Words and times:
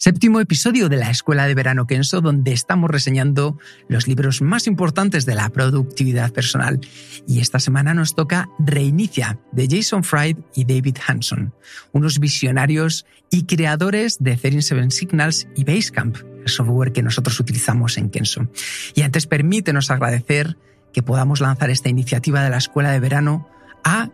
Séptimo 0.00 0.38
episodio 0.38 0.88
de 0.88 0.96
la 0.96 1.10
Escuela 1.10 1.48
de 1.48 1.56
Verano 1.56 1.88
Kenso, 1.88 2.20
donde 2.20 2.52
estamos 2.52 2.88
reseñando 2.88 3.58
los 3.88 4.06
libros 4.06 4.40
más 4.42 4.68
importantes 4.68 5.26
de 5.26 5.34
la 5.34 5.48
productividad 5.48 6.32
personal. 6.32 6.80
Y 7.26 7.40
esta 7.40 7.58
semana 7.58 7.94
nos 7.94 8.14
toca 8.14 8.48
Reinicia, 8.60 9.40
de 9.50 9.66
Jason 9.68 10.04
Fried 10.04 10.36
y 10.54 10.66
David 10.66 10.98
Hanson, 11.04 11.52
unos 11.90 12.20
visionarios 12.20 13.06
y 13.28 13.46
creadores 13.46 14.18
de 14.20 14.36
37 14.36 14.92
Signals 14.92 15.48
y 15.56 15.64
Basecamp, 15.64 16.16
el 16.44 16.48
software 16.48 16.92
que 16.92 17.02
nosotros 17.02 17.40
utilizamos 17.40 17.98
en 17.98 18.10
Kenso. 18.10 18.46
Y 18.94 19.02
antes 19.02 19.26
permítenos 19.26 19.90
agradecer 19.90 20.58
que 20.92 21.02
podamos 21.02 21.40
lanzar 21.40 21.70
esta 21.70 21.88
iniciativa 21.88 22.44
de 22.44 22.50
la 22.50 22.58
Escuela 22.58 22.92
de 22.92 23.00
Verano 23.00 23.48
a 23.82 24.10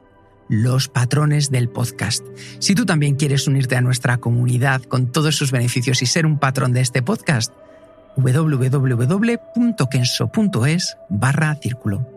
los 0.48 0.88
patrones 0.88 1.50
del 1.50 1.68
podcast. 1.68 2.24
Si 2.58 2.74
tú 2.74 2.86
también 2.86 3.16
quieres 3.16 3.46
unirte 3.46 3.76
a 3.76 3.80
nuestra 3.80 4.18
comunidad 4.18 4.82
con 4.82 5.12
todos 5.12 5.36
sus 5.36 5.52
beneficios 5.52 6.02
y 6.02 6.06
ser 6.06 6.26
un 6.26 6.38
patrón 6.38 6.72
de 6.72 6.80
este 6.80 7.02
podcast, 7.02 7.52
www.kenso.es 8.16 8.66
barra 11.08 11.54
círculo. 11.56 12.08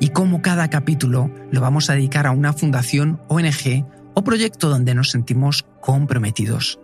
Y 0.00 0.08
como 0.10 0.42
cada 0.42 0.68
capítulo 0.68 1.30
lo 1.50 1.60
vamos 1.60 1.90
a 1.90 1.94
dedicar 1.94 2.26
a 2.26 2.32
una 2.32 2.52
fundación, 2.52 3.20
ONG 3.28 3.86
o 4.14 4.24
proyecto 4.24 4.68
donde 4.68 4.94
nos 4.94 5.10
sentimos 5.10 5.64
comprometidos. 5.80 6.80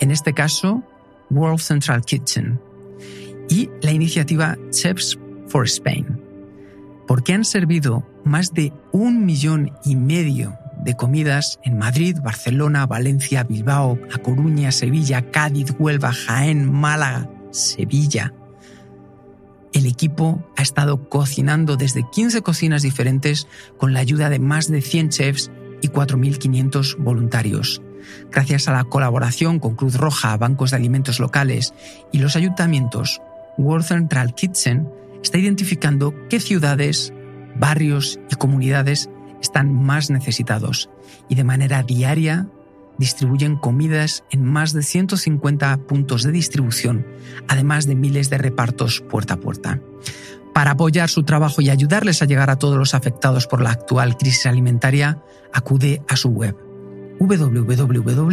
En 0.00 0.10
este 0.10 0.32
caso, 0.32 0.82
World 1.30 1.60
Central 1.60 2.04
Kitchen 2.04 2.60
y 3.48 3.70
la 3.82 3.92
iniciativa 3.92 4.58
Chefs 4.70 5.18
for 5.48 5.64
Spain 5.66 6.32
porque 7.06 7.34
han 7.34 7.44
servido 7.44 8.06
más 8.24 8.52
de 8.52 8.72
un 8.92 9.24
millón 9.24 9.72
y 9.84 9.96
medio 9.96 10.58
de 10.82 10.96
comidas 10.96 11.60
en 11.62 11.78
Madrid, 11.78 12.18
Barcelona, 12.22 12.86
Valencia, 12.86 13.44
Bilbao, 13.44 13.98
A 14.12 14.18
Coruña, 14.18 14.72
Sevilla, 14.72 15.30
Cádiz, 15.30 15.74
Huelva, 15.78 16.12
Jaén, 16.12 16.70
Málaga, 16.70 17.30
Sevilla. 17.50 18.34
El 19.72 19.86
equipo 19.86 20.44
ha 20.56 20.62
estado 20.62 21.08
cocinando 21.08 21.76
desde 21.76 22.04
15 22.10 22.42
cocinas 22.42 22.82
diferentes 22.82 23.46
con 23.78 23.92
la 23.92 24.00
ayuda 24.00 24.28
de 24.28 24.38
más 24.38 24.68
de 24.68 24.82
100 24.82 25.08
chefs 25.08 25.50
y 25.80 25.88
4.500 25.88 26.96
voluntarios. 26.98 27.80
Gracias 28.30 28.68
a 28.68 28.72
la 28.72 28.84
colaboración 28.84 29.60
con 29.60 29.76
Cruz 29.76 29.96
Roja, 29.96 30.36
bancos 30.36 30.72
de 30.72 30.76
alimentos 30.76 31.20
locales 31.20 31.72
y 32.10 32.18
los 32.18 32.36
ayuntamientos, 32.36 33.20
World 33.56 33.86
Central 33.86 34.34
Kitchen 34.34 34.88
está 35.22 35.38
identificando 35.38 36.14
qué 36.28 36.40
ciudades, 36.40 37.12
barrios 37.62 38.18
y 38.28 38.34
comunidades 38.34 39.08
están 39.40 39.72
más 39.72 40.10
necesitados 40.10 40.90
y 41.28 41.36
de 41.36 41.44
manera 41.44 41.84
diaria 41.84 42.48
distribuyen 42.98 43.56
comidas 43.56 44.24
en 44.30 44.44
más 44.44 44.72
de 44.72 44.82
150 44.82 45.76
puntos 45.86 46.24
de 46.24 46.32
distribución, 46.32 47.06
además 47.46 47.86
de 47.86 47.94
miles 47.94 48.30
de 48.30 48.38
repartos 48.38 49.00
puerta 49.08 49.34
a 49.34 49.36
puerta. 49.36 49.80
Para 50.52 50.72
apoyar 50.72 51.08
su 51.08 51.22
trabajo 51.22 51.62
y 51.62 51.70
ayudarles 51.70 52.20
a 52.20 52.26
llegar 52.26 52.50
a 52.50 52.58
todos 52.58 52.76
los 52.76 52.94
afectados 52.94 53.46
por 53.46 53.62
la 53.62 53.70
actual 53.70 54.16
crisis 54.16 54.46
alimentaria, 54.46 55.22
acude 55.52 56.02
a 56.08 56.16
su 56.16 56.30
web 56.30 56.56
www.wck.org. 57.20 58.32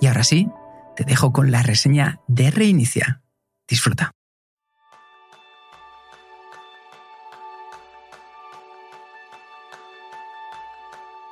Y 0.00 0.06
ahora 0.06 0.24
sí, 0.24 0.48
te 0.96 1.04
dejo 1.04 1.32
con 1.32 1.50
la 1.50 1.62
reseña 1.62 2.20
de 2.28 2.50
Reinicia. 2.50 3.20
Disfruta. 3.68 4.12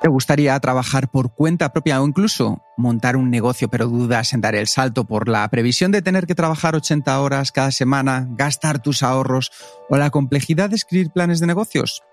¿Te 0.01 0.09
gustaría 0.09 0.59
trabajar 0.59 1.09
por 1.09 1.33
cuenta 1.33 1.73
propia 1.73 1.99
o 2.01 2.07
incluso 2.07 2.61
montar 2.77 3.17
un 3.17 3.31
negocio 3.31 3.67
pero 3.67 3.87
dudas 3.87 4.31
en 4.33 4.41
dar 4.41 4.53
el 4.53 4.67
salto 4.67 5.05
por 5.05 5.27
la 5.27 5.47
previsión 5.49 5.91
de 5.91 6.03
tener 6.03 6.27
que 6.27 6.35
trabajar 6.35 6.75
80 6.75 7.19
horas 7.19 7.51
cada 7.51 7.71
semana, 7.71 8.27
gastar 8.29 8.79
tus 8.79 9.01
ahorros 9.01 9.51
o 9.89 9.97
la 9.97 10.11
complejidad 10.11 10.69
de 10.69 10.75
escribir 10.75 11.09
planes 11.09 11.39
de 11.39 11.47
negocios? 11.47 12.03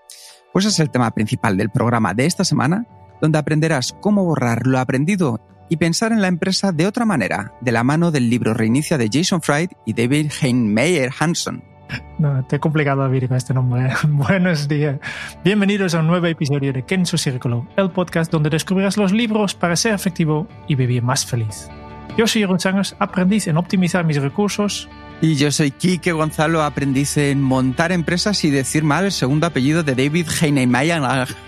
Pues 0.51 0.65
es 0.65 0.79
el 0.79 0.89
tema 0.89 1.11
principal 1.11 1.57
del 1.57 1.69
programa 1.69 2.15
de 2.15 2.25
esta 2.25 2.43
semana, 2.43 2.87
donde 3.21 3.37
aprenderás 3.37 3.95
cómo 4.01 4.25
borrar 4.25 4.65
lo 4.65 4.79
aprendido 4.79 5.39
y 5.69 5.77
pensar 5.77 6.11
en 6.11 6.21
la 6.21 6.27
empresa 6.27 6.71
de 6.71 6.87
otra 6.87 7.05
manera, 7.05 7.53
de 7.61 7.71
la 7.71 7.83
mano 7.83 8.09
del 8.09 8.31
libro 8.31 8.55
Reinicia 8.55 8.97
de 8.97 9.09
Jason 9.11 9.43
Fried 9.43 9.69
y 9.85 9.93
David 9.93 10.31
Heinmeier 10.41 11.11
Hanson. 11.19 11.74
No, 12.17 12.43
te 12.45 12.55
he 12.57 12.59
complicado 12.59 13.07
vivir 13.09 13.27
con 13.27 13.37
este 13.37 13.53
nombre. 13.53 13.89
Buenos 14.07 14.67
días. 14.67 14.99
Bienvenidos 15.43 15.95
a 15.95 15.99
un 15.99 16.07
nuevo 16.07 16.25
episodio 16.25 16.71
de 16.73 16.83
Kenzo 16.83 17.17
Círculo, 17.17 17.67
el 17.75 17.91
podcast 17.91 18.31
donde 18.31 18.49
descubrirás 18.49 18.97
los 18.97 19.11
libros 19.11 19.55
para 19.55 19.75
ser 19.75 19.93
efectivo 19.93 20.47
y 20.67 20.75
vivir 20.75 21.03
más 21.03 21.25
feliz. 21.25 21.69
Yo 22.17 22.27
soy 22.27 22.41
Jeroen 22.41 22.59
Sangers, 22.59 22.95
aprendiz 22.99 23.47
en 23.47 23.57
optimizar 23.57 24.05
mis 24.05 24.21
recursos. 24.21 24.87
Y 25.21 25.35
yo 25.35 25.51
soy 25.51 25.71
Kike 25.71 26.13
Gonzalo, 26.13 26.63
aprendiz 26.63 27.17
en 27.17 27.41
montar 27.41 27.91
empresas 27.91 28.43
y 28.45 28.51
decir 28.51 28.83
mal 28.83 29.05
el 29.05 29.11
segundo 29.11 29.47
apellido 29.47 29.83
de 29.83 29.95
David 29.95 30.27
Heinemeier 30.41 31.01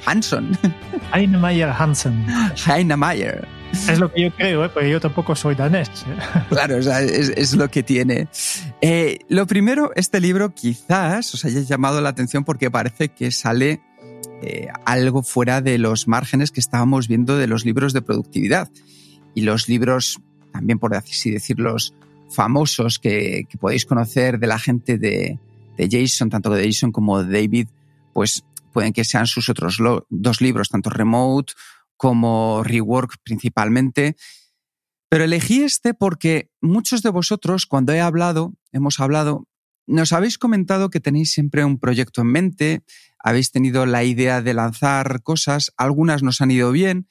Hanson. 0.05 0.57
Heinemeier 1.13 1.69
Hansen. 1.69 2.25
Heinemeier. 2.65 3.47
Es 3.72 4.00
lo 4.00 4.11
que 4.11 4.23
yo 4.23 4.31
creo, 4.31 4.66
¿eh? 4.66 4.69
porque 4.69 4.89
yo 4.89 5.00
tampoco 5.00 5.35
soy 5.35 5.55
danés. 5.55 5.89
¿eh? 5.89 6.17
Claro, 6.50 6.78
es, 6.78 7.55
lo 7.55 7.69
que 7.69 7.83
tiene. 7.83 8.28
Eh, 8.81 9.19
lo 9.29 9.47
primero, 9.47 9.91
este 9.95 10.19
libro 10.19 10.53
quizás 10.53 11.33
os 11.33 11.45
haya 11.45 11.61
llamado 11.61 12.01
la 12.01 12.09
atención 12.09 12.44
porque 12.44 12.72
parece 12.72 13.09
que 13.09 13.31
sale 13.31 13.81
algo 14.85 15.23
fuera 15.23 15.61
de 15.61 15.79
los 15.79 16.07
márgenes 16.07 16.51
que 16.51 16.59
estábamos 16.59 17.07
viendo 17.07 17.38
de 17.38 17.47
los 17.47 17.66
libros 17.66 17.94
de 17.94 18.01
productividad. 18.01 18.69
Y 19.33 19.41
los 19.41 19.67
libros, 19.67 20.19
también 20.51 20.79
por 20.79 20.95
así 20.95 21.31
decirlo, 21.31 21.75
famosos 22.29 22.99
que, 22.99 23.47
podéis 23.59 23.85
conocer 23.85 24.39
de 24.39 24.47
la 24.47 24.59
gente 24.59 24.97
de, 24.97 25.39
de, 25.75 25.89
Jason, 25.89 26.29
tanto 26.29 26.51
de 26.51 26.66
Jason 26.66 26.91
como 26.91 27.23
de 27.23 27.41
David, 27.41 27.67
pues 28.13 28.44
pueden 28.73 28.94
que 28.94 29.03
sean 29.05 29.25
sus 29.25 29.49
otros 29.49 29.79
dos 30.09 30.41
libros, 30.41 30.69
tanto 30.69 30.89
Remote 30.89 31.53
como 31.97 32.63
rework 32.63 33.18
principalmente. 33.24 34.16
Pero 35.09 35.24
elegí 35.24 35.63
este 35.63 35.94
porque 35.94 36.50
muchos 36.62 37.02
de 37.02 37.09
vosotros, 37.09 37.66
cuando 37.66 37.94
he 37.94 38.02
hablado, 38.02 38.53
hemos 38.72 39.00
hablado, 39.00 39.47
nos 39.88 40.13
habéis 40.13 40.38
comentado 40.38 40.90
que 40.90 41.00
tenéis 41.00 41.31
siempre 41.31 41.63
un 41.66 41.80
proyecto 41.80 42.22
en 42.22 42.28
mente, 42.28 42.84
habéis 43.19 43.52
tenido 43.52 43.85
la 43.85 44.03
idea 44.03 44.41
de 44.41 44.53
lanzar 44.53 45.22
cosas, 45.24 45.72
algunas 45.78 46.24
nos 46.24 46.41
han 46.41 46.52
ido 46.52 46.72
bien, 46.72 47.08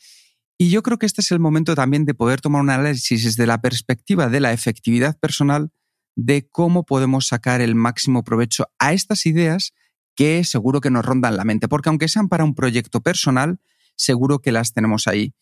y 0.58 0.70
yo 0.70 0.82
creo 0.82 0.98
que 0.98 1.06
este 1.06 1.20
es 1.20 1.30
el 1.32 1.40
momento 1.40 1.74
también 1.74 2.04
de 2.04 2.14
poder 2.14 2.40
tomar 2.40 2.62
un 2.62 2.70
análisis 2.70 3.24
desde 3.24 3.46
la 3.46 3.60
perspectiva 3.60 4.28
de 4.28 4.40
la 4.40 4.52
efectividad 4.52 5.18
personal 5.18 5.70
de 6.16 6.48
cómo 6.50 6.84
podemos 6.84 7.26
sacar 7.26 7.60
el 7.60 7.74
máximo 7.74 8.24
provecho 8.24 8.66
a 8.78 8.94
estas 8.94 9.26
ideas 9.26 9.74
que 10.14 10.44
seguro 10.44 10.80
que 10.80 10.90
nos 10.90 11.04
rondan 11.04 11.36
la 11.36 11.44
mente, 11.44 11.68
porque 11.68 11.90
aunque 11.90 12.08
sean 12.08 12.28
para 12.28 12.44
un 12.44 12.54
proyecto 12.54 13.02
personal, 13.02 13.60
seguro 13.96 14.38
que 14.38 14.52
las 14.52 14.72
tenemos 14.72 15.06
ahí. 15.06 15.34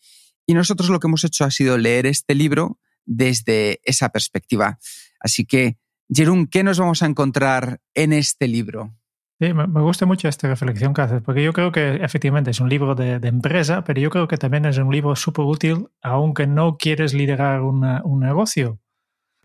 Y 0.45 0.53
nosotros 0.53 0.89
lo 0.89 0.99
que 0.99 1.07
hemos 1.07 1.23
hecho 1.23 1.45
ha 1.45 1.51
sido 1.51 1.77
leer 1.77 2.05
este 2.05 2.35
libro 2.35 2.79
desde 3.05 3.79
esa 3.83 4.09
perspectiva. 4.09 4.79
Así 5.19 5.45
que, 5.45 5.77
Jerón, 6.09 6.47
¿qué 6.47 6.63
nos 6.63 6.79
vamos 6.79 7.01
a 7.01 7.07
encontrar 7.07 7.81
en 7.93 8.13
este 8.13 8.47
libro? 8.47 8.95
Sí, 9.39 9.53
me 9.53 9.81
gusta 9.81 10.05
mucho 10.05 10.29
esta 10.29 10.47
reflexión 10.47 10.93
que 10.93 11.01
haces, 11.01 11.21
porque 11.21 11.43
yo 11.43 11.51
creo 11.51 11.69
que 11.71 11.95
efectivamente 11.95 12.51
es 12.51 12.61
un 12.61 12.69
libro 12.69 12.95
de, 12.95 13.15
empresa, 13.15 13.83
pero 13.83 13.99
yo 13.99 14.09
creo 14.09 14.29
que 14.29 14.37
también 14.37 14.65
es 14.65 14.77
un 14.77 14.89
libro 14.89 15.13
súper 15.15 15.43
útil, 15.43 15.87
aunque 16.01 16.47
no 16.47 16.77
quieres 16.77 17.13
liderar 17.13 17.61
un 17.61 18.19
negocio. 18.21 18.79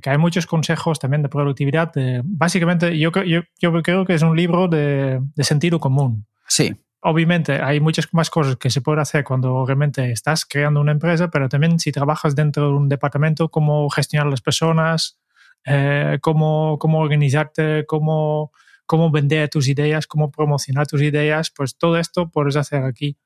Que 0.01 0.11
hay 0.11 0.19
muchos 0.19 0.47
consejos 0.47 1.01
también 1.01 1.23
de 1.23 1.29
productividad. 1.29 1.93
básicamente, 2.25 2.97
yo, 2.99 3.11
yo, 3.25 3.41
yo, 3.61 3.83
creo 3.83 4.07
que 4.07 4.15
es 4.15 4.23
un 4.23 4.37
libro 4.37 4.69
de, 4.69 5.21
de 5.35 5.45
sentido 5.45 5.81
común. 5.81 6.27
Sí 6.47 6.73
obviamente 7.03 7.61
hay 7.61 7.81
muchas 7.81 8.13
más 8.13 8.31
cosas 8.31 8.57
que 8.57 8.71
se 8.71 8.81
pueden 8.81 9.01
hacer 9.01 9.25
cuando 9.25 9.65
realmente 9.65 10.11
estás 10.13 10.45
creando 10.45 10.81
una 10.81 10.93
empresa, 10.93 11.29
pero 11.31 11.49
también 11.49 11.79
si 11.79 11.93
trabajas 11.93 12.35
dentro 12.35 12.69
de 12.69 12.75
un 12.75 12.89
departamento, 12.89 13.49
cómo 13.49 13.89
gestionar 13.91 14.27
las 14.29 14.41
personas, 14.41 15.19
eh, 15.65 16.19
cómo, 16.21 16.79
cómo, 16.79 17.01
organizarte, 17.01 17.85
cómo, 17.87 18.53
cómo 18.87 19.11
vender 19.11 19.49
tus 19.49 19.69
ideas, 19.69 20.07
cómo 20.07 20.31
promocionar 20.31 20.87
tus 20.87 21.03
ideas, 21.03 21.51
pues 21.51 21.77
todo 21.77 21.99
esto 21.99 22.31
puedes 22.31 22.57
hacer 22.57 22.85
aquí. 22.85 23.17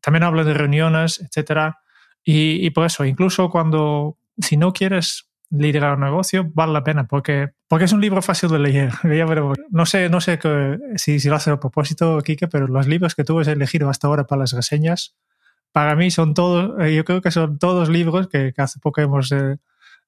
También 0.00 0.22
habla 0.22 0.44
de 0.44 0.54
reuniones, 0.54 1.20
etcétera. 1.20 1.80
Y, 2.24 2.64
y 2.64 2.70
por 2.70 2.86
eso, 2.86 3.04
incluso 3.04 3.50
cuando, 3.50 4.18
si 4.38 4.56
no 4.56 4.72
quieres 4.72 5.27
liderar 5.50 5.94
un 5.94 6.00
negocio, 6.00 6.50
vale 6.54 6.72
la 6.72 6.84
pena 6.84 7.06
porque, 7.06 7.50
porque 7.68 7.86
es 7.86 7.92
un 7.92 8.00
libro 8.00 8.22
fácil 8.22 8.50
de 8.50 8.58
leer. 8.58 8.92
no 9.70 9.86
sé, 9.86 10.08
no 10.08 10.20
sé 10.20 10.38
que, 10.38 10.78
si, 10.96 11.20
si 11.20 11.28
lo 11.28 11.36
hace 11.36 11.50
a 11.50 11.60
propósito, 11.60 12.20
Kike, 12.22 12.48
pero 12.48 12.66
los 12.66 12.86
libros 12.86 13.14
que 13.14 13.24
tú 13.24 13.40
has 13.40 13.48
elegido 13.48 13.88
hasta 13.88 14.06
ahora 14.06 14.26
para 14.26 14.40
las 14.40 14.52
reseñas, 14.52 15.16
para 15.72 15.96
mí 15.96 16.10
son 16.10 16.34
todos, 16.34 16.80
eh, 16.80 16.94
yo 16.94 17.04
creo 17.04 17.20
que 17.20 17.30
son 17.30 17.58
todos 17.58 17.88
libros 17.88 18.28
que, 18.28 18.52
hace 18.56 18.80
poco 18.80 19.00
hemos, 19.00 19.32
eh, 19.32 19.58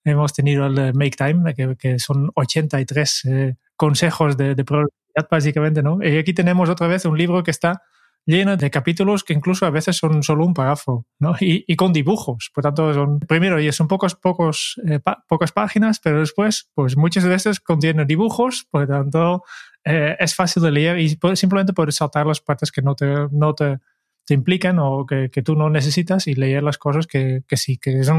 hemos 0.04 0.32
tenido 0.32 0.66
el 0.66 0.94
Make 0.94 1.16
Time, 1.16 1.54
que, 1.54 1.76
que 1.76 1.98
son 1.98 2.30
83 2.34 3.24
eh, 3.24 3.56
consejos 3.76 4.36
de, 4.36 4.54
de 4.54 4.64
productividad, 4.64 5.28
básicamente, 5.30 5.82
¿no? 5.82 6.02
Y 6.02 6.18
aquí 6.18 6.34
tenemos 6.34 6.68
otra 6.68 6.86
vez 6.86 7.04
un 7.04 7.16
libro 7.16 7.42
que 7.42 7.50
está 7.50 7.82
lleno 8.26 8.56
de 8.56 8.70
capítulos 8.70 9.24
que 9.24 9.32
incluso 9.32 9.66
a 9.66 9.70
veces 9.70 9.96
son 9.96 10.22
solo 10.22 10.44
un 10.44 10.54
párrafo, 10.54 11.06
¿no? 11.18 11.34
Y, 11.40 11.64
y 11.66 11.76
con 11.76 11.92
dibujos. 11.92 12.50
Por 12.54 12.62
tanto, 12.62 12.92
son, 12.94 13.20
primero, 13.20 13.60
y 13.60 13.70
son 13.72 13.88
pocos, 13.88 14.14
pocos, 14.14 14.80
eh, 14.86 15.00
pocas 15.28 15.52
páginas, 15.52 16.00
pero 16.00 16.20
después, 16.20 16.70
pues 16.74 16.96
muchas 16.96 17.24
veces 17.24 17.60
contienen 17.60 18.06
dibujos, 18.06 18.66
por 18.70 18.86
tanto, 18.86 19.42
eh, 19.84 20.16
es 20.18 20.34
fácil 20.34 20.62
de 20.62 20.70
leer 20.70 20.98
y 20.98 21.18
simplemente 21.34 21.72
puedes 21.72 21.96
saltar 21.96 22.26
las 22.26 22.40
partes 22.40 22.70
que 22.70 22.82
no 22.82 22.94
te, 22.94 23.06
no 23.30 23.54
te, 23.54 23.78
te 24.26 24.34
implican 24.34 24.78
o 24.78 25.06
que, 25.06 25.30
que, 25.30 25.42
tú 25.42 25.56
no 25.56 25.70
necesitas 25.70 26.26
y 26.26 26.34
leer 26.34 26.62
las 26.62 26.78
cosas 26.78 27.06
que, 27.06 27.42
que 27.48 27.56
sí, 27.56 27.78
que 27.78 27.98
es 27.98 28.10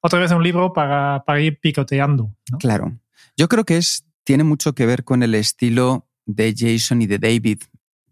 otra 0.00 0.20
vez 0.20 0.30
un 0.30 0.42
libro 0.42 0.72
para, 0.72 1.24
para 1.26 1.40
ir 1.40 1.58
picoteando. 1.60 2.32
Claro. 2.58 2.96
Yo 3.36 3.48
creo 3.48 3.64
que 3.64 3.76
es, 3.76 4.06
tiene 4.24 4.44
mucho 4.44 4.72
que 4.74 4.86
ver 4.86 5.04
con 5.04 5.22
el 5.22 5.34
estilo 5.34 6.06
de 6.26 6.54
Jason 6.56 7.02
y 7.02 7.06
de 7.06 7.18
David 7.18 7.62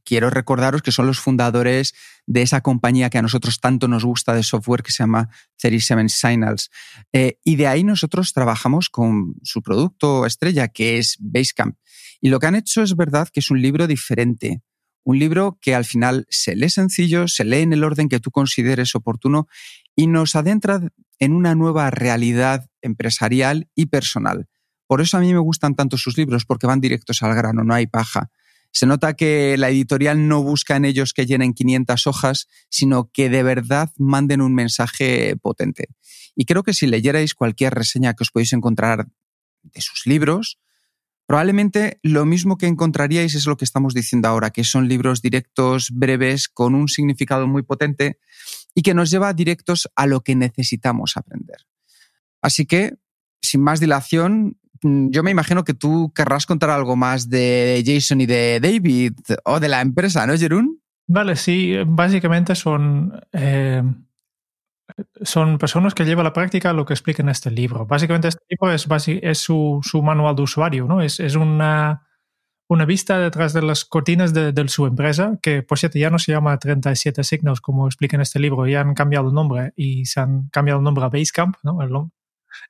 quiero 0.08 0.30
recordaros 0.30 0.80
que 0.80 0.90
son 0.90 1.06
los 1.06 1.20
fundadores 1.20 1.92
de 2.26 2.40
esa 2.40 2.62
compañía 2.62 3.10
que 3.10 3.18
a 3.18 3.22
nosotros 3.22 3.60
tanto 3.60 3.88
nos 3.88 4.06
gusta 4.06 4.32
de 4.32 4.42
software 4.42 4.82
que 4.82 4.90
se 4.90 5.02
llama 5.02 5.28
37 5.58 6.08
Signals. 6.08 6.70
Eh, 7.12 7.38
y 7.44 7.56
de 7.56 7.66
ahí 7.66 7.84
nosotros 7.84 8.32
trabajamos 8.32 8.88
con 8.88 9.34
su 9.42 9.60
producto 9.60 10.24
estrella, 10.24 10.68
que 10.68 10.96
es 10.96 11.18
Basecamp. 11.20 11.76
Y 12.22 12.30
lo 12.30 12.40
que 12.40 12.46
han 12.46 12.54
hecho 12.54 12.82
es 12.82 12.96
verdad 12.96 13.28
que 13.30 13.40
es 13.40 13.50
un 13.50 13.60
libro 13.60 13.86
diferente. 13.86 14.62
Un 15.04 15.18
libro 15.18 15.58
que 15.60 15.74
al 15.74 15.84
final 15.84 16.26
se 16.30 16.56
lee 16.56 16.70
sencillo, 16.70 17.28
se 17.28 17.44
lee 17.44 17.60
en 17.60 17.74
el 17.74 17.84
orden 17.84 18.08
que 18.08 18.18
tú 18.18 18.30
consideres 18.30 18.94
oportuno 18.94 19.46
y 19.94 20.06
nos 20.06 20.36
adentra 20.36 20.80
en 21.18 21.32
una 21.32 21.54
nueva 21.54 21.90
realidad 21.90 22.66
empresarial 22.80 23.68
y 23.74 23.86
personal. 23.86 24.48
Por 24.86 25.02
eso 25.02 25.18
a 25.18 25.20
mí 25.20 25.34
me 25.34 25.38
gustan 25.38 25.74
tanto 25.74 25.98
sus 25.98 26.16
libros, 26.16 26.46
porque 26.46 26.66
van 26.66 26.80
directos 26.80 27.22
al 27.22 27.34
grano, 27.34 27.62
no 27.62 27.74
hay 27.74 27.86
paja. 27.86 28.30
Se 28.78 28.86
nota 28.86 29.14
que 29.14 29.56
la 29.58 29.70
editorial 29.70 30.28
no 30.28 30.40
busca 30.40 30.76
en 30.76 30.84
ellos 30.84 31.12
que 31.12 31.26
llenen 31.26 31.52
500 31.52 32.06
hojas, 32.06 32.46
sino 32.70 33.10
que 33.12 33.28
de 33.28 33.42
verdad 33.42 33.90
manden 33.98 34.40
un 34.40 34.54
mensaje 34.54 35.34
potente. 35.42 35.88
Y 36.36 36.44
creo 36.44 36.62
que 36.62 36.72
si 36.72 36.86
leyerais 36.86 37.34
cualquier 37.34 37.74
reseña 37.74 38.14
que 38.14 38.22
os 38.22 38.30
podéis 38.30 38.52
encontrar 38.52 39.08
de 39.64 39.80
sus 39.80 40.06
libros, 40.06 40.60
probablemente 41.26 41.98
lo 42.04 42.24
mismo 42.24 42.56
que 42.56 42.68
encontraríais 42.68 43.34
es 43.34 43.46
lo 43.46 43.56
que 43.56 43.64
estamos 43.64 43.94
diciendo 43.94 44.28
ahora, 44.28 44.50
que 44.50 44.62
son 44.62 44.86
libros 44.86 45.22
directos, 45.22 45.88
breves, 45.90 46.48
con 46.48 46.76
un 46.76 46.86
significado 46.86 47.48
muy 47.48 47.64
potente 47.64 48.20
y 48.76 48.82
que 48.82 48.94
nos 48.94 49.10
lleva 49.10 49.32
directos 49.32 49.88
a 49.96 50.06
lo 50.06 50.20
que 50.20 50.36
necesitamos 50.36 51.16
aprender. 51.16 51.66
Así 52.40 52.64
que, 52.64 52.94
sin 53.42 53.60
más 53.60 53.80
dilación, 53.80 54.56
yo 54.82 55.22
me 55.22 55.30
imagino 55.30 55.64
que 55.64 55.74
tú 55.74 56.12
querrás 56.14 56.46
contar 56.46 56.70
algo 56.70 56.96
más 56.96 57.28
de 57.28 57.82
Jason 57.84 58.20
y 58.20 58.26
de 58.26 58.60
David 58.60 59.14
o 59.44 59.60
de 59.60 59.68
la 59.68 59.80
empresa, 59.80 60.26
¿no, 60.26 60.36
Jerún? 60.36 60.80
Vale, 61.06 61.36
sí, 61.36 61.74
básicamente 61.86 62.54
son, 62.54 63.18
eh, 63.32 63.82
son 65.22 65.56
personas 65.56 65.94
que 65.94 66.04
llevan 66.04 66.26
a 66.26 66.28
la 66.28 66.32
práctica 66.34 66.72
lo 66.72 66.84
que 66.84 66.92
explica 66.92 67.22
en 67.22 67.30
este 67.30 67.50
libro. 67.50 67.86
Básicamente 67.86 68.28
este 68.28 68.44
libro 68.50 68.72
es, 68.72 69.38
su, 69.38 69.80
su, 69.82 70.02
manual 70.02 70.36
de 70.36 70.42
usuario, 70.42 70.86
¿no? 70.86 71.00
Es, 71.00 71.18
es 71.18 71.34
una, 71.34 72.06
una, 72.68 72.84
vista 72.84 73.18
detrás 73.18 73.54
de 73.54 73.62
las 73.62 73.86
cortinas 73.86 74.34
de, 74.34 74.68
su 74.68 74.86
empresa, 74.86 75.38
que 75.40 75.62
por 75.62 75.78
cierto 75.78 75.98
ya 75.98 76.10
no 76.10 76.18
se 76.18 76.32
llama 76.32 76.58
37 76.58 77.24
Signals 77.24 77.62
como 77.62 77.86
explica 77.86 78.16
en 78.16 78.20
este 78.20 78.38
libro, 78.38 78.66
ya 78.66 78.82
han 78.82 78.94
cambiado 78.94 79.28
el 79.28 79.34
nombre 79.34 79.72
y 79.76 80.04
se 80.04 80.20
han 80.20 80.48
cambiado 80.50 80.80
el 80.80 80.84
nombre 80.84 81.04
a 81.04 81.08
Basecamp, 81.08 81.56
¿no? 81.62 81.80
El, 81.82 81.90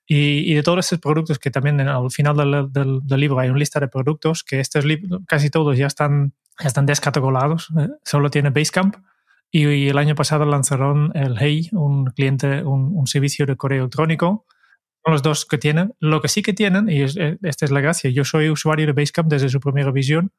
y, 0.06 0.54
de 0.54 0.62
todos 0.62 0.80
estos 0.80 1.00
productos 1.00 1.38
que 1.38 1.50
también 1.50 1.80
al 1.80 2.10
final 2.10 2.36
del, 2.36 3.02
del, 3.02 3.20
libro 3.20 3.38
hay 3.38 3.48
una 3.48 3.58
lista 3.58 3.80
de 3.80 3.88
productos 3.88 4.42
que 4.42 4.60
estos 4.60 4.84
casi 5.26 5.50
todos 5.50 5.76
ya 5.76 5.86
están, 5.86 6.32
ya 6.58 6.68
están 6.68 6.86
descategorizados, 6.86 7.68
¿eh? 7.78 7.88
solo 8.04 8.30
tiene 8.30 8.50
Basecamp. 8.50 8.96
Y, 9.50 9.88
el 9.88 9.96
año 9.96 10.14
pasado 10.14 10.44
lanzaron 10.44 11.10
el 11.14 11.36
Hey, 11.38 11.70
un 11.72 12.06
cliente, 12.06 12.62
un, 12.62 12.92
un, 12.94 13.06
servicio 13.06 13.46
de 13.46 13.56
correo 13.56 13.84
electrónico. 13.84 14.44
Son 15.02 15.12
los 15.12 15.22
dos 15.22 15.46
que 15.46 15.56
tienen. 15.56 15.94
Lo 16.00 16.20
que 16.20 16.28
sí 16.28 16.42
que 16.42 16.52
tienen, 16.52 16.90
y 16.90 17.02
eh, 17.02 17.38
esta 17.42 17.64
es 17.64 17.70
la 17.70 17.80
gracia, 17.80 18.10
yo 18.10 18.24
soy 18.24 18.50
usuario 18.50 18.86
de 18.86 18.92
Basecamp 18.92 19.30
desde 19.30 19.48
su 19.48 19.58
primera 19.58 19.90
visión 19.90 20.32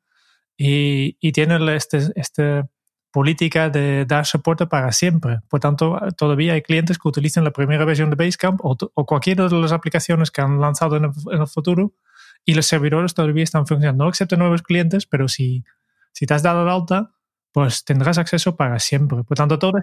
y, 0.58 1.18
y 1.20 1.32
tienen 1.32 1.68
este, 1.70 2.00
este 2.16 2.66
política 3.12 3.70
de 3.70 4.06
dar 4.06 4.26
soporte 4.26 4.68
para 4.68 4.92
siempre. 4.92 5.40
Por 5.48 5.60
tanto, 5.60 6.00
todavía 6.18 6.54
hay 6.54 6.62
clientes 6.62 6.98
que 6.98 7.08
utilizan 7.08 7.44
la 7.44 7.52
primera 7.52 7.86
versión 7.86 8.10
de 8.10 8.16
Basecamp 8.16 8.60
o, 8.64 8.78
o 8.94 9.06
cualquiera 9.06 9.48
de 9.48 9.56
las 9.60 9.72
aplicaciones 9.72 10.32
que 10.32 10.42
han 10.42 10.60
lanzado 10.60 10.98
en 10.98 11.06
el, 11.06 11.48
futuro 11.48 11.94
y 12.46 12.54
los 12.54 12.66
servidores 12.66 13.14
todavía 13.14 13.44
están 13.44 13.66
funcionando. 13.66 14.04
No 14.04 14.10
excepto 14.10 14.38
nuevos 14.38 14.62
clientes, 14.62 15.06
pero 15.06 15.28
si, 15.28 15.64
si 16.14 16.26
te 16.26 16.34
has 16.34 16.44
dado 16.44 16.66
de 16.66 16.72
alta, 16.72 17.12
pues 17.52 17.84
tendrás 17.84 18.18
acceso 18.18 18.56
para 18.56 18.80
siempre. 18.80 19.24
Por 19.24 19.38
tanto, 19.38 19.58
todos 19.58 19.82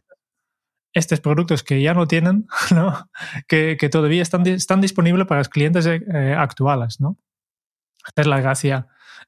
estos 0.93 1.21
productos 1.21 1.63
que 1.63 1.83
ya 1.83 1.95
no 1.95 2.07
tienen, 2.07 2.47
¿no? 2.75 3.11
Que, 3.49 3.77
que 3.79 3.89
todavía 3.89 4.23
están, 4.23 4.47
están 4.47 4.81
disponibles 4.81 5.27
para 5.27 5.41
los 5.41 5.49
clientes 5.49 5.87
eh, 5.87 6.35
actuales. 6.37 7.01
¿no? 7.01 7.19
Esta 8.07 8.23
es 8.23 8.27
la 8.27 8.41
gracia. 8.41 8.87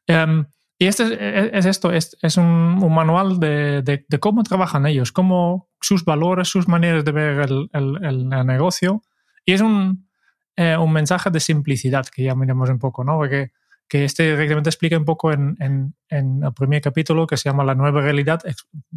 Um, 0.09 0.47
y 0.79 0.87
este 0.87 1.59
es, 1.59 1.67
esto, 1.67 1.91
es, 1.93 2.17
es 2.23 2.37
un, 2.37 2.45
un, 2.81 2.95
manual 2.95 3.41
de, 3.41 3.83
de, 3.83 4.07
de, 4.09 4.21
cómo 4.21 4.45
trabajan 4.45 4.87
ellos, 4.87 5.11
cómo 5.11 5.69
sus 5.81 6.05
valores, 6.05 6.49
sus 6.49 6.69
maneras 6.69 7.05
de 7.05 7.11
ver 7.11 7.41
el, 7.41 7.69
el, 7.73 8.33
el 8.33 8.47
negocio. 8.47 9.03
Y 9.45 9.55
es 9.55 9.61
un, 9.61 10.09
eh, 10.57 10.77
un, 10.77 10.93
mensaje 10.93 11.31
de 11.31 11.41
simplicidad 11.41 12.07
que 12.07 12.23
ya 12.23 12.37
miramos 12.37 12.71
un 12.71 12.79
poco, 12.79 13.03
¿no? 13.03 13.17
Porque 13.17 13.51
que 13.89 14.05
este 14.05 14.31
directamente 14.33 14.69
explica 14.69 14.97
un 14.97 15.05
poco 15.05 15.33
en, 15.33 15.57
en, 15.59 15.95
en, 16.11 16.45
el 16.45 16.53
primer 16.53 16.83
capítulo 16.83 17.27
que 17.27 17.37
se 17.37 17.49
llama 17.49 17.65
La 17.65 17.75
nueva 17.75 18.01
realidad, 18.01 18.41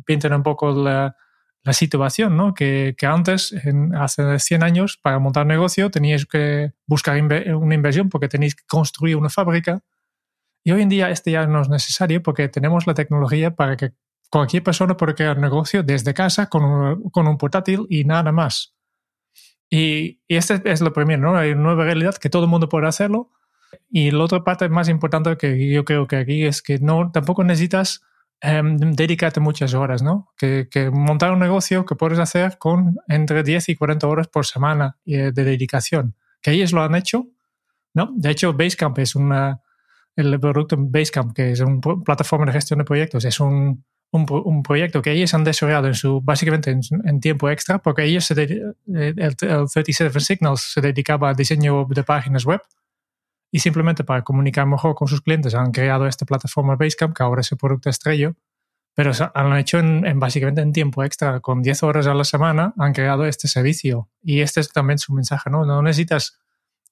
pintan 0.06 0.34
un 0.34 0.44
poco 0.44 0.72
la, 0.72 1.16
la 1.64 1.74
situación, 1.74 2.38
¿no? 2.38 2.54
Que, 2.54 2.94
que 2.98 3.06
antes, 3.08 3.54
en, 3.54 3.96
hace 3.96 4.38
100 4.38 4.64
años, 4.64 5.00
para 5.02 5.18
montar 5.18 5.44
un 5.44 5.48
negocio 5.48 5.90
teníais 5.90 6.26
que 6.28 6.74
buscar 6.86 7.20
una 7.22 7.76
inversión 7.76 8.10
porque 8.10 8.28
tenéis 8.28 8.56
que 8.56 8.66
construir 8.68 9.16
una 9.16 9.30
fábrica 9.30 9.82
y 10.64 10.72
hoy 10.72 10.82
en 10.82 10.90
día 10.90 11.10
este 11.10 11.32
ya 11.32 11.48
no 11.48 11.62
es 11.62 11.70
necesario 11.70 12.22
porque 12.22 12.48
tenemos 12.48 12.86
la 12.88 12.94
tecnología 12.94 13.56
para 13.56 13.78
que 13.78 13.94
cualquier 14.30 14.64
persona 14.64 14.96
pueda 14.96 15.16
crear 15.16 15.38
negocio 15.38 15.84
desde 15.84 16.14
casa 16.14 16.48
con 16.48 16.64
un, 16.64 17.10
con 17.10 17.28
un 17.28 17.38
portátil 17.38 17.86
y 17.90 18.06
nada 18.06 18.32
más. 18.32 18.74
Y, 19.70 20.22
y 20.28 20.36
este 20.36 20.62
es 20.66 20.82
lo 20.82 20.94
primero, 20.94 21.22
¿no? 21.22 21.38
Hay 21.38 21.52
una 21.52 21.62
nueva 21.62 21.86
realidad 21.86 22.16
que 22.16 22.30
todo 22.30 22.44
el 22.44 22.50
mundo 22.50 22.70
puede 22.70 22.88
hacerlo. 22.88 23.32
Y 23.90 24.12
la 24.12 24.24
otra 24.24 24.44
parte 24.44 24.68
más 24.70 24.90
importante 24.90 25.38
que 25.38 25.70
yo 25.70 25.86
creo 25.86 26.08
que 26.08 26.18
aquí 26.18 26.44
es 26.44 26.62
que 26.62 26.80
no, 26.80 27.10
tampoco 27.12 27.44
necesitas 27.44 28.02
um, 28.44 28.78
dedicarte 28.78 29.40
muchas 29.40 29.74
horas, 29.74 30.02
¿no? 30.02 30.30
Que, 30.38 30.68
que, 30.70 30.92
montar 30.92 31.32
un 31.32 31.40
negocio 31.40 31.86
que 31.86 31.96
puedes 31.96 32.20
hacer 32.20 32.58
con 32.58 32.98
entre 33.08 33.44
10 33.44 33.70
y 33.70 33.76
40 33.76 34.08
horas 34.08 34.28
por 34.28 34.46
semana 34.46 34.98
eh, 35.06 35.32
de 35.34 35.44
dedicación. 35.44 36.16
Que 36.42 36.52
ellos 36.52 36.74
lo 36.74 36.84
han 36.84 36.96
hecho, 36.96 37.28
¿no? 37.94 38.12
De 38.16 38.30
hecho, 38.30 38.54
Basecamp 38.54 39.00
es 39.00 39.16
una, 39.16 39.62
el 40.16 40.40
producto 40.40 40.76
Basecamp, 40.78 41.34
que 41.34 41.52
es 41.52 41.60
una 41.62 41.80
plataforma 42.04 42.46
de 42.46 42.54
gestión 42.54 42.80
de 42.80 42.86
proyectos, 42.86 43.26
es 43.26 43.40
un, 43.40 43.84
un, 44.12 44.26
un 44.30 44.64
proyecto 44.64 45.02
que 45.02 45.12
ellos 45.12 45.34
han 45.34 45.44
desarrollado 45.44 45.88
en 45.88 45.96
su, 45.96 46.22
básicamente 46.22 46.72
en, 46.72 47.20
tiempo 47.20 47.50
extra, 47.50 47.80
porque 47.80 48.04
ellos, 48.04 48.26
se 48.26 48.34
el, 48.34 48.76
el, 48.88 49.36
37 49.36 50.20
Signals 50.20 50.62
se 50.74 50.82
dedicaba 50.82 51.30
al 51.30 51.36
diseño 51.36 51.86
de 51.90 52.04
páginas 52.04 52.46
web 52.46 52.62
y 53.52 53.60
simplemente 53.60 54.04
para 54.04 54.24
comunicar 54.24 54.66
mejor 54.66 54.96
con 54.96 55.08
sus 55.08 55.22
clientes 55.22 55.56
han 55.56 55.72
creado 55.72 56.08
esta 56.08 56.26
plataforma 56.26 56.76
Basecamp, 56.76 57.16
que 57.16 57.24
ahora 57.24 57.42
es 57.42 57.52
el 57.52 57.58
producto 57.58 57.90
estrella, 57.90 58.34
pero 58.94 59.12
han 59.34 59.58
hecho 59.58 59.80
en, 59.80 60.06
en, 60.06 60.20
básicamente 60.20 60.62
en 60.62 60.74
tiempo 60.74 61.04
extra, 61.04 61.40
con 61.40 61.62
10 61.62 61.84
horas 61.84 62.08
a 62.08 62.14
la 62.14 62.26
semana, 62.26 62.74
han 62.78 62.92
creado 62.92 63.26
este 63.26 63.48
servicio. 63.48 64.10
Y 64.22 64.42
este 64.42 64.60
es 64.60 64.72
también 64.72 65.00
su 65.00 65.14
mensaje, 65.14 65.50
¿no? 65.50 65.66
No 65.66 65.82
necesitas 65.82 66.38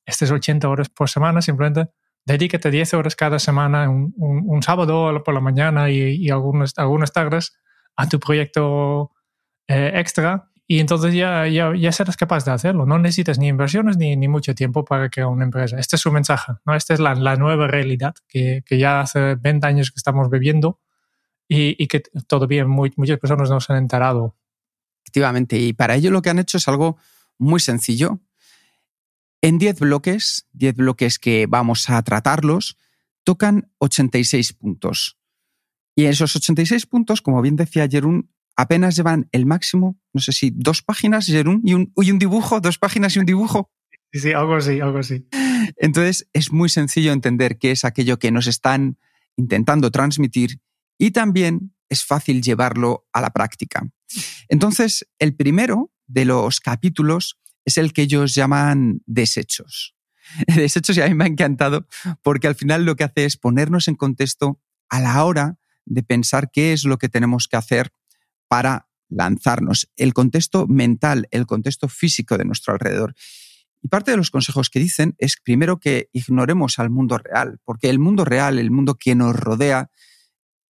estas 0.06 0.32
80 0.32 0.68
horas 0.70 0.90
por 0.90 1.10
semana, 1.10 1.42
simplemente 1.42 1.92
dedícate 2.30 2.70
10 2.70 2.94
horas 2.94 3.16
cada 3.16 3.40
semana, 3.40 3.90
un, 3.90 4.14
un, 4.18 4.64
sábado 4.64 5.24
por 5.24 5.34
la 5.34 5.40
mañana 5.40 5.90
y, 5.90 6.16
y 6.16 6.30
algunas, 6.30 6.78
algunas 6.78 7.12
tardes 7.12 7.58
a 7.96 8.08
tu 8.08 8.20
proyecto 8.20 9.12
eh, 9.68 9.92
extra 9.96 10.50
y 10.68 10.80
entonces 10.80 11.16
ya, 11.16 11.48
ya, 11.48 11.74
ya, 11.76 11.92
serás 11.92 12.16
capaz 12.16 12.46
de 12.46 12.52
hacerlo. 12.52 12.86
No 12.86 13.00
necesitas 13.00 13.40
ni 13.40 13.48
inversiones 13.48 13.98
ni, 13.98 14.16
ni 14.16 14.28
mucho 14.28 14.54
tiempo 14.54 14.86
para 14.86 15.10
crear 15.10 15.28
una 15.28 15.44
empresa. 15.44 15.80
Este 15.80 15.96
es 15.96 16.02
su 16.02 16.12
mensaje, 16.12 16.54
¿no? 16.64 16.76
Esta 16.76 16.94
es 16.94 17.00
la, 17.00 17.16
la 17.16 17.36
nueva 17.38 17.68
realidad 17.68 18.14
que, 18.28 18.62
que, 18.64 18.78
ya 18.78 19.02
hace 19.02 19.34
20 19.34 19.66
años 19.66 19.90
que 19.90 19.98
estamos 19.98 20.30
viviendo 20.30 20.80
y, 21.48 21.76
y 21.84 21.88
que 21.88 22.04
todavía 22.28 22.68
muy, 22.68 22.94
muchas 22.98 23.18
personas 23.18 23.50
no 23.50 23.60
se 23.60 23.74
han 23.74 23.80
enterado. 23.80 24.36
Efectivamente, 25.04 25.58
y 25.58 25.74
para 25.74 25.96
ello 25.96 26.12
lo 26.12 26.22
que 26.22 26.30
han 26.30 26.38
hecho 26.38 26.58
es 26.58 26.68
algo 26.68 26.98
muy 27.40 27.60
sencillo. 27.60 28.20
En 29.42 29.58
10 29.58 29.80
bloques, 29.80 30.48
10 30.54 30.76
bloques 30.76 31.20
que 31.20 31.46
vamos 31.48 31.90
a 31.90 32.02
tratarlos, 32.04 32.78
tocan 33.24 33.72
86 33.78 34.54
puntos. 34.54 35.18
Y 35.96 36.06
esos 36.06 36.36
86 36.36 36.86
puntos, 36.86 37.22
como 37.22 37.42
bien 37.42 37.56
decía 37.56 37.88
Jerún, 37.88 38.32
apenas 38.56 38.96
llevan 38.96 39.30
el 39.32 39.46
máximo, 39.46 39.98
no 40.14 40.22
sé 40.22 40.34
si 40.34 40.52
dos 40.54 40.82
páginas, 40.82 41.26
Jerún, 41.26 41.62
y 41.64 41.74
un, 41.74 41.94
y 41.96 42.12
un 42.12 42.20
dibujo, 42.20 42.60
dos 42.60 42.78
páginas 42.78 43.16
y 43.16 43.20
un 43.20 43.26
dibujo. 43.26 43.72
Sí, 44.12 44.20
sí, 44.20 44.32
algo 44.34 44.56
así, 44.56 44.82
algo 44.82 45.00
así. 45.00 45.28
Entonces 45.78 46.28
es 46.34 46.52
muy 46.52 46.68
sencillo 46.68 47.14
entender 47.14 47.58
qué 47.58 47.72
es 47.72 47.86
aquello 47.86 48.20
que 48.20 48.32
nos 48.32 48.48
están 48.48 48.98
intentando 49.38 49.92
transmitir 49.92 50.60
y 50.98 51.12
también 51.12 51.74
es 51.88 52.04
fácil 52.04 52.42
llevarlo 52.42 53.08
a 53.14 53.22
la 53.22 53.32
práctica. 53.32 53.90
Entonces, 54.48 55.08
el 55.20 55.36
primero 55.36 55.92
de 56.08 56.26
los 56.26 56.60
capítulos 56.60 57.38
es 57.66 57.78
el 57.78 57.94
que 57.94 58.04
ellos 58.04 58.36
llaman 58.36 59.02
desechos. 59.06 59.96
Desechos 60.48 60.98
y 60.98 61.02
a 61.02 61.08
mí 61.08 61.16
me 61.16 61.24
ha 61.24 61.28
encantado 61.28 61.88
porque 62.22 62.48
al 62.48 62.56
final 62.56 62.86
lo 62.86 62.96
que 62.96 63.04
hace 63.04 63.26
es 63.26 63.38
ponernos 63.38 63.88
en 63.88 63.96
contexto 63.96 64.62
a 64.90 65.00
la 65.00 65.24
hora 65.24 65.58
de 65.86 66.04
pensar 66.04 66.52
qué 66.52 66.74
es 66.74 66.84
lo 66.84 66.98
que 66.98 67.10
tenemos 67.10 67.48
que 67.48 67.58
hacer 67.58 67.92
para 68.48 68.88
lanzarnos, 69.10 69.90
el 69.96 70.14
contexto 70.14 70.68
mental, 70.68 71.28
el 71.32 71.48
contexto 71.48 71.88
físico 71.88 72.38
de 72.38 72.46
nuestro 72.46 72.74
alrededor. 72.74 73.16
Y 73.82 73.88
parte 73.88 74.12
de 74.12 74.18
los 74.18 74.30
consejos 74.30 74.70
que 74.70 74.80
dicen 74.80 75.16
es 75.18 75.38
primero 75.44 75.80
que 75.80 76.10
ignoremos 76.14 76.80
al 76.80 76.90
mundo 76.90 77.18
real, 77.18 77.60
porque 77.64 77.90
el 77.90 77.98
mundo 77.98 78.26
real, 78.26 78.60
el 78.60 78.72
mundo 78.72 78.96
que 78.96 79.16
nos 79.16 79.36
rodea, 79.36 79.90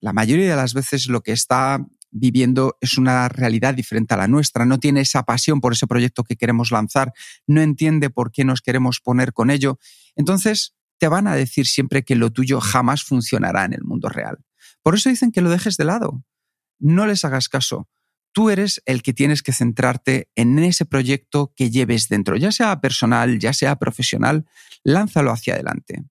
la 0.01 0.13
mayoría 0.13 0.51
de 0.51 0.57
las 0.57 0.75
veces 0.75 1.09
lo 1.09 1.23
que 1.23 1.33
está 1.33 1.85
viviendo 2.11 2.77
es 2.81 2.99
una 2.99 3.29
realidad 3.29 3.75
diferente 3.75 4.15
a 4.15 4.17
la 4.17 4.29
nuestra, 4.29 4.65
no 4.65 4.79
tiene 4.79 5.01
esa 5.01 5.25
pasión 5.25 5.61
por 5.61 5.73
ese 5.73 5.87
proyecto 5.87 6.25
que 6.25 6.37
queremos 6.37 6.71
lanzar, 6.71 7.13
no 7.47 7.61
entiende 7.61 8.11
por 8.11 8.33
qué 8.33 8.45
nos 8.45 8.61
queremos 8.61 9.01
poner 9.01 9.33
con 9.33 9.51
ello. 9.51 9.79
Entonces, 10.17 10.75
te 10.99 11.09
van 11.09 11.27
a 11.27 11.35
decir 11.35 11.67
siempre 11.67 12.03
que 12.03 12.17
lo 12.17 12.31
tuyo 12.31 12.61
jamás 12.61 13.05
funcionará 13.05 13.65
en 13.65 13.73
el 13.73 13.85
mundo 13.85 14.09
real. 14.09 14.39
Por 14.83 14.95
eso 14.95 15.09
dicen 15.09 15.33
que 15.33 15.41
lo 15.41 15.51
dejes 15.51 15.77
de 15.77 15.85
lado, 15.85 16.25
no 16.79 17.07
les 17.07 17.25
hagas 17.25 17.49
caso. 17.49 17.89
Tú 18.33 18.51
eres 18.51 18.83
el 18.85 19.03
que 19.03 19.15
tienes 19.15 19.43
que 19.43 19.53
centrarte 19.53 20.31
en 20.35 20.59
ese 20.59 20.85
proyecto 20.85 21.53
que 21.57 21.71
lleves 21.71 22.09
dentro, 22.09 22.37
ya 22.37 22.53
sea 22.53 22.81
personal, 22.81 23.39
ya 23.39 23.53
sea 23.53 23.77
profesional, 23.77 24.47
lánzalo 24.85 25.33
hacia 25.33 25.55
adelante. 25.55 26.05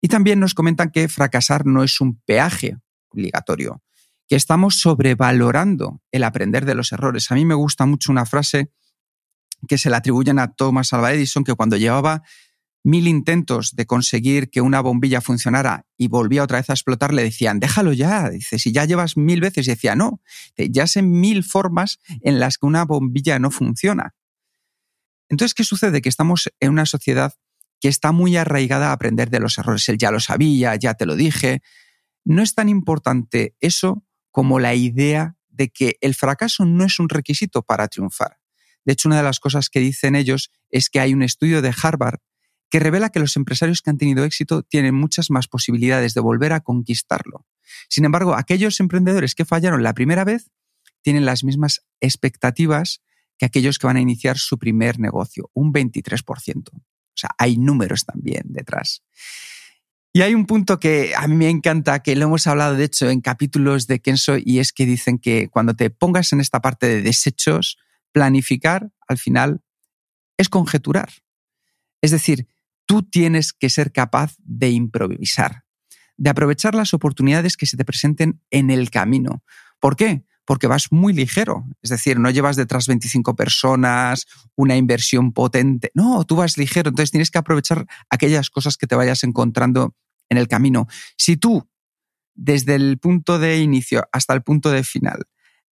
Y 0.00 0.08
también 0.08 0.40
nos 0.40 0.54
comentan 0.54 0.90
que 0.90 1.08
fracasar 1.08 1.66
no 1.66 1.82
es 1.82 2.00
un 2.00 2.20
peaje 2.20 2.76
obligatorio, 3.10 3.82
que 4.28 4.36
estamos 4.36 4.76
sobrevalorando 4.76 6.02
el 6.12 6.22
aprender 6.22 6.66
de 6.66 6.74
los 6.74 6.92
errores. 6.92 7.30
A 7.30 7.34
mí 7.34 7.44
me 7.44 7.54
gusta 7.54 7.86
mucho 7.86 8.12
una 8.12 8.26
frase 8.26 8.70
que 9.66 9.78
se 9.78 9.90
le 9.90 9.96
atribuyen 9.96 10.38
a 10.38 10.52
Thomas 10.52 10.92
Alva 10.92 11.12
Edison, 11.12 11.44
que 11.44 11.54
cuando 11.54 11.76
llevaba 11.76 12.22
mil 12.84 13.08
intentos 13.08 13.74
de 13.74 13.86
conseguir 13.86 14.50
que 14.50 14.60
una 14.60 14.80
bombilla 14.80 15.20
funcionara 15.20 15.86
y 15.96 16.08
volvía 16.08 16.44
otra 16.44 16.58
vez 16.58 16.70
a 16.70 16.74
explotar, 16.74 17.12
le 17.12 17.24
decían, 17.24 17.58
déjalo 17.58 17.92
ya. 17.92 18.30
Dice, 18.30 18.58
si 18.58 18.70
ya 18.70 18.84
llevas 18.84 19.16
mil 19.16 19.40
veces, 19.40 19.66
y 19.66 19.70
decía, 19.70 19.96
no, 19.96 20.20
ya 20.56 20.86
sé 20.86 21.02
mil 21.02 21.42
formas 21.42 21.98
en 22.20 22.38
las 22.38 22.58
que 22.58 22.66
una 22.66 22.84
bombilla 22.84 23.38
no 23.38 23.50
funciona. 23.50 24.14
Entonces, 25.28 25.54
¿qué 25.54 25.64
sucede? 25.64 26.00
Que 26.00 26.08
estamos 26.08 26.50
en 26.60 26.70
una 26.70 26.86
sociedad 26.86 27.34
que 27.80 27.88
está 27.88 28.12
muy 28.12 28.36
arraigada 28.36 28.90
a 28.90 28.92
aprender 28.92 29.30
de 29.30 29.40
los 29.40 29.58
errores. 29.58 29.88
Él 29.88 29.98
ya 29.98 30.10
lo 30.10 30.20
sabía, 30.20 30.76
ya 30.76 30.94
te 30.94 31.06
lo 31.06 31.16
dije. 31.16 31.62
No 32.24 32.42
es 32.42 32.54
tan 32.54 32.68
importante 32.68 33.54
eso 33.60 34.04
como 34.30 34.58
la 34.58 34.74
idea 34.74 35.36
de 35.48 35.68
que 35.68 35.96
el 36.00 36.14
fracaso 36.14 36.64
no 36.64 36.84
es 36.84 36.98
un 36.98 37.08
requisito 37.08 37.62
para 37.62 37.88
triunfar. 37.88 38.38
De 38.84 38.92
hecho, 38.92 39.08
una 39.08 39.18
de 39.18 39.22
las 39.22 39.40
cosas 39.40 39.68
que 39.68 39.80
dicen 39.80 40.14
ellos 40.14 40.50
es 40.70 40.88
que 40.88 41.00
hay 41.00 41.12
un 41.12 41.22
estudio 41.22 41.62
de 41.62 41.74
Harvard 41.82 42.20
que 42.70 42.80
revela 42.80 43.10
que 43.10 43.20
los 43.20 43.36
empresarios 43.36 43.82
que 43.82 43.90
han 43.90 43.98
tenido 43.98 44.24
éxito 44.24 44.62
tienen 44.62 44.94
muchas 44.94 45.30
más 45.30 45.48
posibilidades 45.48 46.14
de 46.14 46.20
volver 46.20 46.52
a 46.52 46.60
conquistarlo. 46.60 47.46
Sin 47.88 48.04
embargo, 48.04 48.34
aquellos 48.34 48.80
emprendedores 48.80 49.34
que 49.34 49.44
fallaron 49.44 49.82
la 49.82 49.94
primera 49.94 50.24
vez 50.24 50.50
tienen 51.02 51.24
las 51.24 51.44
mismas 51.44 51.84
expectativas 52.00 53.02
que 53.38 53.46
aquellos 53.46 53.78
que 53.78 53.86
van 53.86 53.96
a 53.96 54.00
iniciar 54.00 54.36
su 54.36 54.58
primer 54.58 54.98
negocio, 54.98 55.50
un 55.54 55.72
23%. 55.72 56.70
O 56.72 56.80
sea, 57.14 57.30
hay 57.38 57.56
números 57.56 58.04
también 58.04 58.42
detrás. 58.46 59.02
Y 60.12 60.22
hay 60.22 60.34
un 60.34 60.46
punto 60.46 60.80
que 60.80 61.14
a 61.16 61.26
mí 61.28 61.36
me 61.36 61.50
encanta, 61.50 62.00
que 62.00 62.16
lo 62.16 62.24
hemos 62.24 62.46
hablado 62.46 62.74
de 62.74 62.84
hecho 62.84 63.10
en 63.10 63.20
capítulos 63.20 63.86
de 63.86 64.00
Kenso, 64.00 64.36
y 64.38 64.58
es 64.58 64.72
que 64.72 64.86
dicen 64.86 65.18
que 65.18 65.48
cuando 65.48 65.74
te 65.74 65.90
pongas 65.90 66.32
en 66.32 66.40
esta 66.40 66.60
parte 66.60 66.86
de 66.86 67.02
desechos, 67.02 67.78
planificar 68.12 68.90
al 69.06 69.18
final 69.18 69.62
es 70.36 70.48
conjeturar. 70.48 71.10
Es 72.00 72.10
decir, 72.10 72.48
tú 72.86 73.02
tienes 73.02 73.52
que 73.52 73.68
ser 73.70 73.92
capaz 73.92 74.34
de 74.38 74.70
improvisar, 74.70 75.64
de 76.16 76.30
aprovechar 76.30 76.74
las 76.74 76.94
oportunidades 76.94 77.56
que 77.56 77.66
se 77.66 77.76
te 77.76 77.84
presenten 77.84 78.40
en 78.50 78.70
el 78.70 78.90
camino. 78.90 79.44
¿Por 79.78 79.96
qué? 79.96 80.24
Porque 80.48 80.66
vas 80.66 80.90
muy 80.90 81.12
ligero, 81.12 81.66
es 81.82 81.90
decir, 81.90 82.18
no 82.18 82.30
llevas 82.30 82.56
detrás 82.56 82.86
25 82.86 83.36
personas, 83.36 84.26
una 84.56 84.78
inversión 84.78 85.34
potente, 85.34 85.90
no, 85.92 86.24
tú 86.24 86.36
vas 86.36 86.56
ligero, 86.56 86.88
entonces 86.88 87.10
tienes 87.10 87.30
que 87.30 87.36
aprovechar 87.36 87.84
aquellas 88.08 88.48
cosas 88.48 88.78
que 88.78 88.86
te 88.86 88.94
vayas 88.94 89.24
encontrando 89.24 89.94
en 90.30 90.38
el 90.38 90.48
camino. 90.48 90.86
Si 91.18 91.36
tú, 91.36 91.68
desde 92.34 92.76
el 92.76 92.96
punto 92.98 93.38
de 93.38 93.58
inicio 93.58 94.08
hasta 94.10 94.32
el 94.32 94.42
punto 94.42 94.70
de 94.70 94.84
final, 94.84 95.26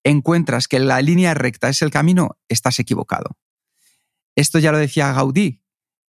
encuentras 0.04 0.68
que 0.68 0.80
la 0.80 1.04
línea 1.04 1.36
recta 1.36 1.70
es 1.70 1.84
el 1.84 1.92
camino, 1.92 2.40
estás 2.50 2.80
equivocado. 2.80 3.38
Esto 4.36 4.58
ya 4.58 4.72
lo 4.72 4.80
decía 4.80 5.14
Gaudí, 5.14 5.62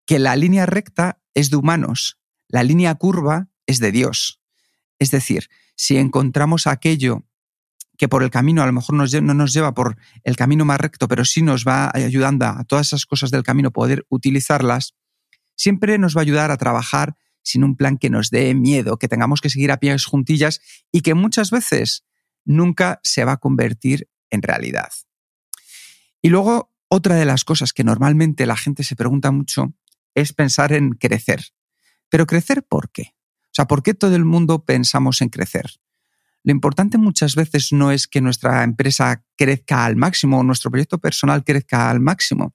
que 0.06 0.18
la 0.18 0.38
línea 0.38 0.66
recta 0.66 1.20
es 1.34 1.50
de 1.50 1.58
humanos, 1.58 2.22
la 2.48 2.64
línea 2.64 2.96
curva 2.96 3.50
es 3.66 3.80
de 3.80 3.92
Dios. 3.92 4.40
Es 4.98 5.12
decir, 5.12 5.50
si 5.76 5.98
encontramos 5.98 6.68
aquello 6.68 7.26
que 7.98 8.08
por 8.08 8.24
el 8.24 8.30
camino 8.30 8.62
a 8.62 8.66
lo 8.66 8.74
mejor 8.74 8.96
no 8.96 9.34
nos 9.34 9.54
lleva 9.54 9.74
por 9.74 9.98
el 10.24 10.36
camino 10.36 10.66
más 10.66 10.80
recto, 10.80 11.08
pero 11.08 11.26
sí 11.26 11.42
nos 11.42 11.66
va 11.66 11.92
ayudando 11.94 12.46
a 12.46 12.64
todas 12.64 12.88
esas 12.88 13.06
cosas 13.06 13.32
del 13.32 13.44
camino 13.44 13.72
poder 13.72 14.06
utilizarlas, 14.10 14.96
siempre 15.56 15.98
nos 15.98 16.16
va 16.16 16.22
a 16.22 16.24
ayudar 16.24 16.52
a 16.52 16.58
trabajar 16.58 17.16
sin 17.42 17.64
un 17.64 17.76
plan 17.76 17.98
que 17.98 18.10
nos 18.10 18.30
dé 18.30 18.54
miedo, 18.56 18.98
que 18.98 19.08
tengamos 19.08 19.40
que 19.40 19.50
seguir 19.50 19.72
a 19.72 19.78
pies 19.78 20.06
juntillas 20.06 20.62
y 20.92 21.02
que 21.02 21.14
muchas 21.14 21.52
veces 21.52 22.04
nunca 22.44 23.00
se 23.04 23.24
va 23.24 23.34
a 23.34 23.38
convertir 23.38 24.10
en 24.30 24.42
realidad. 24.42 24.92
Y 26.22 26.30
luego, 26.30 26.74
otra 26.88 27.16
de 27.16 27.26
las 27.26 27.44
cosas 27.44 27.72
que 27.72 27.84
normalmente 27.84 28.46
la 28.46 28.58
gente 28.58 28.84
se 28.84 28.96
pregunta 28.96 29.32
mucho 29.32 29.74
es 30.16 30.34
pensar 30.34 30.74
en 30.74 30.92
crecer. 30.92 31.54
Pero 32.10 32.26
crecer 32.26 32.64
¿por 32.64 32.92
qué? 32.92 33.14
O 33.46 33.54
sea, 33.56 33.66
¿por 33.68 33.84
qué 33.84 33.94
todo 33.94 34.16
el 34.16 34.26
mundo 34.26 34.66
pensamos 34.66 35.22
en 35.22 35.30
crecer? 35.30 35.80
Lo 36.46 36.52
importante 36.52 37.00
muchas 37.00 37.34
veces 37.34 37.72
no 37.72 37.92
es 37.92 38.08
que 38.08 38.22
nuestra 38.22 38.64
empresa 38.64 39.26
crezca 39.36 39.84
al 39.84 39.96
máximo 39.96 40.40
o 40.40 40.44
nuestro 40.44 40.70
proyecto 40.70 41.00
personal 41.00 41.44
crezca 41.44 41.90
al 41.90 42.00
máximo. 42.00 42.54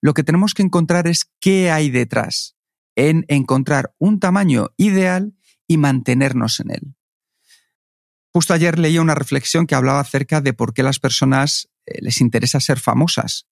Lo 0.00 0.14
que 0.14 0.24
tenemos 0.24 0.54
que 0.54 0.62
encontrar 0.62 1.06
es 1.06 1.30
qué 1.38 1.70
hay 1.70 1.90
detrás, 1.90 2.56
en 2.96 3.26
encontrar 3.28 3.94
un 3.98 4.20
tamaño 4.20 4.70
ideal 4.78 5.34
y 5.66 5.76
mantenernos 5.76 6.60
en 6.60 6.70
él. 6.70 6.94
Justo 8.32 8.54
ayer 8.54 8.78
leía 8.78 9.02
una 9.02 9.14
reflexión 9.14 9.66
que 9.66 9.74
hablaba 9.74 10.00
acerca 10.00 10.40
de 10.40 10.54
por 10.54 10.72
qué 10.72 10.82
las 10.82 10.98
personas 10.98 11.68
eh, 11.84 11.98
les 12.00 12.22
interesa 12.22 12.58
ser 12.58 12.80
famosas, 12.80 13.46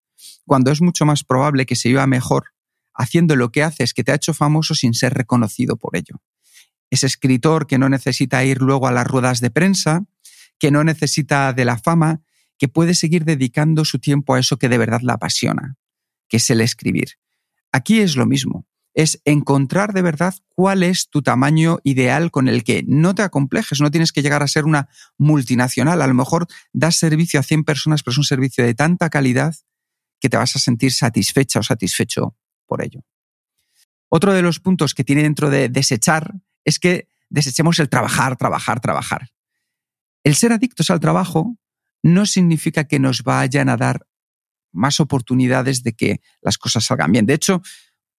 cuando 0.47 0.73
es 0.73 0.81
mucho 0.81 1.05
más 1.05 1.25
probable 1.25 1.67
que 1.67 1.77
se 1.77 1.91
viva 1.91 2.07
mejor 2.07 2.47
haciendo 2.95 3.37
lo 3.37 3.51
que 3.51 3.63
haces 3.63 3.93
que 3.93 4.03
te 4.03 4.13
ha 4.13 4.17
hecho 4.17 4.33
famoso 4.33 4.75
sin 4.75 4.95
ser 4.95 5.13
reconocido 5.13 5.77
por 5.77 5.97
ello. 5.97 6.23
Ese 6.93 7.07
escritor 7.07 7.67
que 7.67 7.79
no 7.79 7.89
necesita 7.89 8.45
ir 8.45 8.61
luego 8.61 8.87
a 8.87 8.93
las 8.93 9.07
ruedas 9.07 9.41
de 9.41 9.51
prensa, 9.51 10.05
que 10.59 10.71
no 10.71 10.85
necesita 10.85 11.55
de 11.55 11.65
la 11.65 11.79
fama, 11.79 12.21
que 12.59 12.69
puede 12.69 12.95
seguir 12.95 13.25
dedicando 13.25 13.87
su 13.87 13.99
tiempo 13.99 14.35
a 14.35 14.39
eso 14.39 14.59
que 14.59 14.69
de 14.69 14.77
verdad 14.77 15.01
la 15.01 15.15
apasiona, 15.15 15.79
que 16.29 16.37
es 16.37 16.51
el 16.51 16.61
escribir. 16.61 17.13
Aquí 17.73 18.01
es 18.01 18.15
lo 18.15 18.27
mismo, 18.27 18.67
es 18.93 19.23
encontrar 19.25 19.95
de 19.95 20.03
verdad 20.03 20.35
cuál 20.51 20.83
es 20.83 21.09
tu 21.09 21.23
tamaño 21.23 21.79
ideal 21.83 22.31
con 22.31 22.47
el 22.47 22.63
que 22.63 22.85
no 22.87 23.15
te 23.15 23.23
acomplejes, 23.23 23.81
no 23.81 23.91
tienes 23.91 24.13
que 24.13 24.21
llegar 24.21 24.43
a 24.43 24.47
ser 24.47 24.67
una 24.67 24.91
multinacional, 25.17 26.03
a 26.03 26.07
lo 26.07 26.13
mejor 26.13 26.47
das 26.75 26.97
servicio 26.97 27.41
a 27.41 27.43
100 27.43 27.65
personas, 27.65 28.03
pero 28.03 28.13
es 28.13 28.19
un 28.19 28.25
servicio 28.25 28.67
de 28.67 28.75
tanta 28.75 29.09
calidad 29.09 29.55
que 30.21 30.29
te 30.29 30.37
vas 30.37 30.57
a 30.57 30.59
sentir 30.59 30.93
satisfecha 30.93 31.61
o 31.61 31.63
satisfecho 31.63 32.37
por 32.67 32.85
ello. 32.85 33.01
Otro 34.11 34.35
de 34.35 34.43
los 34.43 34.61
puntos 34.61 34.93
que 34.93 35.05
tiene 35.05 35.23
dentro 35.23 35.49
de 35.49 35.71
desechar 35.71 36.35
es 36.65 36.79
que 36.79 37.09
desechemos 37.29 37.79
el 37.79 37.89
trabajar, 37.89 38.37
trabajar, 38.37 38.81
trabajar. 38.81 39.29
El 40.25 40.35
ser 40.35 40.53
adictos 40.53 40.91
al 40.91 41.01
trabajo 41.01 41.57
no 42.03 42.27
significa 42.27 42.85
que 42.85 42.99
nos 42.99 43.23
vayan 43.23 43.69
a 43.69 43.77
dar 43.77 44.07
más 44.73 45.01
oportunidades 45.01 45.83
de 45.83 45.93
que 45.93 46.21
las 46.41 46.59
cosas 46.59 46.85
salgan 46.85 47.13
bien. 47.13 47.27
De 47.27 47.35
hecho, 47.35 47.63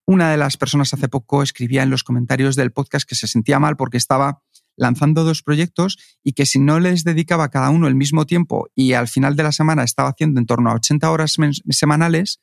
una 0.05 0.31
de 0.31 0.37
las 0.37 0.57
personas 0.57 0.93
hace 0.93 1.07
poco 1.07 1.43
escribía 1.43 1.83
en 1.83 1.89
los 1.89 2.03
comentarios 2.03 2.55
del 2.55 2.71
podcast 2.71 3.07
que 3.07 3.15
se 3.15 3.27
sentía 3.27 3.59
mal 3.59 3.77
porque 3.77 3.97
estaba 3.97 4.41
lanzando 4.75 5.23
dos 5.23 5.43
proyectos 5.43 5.97
y 6.23 6.33
que 6.33 6.45
si 6.45 6.59
no 6.59 6.79
les 6.79 7.03
dedicaba 7.03 7.49
cada 7.49 7.69
uno 7.69 7.87
el 7.87 7.95
mismo 7.95 8.25
tiempo 8.25 8.69
y 8.75 8.93
al 8.93 9.07
final 9.07 9.35
de 9.35 9.43
la 9.43 9.51
semana 9.51 9.83
estaba 9.83 10.09
haciendo 10.09 10.39
en 10.39 10.45
torno 10.45 10.71
a 10.71 10.75
80 10.75 11.09
horas 11.09 11.37
semanales, 11.69 12.41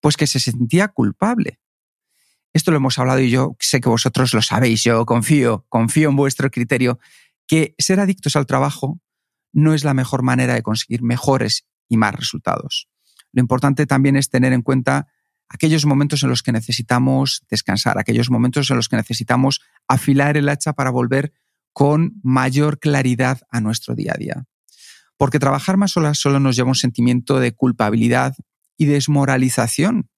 pues 0.00 0.16
que 0.16 0.26
se 0.26 0.40
sentía 0.40 0.88
culpable. 0.88 1.58
Esto 2.54 2.70
lo 2.70 2.76
hemos 2.76 2.98
hablado 3.00 3.18
y 3.20 3.30
yo 3.30 3.56
sé 3.58 3.80
que 3.80 3.88
vosotros 3.88 4.32
lo 4.32 4.40
sabéis, 4.40 4.84
yo 4.84 5.04
confío, 5.04 5.66
confío 5.68 6.08
en 6.08 6.16
vuestro 6.16 6.50
criterio, 6.50 7.00
que 7.48 7.74
ser 7.78 7.98
adictos 7.98 8.36
al 8.36 8.46
trabajo 8.46 9.00
no 9.52 9.74
es 9.74 9.82
la 9.82 9.92
mejor 9.92 10.22
manera 10.22 10.54
de 10.54 10.62
conseguir 10.62 11.02
mejores 11.02 11.66
y 11.88 11.96
más 11.96 12.14
resultados. 12.14 12.88
Lo 13.32 13.40
importante 13.40 13.86
también 13.86 14.16
es 14.16 14.30
tener 14.30 14.52
en 14.52 14.62
cuenta 14.62 15.08
aquellos 15.48 15.84
momentos 15.84 16.22
en 16.22 16.30
los 16.30 16.44
que 16.44 16.52
necesitamos 16.52 17.42
descansar, 17.50 17.98
aquellos 17.98 18.30
momentos 18.30 18.70
en 18.70 18.76
los 18.76 18.88
que 18.88 18.96
necesitamos 18.96 19.60
afilar 19.88 20.36
el 20.36 20.48
hacha 20.48 20.74
para 20.74 20.90
volver 20.90 21.32
con 21.72 22.20
mayor 22.22 22.78
claridad 22.78 23.40
a 23.50 23.60
nuestro 23.60 23.96
día 23.96 24.12
a 24.14 24.18
día. 24.18 24.44
Porque 25.16 25.40
trabajar 25.40 25.76
más 25.76 25.90
solas 25.90 26.18
solo 26.18 26.38
nos 26.38 26.54
lleva 26.54 26.68
un 26.68 26.74
sentimiento 26.76 27.40
de 27.40 27.52
culpabilidad 27.52 28.36
y 28.76 28.86
desmoralización. 28.86 30.08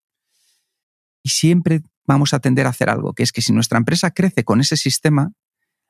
Y 1.22 1.30
siempre 1.30 1.82
vamos 2.06 2.34
a 2.34 2.40
tender 2.40 2.66
a 2.66 2.70
hacer 2.70 2.88
algo, 2.90 3.12
que 3.12 3.22
es 3.22 3.32
que 3.32 3.42
si 3.42 3.52
nuestra 3.52 3.78
empresa 3.78 4.10
crece 4.10 4.44
con 4.44 4.60
ese 4.60 4.76
sistema, 4.76 5.32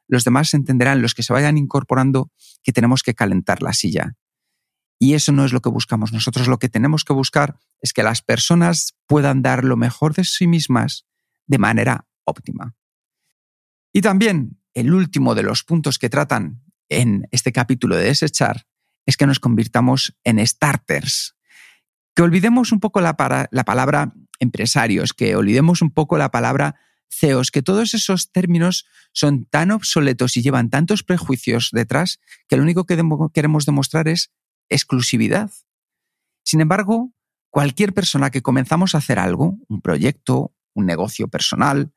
los 0.08 0.25
demás 0.25 0.54
entenderán, 0.54 1.02
los 1.02 1.14
que 1.14 1.23
se 1.23 1.32
vayan 1.32 1.58
incorporando, 1.58 2.30
que 2.62 2.73
tenemos 2.73 3.02
que 3.02 3.14
calentar 3.14 3.62
la 3.62 3.73
silla. 3.73 4.14
Y 4.99 5.14
eso 5.14 5.32
no 5.32 5.44
es 5.44 5.52
lo 5.52 5.61
que 5.61 5.68
buscamos. 5.68 6.12
Nosotros 6.12 6.49
lo 6.49 6.58
que 6.58 6.68
tenemos 6.68 7.04
que 7.04 7.12
buscar 7.12 7.58
es 7.82 7.92
que 7.92 8.02
las 8.02 8.23
personas 8.23 8.96
puedan 9.06 9.42
dar 9.42 9.64
lo 9.64 9.76
mejor 9.76 10.14
de 10.14 10.25
sí 10.25 10.46
mismas 10.46 11.06
de 11.46 11.58
manera 11.58 12.06
óptima. 12.25 12.75
Y 13.92 14.00
también 14.00 14.61
el 14.75 14.92
último 14.92 15.35
de 15.35 15.42
los 15.42 15.64
puntos 15.64 15.99
que 15.99 16.08
tratan 16.08 16.62
en 16.88 17.28
este 17.30 17.52
capítulo 17.52 17.96
de 17.96 18.04
desechar 18.04 18.66
es 19.06 19.16
que 19.16 19.26
nos 19.26 19.40
convirtamos 19.40 20.16
en 20.25 20.44
starters. 20.46 21.35
Que 22.16 22.23
olvidemos 22.23 22.73
un 22.73 22.80
poco 22.80 23.00
la, 23.00 23.14
la 23.50 23.64
palabra 23.64 24.12
empresarios, 24.40 25.12
que 25.12 25.37
olvidemos 25.37 25.82
un 25.82 25.92
poco 25.92 26.18
la 26.18 26.30
palabra 26.30 26.75
CEOs, 27.08 27.50
que 27.50 27.62
todos 27.62 27.94
esos 27.94 28.32
términos 28.32 28.87
son 29.12 29.44
tan 29.44 29.70
obsoletos 29.70 30.37
y 30.37 30.42
llevan 30.42 30.70
tantos 30.70 31.02
prejuicios 31.02 31.70
detrás 31.73 32.18
que 32.49 32.56
lo 32.56 32.62
único 32.62 32.85
que 32.85 33.00
queremos 33.32 33.66
demostrar 33.66 34.08
es 34.08 34.32
exclusividad. 34.68 35.50
Sin 36.42 36.61
embargo, 36.61 37.12
cualquier 37.50 37.92
persona 37.92 38.30
que 38.30 38.42
comenzamos 38.42 38.94
a 38.94 38.99
hacer 38.99 39.18
algo, 39.18 39.58
un 39.68 39.80
proyecto, 39.80 40.54
un 40.75 40.87
negocio 40.87 41.28
personal, 41.28 41.92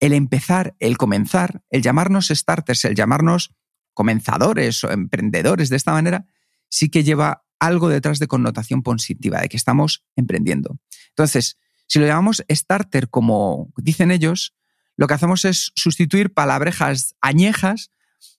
el 0.00 0.12
empezar, 0.12 0.74
el 0.80 0.98
comenzar, 0.98 1.62
el 1.70 1.82
llamarnos 1.82 2.28
starters, 2.28 2.84
el 2.84 2.94
llamarnos 2.94 3.54
comenzadores 3.92 4.82
o 4.84 4.90
emprendedores 4.90 5.68
de 5.68 5.76
esta 5.76 5.92
manera, 5.92 6.26
sí 6.68 6.90
que 6.90 7.04
lleva 7.04 7.44
algo 7.66 7.88
detrás 7.88 8.18
de 8.18 8.26
connotación 8.26 8.82
positiva, 8.82 9.40
de 9.40 9.48
que 9.48 9.56
estamos 9.56 10.04
emprendiendo. 10.16 10.78
Entonces, 11.10 11.58
si 11.86 11.98
lo 11.98 12.06
llamamos 12.06 12.44
starter 12.50 13.08
como 13.08 13.72
dicen 13.76 14.10
ellos, 14.10 14.54
lo 14.96 15.06
que 15.06 15.14
hacemos 15.14 15.44
es 15.44 15.72
sustituir 15.74 16.32
palabrejas 16.32 17.14
añejas 17.20 17.90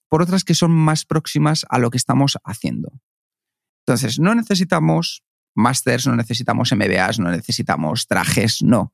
por 0.08 0.22
otras 0.22 0.44
que 0.44 0.54
son 0.54 0.72
más 0.72 1.04
próximas 1.04 1.66
a 1.68 1.78
lo 1.78 1.90
que 1.90 1.98
estamos 1.98 2.38
haciendo. 2.44 2.92
Entonces, 3.80 4.18
no 4.18 4.34
necesitamos 4.34 5.22
masters, 5.54 6.06
no 6.06 6.16
necesitamos 6.16 6.72
MBAs, 6.72 7.18
no 7.18 7.30
necesitamos 7.30 8.06
trajes, 8.06 8.62
no. 8.62 8.92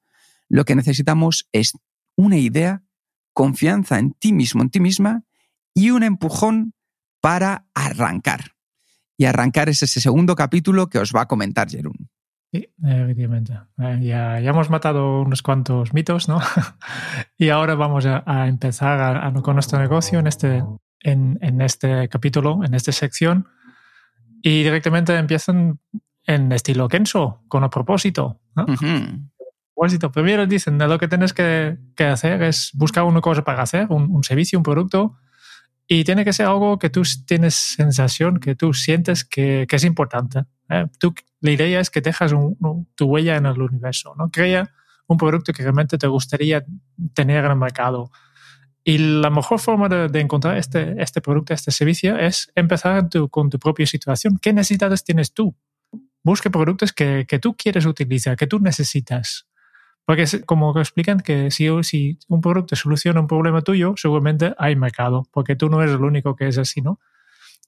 Lo 0.49 0.65
que 0.65 0.75
necesitamos 0.75 1.49
es 1.53 1.73
una 2.17 2.37
idea, 2.37 2.83
confianza 3.33 3.99
en 3.99 4.13
ti 4.13 4.33
mismo, 4.33 4.63
en 4.63 4.71
ti 4.71 4.81
misma 4.81 5.25
y 5.75 5.91
un 5.91 6.03
empujón 6.03 6.75
para 7.21 7.67
arrancar. 7.75 8.52
Y 9.17 9.25
arrancar 9.27 9.69
es 9.69 9.83
ese 9.83 10.01
segundo 10.01 10.35
capítulo 10.35 10.89
que 10.89 10.99
os 10.99 11.13
va 11.15 11.23
a 11.23 11.27
comentar 11.27 11.69
Jerún. 11.69 12.09
Sí, 12.53 12.69
efectivamente. 12.85 13.55
Eh, 13.79 13.99
ya, 14.03 14.41
ya, 14.41 14.51
hemos 14.51 14.69
matado 14.69 15.23
unos 15.23 15.43
cuantos 15.43 15.95
mitos, 15.95 16.29
¿no? 16.29 16.41
y 17.39 17.49
ahora 17.49 17.75
vamos 17.75 18.05
a, 18.07 18.47
empezar 18.47 19.33
con 19.43 19.55
nuestro 19.55 19.79
negocio 19.79 20.19
en 20.19 20.27
este, 20.27 20.63
en, 21.01 21.39
en, 21.41 21.61
este 21.63 22.09
capítulo, 22.09 22.61
en 22.63 22.75
esta 22.75 22.93
sección. 22.93 23.49
Y 24.43 24.65
directamente 24.65 25.17
empiezan 25.17 25.79
en 26.27 26.53
estilo 26.53 26.89
Kenso, 26.89 27.43
con 27.49 27.63
un 27.65 27.71
propósito. 27.71 28.41
¿no? 28.55 28.67
Primero 30.13 30.47
dicen, 30.47 30.79
lo 30.79 30.99
que 30.99 31.09
tienes 31.09 31.33
que, 31.33 31.77
hacer 31.99 32.43
es 32.43 32.71
buscar 32.75 33.05
una 33.05 33.21
cosa 33.21 33.43
para 33.43 33.63
hacer, 33.63 33.87
un, 33.91 34.23
servicio, 34.23 34.59
un 34.59 34.63
producto, 34.63 35.17
y 35.87 36.05
tiene 36.05 36.25
que 36.25 36.33
ser 36.33 36.47
algo 36.47 36.79
que 36.79 36.91
tú 36.91 37.03
tienes 37.27 37.55
sensación, 37.55 38.39
que 38.39 38.55
tú 38.55 38.73
sientes 38.73 39.25
que, 39.25 39.67
es 39.69 39.85
importante. 39.85 40.45
¿eh? 40.71 40.87
la 41.41 41.51
idea 41.51 41.81
es 41.81 41.91
que 41.91 42.01
dejas 42.01 42.33
tu 42.95 43.05
huella 43.05 43.37
en 43.37 43.47
el 43.47 43.61
universo, 43.61 44.15
¿no? 44.17 44.31
Crea 44.31 44.71
un 45.07 45.19
producto 45.19 45.53
que 45.53 45.63
realmente 45.63 45.99
te 45.99 46.07
gustaría 46.07 46.65
tener 47.15 47.45
en 47.45 47.51
el 47.51 47.57
mercado. 47.57 48.11
Y 48.85 48.99
la 48.99 49.31
mejor 49.31 49.61
forma 49.61 49.89
de, 49.89 50.21
encontrar 50.21 50.57
este, 50.57 51.01
este 51.01 51.21
producto, 51.21 51.55
este 51.55 51.71
servicio, 51.71 52.17
es 52.17 52.51
empezar 52.55 53.09
con 53.31 53.51
tu 53.51 53.59
propia 53.59 53.87
situación. 53.87 54.39
¿Qué 54.41 54.53
necesidades 54.53 55.05
tienes 55.05 55.33
tú? 55.33 55.55
Busca 56.25 56.51
productos 56.51 56.93
que, 56.93 57.27
que 57.29 57.39
tú 57.39 57.55
quieres 57.55 57.87
utilizar, 57.87 58.37
que 58.37 58.47
tú 58.47 58.59
necesitas. 58.59 59.47
Porque 60.05 60.25
como 60.47 60.79
explican 60.79 61.21
que 61.21 61.51
si, 61.51 61.69
si 61.83 62.19
un 62.29 62.41
producto 62.41 62.75
soluciona 62.75 63.21
un 63.21 63.29
problema 63.29 63.63
tuyo, 63.63 63.95
seguramente 63.97 64.55
hay 64.59 64.75
mercado, 64.75 65.29
porque 65.31 65.55
tú 65.55 65.69
no 65.69 65.81
eres 65.81 65.95
el 65.95 66.03
único 66.03 66.35
que 66.35 66.49
es 66.49 66.59
así, 66.59 66.81
¿no? 66.81 66.99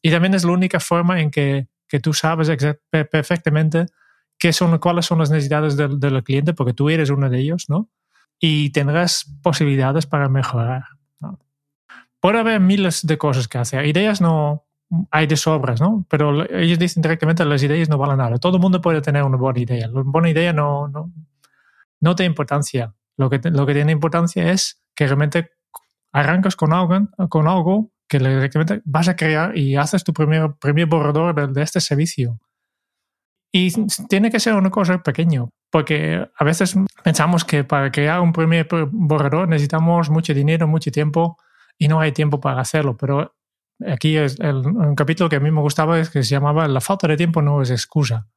Y 0.02 0.10
también 0.10 0.34
es 0.34 0.44
la 0.44 0.52
única 0.52 0.80
forma 0.80 1.20
en 1.20 1.30
que, 1.30 1.68
que 1.88 2.00
tú 2.00 2.12
sabes 2.12 2.50
perfectamente 2.90 3.86
qué 4.38 4.52
son, 4.52 4.76
cuáles 4.78 5.06
son 5.06 5.20
las 5.20 5.30
necesidades 5.30 5.76
del, 5.76 6.00
del, 6.00 6.22
cliente, 6.24 6.54
porque 6.54 6.74
tú 6.74 6.90
eres 6.90 7.10
uno 7.10 7.30
de 7.30 7.38
ellos, 7.38 7.66
¿no? 7.68 7.88
Y 8.40 8.70
tendrás 8.70 9.32
posibilidades 9.42 10.06
para 10.06 10.28
mejorar. 10.28 10.82
¿no? 11.20 11.38
Puede 12.20 12.40
haber 12.40 12.60
miles 12.60 13.06
de 13.06 13.16
cosas 13.16 13.48
que 13.48 13.58
hacer. 13.58 13.86
Ideas 13.86 14.20
no 14.20 14.64
hay 15.10 15.26
de 15.26 15.36
sobras, 15.36 15.80
¿no? 15.80 16.04
Pero 16.10 16.44
ellos 16.52 16.78
dicen 16.78 17.02
directamente 17.02 17.44
las 17.44 17.62
ideas 17.62 17.88
no 17.88 17.96
valen 17.96 18.18
nada. 18.18 18.38
Todo 18.38 18.56
el 18.56 18.62
mundo 18.62 18.80
puede 18.80 19.00
tener 19.00 19.22
una 19.22 19.36
buena 19.36 19.60
idea. 19.60 19.88
Una 19.88 20.02
buena 20.02 20.30
idea 20.30 20.52
no, 20.52 20.88
no, 20.88 21.12
no 22.04 22.14
tiene 22.14 22.28
importancia. 22.28 22.94
Lo 23.16 23.30
que, 23.30 23.40
lo 23.42 23.64
que 23.66 23.72
tiene 23.72 23.92
importancia 23.92 24.52
es 24.52 24.82
que 24.94 25.06
realmente 25.06 25.52
arrancas 26.12 26.54
con 26.54 26.72
algo, 26.72 27.08
con 27.30 27.48
algo 27.48 27.90
que 28.08 28.18
realmente 28.18 28.82
vas 28.84 29.08
a 29.08 29.16
crear 29.16 29.56
y 29.56 29.76
haces 29.76 30.04
tu 30.04 30.12
primer, 30.12 30.52
primer 30.60 30.86
borrador 30.86 31.52
de, 31.52 31.62
este 31.62 31.80
servicio. 31.80 32.38
Y 33.50 33.72
tiene 34.08 34.30
que 34.30 34.38
ser 34.38 34.54
una 34.54 34.70
cosa 34.70 35.02
pequeña, 35.02 35.46
porque 35.70 36.28
a 36.36 36.44
veces 36.44 36.74
pensamos 37.02 37.44
que 37.44 37.64
para 37.64 37.90
crear 37.90 38.20
un 38.20 38.32
primer 38.32 38.68
borrador 38.92 39.48
necesitamos 39.48 40.10
mucho 40.10 40.34
dinero, 40.34 40.68
mucho 40.68 40.90
tiempo 40.90 41.38
y 41.78 41.88
no 41.88 42.00
hay 42.00 42.12
tiempo 42.12 42.38
para 42.40 42.60
hacerlo. 42.60 42.96
Pero 42.98 43.34
aquí 43.86 44.16
es 44.16 44.38
un 44.40 44.94
capítulo 44.94 45.30
que 45.30 45.36
a 45.36 45.40
mí 45.40 45.50
me 45.50 45.62
gustaba 45.62 45.98
es 45.98 46.10
que 46.10 46.22
se 46.22 46.30
llamaba 46.30 46.68
La 46.68 46.80
falta 46.80 47.08
de 47.08 47.16
tiempo 47.16 47.40
no 47.40 47.62
es 47.62 47.70
excusa. 47.70 48.28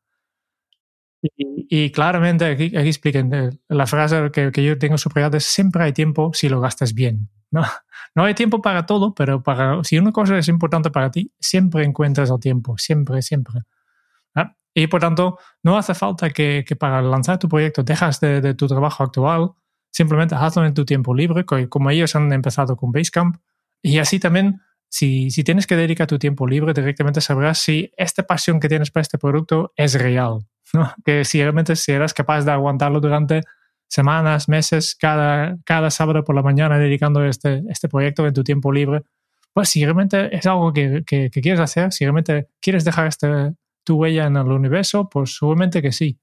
Y, 1.21 1.91
claramente 1.91 2.45
aquí, 2.45 2.65
aquí 2.77 2.87
expliquen, 2.87 3.33
eh, 3.33 3.49
la 3.69 3.87
frase 3.87 4.29
que, 4.31 4.51
que 4.51 4.63
yo 4.63 4.77
tengo 4.77 4.97
subrayada 4.97 5.37
es 5.37 5.45
siempre 5.45 5.83
hay 5.83 5.93
tiempo 5.93 6.31
si 6.33 6.47
lo 6.47 6.61
gastas 6.61 6.93
bien. 6.93 7.29
¿no? 7.51 7.61
no 8.15 8.23
hay 8.23 8.33
tiempo 8.33 8.61
para 8.61 8.85
todo, 8.85 9.13
pero 9.13 9.41
para, 9.43 9.83
si 9.83 9.97
una 9.97 10.11
cosa 10.11 10.37
es 10.37 10.47
importante 10.47 10.91
para 10.91 11.11
ti, 11.11 11.31
siempre 11.39 11.83
encuentras 11.83 12.29
el 12.29 12.39
tiempo, 12.39 12.77
siempre, 12.77 13.21
siempre. 13.21 13.61
Y 14.77 14.85
por 14.85 15.01
tanto, 15.01 15.39
no 15.63 15.75
hace 15.75 15.95
falta 15.95 16.29
que, 16.29 16.63
que 16.63 16.75
para 16.75 17.01
lanzar 17.01 17.39
tu 17.39 17.49
proyecto 17.49 17.81
dejas 17.81 18.19
de, 18.19 18.41
de, 18.41 18.53
tu 18.53 18.67
trabajo 18.67 19.03
actual, 19.03 19.53
simplemente 19.89 20.35
hazlo 20.35 20.67
en 20.67 20.75
tu 20.75 20.85
tiempo 20.85 21.15
libre, 21.15 21.45
como 21.45 21.89
ellos 21.89 22.15
han 22.15 22.31
empezado 22.31 22.77
con 22.77 22.91
Basecamp. 22.91 23.37
Y 23.81 23.97
así 23.97 24.19
también 24.19 24.61
si, 24.87 25.31
si, 25.31 25.43
tienes 25.43 25.65
que 25.65 25.75
dedicar 25.75 26.05
tu 26.05 26.19
tiempo 26.19 26.45
libre, 26.45 26.73
directamente 26.73 27.21
sabrás 27.21 27.57
si 27.57 27.91
esta 27.97 28.21
pasión 28.21 28.59
que 28.59 28.69
tienes 28.69 28.91
para 28.91 29.01
este 29.01 29.17
producto 29.17 29.73
es 29.75 29.95
real. 29.95 30.45
¿No? 30.73 30.93
Que 31.05 31.25
si 31.25 31.41
realmente 31.41 31.75
si 31.75 31.91
eres 31.91 32.13
capaz 32.13 32.43
de 32.45 32.51
aguantarlo 32.51 32.99
durante 32.99 33.41
semanas, 33.87 34.49
meses, 34.49 34.95
cada, 34.95 35.57
cada 35.65 35.89
sábado 35.89 36.23
por 36.23 36.35
la 36.35 36.41
mañana 36.41 36.77
dedicando 36.77 37.23
este, 37.25 37.63
este 37.69 37.87
proyecto 37.87 38.27
en 38.27 38.33
tu 38.33 38.43
tiempo 38.43 38.71
libre, 38.71 39.03
pues 39.53 39.69
si 39.69 39.83
realmente 39.83 40.35
es 40.35 40.45
algo 40.45 40.71
que, 40.73 41.03
que, 41.05 41.29
quieres 41.29 41.59
hacer, 41.59 41.91
si 41.91 42.05
realmente 42.05 42.49
quieres 42.61 42.85
dejar 42.85 43.07
este, 43.07 43.53
tu 43.83 43.95
huella 43.97 44.27
en 44.27 44.37
el 44.37 44.51
universo, 44.51 45.09
pues 45.09 45.35
seguramente 45.37 45.81
que 45.81 45.91
sí. 45.91 46.19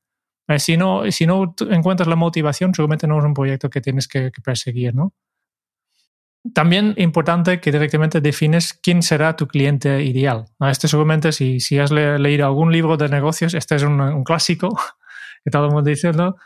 Eh, 0.46 0.59
si, 0.59 0.76
no, 0.76 1.11
si 1.11 1.26
no 1.26 1.54
encuentras 1.70 2.07
la 2.07 2.16
motivación, 2.16 2.74
seguramente 2.74 3.07
no 3.07 3.18
es 3.18 3.24
un 3.24 3.35
proyecto 3.35 3.70
que 3.70 3.80
tienes 3.80 4.07
que, 4.07 4.30
que 4.30 4.42
perseguir, 4.42 4.94
¿no? 4.94 5.14
También 6.52 6.94
importante 6.98 7.59
que 7.59 7.72
directamente 7.72 8.20
defines 8.20 8.74
quién 8.74 9.02
será 9.02 9.35
tu 9.35 9.46
cliente 9.46 10.04
ideal. 10.04 10.44
Este 10.61 10.88
seguramente, 10.88 11.33
si, 11.33 11.59
si 11.59 11.78
has 11.78 11.90
leído 11.90 12.44
algún 12.44 12.70
libro 12.70 12.98
de 12.98 13.09
negocios, 13.09 13.54
este 13.54 13.76
es 13.76 13.83
un, 13.83 14.24
clásico 14.24 14.68
que 15.44 15.50
todo 15.50 15.66
el 15.66 15.72
mundo 15.72 15.88
dice, 15.88 16.12
¿no? 16.12 16.37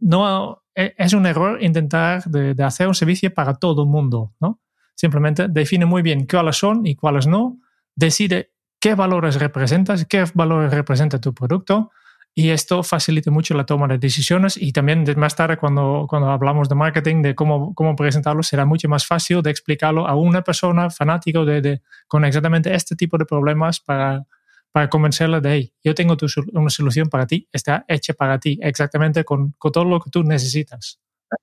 no 0.00 0.62
e, 0.74 0.94
es 0.98 1.12
un 1.12 1.26
error 1.26 1.62
intentar 1.62 2.24
de, 2.24 2.60
hacer 2.64 2.88
un 2.88 2.94
servicio 2.94 3.32
para 3.32 3.54
todo 3.54 3.84
el 3.84 3.88
mundo, 3.88 4.32
¿no? 4.40 4.60
Simplemente 4.96 5.46
define 5.48 5.86
muy 5.86 6.02
bien 6.02 6.26
cuáles 6.26 6.56
son 6.56 6.86
y 6.86 6.96
cuáles 6.96 7.26
no, 7.26 7.60
decide 7.94 8.52
qué 8.80 8.94
valores 8.94 9.36
representas, 9.36 10.04
qué 10.06 10.24
valores 10.34 10.72
representa 10.72 11.20
tu 11.20 11.32
producto, 11.32 11.90
y 12.36 12.50
esto 12.50 12.82
facilita 12.82 13.30
mucho 13.30 13.54
la 13.54 13.64
toma 13.64 13.86
de 13.86 13.98
decisiones 13.98 14.56
y 14.56 14.72
también 14.72 15.04
más 15.16 15.36
tarde 15.36 15.56
cuando, 15.56 16.06
cuando 16.08 16.30
hablamos 16.30 16.68
de 16.68 16.74
marketing, 16.74 17.22
de 17.22 17.34
cómo, 17.36 17.72
cómo 17.74 17.94
presentarlo, 17.94 18.42
será 18.42 18.64
mucho 18.64 18.88
más 18.88 19.06
fácil 19.06 19.40
de 19.40 19.50
explicarlo 19.50 20.08
a 20.08 20.16
una 20.16 20.42
persona 20.42 20.90
fanático 20.90 21.44
de, 21.44 21.60
de 21.60 21.82
con 22.08 22.24
exactamente 22.24 22.74
este 22.74 22.96
tipo 22.96 23.16
de 23.18 23.24
problemas 23.24 23.78
para, 23.78 24.26
para 24.72 24.90
convencerla 24.90 25.40
de, 25.40 25.52
hey, 25.52 25.72
yo 25.84 25.94
tengo 25.94 26.16
una 26.52 26.70
solución 26.70 27.08
para 27.08 27.24
ti, 27.28 27.48
está 27.52 27.84
hecha 27.86 28.14
para 28.14 28.40
ti, 28.40 28.58
exactamente 28.60 29.24
con, 29.24 29.52
con, 29.52 29.70
todo 29.70 29.84
lo 29.84 30.00
que 30.00 30.10
tú 30.10 30.24
necesitas. 30.24 31.00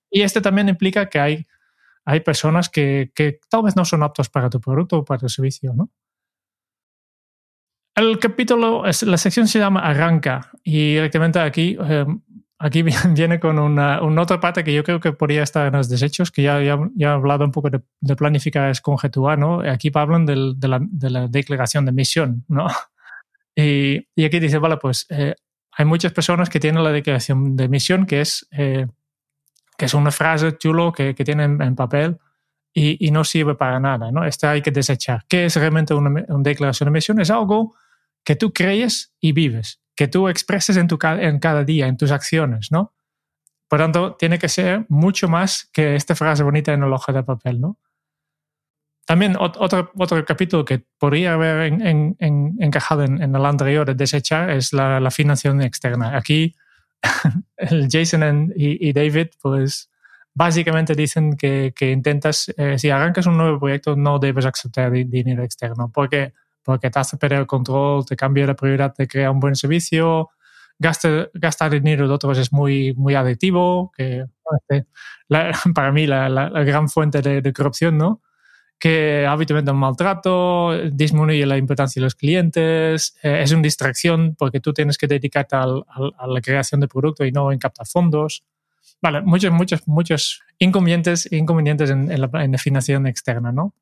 Y 0.09 0.23
esto 0.23 0.41
también 0.41 0.67
implica 0.67 1.07
que 1.07 1.19
hay, 1.19 1.47
hay 2.03 2.19
personas 2.19 2.67
que, 2.67 3.13
que 3.15 3.39
tal 3.49 3.63
vez 3.63 3.77
no 3.77 3.85
son 3.85 4.03
aptos 4.03 4.27
para 4.27 4.49
tu 4.49 4.59
producto 4.59 4.97
o 4.97 5.05
para 5.05 5.19
tu 5.19 5.29
servicio, 5.29 5.73
¿no? 5.73 5.89
El 7.95 8.19
capítulo, 8.19 8.83
la 8.83 9.17
sección 9.17 9.47
se 9.47 9.59
llama 9.59 9.81
Arranca 9.81 10.49
y 10.63 10.93
directamente 10.93 11.39
aquí, 11.39 11.77
eh, 11.83 12.05
aquí 12.57 12.83
viene 13.13 13.39
con 13.39 13.59
una, 13.59 14.01
otra 14.01 14.39
parte 14.39 14.63
que 14.63 14.73
yo 14.73 14.83
creo 14.83 14.99
que 14.99 15.11
podría 15.11 15.43
estar 15.43 15.67
en 15.67 15.73
los 15.73 15.89
desechos, 15.89 16.31
que 16.31 16.43
ya, 16.43 16.61
ya, 16.61 16.77
he 16.97 17.05
hablado 17.05 17.43
un 17.43 17.51
poco 17.51 17.69
de, 17.69 18.15
planificar, 18.15 18.69
es 18.69 18.79
conjetuar, 18.79 19.37
¿no? 19.37 19.59
Aquí 19.59 19.91
hablan 19.93 20.25
de, 20.25 20.35
la, 20.35 20.79
de, 20.81 21.09
la, 21.09 21.27
declaración 21.27 21.85
de 21.85 21.91
misión, 21.91 22.45
¿no? 22.47 22.67
Y, 23.53 24.07
y 24.15 24.23
aquí 24.23 24.39
dice, 24.39 24.59
vale, 24.59 24.77
pues 24.77 25.05
eh, 25.09 25.35
hay 25.73 25.83
muchas 25.85 26.13
personas 26.13 26.49
que 26.49 26.57
tienen 26.57 26.85
la 26.85 26.91
declaración 26.93 27.57
de 27.57 27.67
misión, 27.67 28.05
que 28.05 28.21
es, 28.21 28.47
eh, 28.51 28.87
que 29.77 29.85
es 29.85 29.93
una 29.93 30.09
frase 30.09 30.57
chulo 30.57 30.93
que, 30.93 31.13
que 31.13 31.25
tienen 31.25 31.61
en 31.61 31.75
papel, 31.75 32.17
y, 32.73 33.05
y, 33.05 33.11
no 33.11 33.23
sirve 33.23 33.55
para 33.55 33.79
nada, 33.79 34.11
¿no? 34.11 34.25
Esta 34.25 34.51
hay 34.51 34.61
que 34.61 34.71
desechar. 34.71 35.25
¿Qué 35.27 35.45
es 35.45 35.55
realmente 35.55 35.93
una, 35.93 36.23
una, 36.27 36.43
declaración 36.43 36.87
de 36.87 36.91
misión? 36.91 37.19
Es 37.19 37.29
algo 37.29 37.75
que 38.23 38.35
tú 38.35 38.53
crees 38.53 39.13
y 39.19 39.33
vives, 39.33 39.81
que 39.95 40.07
tú 40.07 40.29
expreses 40.29 40.77
en, 40.77 40.87
tu, 40.87 40.97
en 41.03 41.39
cada 41.39 41.63
día, 41.63 41.87
en 41.87 41.97
tus 41.97 42.11
acciones, 42.11 42.71
¿no? 42.71 42.93
Por 43.67 43.79
tanto, 43.79 44.15
tiene 44.15 44.39
que 44.39 44.49
ser 44.49 44.85
mucho 44.89 45.27
más 45.29 45.69
que 45.71 45.95
esta 45.95 46.15
frase 46.15 46.43
bonita 46.43 46.73
en 46.73 46.83
el 46.83 46.91
hoja 46.91 47.13
de 47.13 47.23
papel, 47.23 47.61
¿no? 47.61 47.77
También 49.05 49.35
otro, 49.37 49.91
otro 49.97 50.23
capítulo 50.23 50.63
que 50.63 50.85
podría 50.97 51.33
haber 51.33 51.73
encajado 52.19 53.03
en, 53.03 53.21
el 53.21 53.45
anterior 53.45 53.85
de 53.85 53.93
desechar 53.93 54.49
es 54.49 54.71
la, 54.71 55.11
financiación 55.11 55.61
externa. 55.61 56.15
Aquí 56.15 56.55
Jason 57.91 58.53
y, 58.55 58.93
David, 58.93 59.27
pues 59.41 59.90
básicamente 60.33 60.95
dicen 60.95 61.35
que, 61.35 61.73
intentas, 61.79 62.53
eh, 62.57 62.77
si 62.77 62.89
arrancas 62.89 63.25
un 63.27 63.37
nuevo 63.37 63.59
proyecto, 63.59 63.95
no 63.95 64.19
debes 64.19 64.45
aceptar 64.45 64.91
dinero 64.91 65.43
externo, 65.43 65.91
porque 65.93 66.33
porque 66.63 66.89
te 66.89 66.99
hace 66.99 67.17
perder 67.17 67.39
el 67.39 67.47
control, 67.47 68.05
te 68.05 68.15
cambia 68.15 68.45
la 68.45 68.55
prioridad 68.55 68.93
de 68.95 69.07
crear 69.07 69.31
un 69.31 69.39
buen 69.39 69.55
servicio, 69.55 70.29
gastar 70.79 71.71
dinero 71.71 72.07
de 72.07 72.13
otros 72.13 72.37
es 72.37 72.51
muy, 72.51 72.93
muy 72.93 73.15
adictivo, 73.15 73.91
que 73.95 74.25
este, 74.59 74.87
para 75.73 75.91
mí 75.91 76.07
la, 76.07 76.29
la, 76.29 76.49
gran 76.63 76.89
fuente 76.89 77.21
de, 77.21 77.53
corrupción, 77.53 77.97
¿no? 77.97 78.21
que 78.79 79.27
habitualmente 79.27 79.69
un 79.71 79.77
maltrato, 79.77 80.75
disminuye 80.91 81.45
la 81.45 81.57
importancia 81.57 81.99
de 81.99 82.05
los 82.05 82.15
clientes, 82.15 83.15
eh, 83.21 83.41
es 83.43 83.51
una 83.51 83.61
distracción 83.61 84.35
porque 84.35 84.59
tú 84.59 84.73
tienes 84.73 84.97
que 84.97 85.05
dedicarte 85.05 85.55
a 85.55 85.67
la 85.67 86.41
creación 86.41 86.81
de 86.81 86.87
producto 86.87 87.23
y 87.23 87.31
no 87.31 87.51
en 87.51 87.59
captar 87.59 87.85
fondos. 87.85 88.43
Vale, 89.01 89.21
muchos, 89.21 89.51
muchos, 89.51 89.87
muchos 89.87 90.41
inconvenientes, 90.59 91.31
inconvenientes 91.31 91.89
en, 91.89 92.11
en, 92.11 92.21
la, 92.21 92.29
en 92.43 92.51
la 92.51 92.57
financiación 92.57 93.07
externa, 93.07 93.51
¿no? 93.51 93.73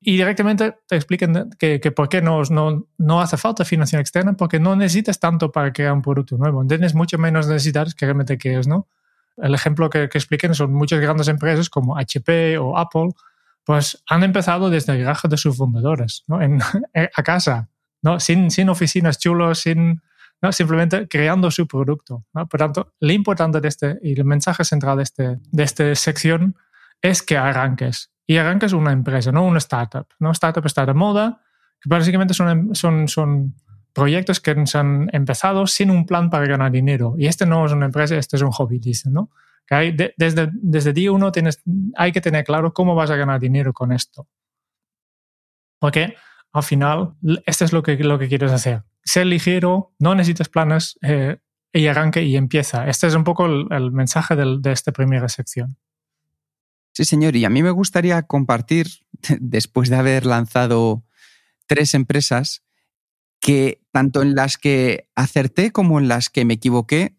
y 0.00 0.12
directamente 0.12 0.76
te 0.86 0.96
explican 0.96 1.50
que, 1.58 1.80
que 1.80 1.90
por 1.90 2.08
qué 2.08 2.22
no, 2.22 2.42
no, 2.44 2.86
no, 2.98 3.20
hace 3.20 3.36
falta 3.36 3.64
financiación 3.64 4.00
externa, 4.00 4.34
porque 4.34 4.60
no 4.60 4.76
necesitas 4.76 5.18
tanto 5.18 5.50
para 5.50 5.72
crear 5.72 5.92
un 5.92 6.02
producto 6.02 6.36
nuevo. 6.36 6.64
Tienes 6.66 6.94
mucho 6.94 7.18
menos 7.18 7.48
necesidades 7.48 7.94
que 7.94 8.06
realmente 8.06 8.38
quieres, 8.38 8.68
¿no? 8.68 8.86
El 9.36 9.54
ejemplo 9.54 9.90
que, 9.90 10.08
que 10.08 10.18
expliquen 10.18 10.54
son 10.54 10.72
muchas 10.72 11.00
grandes 11.00 11.28
empresas 11.28 11.68
como 11.68 11.96
HP 11.96 12.58
o 12.58 12.78
Apple, 12.78 13.10
pues 13.64 14.02
han 14.08 14.22
empezado 14.22 14.70
desde 14.70 14.92
el 14.92 15.00
garaje 15.00 15.28
de 15.28 15.36
sus 15.36 15.56
fundadores, 15.56 16.24
¿no? 16.28 16.40
En, 16.42 16.60
a 16.94 17.22
casa, 17.24 17.68
¿no? 18.00 18.20
Sin, 18.20 18.52
sin 18.52 18.68
oficinas 18.68 19.18
chulos, 19.18 19.60
sin, 19.60 20.00
¿no? 20.42 20.52
simplemente 20.52 21.08
creando 21.08 21.50
su 21.50 21.66
producto. 21.66 22.24
¿no? 22.32 22.46
Por 22.46 22.58
tanto, 22.58 22.94
lo 23.00 23.12
importante 23.12 23.60
de 23.60 23.68
este 23.68 23.98
y 24.02 24.18
el 24.18 24.24
mensaje 24.24 24.64
central 24.64 24.96
de, 24.98 25.02
este, 25.02 25.38
de 25.50 25.62
esta 25.62 25.94
sección 25.94 26.56
es 27.02 27.22
que 27.22 27.36
arranques, 27.36 28.10
y 28.26 28.36
arrancas 28.36 28.72
una 28.72 28.92
empresa, 28.92 29.32
no 29.32 29.44
una 29.44 29.58
startup. 29.58 30.06
¿no? 30.18 30.30
Startup 30.32 30.64
está 30.66 30.84
de 30.84 30.94
moda, 30.94 31.42
que 31.80 31.88
básicamente 31.88 32.34
son, 32.34 32.74
son, 32.74 33.08
son 33.08 33.54
proyectos 33.92 34.40
que 34.40 34.66
se 34.66 34.78
han 34.78 35.08
empezado 35.12 35.66
sin 35.66 35.90
un 35.90 36.06
plan 36.06 36.30
para 36.30 36.46
ganar 36.46 36.70
dinero. 36.70 37.14
Y 37.18 37.26
este 37.26 37.46
no 37.46 37.64
es 37.64 37.72
una 37.72 37.86
empresa, 37.86 38.16
este 38.16 38.36
es 38.36 38.42
un 38.42 38.50
hobby, 38.50 38.78
dicen, 38.78 39.12
¿no? 39.12 39.30
Que 39.66 39.74
hay, 39.74 39.96
desde, 40.16 40.48
desde 40.52 40.92
día 40.92 41.12
uno 41.12 41.30
tienes, 41.32 41.62
hay 41.96 42.12
que 42.12 42.20
tener 42.20 42.44
claro 42.44 42.72
cómo 42.72 42.94
vas 42.94 43.10
a 43.10 43.16
ganar 43.16 43.40
dinero 43.40 43.72
con 43.72 43.92
esto. 43.92 44.26
Porque 45.78 46.14
al 46.52 46.62
final, 46.62 47.14
esto 47.46 47.64
es 47.64 47.72
lo 47.72 47.82
que, 47.82 47.96
lo 47.96 48.18
que 48.18 48.28
quieres 48.28 48.52
hacer. 48.52 48.82
Ser 49.08 49.24
ligero, 49.24 49.94
no 49.98 50.14
necesitas 50.14 50.50
planes 50.50 50.98
eh, 51.00 51.38
y 51.72 51.86
arranque 51.86 52.22
y 52.24 52.36
empieza. 52.36 52.88
Este 52.88 53.06
es 53.06 53.14
un 53.14 53.24
poco 53.24 53.46
el, 53.46 53.90
mensaje 53.90 54.36
de 54.36 54.70
esta 54.70 54.92
primera 54.92 55.30
sección. 55.30 55.78
Sí, 56.92 57.06
señor. 57.06 57.34
Y 57.34 57.46
a 57.46 57.48
mí 57.48 57.62
me 57.62 57.70
gustaría 57.70 58.20
compartir, 58.24 58.88
después 59.40 59.88
de 59.88 59.96
haber 59.96 60.26
lanzado 60.26 61.04
tres 61.66 61.94
empresas, 61.94 62.62
que 63.40 63.80
tanto 63.92 64.20
en 64.20 64.34
las 64.34 64.58
que 64.58 65.08
acerté 65.14 65.70
como 65.70 65.98
en 65.98 66.08
las 66.08 66.28
que 66.28 66.44
me 66.44 66.54
equivoqué, 66.54 67.16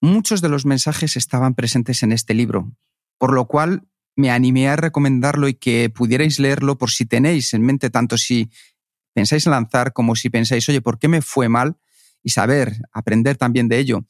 muchos 0.00 0.40
de 0.40 0.50
los 0.50 0.66
mensajes 0.66 1.16
estaban 1.16 1.54
presentes 1.54 2.04
en 2.04 2.12
este 2.12 2.34
libro, 2.34 2.76
por 3.18 3.32
lo 3.32 3.46
cual 3.46 3.88
me 4.14 4.30
animé 4.30 4.68
a 4.68 4.76
recomendarlo 4.76 5.48
y 5.48 5.54
que 5.54 5.90
pudierais 5.90 6.38
leerlo 6.38 6.78
por 6.78 6.90
si 6.90 7.06
tenéis 7.06 7.54
en 7.54 7.62
mente 7.62 7.90
tanto 7.90 8.16
si 8.16 8.50
pensáis 9.14 9.46
lanzar 9.46 9.92
como 9.92 10.16
si 10.16 10.28
pensáis, 10.28 10.68
oye, 10.68 10.82
¿por 10.82 10.98
qué 10.98 11.08
me 11.08 11.22
fue 11.22 11.48
mal? 11.48 11.78
Y 12.22 12.30
saber, 12.30 12.76
aprender 12.92 13.36
también 13.36 13.68
de 13.68 13.78
ello. 13.78 14.06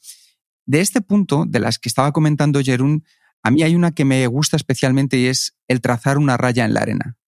De 0.66 0.80
este 0.80 1.00
punto, 1.00 1.44
de 1.46 1.60
las 1.60 1.78
que 1.78 1.88
estaba 1.88 2.12
comentando 2.12 2.60
Jerún, 2.62 3.04
a 3.42 3.50
mí 3.50 3.62
hay 3.62 3.76
una 3.76 3.92
que 3.92 4.04
me 4.04 4.26
gusta 4.26 4.56
especialmente 4.56 5.18
y 5.18 5.26
es 5.26 5.56
el 5.68 5.80
trazar 5.80 6.16
una 6.16 6.36
raya 6.36 6.64
en 6.64 6.74
la 6.74 6.80
arena. 6.80 7.18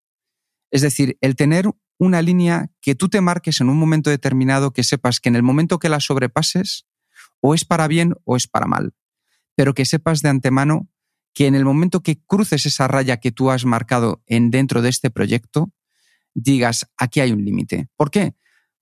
Es 0.71 0.81
decir, 0.81 1.19
el 1.21 1.37
tener 1.37 1.71
una 1.99 2.23
línea 2.23 2.71
que 2.81 2.95
tú 2.95 3.09
te 3.09 3.21
marques 3.21 3.61
en 3.61 3.69
un 3.69 3.79
momento 3.79 4.11
determinado 4.11 4.73
que 4.73 4.83
sepas 4.83 5.21
que 5.21 5.29
en 5.29 5.37
el 5.37 5.43
momento 5.43 5.79
que 5.79 5.89
la 5.89 6.01
sobrepases, 6.01 6.87
o 7.41 7.55
es 7.55 7.65
para 7.65 7.87
bien 7.87 8.15
o 8.25 8.37
es 8.37 8.47
para 8.47 8.67
mal, 8.67 8.95
pero 9.55 9.75
que 9.75 9.85
sepas 9.85 10.23
de 10.23 10.31
antemano 10.31 10.89
que 11.35 11.47
en 11.47 11.55
el 11.55 11.67
momento 11.67 12.03
que 12.03 12.19
cruces 12.27 12.65
esa 12.65 12.89
raya 12.89 13.19
que 13.19 13.31
tú 13.31 13.51
has 13.51 13.67
marcado 13.67 14.23
en 14.27 14.51
dentro 14.51 14.81
de 14.81 14.89
este 14.89 15.11
proyecto, 15.11 15.71
digas, 16.43 16.87
aquí 16.97 17.21
hay 17.21 17.33
un 17.33 17.45
límite. 17.45 17.89
¿Por 17.97 18.11
qué? 18.11 18.35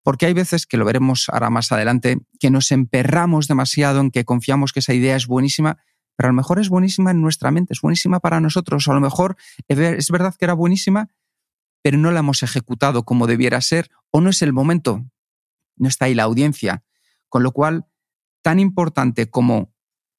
Porque 0.02 0.26
hay 0.26 0.34
veces, 0.34 0.66
que 0.66 0.76
lo 0.76 0.84
veremos 0.84 1.26
ahora 1.28 1.50
más 1.50 1.72
adelante, 1.72 2.18
que 2.38 2.50
nos 2.50 2.70
emperramos 2.72 3.48
demasiado 3.48 4.00
en 4.00 4.10
que 4.10 4.24
confiamos 4.24 4.72
que 4.72 4.80
esa 4.80 4.92
idea 4.92 5.16
es 5.16 5.26
buenísima 5.26 5.78
pero 6.16 6.28
a 6.28 6.32
lo 6.32 6.36
mejor 6.36 6.58
es 6.58 6.68
buenísima 6.68 7.10
en 7.10 7.20
nuestra 7.20 7.50
mente, 7.50 7.72
es 7.74 7.80
buenísima 7.80 8.20
para 8.20 8.40
nosotros, 8.40 8.86
o 8.86 8.92
a 8.92 8.94
lo 8.94 9.00
mejor 9.00 9.36
es 9.68 10.10
verdad 10.10 10.34
que 10.38 10.44
era 10.44 10.54
buenísima, 10.54 11.08
pero 11.82 11.98
no 11.98 12.10
la 12.10 12.20
hemos 12.20 12.42
ejecutado 12.42 13.04
como 13.04 13.26
debiera 13.26 13.60
ser, 13.60 13.90
o 14.10 14.20
no 14.20 14.30
es 14.30 14.42
el 14.42 14.52
momento, 14.52 15.04
no 15.76 15.88
está 15.88 16.06
ahí 16.06 16.14
la 16.14 16.22
audiencia. 16.22 16.84
Con 17.28 17.42
lo 17.42 17.52
cual, 17.52 17.86
tan 18.42 18.60
importante 18.60 19.28
como 19.28 19.74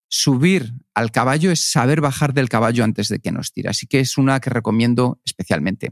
subir 0.07 0.73
al 0.93 1.11
caballo 1.11 1.49
es 1.51 1.71
saber 1.71 2.01
bajar 2.01 2.33
del 2.33 2.49
caballo 2.49 2.83
antes 2.83 3.07
de 3.07 3.19
que 3.19 3.31
nos 3.31 3.53
tire. 3.53 3.69
Así 3.69 3.87
que 3.87 3.99
es 3.99 4.17
una 4.17 4.39
que 4.39 4.49
recomiendo 4.49 5.21
especialmente. 5.25 5.91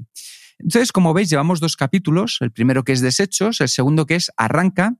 Entonces, 0.63 0.91
como 0.91 1.13
veis, 1.13 1.29
llevamos 1.29 1.59
dos 1.59 1.75
capítulos, 1.75 2.37
el 2.39 2.51
primero 2.51 2.83
que 2.83 2.93
es 2.93 3.01
desechos, 3.01 3.61
el 3.61 3.69
segundo 3.69 4.05
que 4.05 4.15
es 4.15 4.31
arranca, 4.37 4.97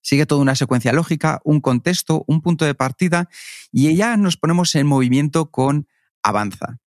Sigue 0.00 0.26
toda 0.26 0.40
una 0.40 0.54
secuencia 0.54 0.92
lógica, 0.92 1.40
un 1.44 1.60
contexto, 1.60 2.24
un 2.26 2.40
punto 2.40 2.64
de 2.64 2.74
partida 2.74 3.28
y 3.70 3.94
ya 3.94 4.16
nos 4.16 4.36
ponemos 4.36 4.74
en 4.74 4.86
movimiento 4.86 5.50
con 5.50 5.86
Avanza. 6.22 6.78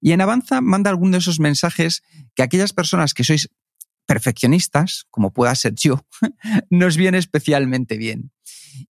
Y 0.00 0.12
en 0.12 0.20
Avanza 0.20 0.60
manda 0.60 0.90
algunos 0.90 1.12
de 1.12 1.18
esos 1.18 1.40
mensajes 1.40 2.02
que 2.34 2.42
aquellas 2.42 2.72
personas 2.72 3.14
que 3.14 3.24
sois 3.24 3.48
perfeccionistas, 4.04 5.06
como 5.10 5.32
pueda 5.32 5.54
ser 5.54 5.74
yo, 5.74 6.04
nos 6.70 6.96
viene 6.96 7.18
especialmente 7.18 7.96
bien. 7.96 8.32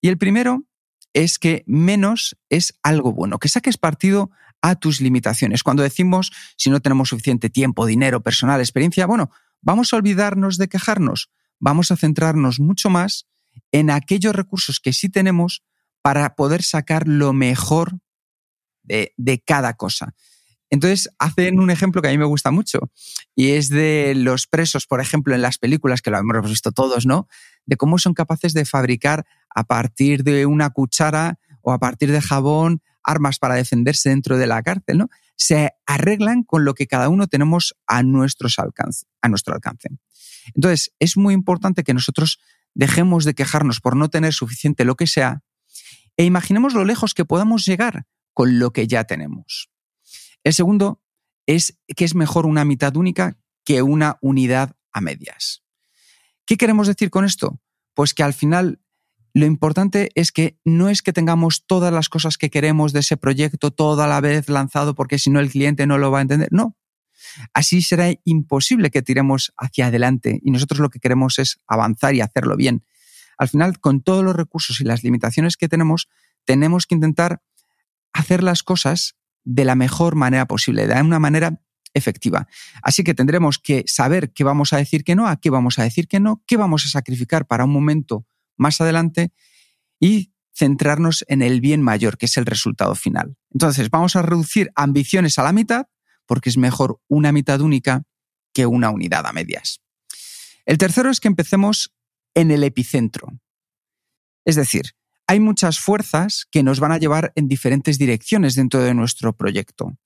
Y 0.01 0.09
el 0.09 0.19
primero 0.19 0.65
es 1.13 1.39
que 1.39 1.63
menos 1.67 2.37
es 2.49 2.75
algo 2.83 3.13
bueno, 3.13 3.39
que 3.39 3.49
saques 3.49 3.77
partido 3.77 4.31
a 4.63 4.75
tus 4.77 5.01
limitaciones. 5.01 5.63
Cuando 5.63 5.83
decimos 5.83 6.33
si 6.57 6.71
no 6.71 6.81
tenemos 6.81 7.09
suficiente 7.09 7.51
tiempo, 7.51 7.87
dinero, 7.87 8.23
personal, 8.23 8.61
experiencia, 8.61 9.07
bueno, 9.07 9.31
vamos 9.61 9.93
a 9.93 9.97
olvidarnos 9.97 10.59
de 10.59 10.69
quejarnos, 10.69 11.31
vamos 11.59 11.91
a 11.91 11.97
centrarnos 11.97 12.61
mucho 12.61 12.91
más 12.91 13.27
en 13.73 13.91
aquellos 13.91 14.35
recursos 14.35 14.81
que 14.81 14.93
sí 14.93 15.09
tenemos 15.09 15.63
para 16.03 16.35
poder 16.35 16.63
sacar 16.63 17.07
lo 17.07 17.33
mejor 17.33 17.99
de, 18.83 19.13
de 19.17 19.41
cada 19.41 19.75
cosa. 19.75 20.15
Entonces, 20.71 21.11
hacen 21.19 21.59
un 21.59 21.71
ejemplo 21.71 22.01
que 22.01 22.09
a 22.09 22.11
mí 22.13 22.19
me 22.19 22.25
gusta 22.25 22.53
mucho 22.53 22.91
y 23.35 23.51
es 23.51 23.69
de 23.69 24.15
los 24.17 24.47
presos, 24.47 24.87
por 24.87 25.01
ejemplo, 25.01 25.35
en 25.35 25.43
las 25.43 25.59
películas, 25.59 26.01
que 26.01 26.11
lo 26.11 26.19
hemos 26.19 26.49
visto 26.49 26.71
todos, 26.71 27.07
¿no? 27.07 27.27
De 27.67 27.77
cómo 27.77 27.99
son 27.99 28.15
capaces 28.15 28.55
de 28.55 28.65
fabricar 28.65 29.27
a 29.53 29.65
partir 29.65 30.23
de 30.23 30.47
una 30.47 30.71
cuchara 30.71 31.41
o 31.61 31.73
a 31.73 31.79
partir 31.79 32.13
de 32.13 32.23
jabón 32.23 32.83
armas 33.05 33.39
para 33.39 33.55
defenderse 33.55 34.09
dentro 34.09 34.39
de 34.39 34.47
la 34.47 34.63
cárcel, 34.63 34.99
¿no? 34.99 35.09
Se 35.37 35.71
arreglan 35.87 36.43
con 36.43 36.65
lo 36.65 36.75
que 36.75 36.87
cada 36.87 37.09
uno 37.09 37.27
tenemos 37.27 37.75
a, 37.87 37.99
alcance, 37.99 39.07
a 39.23 39.29
nuestro 39.29 39.55
alcance. 39.55 39.89
Entonces, 40.55 40.93
es 40.99 41.17
muy 41.17 41.35
importante 41.35 41.83
que 41.85 41.95
nosotros 41.95 42.41
dejemos 42.75 43.25
de 43.25 43.35
quejarnos 43.35 43.81
por 43.81 43.97
no 43.97 44.09
tener 44.09 44.33
suficiente 44.33 44.85
lo 44.85 44.97
que 44.97 45.07
sea 45.07 45.43
e 46.17 46.25
imaginemos 46.25 46.75
lo 46.75 46.85
lejos 46.85 47.15
que 47.15 47.25
podamos 47.25 47.65
llegar 47.65 48.07
con 48.35 48.59
lo 48.59 48.73
que 48.73 48.87
ya 48.87 49.05
tenemos. 49.05 49.71
El 50.45 50.55
segundo 50.55 51.03
es 51.47 51.79
que 51.97 52.05
es 52.05 52.15
mejor 52.15 52.47
una 52.47 52.65
mitad 52.65 52.97
única 52.97 53.39
que 53.65 53.83
una 53.83 54.19
unidad 54.21 54.77
a 54.93 55.01
medias. 55.01 55.63
¿Qué 56.47 56.57
queremos 56.57 56.87
decir 56.87 57.11
con 57.11 57.25
esto? 57.25 57.61
Pues 57.95 58.15
que 58.15 58.23
al 58.23 58.35
final 58.35 58.81
lo 59.33 59.47
importante 59.47 60.11
es 60.15 60.33
que 60.33 60.59
no 60.65 60.89
es 60.89 61.03
que 61.03 61.13
tengamos 61.13 61.67
todas 61.67 61.93
las 61.93 62.09
cosas 62.09 62.37
que 62.37 62.51
queremos 62.51 62.93
de 62.93 63.01
ese 63.01 63.17
proyecto 63.17 63.71
toda 63.71 64.07
la 64.07 64.21
vez 64.21 64.49
lanzado 64.49 64.95
porque 64.95 65.19
si 65.19 65.31
no 65.31 65.41
el 65.41 65.51
cliente 65.51 65.87
no 65.87 65.99
lo 65.99 66.11
va 66.11 66.19
a 66.19 66.23
entender. 66.23 66.49
No. 66.51 66.77
Así 67.55 67.83
será 67.83 68.13
imposible 68.25 68.91
que 68.91 69.03
tiremos 69.03 69.53
hacia 69.57 69.87
adelante 69.87 70.41
y 70.43 70.51
nosotros 70.51 70.81
lo 70.81 70.91
que 70.91 70.99
queremos 70.99 71.39
es 71.39 71.61
avanzar 71.67 72.15
y 72.15 72.21
hacerlo 72.21 72.57
bien. 72.57 72.85
Al 73.39 73.49
final, 73.49 73.79
con 73.81 74.03
todos 74.03 74.25
los 74.25 74.35
recursos 74.35 74.81
y 74.81 74.85
las 74.85 75.03
limitaciones 75.03 75.57
que 75.57 75.69
tenemos, 75.69 76.09
tenemos 76.45 76.87
que 76.87 76.95
intentar 76.95 77.43
hacer 78.13 78.43
las 78.43 78.63
cosas 78.63 79.17
de 79.45 79.65
la 79.65 79.75
mejor 79.75 80.15
manera 80.15 80.47
posible, 80.47 80.87
de 80.87 81.01
una 81.01 81.19
manera 81.19 81.61
efectiva. 81.95 82.49
Así 82.83 83.03
que 83.05 83.15
tendremos 83.15 83.59
que 83.59 83.85
saber 83.87 84.33
qué 84.33 84.45
vamos 84.45 84.73
a 84.73 84.77
decir 84.77 85.05
que 85.05 85.15
no, 85.15 85.27
a 85.27 85.37
qué 85.41 85.51
vamos 85.51 85.79
a 85.79 85.85
decir 85.85 86.09
que 86.09 86.21
no, 86.21 86.43
qué 86.47 86.57
vamos 86.57 86.85
a 86.85 86.89
sacrificar 86.89 87.47
para 87.47 87.65
un 87.65 87.73
momento 87.73 88.27
más 88.61 88.81
adelante 88.81 89.33
y 89.99 90.33
centrarnos 90.55 91.25
en 91.29 91.43
el 91.43 91.61
bien 91.61 91.83
mayor, 91.83 92.19
que 92.19 92.27
es 92.27 92.37
el 92.37 92.47
resultado 92.47 92.95
final. 92.95 93.37
Entonces, 93.51 93.91
vamos 93.91 94.15
a 94.15 94.23
reducir 94.23 94.71
ambiciones 94.75 95.39
a 95.39 95.43
la 95.43 95.53
mitad, 95.53 95.87
porque 96.27 96.51
es 96.51 96.59
mejor 96.59 97.01
una 97.09 97.33
mitad 97.33 97.61
única 97.61 98.03
que 98.53 98.67
una 98.67 98.91
unidad 98.91 99.27
a 99.27 99.33
medias. 99.33 99.81
El 100.67 100.79
tercero 100.79 101.11
es 101.11 101.19
que 101.19 101.29
empecemos 101.29 101.95
en 102.35 102.51
el 102.51 102.63
epicentro. 102.63 103.41
Es 104.45 104.57
decir, 104.57 104.95
hay 105.27 105.41
muchas 105.41 105.79
fuerzas 105.79 106.47
que 106.51 106.63
nos 106.63 106.81
van 106.81 106.93
a 106.93 106.99
llevar 106.99 107.33
en 107.37 107.49
diferentes 107.49 107.99
direcciones 107.99 108.55
dentro 108.55 108.83
de 108.83 108.95
nuestro 108.95 109.37
proyecto. 109.37 109.97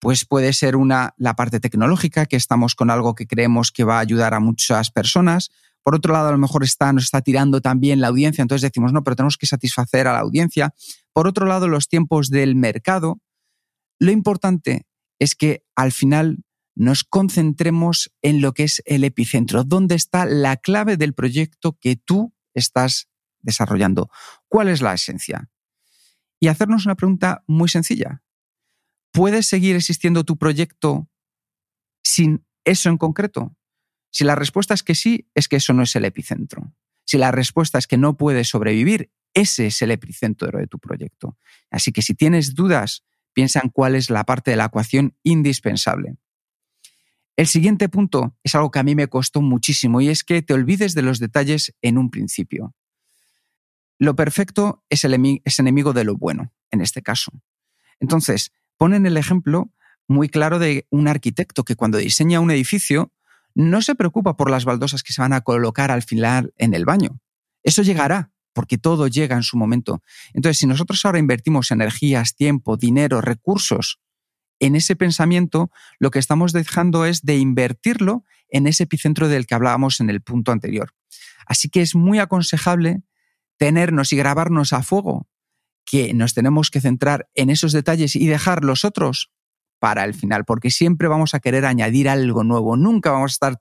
Pues 0.00 0.24
puede 0.24 0.52
ser 0.52 0.76
una, 0.76 1.14
la 1.18 1.34
parte 1.34 1.60
tecnológica, 1.60 2.26
que 2.26 2.36
estamos 2.36 2.74
con 2.74 2.90
algo 2.90 3.14
que 3.14 3.26
creemos 3.26 3.70
que 3.70 3.84
va 3.84 3.96
a 3.96 4.00
ayudar 4.00 4.34
a 4.34 4.40
muchas 4.40 4.90
personas. 4.90 5.50
Por 5.82 5.94
otro 5.94 6.12
lado, 6.12 6.28
a 6.28 6.32
lo 6.32 6.38
mejor 6.38 6.62
está, 6.62 6.92
nos 6.92 7.04
está 7.04 7.22
tirando 7.22 7.60
también 7.60 8.00
la 8.00 8.08
audiencia, 8.08 8.42
entonces 8.42 8.62
decimos, 8.62 8.92
no, 8.92 9.02
pero 9.02 9.16
tenemos 9.16 9.36
que 9.36 9.46
satisfacer 9.46 10.06
a 10.06 10.12
la 10.12 10.20
audiencia. 10.20 10.74
Por 11.12 11.26
otro 11.26 11.46
lado, 11.46 11.68
los 11.68 11.88
tiempos 11.88 12.28
del 12.28 12.54
mercado. 12.56 13.20
Lo 13.98 14.10
importante 14.10 14.86
es 15.18 15.34
que 15.34 15.64
al 15.74 15.92
final 15.92 16.38
nos 16.74 17.04
concentremos 17.04 18.10
en 18.22 18.40
lo 18.40 18.52
que 18.52 18.64
es 18.64 18.82
el 18.86 19.04
epicentro, 19.04 19.64
donde 19.64 19.94
está 19.94 20.24
la 20.24 20.56
clave 20.56 20.96
del 20.96 21.12
proyecto 21.12 21.76
que 21.78 21.96
tú 21.96 22.32
estás 22.54 23.08
desarrollando. 23.42 24.10
¿Cuál 24.48 24.68
es 24.68 24.80
la 24.80 24.94
esencia? 24.94 25.50
Y 26.40 26.48
hacernos 26.48 26.86
una 26.86 26.94
pregunta 26.94 27.44
muy 27.46 27.68
sencilla. 27.68 28.22
¿Puedes 29.12 29.46
seguir 29.46 29.76
existiendo 29.76 30.24
tu 30.24 30.38
proyecto 30.38 31.08
sin 32.02 32.46
eso 32.64 32.88
en 32.88 32.96
concreto? 32.96 33.56
Si 34.10 34.24
la 34.24 34.34
respuesta 34.34 34.74
es 34.74 34.82
que 34.82 34.94
sí, 34.94 35.28
es 35.34 35.48
que 35.48 35.56
eso 35.56 35.72
no 35.72 35.82
es 35.82 35.94
el 35.96 36.04
epicentro. 36.04 36.72
Si 37.04 37.18
la 37.18 37.30
respuesta 37.30 37.78
es 37.78 37.86
que 37.86 37.96
no 37.96 38.16
puedes 38.16 38.48
sobrevivir, 38.48 39.10
ese 39.34 39.66
es 39.66 39.80
el 39.82 39.90
epicentro 39.90 40.58
de 40.58 40.66
tu 40.66 40.78
proyecto. 40.78 41.36
Así 41.70 41.92
que 41.92 42.02
si 42.02 42.14
tienes 42.14 42.54
dudas, 42.54 43.04
piensa 43.32 43.60
en 43.62 43.70
cuál 43.70 43.94
es 43.94 44.10
la 44.10 44.24
parte 44.24 44.50
de 44.50 44.56
la 44.56 44.66
ecuación 44.66 45.16
indispensable. 45.22 46.16
El 47.36 47.46
siguiente 47.46 47.88
punto 47.88 48.36
es 48.42 48.54
algo 48.54 48.70
que 48.70 48.80
a 48.80 48.82
mí 48.82 48.94
me 48.94 49.08
costó 49.08 49.40
muchísimo 49.40 50.00
y 50.00 50.08
es 50.08 50.24
que 50.24 50.42
te 50.42 50.52
olvides 50.52 50.94
de 50.94 51.02
los 51.02 51.18
detalles 51.20 51.74
en 51.80 51.96
un 51.96 52.10
principio. 52.10 52.74
Lo 53.98 54.16
perfecto 54.16 54.84
es, 54.88 55.04
el 55.04 55.14
enemigo 55.14 55.92
de 55.92 56.04
lo 56.04 56.16
bueno, 56.16 56.52
en 56.70 56.80
este 56.80 57.02
caso. 57.02 57.32
Entonces, 57.98 58.52
ponen 58.76 59.06
el 59.06 59.16
ejemplo 59.16 59.72
muy 60.08 60.28
claro 60.28 60.58
de 60.58 60.86
un 60.90 61.06
arquitecto 61.06 61.64
que 61.64 61.76
cuando 61.76 61.98
diseña 61.98 62.40
un 62.40 62.50
edificio 62.50 63.12
no 63.54 63.82
se 63.82 63.94
preocupa 63.94 64.36
por 64.36 64.50
las 64.50 64.64
baldosas 64.64 65.02
que 65.02 65.12
se 65.12 65.20
van 65.20 65.32
a 65.32 65.40
colocar 65.40 65.90
al 65.90 66.02
final 66.02 66.52
en 66.56 66.74
el 66.74 66.84
baño. 66.84 67.20
Eso 67.62 67.82
llegará, 67.82 68.30
porque 68.52 68.78
todo 68.78 69.06
llega 69.06 69.36
en 69.36 69.42
su 69.42 69.56
momento. 69.56 70.02
Entonces, 70.34 70.58
si 70.58 70.66
nosotros 70.66 71.04
ahora 71.04 71.18
invertimos 71.18 71.70
energías, 71.70 72.34
tiempo, 72.34 72.76
dinero, 72.76 73.20
recursos 73.20 74.00
en 74.58 74.76
ese 74.76 74.96
pensamiento, 74.96 75.70
lo 75.98 76.10
que 76.10 76.18
estamos 76.18 76.52
dejando 76.52 77.06
es 77.06 77.22
de 77.22 77.36
invertirlo 77.38 78.24
en 78.48 78.66
ese 78.66 78.84
epicentro 78.84 79.28
del 79.28 79.46
que 79.46 79.54
hablábamos 79.54 80.00
en 80.00 80.10
el 80.10 80.20
punto 80.20 80.52
anterior. 80.52 80.92
Así 81.46 81.68
que 81.68 81.80
es 81.80 81.94
muy 81.94 82.18
aconsejable 82.18 83.02
tenernos 83.56 84.12
y 84.12 84.16
grabarnos 84.16 84.72
a 84.72 84.82
fuego, 84.82 85.28
que 85.84 86.14
nos 86.14 86.34
tenemos 86.34 86.70
que 86.70 86.80
centrar 86.80 87.28
en 87.34 87.50
esos 87.50 87.72
detalles 87.72 88.16
y 88.16 88.26
dejar 88.26 88.64
los 88.64 88.84
otros 88.84 89.30
para 89.80 90.04
el 90.04 90.14
final, 90.14 90.44
porque 90.44 90.70
siempre 90.70 91.08
vamos 91.08 91.34
a 91.34 91.40
querer 91.40 91.64
añadir 91.64 92.08
algo 92.08 92.44
nuevo, 92.44 92.76
nunca 92.76 93.10
vamos 93.10 93.32
a 93.32 93.34
estar 93.34 93.58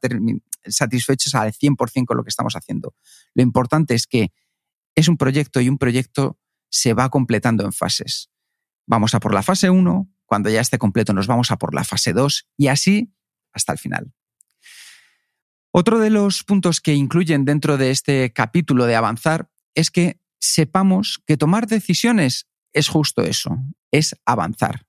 satisfechos 0.68 1.34
al 1.34 1.54
100% 1.54 2.06
con 2.06 2.18
lo 2.18 2.24
que 2.24 2.30
estamos 2.30 2.56
haciendo. 2.56 2.94
Lo 3.34 3.42
importante 3.42 3.96
es 3.96 4.06
que 4.06 4.32
es 4.96 5.08
un 5.08 5.18
proyecto 5.18 5.62
y 5.62 5.70
un 5.70 5.78
proyecto 5.78 6.38
se 6.70 6.94
va 6.94 7.10
completando 7.10 7.66
en 7.66 7.72
fases. 7.72 8.30
Vamos 8.86 9.16
a 9.16 9.20
por 9.20 9.34
la 9.34 9.44
fase 9.44 9.70
1, 9.70 10.10
cuando 10.26 10.50
ya 10.50 10.62
esté 10.62 10.78
completo 10.78 11.14
nos 11.14 11.26
vamos 11.26 11.52
a 11.52 11.58
por 11.58 11.74
la 11.74 11.84
fase 11.84 12.12
2 12.12 12.50
y 12.58 12.68
así 12.68 13.14
hasta 13.54 13.72
el 13.72 13.80
final. 13.80 14.14
Otro 15.72 16.00
de 16.00 16.10
los 16.10 16.44
puntos 16.44 16.82
que 16.82 16.96
incluyen 16.96 17.46
dentro 17.46 17.78
de 17.78 17.92
este 17.92 18.34
capítulo 18.34 18.86
de 18.86 18.96
avanzar 18.96 19.50
es 19.74 19.90
que 19.90 20.20
sepamos 20.40 21.22
que 21.26 21.38
tomar 21.38 21.68
decisiones 21.68 22.48
es 22.74 22.90
justo 22.90 23.22
eso, 23.22 23.58
es 23.92 24.16
avanzar. 24.26 24.89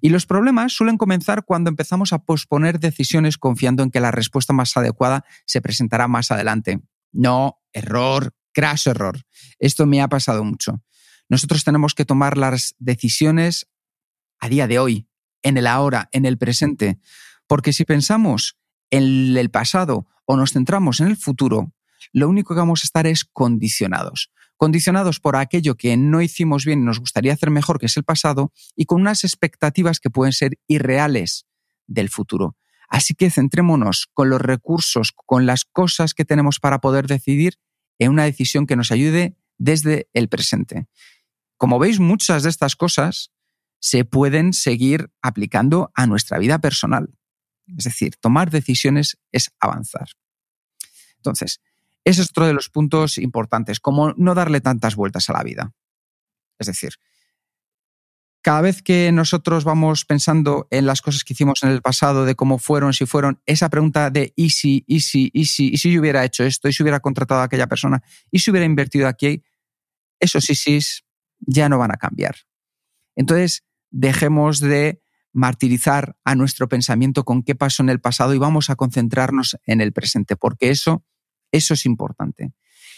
Y 0.00 0.10
los 0.10 0.26
problemas 0.26 0.72
suelen 0.72 0.98
comenzar 0.98 1.44
cuando 1.44 1.70
empezamos 1.70 2.12
a 2.12 2.18
posponer 2.18 2.80
decisiones 2.80 3.38
confiando 3.38 3.82
en 3.82 3.90
que 3.90 4.00
la 4.00 4.10
respuesta 4.10 4.52
más 4.52 4.76
adecuada 4.76 5.24
se 5.44 5.60
presentará 5.60 6.08
más 6.08 6.30
adelante. 6.30 6.80
No, 7.12 7.60
error, 7.72 8.34
crash 8.52 8.88
error. 8.88 9.22
Esto 9.58 9.86
me 9.86 10.02
ha 10.02 10.08
pasado 10.08 10.44
mucho. 10.44 10.82
Nosotros 11.28 11.64
tenemos 11.64 11.94
que 11.94 12.04
tomar 12.04 12.38
las 12.38 12.74
decisiones 12.78 13.68
a 14.38 14.48
día 14.48 14.66
de 14.66 14.78
hoy, 14.78 15.08
en 15.42 15.56
el 15.56 15.66
ahora, 15.66 16.08
en 16.12 16.24
el 16.24 16.38
presente, 16.38 16.98
porque 17.46 17.72
si 17.72 17.84
pensamos 17.84 18.56
en 18.90 19.36
el 19.36 19.50
pasado 19.50 20.06
o 20.24 20.36
nos 20.36 20.52
centramos 20.52 21.00
en 21.00 21.08
el 21.08 21.16
futuro, 21.16 21.72
lo 22.12 22.28
único 22.28 22.54
que 22.54 22.60
vamos 22.60 22.82
a 22.82 22.86
estar 22.86 23.06
es 23.06 23.24
condicionados. 23.24 24.30
Condicionados 24.56 25.20
por 25.20 25.36
aquello 25.36 25.74
que 25.74 25.96
no 25.96 26.22
hicimos 26.22 26.64
bien 26.64 26.80
y 26.80 26.84
nos 26.84 26.98
gustaría 26.98 27.32
hacer 27.32 27.50
mejor, 27.50 27.78
que 27.78 27.86
es 27.86 27.96
el 27.96 28.04
pasado, 28.04 28.52
y 28.74 28.86
con 28.86 29.00
unas 29.00 29.24
expectativas 29.24 30.00
que 30.00 30.10
pueden 30.10 30.32
ser 30.32 30.58
irreales 30.66 31.46
del 31.86 32.08
futuro. 32.08 32.56
Así 32.88 33.14
que 33.14 33.30
centrémonos 33.30 34.08
con 34.12 34.30
los 34.30 34.40
recursos, 34.40 35.12
con 35.12 35.44
las 35.44 35.64
cosas 35.64 36.14
que 36.14 36.24
tenemos 36.24 36.60
para 36.60 36.80
poder 36.80 37.06
decidir 37.06 37.58
en 37.98 38.10
una 38.10 38.24
decisión 38.24 38.66
que 38.66 38.76
nos 38.76 38.92
ayude 38.92 39.36
desde 39.58 40.08
el 40.12 40.28
presente. 40.28 40.86
Como 41.56 41.78
veis, 41.78 42.00
muchas 42.00 42.42
de 42.42 42.50
estas 42.50 42.76
cosas 42.76 43.32
se 43.80 44.04
pueden 44.04 44.52
seguir 44.52 45.10
aplicando 45.22 45.90
a 45.94 46.06
nuestra 46.06 46.38
vida 46.38 46.58
personal. 46.58 47.08
Es 47.66 47.84
decir, 47.84 48.16
tomar 48.20 48.50
decisiones 48.50 49.18
es 49.32 49.50
avanzar. 49.58 50.08
Entonces, 51.16 51.60
ese 52.06 52.22
es 52.22 52.30
otro 52.30 52.46
de 52.46 52.54
los 52.54 52.70
puntos 52.70 53.18
importantes, 53.18 53.80
como 53.80 54.12
no 54.12 54.34
darle 54.34 54.60
tantas 54.60 54.94
vueltas 54.94 55.28
a 55.28 55.32
la 55.32 55.42
vida. 55.42 55.74
Es 56.56 56.68
decir, 56.68 56.92
cada 58.42 58.60
vez 58.60 58.80
que 58.80 59.10
nosotros 59.10 59.64
vamos 59.64 60.04
pensando 60.04 60.68
en 60.70 60.86
las 60.86 61.02
cosas 61.02 61.24
que 61.24 61.32
hicimos 61.32 61.64
en 61.64 61.70
el 61.70 61.82
pasado, 61.82 62.24
de 62.24 62.36
cómo 62.36 62.58
fueron, 62.58 62.92
si 62.92 63.06
fueron, 63.06 63.42
esa 63.44 63.70
pregunta 63.70 64.08
de 64.10 64.32
y 64.36 64.50
si, 64.50 64.84
y 64.86 65.00
si, 65.00 65.32
y 65.34 65.46
si, 65.46 65.70
y 65.70 65.78
si 65.78 65.92
yo 65.92 66.00
hubiera 66.00 66.24
hecho 66.24 66.44
esto, 66.44 66.68
y 66.68 66.72
si 66.72 66.84
hubiera 66.84 67.00
contratado 67.00 67.40
a 67.40 67.44
aquella 67.44 67.66
persona, 67.66 68.04
y 68.30 68.38
si 68.38 68.52
hubiera 68.52 68.66
invertido 68.66 69.08
aquí, 69.08 69.42
esos 70.20 70.44
sí, 70.44 70.54
sí 70.54 70.78
ya 71.40 71.68
no 71.68 71.76
van 71.76 71.90
a 71.90 71.96
cambiar. 71.96 72.36
Entonces, 73.16 73.64
dejemos 73.90 74.60
de 74.60 75.02
martirizar 75.32 76.16
a 76.24 76.36
nuestro 76.36 76.68
pensamiento 76.68 77.24
con 77.24 77.42
qué 77.42 77.56
pasó 77.56 77.82
en 77.82 77.88
el 77.88 78.00
pasado 78.00 78.32
y 78.32 78.38
vamos 78.38 78.70
a 78.70 78.76
concentrarnos 78.76 79.56
en 79.66 79.80
el 79.80 79.92
presente, 79.92 80.36
porque 80.36 80.70
eso, 80.70 81.04
eso 81.56 81.74
es 81.74 81.86
importante. 81.86 82.52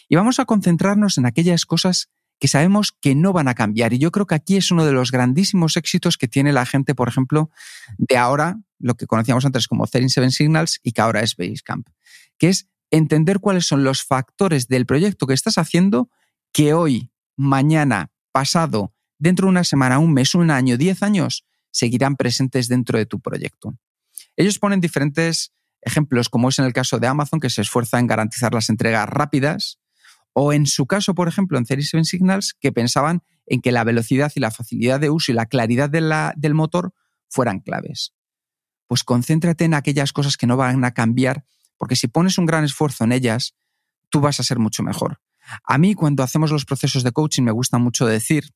Y 0.08 0.16
vamos 0.16 0.38
a 0.38 0.44
concentrarnos 0.44 1.18
en 1.18 1.26
aquellas 1.26 1.66
cosas 1.66 2.10
que 2.38 2.48
sabemos 2.48 2.92
que 2.92 3.14
no 3.14 3.32
van 3.32 3.48
a 3.48 3.54
cambiar. 3.54 3.92
Y 3.92 3.98
yo 3.98 4.10
creo 4.10 4.26
que 4.26 4.34
aquí 4.34 4.56
es 4.56 4.70
uno 4.70 4.86
de 4.86 4.92
los 4.92 5.10
grandísimos 5.10 5.76
éxitos 5.76 6.16
que 6.16 6.28
tiene 6.28 6.52
la 6.52 6.66
gente, 6.66 6.94
por 6.94 7.08
ejemplo, 7.08 7.50
de 7.96 8.16
ahora, 8.16 8.58
lo 8.78 8.94
que 8.94 9.06
conocíamos 9.06 9.44
antes 9.44 9.66
como 9.66 9.86
Thering 9.86 10.08
Seven 10.08 10.30
Signals 10.30 10.80
y 10.82 10.92
que 10.92 11.00
ahora 11.00 11.20
es 11.20 11.36
Basecamp, 11.36 11.88
que 12.38 12.48
es 12.48 12.68
entender 12.90 13.40
cuáles 13.40 13.66
son 13.66 13.84
los 13.84 14.04
factores 14.04 14.68
del 14.68 14.86
proyecto 14.86 15.26
que 15.26 15.34
estás 15.34 15.58
haciendo 15.58 16.10
que 16.52 16.74
hoy, 16.74 17.10
mañana, 17.36 18.10
pasado, 18.32 18.94
dentro 19.18 19.46
de 19.46 19.50
una 19.50 19.64
semana, 19.64 19.98
un 19.98 20.12
mes, 20.12 20.34
un 20.34 20.50
año, 20.50 20.76
diez 20.76 21.02
años, 21.02 21.44
seguirán 21.70 22.16
presentes 22.16 22.68
dentro 22.68 22.98
de 22.98 23.06
tu 23.06 23.20
proyecto. 23.20 23.74
Ellos 24.36 24.58
ponen 24.58 24.80
diferentes 24.80 25.52
ejemplos, 25.82 26.28
como 26.28 26.48
es 26.48 26.58
en 26.58 26.64
el 26.64 26.72
caso 26.72 26.98
de 26.98 27.06
Amazon, 27.06 27.40
que 27.40 27.50
se 27.50 27.62
esfuerza 27.62 27.98
en 27.98 28.06
garantizar 28.06 28.54
las 28.54 28.68
entregas 28.68 29.08
rápidas, 29.08 29.78
o 30.32 30.52
en 30.52 30.66
su 30.66 30.86
caso, 30.86 31.14
por 31.14 31.28
ejemplo, 31.28 31.58
en 31.58 31.64
37 31.64 32.04
Signals, 32.04 32.54
que 32.60 32.72
pensaban 32.72 33.22
en 33.46 33.60
que 33.60 33.72
la 33.72 33.84
velocidad 33.84 34.30
y 34.34 34.40
la 34.40 34.50
facilidad 34.50 35.00
de 35.00 35.10
uso 35.10 35.32
y 35.32 35.34
la 35.34 35.46
claridad 35.46 35.90
del 35.90 36.54
motor 36.54 36.92
fueran 37.28 37.60
claves. 37.60 38.14
Pues 38.86 39.02
concéntrate 39.02 39.64
en 39.64 39.74
aquellas 39.74 40.12
cosas 40.12 40.36
que 40.36 40.46
no 40.46 40.56
van 40.56 40.84
a 40.84 40.92
cambiar, 40.92 41.44
porque 41.76 41.96
si 41.96 42.08
pones 42.08 42.38
un 42.38 42.46
gran 42.46 42.64
esfuerzo 42.64 43.04
en 43.04 43.12
ellas, 43.12 43.54
tú 44.10 44.20
vas 44.20 44.40
a 44.40 44.42
ser 44.42 44.58
mucho 44.58 44.82
mejor. 44.82 45.20
A 45.64 45.78
mí, 45.78 45.94
cuando 45.94 46.22
hacemos 46.22 46.50
los 46.50 46.64
procesos 46.64 47.02
de 47.02 47.12
coaching, 47.12 47.42
me 47.42 47.52
gusta 47.52 47.78
mucho 47.78 48.06
decir 48.06 48.52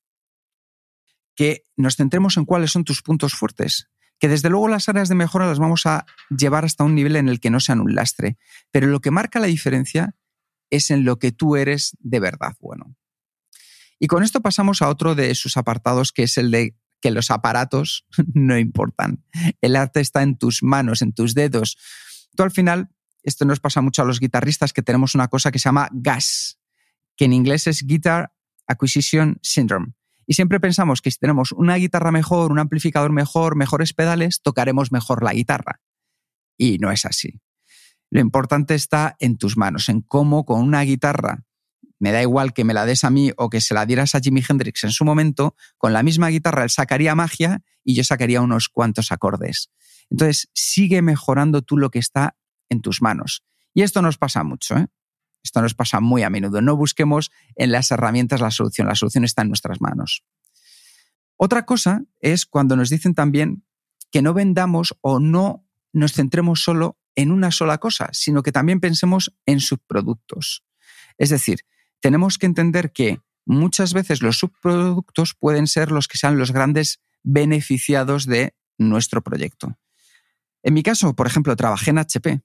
que 1.35 1.65
nos 1.75 1.95
centremos 1.95 2.37
en 2.37 2.45
cuáles 2.45 2.71
son 2.71 2.83
tus 2.83 3.01
puntos 3.01 3.33
fuertes, 3.33 3.89
que 4.23 4.29
desde 4.29 4.49
luego 4.49 4.69
las 4.69 4.87
áreas 4.87 5.09
de 5.09 5.15
mejora 5.15 5.47
las 5.47 5.59
vamos 5.59 5.85
a 5.85 6.05
llevar 6.29 6.63
hasta 6.63 6.85
un 6.85 6.95
nivel 6.95 7.17
en 7.17 7.27
el 7.27 7.41
que 7.41 7.49
no 7.49 7.59
sean 7.59 7.81
un 7.81 7.93
lastre, 7.93 8.37
pero 8.71 8.87
lo 8.87 9.01
que 9.01 9.11
marca 9.11 9.37
la 9.41 9.47
diferencia 9.47 10.15
es 10.69 10.91
en 10.91 11.03
lo 11.03 11.19
que 11.19 11.33
tú 11.33 11.57
eres 11.57 11.97
de 11.99 12.21
verdad 12.21 12.55
bueno. 12.61 12.95
Y 13.99 14.07
con 14.07 14.23
esto 14.23 14.39
pasamos 14.39 14.81
a 14.81 14.87
otro 14.87 15.13
de 15.13 15.35
sus 15.35 15.57
apartados, 15.57 16.13
que 16.13 16.23
es 16.23 16.37
el 16.37 16.51
de 16.51 16.73
que 17.01 17.11
los 17.11 17.31
aparatos 17.31 18.05
no 18.33 18.57
importan. 18.57 19.25
El 19.59 19.75
arte 19.75 19.99
está 19.99 20.23
en 20.23 20.37
tus 20.37 20.63
manos, 20.63 21.01
en 21.01 21.11
tus 21.11 21.33
dedos. 21.33 21.77
Tú 22.33 22.43
al 22.43 22.51
final, 22.51 22.87
esto 23.23 23.43
nos 23.43 23.59
pasa 23.59 23.81
mucho 23.81 24.03
a 24.03 24.05
los 24.05 24.21
guitarristas, 24.21 24.71
que 24.71 24.83
tenemos 24.83 25.15
una 25.15 25.27
cosa 25.27 25.51
que 25.51 25.59
se 25.59 25.65
llama 25.65 25.89
GAS, 25.91 26.61
que 27.17 27.25
en 27.25 27.33
inglés 27.33 27.67
es 27.67 27.85
Guitar 27.85 28.31
Acquisition 28.67 29.37
Syndrome. 29.41 29.95
Y 30.25 30.33
siempre 30.33 30.59
pensamos 30.59 31.01
que 31.01 31.11
si 31.11 31.17
tenemos 31.17 31.51
una 31.51 31.75
guitarra 31.75 32.11
mejor, 32.11 32.51
un 32.51 32.59
amplificador 32.59 33.11
mejor, 33.11 33.55
mejores 33.55 33.93
pedales, 33.93 34.41
tocaremos 34.41 34.91
mejor 34.91 35.23
la 35.23 35.33
guitarra. 35.33 35.81
Y 36.57 36.77
no 36.77 36.91
es 36.91 37.05
así. 37.05 37.41
Lo 38.09 38.19
importante 38.21 38.75
está 38.75 39.15
en 39.19 39.37
tus 39.37 39.57
manos, 39.57 39.89
en 39.89 40.01
cómo 40.01 40.45
con 40.45 40.61
una 40.61 40.81
guitarra, 40.81 41.43
me 41.99 42.11
da 42.11 42.21
igual 42.21 42.53
que 42.53 42.63
me 42.63 42.73
la 42.73 42.85
des 42.85 43.05
a 43.05 43.09
mí 43.09 43.31
o 43.37 43.49
que 43.49 43.61
se 43.61 43.73
la 43.73 43.85
dieras 43.85 44.13
a 44.13 44.19
Jimi 44.19 44.43
Hendrix 44.47 44.83
en 44.83 44.91
su 44.91 45.05
momento, 45.05 45.55
con 45.77 45.93
la 45.93 46.03
misma 46.03 46.27
guitarra 46.27 46.63
él 46.63 46.69
sacaría 46.69 47.15
magia 47.15 47.63
y 47.83 47.95
yo 47.95 48.03
sacaría 48.03 48.41
unos 48.41 48.67
cuantos 48.67 49.11
acordes. 49.11 49.69
Entonces, 50.09 50.49
sigue 50.53 51.01
mejorando 51.01 51.61
tú 51.61 51.77
lo 51.77 51.89
que 51.89 51.99
está 51.99 52.35
en 52.69 52.81
tus 52.81 53.01
manos. 53.01 53.43
Y 53.73 53.83
esto 53.83 54.01
nos 54.01 54.17
pasa 54.17 54.43
mucho, 54.43 54.77
¿eh? 54.77 54.87
Esto 55.43 55.61
nos 55.61 55.73
pasa 55.73 55.99
muy 55.99 56.23
a 56.23 56.29
menudo. 56.29 56.61
No 56.61 56.77
busquemos 56.77 57.31
en 57.55 57.71
las 57.71 57.91
herramientas 57.91 58.41
la 58.41 58.51
solución, 58.51 58.87
la 58.87 58.95
solución 58.95 59.25
está 59.25 59.41
en 59.41 59.49
nuestras 59.49 59.81
manos. 59.81 60.23
Otra 61.35 61.65
cosa 61.65 62.03
es 62.21 62.45
cuando 62.45 62.75
nos 62.75 62.89
dicen 62.89 63.13
también 63.13 63.65
que 64.11 64.21
no 64.21 64.33
vendamos 64.33 64.95
o 65.01 65.19
no 65.19 65.67
nos 65.91 66.13
centremos 66.13 66.63
solo 66.63 66.97
en 67.15 67.31
una 67.31 67.51
sola 67.51 67.77
cosa, 67.77 68.09
sino 68.13 68.41
que 68.41 68.51
también 68.51 68.79
pensemos 68.79 69.35
en 69.45 69.59
subproductos. 69.59 70.63
Es 71.17 71.29
decir, 71.29 71.59
tenemos 71.99 72.37
que 72.37 72.45
entender 72.45 72.91
que 72.91 73.19
muchas 73.45 73.93
veces 73.93 74.21
los 74.21 74.37
subproductos 74.37 75.35
pueden 75.35 75.67
ser 75.67 75.91
los 75.91 76.07
que 76.07 76.17
sean 76.17 76.37
los 76.37 76.51
grandes 76.51 77.01
beneficiados 77.23 78.25
de 78.25 78.55
nuestro 78.77 79.21
proyecto. 79.21 79.77
En 80.63 80.73
mi 80.73 80.83
caso, 80.83 81.15
por 81.15 81.27
ejemplo, 81.27 81.55
trabajé 81.55 81.91
en 81.91 81.99
HP 81.99 82.41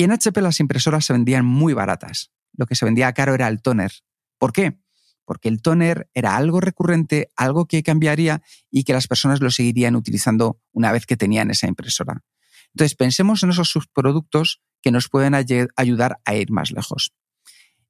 y 0.00 0.04
en 0.04 0.12
HP 0.12 0.40
las 0.40 0.60
impresoras 0.60 1.04
se 1.04 1.12
vendían 1.12 1.44
muy 1.44 1.74
baratas. 1.74 2.32
Lo 2.54 2.64
que 2.64 2.74
se 2.74 2.86
vendía 2.86 3.12
caro 3.12 3.34
era 3.34 3.48
el 3.48 3.60
toner. 3.60 3.92
¿Por 4.38 4.50
qué? 4.50 4.80
Porque 5.26 5.50
el 5.50 5.60
toner 5.60 6.08
era 6.14 6.38
algo 6.38 6.62
recurrente, 6.62 7.30
algo 7.36 7.66
que 7.66 7.82
cambiaría 7.82 8.40
y 8.70 8.84
que 8.84 8.94
las 8.94 9.08
personas 9.08 9.42
lo 9.42 9.50
seguirían 9.50 9.96
utilizando 9.96 10.58
una 10.72 10.90
vez 10.90 11.04
que 11.04 11.18
tenían 11.18 11.50
esa 11.50 11.68
impresora. 11.68 12.24
Entonces, 12.72 12.96
pensemos 12.96 13.42
en 13.42 13.50
esos 13.50 13.68
subproductos 13.68 14.62
que 14.80 14.90
nos 14.90 15.10
pueden 15.10 15.34
ayudar 15.34 16.18
a 16.24 16.34
ir 16.34 16.50
más 16.50 16.70
lejos. 16.70 17.12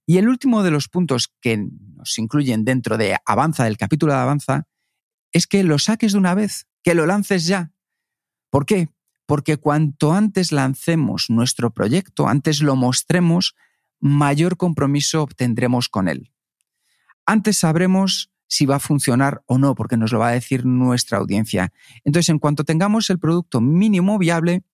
Y 0.04 0.18
el 0.18 0.28
último 0.28 0.64
de 0.64 0.72
los 0.72 0.88
puntos 0.88 1.32
que 1.40 1.64
nos 1.94 2.18
incluyen 2.18 2.64
dentro 2.64 2.98
de 2.98 3.18
Avanza, 3.24 3.62
del 3.62 3.76
capítulo 3.76 4.14
de 4.14 4.18
Avanza, 4.18 4.66
es 5.30 5.46
que 5.46 5.62
lo 5.62 5.78
saques 5.78 6.10
de 6.10 6.18
una 6.18 6.34
vez, 6.34 6.66
que 6.82 6.96
lo 6.96 7.06
lances 7.06 7.46
ya. 7.46 7.72
¿Por 8.50 8.66
qué? 8.66 8.88
Porque 9.30 9.56
cuanto 9.56 10.12
antes 10.12 10.50
lancemos 10.50 11.30
nuestro 11.30 11.70
proyecto, 11.72 12.28
antes 12.28 12.60
lo 12.60 12.76
mostremos, 12.76 13.54
mayor 14.00 14.56
compromiso 14.56 15.22
obtendremos 15.22 15.88
con 15.88 16.08
él. 16.08 16.32
Antes 17.24 17.58
sabremos 17.58 18.32
si 18.48 18.66
va 18.66 18.76
a 18.76 18.80
funcionar 18.80 19.42
o 19.46 19.56
no, 19.56 19.74
porque 19.76 19.96
nos 19.96 20.12
lo 20.12 20.18
va 20.18 20.28
a 20.28 20.32
decir 20.32 20.66
nuestra 20.66 21.18
audiencia. 21.18 21.72
Entonces, 22.04 22.28
en 22.28 22.40
cuanto 22.40 22.64
tengamos 22.64 23.08
el 23.08 23.20
producto 23.20 23.60
mínimo 23.60 24.18
viable, 24.18 24.64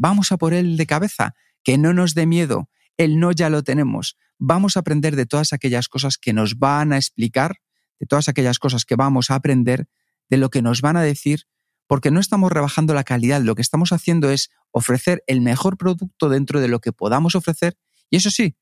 Vamos 0.00 0.30
a 0.30 0.36
por 0.36 0.54
él 0.54 0.76
de 0.76 0.86
cabeza, 0.86 1.34
que 1.64 1.76
no 1.76 1.92
nos 1.92 2.14
dé 2.14 2.24
miedo. 2.24 2.70
El 2.96 3.18
no 3.18 3.32
ya 3.32 3.50
lo 3.50 3.64
tenemos. 3.64 4.16
Vamos 4.38 4.76
a 4.76 4.80
aprender 4.80 5.16
de 5.16 5.26
todas 5.26 5.52
aquellas 5.52 5.88
cosas 5.88 6.18
que 6.18 6.32
nos 6.32 6.56
van 6.56 6.92
a 6.92 6.98
explicar, 6.98 7.56
de 7.98 8.06
todas 8.06 8.28
aquellas 8.28 8.60
cosas 8.60 8.84
que 8.84 8.94
vamos 8.94 9.32
a 9.32 9.34
aprender, 9.34 9.88
de 10.30 10.36
lo 10.36 10.50
que 10.50 10.62
nos 10.62 10.82
van 10.82 10.96
a 10.96 11.02
decir, 11.02 11.46
porque 11.88 12.12
no 12.12 12.20
estamos 12.20 12.52
rebajando 12.52 12.94
la 12.94 13.02
calidad, 13.02 13.40
lo 13.40 13.56
que 13.56 13.62
estamos 13.62 13.92
haciendo 13.92 14.30
es 14.30 14.50
ofrecer 14.70 15.24
el 15.26 15.40
mejor 15.40 15.76
producto 15.76 16.28
dentro 16.28 16.60
de 16.60 16.68
lo 16.68 16.80
que 16.80 16.92
podamos 16.92 17.34
ofrecer 17.34 17.76
y 18.10 18.18
eso 18.18 18.30
sí, 18.30 18.56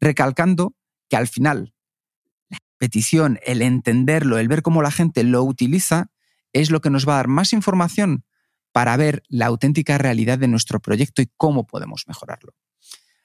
recalcando 0.00 0.74
que 1.08 1.16
al 1.16 1.28
final 1.28 1.74
la 2.48 2.58
petición, 2.78 3.38
el 3.44 3.62
entenderlo, 3.62 4.38
el 4.38 4.48
ver 4.48 4.62
cómo 4.62 4.82
la 4.82 4.90
gente 4.90 5.22
lo 5.22 5.44
utiliza, 5.44 6.10
es 6.52 6.70
lo 6.70 6.80
que 6.80 6.90
nos 6.90 7.06
va 7.06 7.14
a 7.14 7.16
dar 7.16 7.28
más 7.28 7.52
información 7.52 8.24
para 8.72 8.96
ver 8.96 9.22
la 9.28 9.46
auténtica 9.46 9.98
realidad 9.98 10.38
de 10.38 10.48
nuestro 10.48 10.80
proyecto 10.80 11.22
y 11.22 11.30
cómo 11.36 11.66
podemos 11.66 12.04
mejorarlo. 12.08 12.54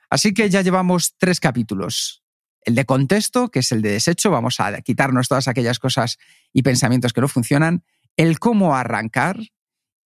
Así 0.10 0.34
que 0.34 0.50
ya 0.50 0.62
llevamos 0.62 1.16
tres 1.18 1.40
capítulos. 1.40 2.24
El 2.62 2.76
de 2.76 2.86
contexto, 2.86 3.50
que 3.50 3.60
es 3.60 3.72
el 3.72 3.82
de 3.82 3.92
desecho, 3.92 4.32
vamos 4.32 4.60
a 4.60 4.82
quitarnos 4.82 5.28
todas 5.28 5.48
aquellas 5.48 5.80
cosas 5.80 6.18
y 6.52 6.64
pensamientos 6.64 7.14
que 7.14 7.22
no 7.22 7.28
funcionan, 7.28 7.84
el 8.18 8.40
cómo 8.40 8.76
arrancar 8.76 9.38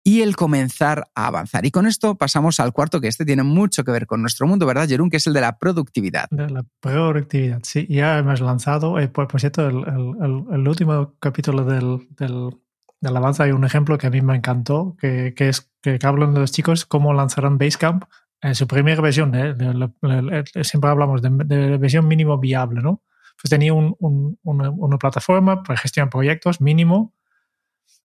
y 0.04 0.22
el 0.22 0.36
comenzar 0.36 1.08
a 1.14 1.26
avanzar. 1.26 1.66
Y 1.66 1.70
con 1.70 1.86
esto 1.86 2.14
pasamos 2.16 2.60
al 2.60 2.72
cuarto, 2.72 3.00
que 3.00 3.08
este 3.08 3.26
tiene 3.26 3.42
mucho 3.42 3.84
que 3.84 3.90
ver 3.90 4.06
con 4.06 4.22
nuestro 4.22 4.46
mundo, 4.46 4.64
¿verdad, 4.64 4.88
Jerún? 4.88 5.10
Que 5.10 5.18
es 5.18 5.26
el 5.26 5.34
de 5.34 5.42
la 5.42 5.58
productividad. 5.58 6.28
De 6.30 6.48
la 6.48 6.64
productividad, 6.80 7.60
sí. 7.62 7.86
Ya 7.90 8.18
hemos 8.18 8.40
lanzado, 8.40 8.98
eh, 8.98 9.08
por, 9.08 9.28
cierto, 9.38 9.68
el, 9.68 10.68
último 10.68 11.14
capítulo 11.20 11.64
del 11.64 12.06
de 13.00 13.08
alabanza 13.08 13.44
hay 13.44 13.52
un 13.52 13.64
ejemplo 13.64 13.98
que 13.98 14.06
a 14.06 14.10
mí 14.10 14.20
me 14.20 14.36
encantó, 14.36 14.96
que, 15.00 15.34
que 15.36 15.48
es 15.48 15.70
que 15.82 15.98
hablan 16.02 16.34
de 16.34 16.40
los 16.40 16.52
chicos 16.52 16.84
cómo 16.84 17.14
lanzarán 17.14 17.58
Basecamp 17.58 18.04
en 18.40 18.54
su 18.54 18.66
primera 18.66 19.00
versión. 19.00 19.32
¿eh? 19.34 19.54
siempre 20.62 20.90
hablamos 20.90 21.22
de, 21.22 21.30
de, 21.44 21.76
versión 21.76 22.08
mínimo 22.08 22.38
viable, 22.38 22.82
¿no? 22.82 23.02
Pues 23.40 23.50
tenía 23.50 23.72
un, 23.72 23.94
un, 24.00 24.38
una, 24.42 24.70
una, 24.70 24.98
plataforma 24.98 25.62
para 25.62 25.78
gestionar 25.78 26.10
proyectos 26.10 26.60
mínimo 26.60 27.14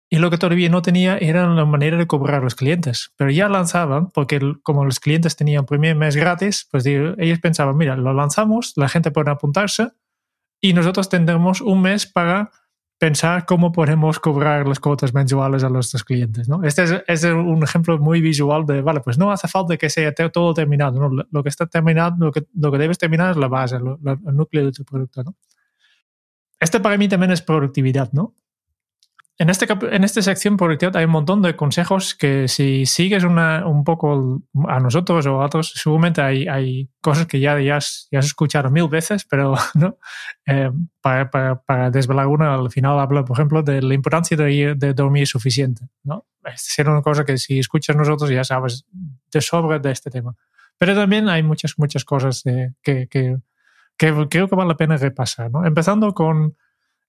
y 0.10 0.20
lo 0.20 0.30
que 0.30 0.38
todavía 0.38 0.70
no 0.70 0.82
tenía 0.82 1.18
era 1.18 1.48
la 1.48 1.66
manera 1.66 1.98
de 1.98 2.08
cobrar 2.08 2.42
a 2.42 2.44
los 2.44 2.56
clientes. 2.56 3.12
Pero 3.18 3.30
ya 3.30 3.50
lanzaban, 3.50 4.10
porque 4.12 4.40
como 4.64 4.86
los 4.86 5.00
clientes 5.00 5.36
tenían 5.36 5.66
primer 5.66 5.96
mes 5.96 6.16
gratis, 6.16 6.68
pues 6.72 6.86
ellos 6.86 7.40
pensaban, 7.40 7.76
mira, 7.76 7.98
lo 7.98 8.14
lanzamos, 8.14 8.74
la 8.78 8.88
gente 8.88 9.12
puede 9.12 9.32
apuntarse 9.32 9.90
y 10.62 10.74
nosotros 10.74 11.10
tendremos 11.10 11.62
un 11.62 11.82
mes 11.82 12.06
para 12.06 12.52
pensar 12.98 13.46
cómo 13.46 13.72
podemos 13.72 14.20
cobrar 14.20 14.68
las 14.68 14.80
cuotas 14.80 15.14
mensuales 15.14 15.64
a 15.64 15.70
nuestros 15.70 16.04
clientes. 16.04 16.50
¿no? 16.50 16.64
Este 16.64 16.84
es, 17.06 17.24
un 17.26 17.62
ejemplo 17.62 18.00
muy 18.00 18.22
visual 18.22 18.66
de, 18.66 18.82
vale, 18.82 19.02
pues 19.02 19.18
no 19.18 19.32
hace 19.32 19.48
falta 19.48 19.78
que 19.78 19.90
sea 19.90 20.14
todo 20.14 20.54
terminado. 20.54 21.10
¿no? 21.10 21.26
Lo 21.30 21.44
que 21.44 21.50
está 21.50 21.68
terminado, 21.68 22.16
lo 22.18 22.32
que, 22.32 22.46
lo 22.56 22.72
que 22.72 22.78
debes 22.78 22.98
terminar 22.98 23.32
es 23.32 23.38
la 23.38 23.50
base, 23.50 23.76
el 23.76 24.36
núcleo 24.36 24.66
de 24.66 24.72
tu 24.72 24.84
producto. 24.84 25.24
¿no? 25.24 25.36
Este 26.60 26.80
para 26.80 26.98
mí 26.98 27.08
también 27.08 27.32
es 27.32 27.42
productividad, 27.42 28.12
¿no? 28.14 28.34
En, 29.40 29.50
este, 29.50 29.68
en 29.92 30.04
esta 30.04 30.22
sección 30.22 30.58
por 30.58 30.76
hay 30.96 31.06
un 31.06 31.12
montón 31.12 31.44
de 31.44 31.56
consejos 31.56 32.16
que 32.16 32.48
si 32.48 32.88
sigues 32.88 33.24
una, 33.24 33.68
un 33.68 33.84
poco 33.84 34.42
a 34.68 34.80
nosotros 34.80 35.26
o 35.28 35.42
a 35.42 35.46
otros, 35.46 35.74
seguramente 35.76 36.22
hay, 36.22 36.48
hay 36.48 36.90
cosas 37.02 37.28
que 37.28 37.40
ya, 37.40 37.60
ya, 37.60 37.78
has, 37.78 38.08
ya 38.12 38.20
has 38.20 38.26
escuchado 38.26 38.72
mil 38.72 38.88
veces, 38.88 39.26
pero 39.26 39.54
¿no? 39.76 39.98
Eh, 40.48 40.72
para, 41.02 41.30
para, 41.30 41.62
para, 41.62 41.92
desvelar 41.92 42.26
una, 42.28 42.56
al 42.56 42.72
final 42.72 43.00
habla, 43.00 43.24
por 43.24 43.38
ejemplo, 43.38 43.62
de 43.62 43.82
la 43.82 43.94
importancia 43.94 44.36
de, 44.36 44.74
de 44.76 44.94
dormir 44.94 45.28
suficiente. 45.28 45.88
¿no? 46.04 46.26
Es 46.44 46.76
una 46.80 47.02
cosa 47.02 47.24
que 47.24 47.38
si 47.38 47.60
escuchas 47.60 47.96
nosotros 47.96 48.30
ya 48.30 48.44
sabes 48.44 48.86
de 49.32 49.42
sobra 49.42 49.78
de 49.78 49.92
este 49.92 50.10
tema. 50.10 50.36
Pero 50.80 50.96
también 50.96 51.30
hay 51.30 51.44
muchas, 51.44 51.76
muchas 51.78 52.06
cosas 52.06 52.42
que, 52.44 52.74
que, 52.82 53.08
que, 53.08 53.38
creo 54.30 54.48
que 54.48 54.56
vale 54.56 54.70
la 54.70 54.78
pena 54.78 54.98
repasar. 54.98 55.52
¿no? 55.52 55.66
Empezando 55.66 56.14
con 56.14 56.56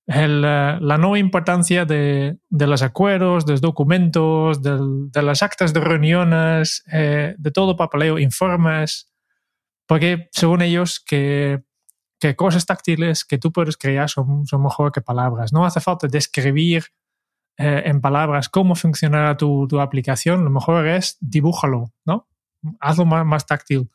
el, 0.09 0.43
eh, 0.45 0.79
la 0.81 0.97
no 0.99 1.17
importancia 1.17 1.85
de, 1.85 2.39
de, 2.49 2.67
los 2.67 2.83
acuerdos, 2.83 3.45
de 3.45 3.53
los 3.53 3.61
documentos, 3.61 4.63
de, 4.63 4.79
de 4.81 5.23
las 5.23 5.43
actas 5.43 5.75
de 5.75 5.81
reuniones, 5.81 6.83
eh, 6.91 7.35
de 7.37 7.51
todo 7.51 7.77
papeleo, 7.77 8.19
informes, 8.19 9.13
porque 9.87 10.29
según 10.33 10.63
ellos 10.63 10.99
que, 10.99 11.63
que, 12.19 12.35
cosas 12.37 12.65
táctiles 12.65 13.27
que 13.27 13.37
tú 13.37 13.53
puedes 13.53 13.77
crear 13.77 14.09
son, 14.09 14.47
son 14.47 14.63
mejor 14.63 14.93
que 14.93 15.03
palabras. 15.03 15.53
No 15.53 15.67
hace 15.67 15.81
falta 15.81 16.09
describir 16.09 16.85
eh, 17.59 17.83
en 17.85 18.01
palabras 18.01 18.49
cómo 18.49 18.75
funcionará 18.75 19.37
tu, 19.37 19.69
tu, 19.69 19.79
aplicación, 19.79 20.43
lo 20.43 20.51
mejor 20.51 20.87
es 20.87 21.19
dibújalo, 21.21 21.93
¿no? 22.07 22.27
Hazlo 22.81 23.05
más, 23.05 23.27
más 23.27 23.45
táctil. 23.45 23.91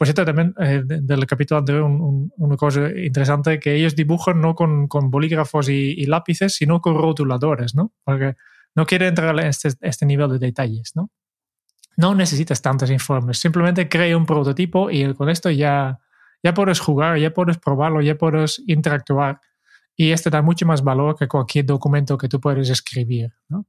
Por 0.00 0.06
cierto, 0.06 0.24
también 0.24 0.54
eh, 0.58 0.80
del 0.82 1.26
capítulo 1.26 1.58
anterior, 1.58 1.84
un, 1.84 2.32
una 2.38 2.56
cosa 2.56 2.88
interesante, 2.88 3.60
que 3.60 3.74
ellos 3.74 3.94
dibujan 3.94 4.40
no 4.40 4.54
con, 4.54 4.88
con 4.88 5.10
bolígrafos 5.10 5.68
y, 5.68 5.92
y, 5.92 6.06
lápices, 6.06 6.54
sino 6.54 6.80
con 6.80 6.96
rotuladores, 6.96 7.74
¿no? 7.74 7.92
Porque 8.02 8.34
no 8.74 8.86
quiere 8.86 9.08
entrar 9.08 9.38
a 9.38 9.46
este, 9.46 9.68
este 9.82 10.06
nivel 10.06 10.30
de 10.30 10.38
detalles, 10.38 10.92
¿no? 10.96 11.10
No 11.98 12.14
necesitas 12.14 12.62
tantos 12.62 12.90
informes, 12.90 13.40
simplemente 13.40 13.90
crea 13.90 14.16
un 14.16 14.24
prototipo 14.24 14.90
y 14.90 15.12
con 15.12 15.28
esto 15.28 15.50
ya, 15.50 16.00
ya 16.42 16.54
puedes 16.54 16.80
jugar, 16.80 17.18
ya 17.18 17.34
puedes 17.34 17.58
probarlo, 17.58 18.00
ya 18.00 18.14
puedes 18.14 18.62
interactuar. 18.66 19.42
Y 19.94 20.12
este 20.12 20.30
da 20.30 20.40
mucho 20.40 20.64
más 20.64 20.82
valor 20.82 21.14
que 21.14 21.28
cualquier 21.28 21.66
documento 21.66 22.16
que 22.16 22.28
tú 22.28 22.40
puedes 22.40 22.70
escribir, 22.70 23.34
¿no? 23.50 23.66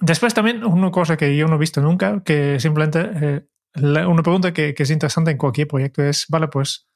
Después 0.00 0.32
también 0.32 0.64
una 0.64 0.90
cosa 0.90 1.18
que 1.18 1.36
yo 1.36 1.46
no 1.48 1.56
he 1.56 1.58
visto 1.58 1.82
nunca, 1.82 2.22
que 2.24 2.58
simplemente 2.58 3.10
eh, 3.14 3.46
una 3.74 4.22
pregunta 4.22 4.52
que, 4.52 4.74
que, 4.74 4.82
es 4.82 4.90
interesante 4.90 5.30
en 5.30 5.38
cualquier 5.38 5.68
proyecto 5.68 6.02
es, 6.02 6.26
vale, 6.28 6.48
pues 6.48 6.88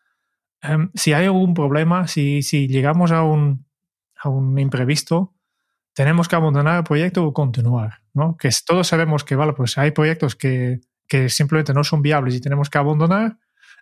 um, 0.69 0.91
si 0.95 1.13
hay 1.13 1.27
algún 1.27 1.55
problema, 1.55 2.07
si, 2.07 2.43
si 2.43 2.69
llegamos 2.69 3.11
a 3.11 3.23
un, 3.23 3.67
a 4.17 4.29
un, 4.29 4.59
imprevisto, 4.59 5.35
tenemos 5.95 6.29
que 6.29 6.37
abandonar 6.37 6.79
el 6.79 6.85
proyecto 6.85 7.25
o 7.25 7.33
continuar, 7.33 8.03
¿no? 8.15 8.37
Que 8.37 8.51
todos 8.65 8.87
sabemos 8.87 9.25
que, 9.25 9.35
vale, 9.35 9.55
pues 9.55 9.77
hay 9.79 9.91
proyectos 9.91 10.37
que, 10.37 10.81
que 11.09 11.29
simplemente 11.29 11.75
no 11.75 11.83
son 11.83 12.03
viables 12.03 12.35
y 12.37 12.41
tenemos 12.41 12.71
que 12.71 12.79
abandonar, 12.79 13.39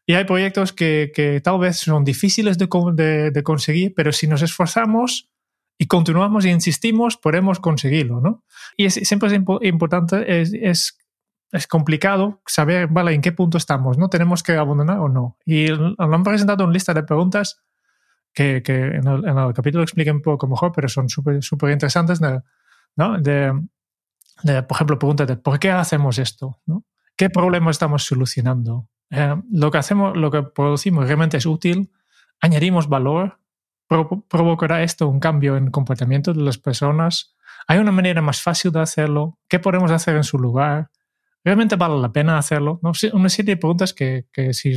y 0.06 0.14
hay 0.14 0.24
proyectos 0.24 0.72
que, 0.72 1.10
que 1.12 1.40
tal 1.40 1.58
vez 1.58 1.78
son 1.78 2.04
difíciles 2.04 2.56
de, 2.58 2.68
de, 2.94 3.30
de, 3.32 3.42
conseguir, 3.42 3.92
pero 3.94 4.12
si 4.12 4.28
nos 4.28 4.40
esforzamos 4.40 5.28
y 5.78 5.86
continuamos 5.86 6.44
e 6.44 6.50
insistimos, 6.50 7.16
podemos 7.16 7.58
conseguirlo, 7.58 8.20
¿no? 8.20 8.44
Y 8.76 8.86
es, 8.86 8.94
siempre 8.94 9.28
es 9.28 9.34
impo 9.34 9.58
importante 9.62 10.40
es, 10.40 10.52
es 10.54 10.96
es 11.52 11.66
complicado 11.66 12.42
saber, 12.46 12.88
vale, 12.88 13.14
en 13.14 13.20
qué 13.20 13.32
punto 13.32 13.58
estamos, 13.58 13.98
¿no? 13.98 14.08
¿Tenemos 14.08 14.42
que 14.42 14.52
abandonar 14.52 14.98
o 14.98 15.08
no? 15.08 15.38
Y 15.44 15.68
lo 15.68 15.94
han 15.98 16.22
presentado 16.22 16.64
una 16.64 16.72
lista 16.72 16.92
de 16.92 17.02
preguntas 17.02 17.62
que, 18.32 18.62
que 18.62 18.74
en, 18.74 19.06
el, 19.06 19.26
en, 19.26 19.38
el, 19.38 19.52
capítulo 19.54 19.82
expliquen 19.82 20.16
un 20.16 20.22
poco 20.22 20.46
mejor, 20.46 20.72
pero 20.72 20.88
son 20.88 21.08
súper 21.08 21.70
interesantes, 21.70 22.20
¿no? 22.20 23.18
De, 23.18 23.52
de, 24.42 24.62
por 24.62 24.76
ejemplo, 24.76 24.98
preguntas 24.98 25.26
de 25.26 25.36
¿por 25.36 25.58
qué 25.58 25.70
hacemos 25.70 26.18
esto? 26.18 26.60
¿no? 26.66 26.84
¿Qué 27.16 27.30
problema 27.30 27.70
estamos 27.70 28.04
solucionando? 28.04 28.88
Eh, 29.10 29.36
lo 29.50 29.70
que 29.70 29.78
hacemos, 29.78 30.16
lo 30.16 30.30
que 30.30 30.42
producimos 30.42 31.06
realmente 31.06 31.36
es 31.36 31.46
útil, 31.46 31.90
añadimos 32.40 32.88
valor, 32.88 33.38
Pro, 33.88 34.24
provocará 34.28 34.82
esto 34.82 35.06
un 35.06 35.20
cambio 35.20 35.56
en 35.56 35.70
comportamiento 35.70 36.32
de 36.32 36.42
las 36.42 36.58
personas. 36.58 37.36
Hay 37.68 37.78
una 37.78 37.92
manera 37.92 38.20
más 38.20 38.42
fácil 38.42 38.72
de 38.72 38.80
hacerlo. 38.80 39.38
¿Qué 39.48 39.60
podemos 39.60 39.92
hacer 39.92 40.16
en 40.16 40.24
su 40.24 40.38
lugar? 40.38 40.90
Realmente 41.46 41.76
vale 41.76 41.96
la 42.00 42.12
pena 42.12 42.38
hacerlo. 42.38 42.80
¿no? 42.82 42.90
Una 43.12 43.28
serie 43.28 43.54
de 43.54 43.56
preguntas 43.56 43.94
que, 43.94 44.26
que 44.32 44.52
si 44.52 44.72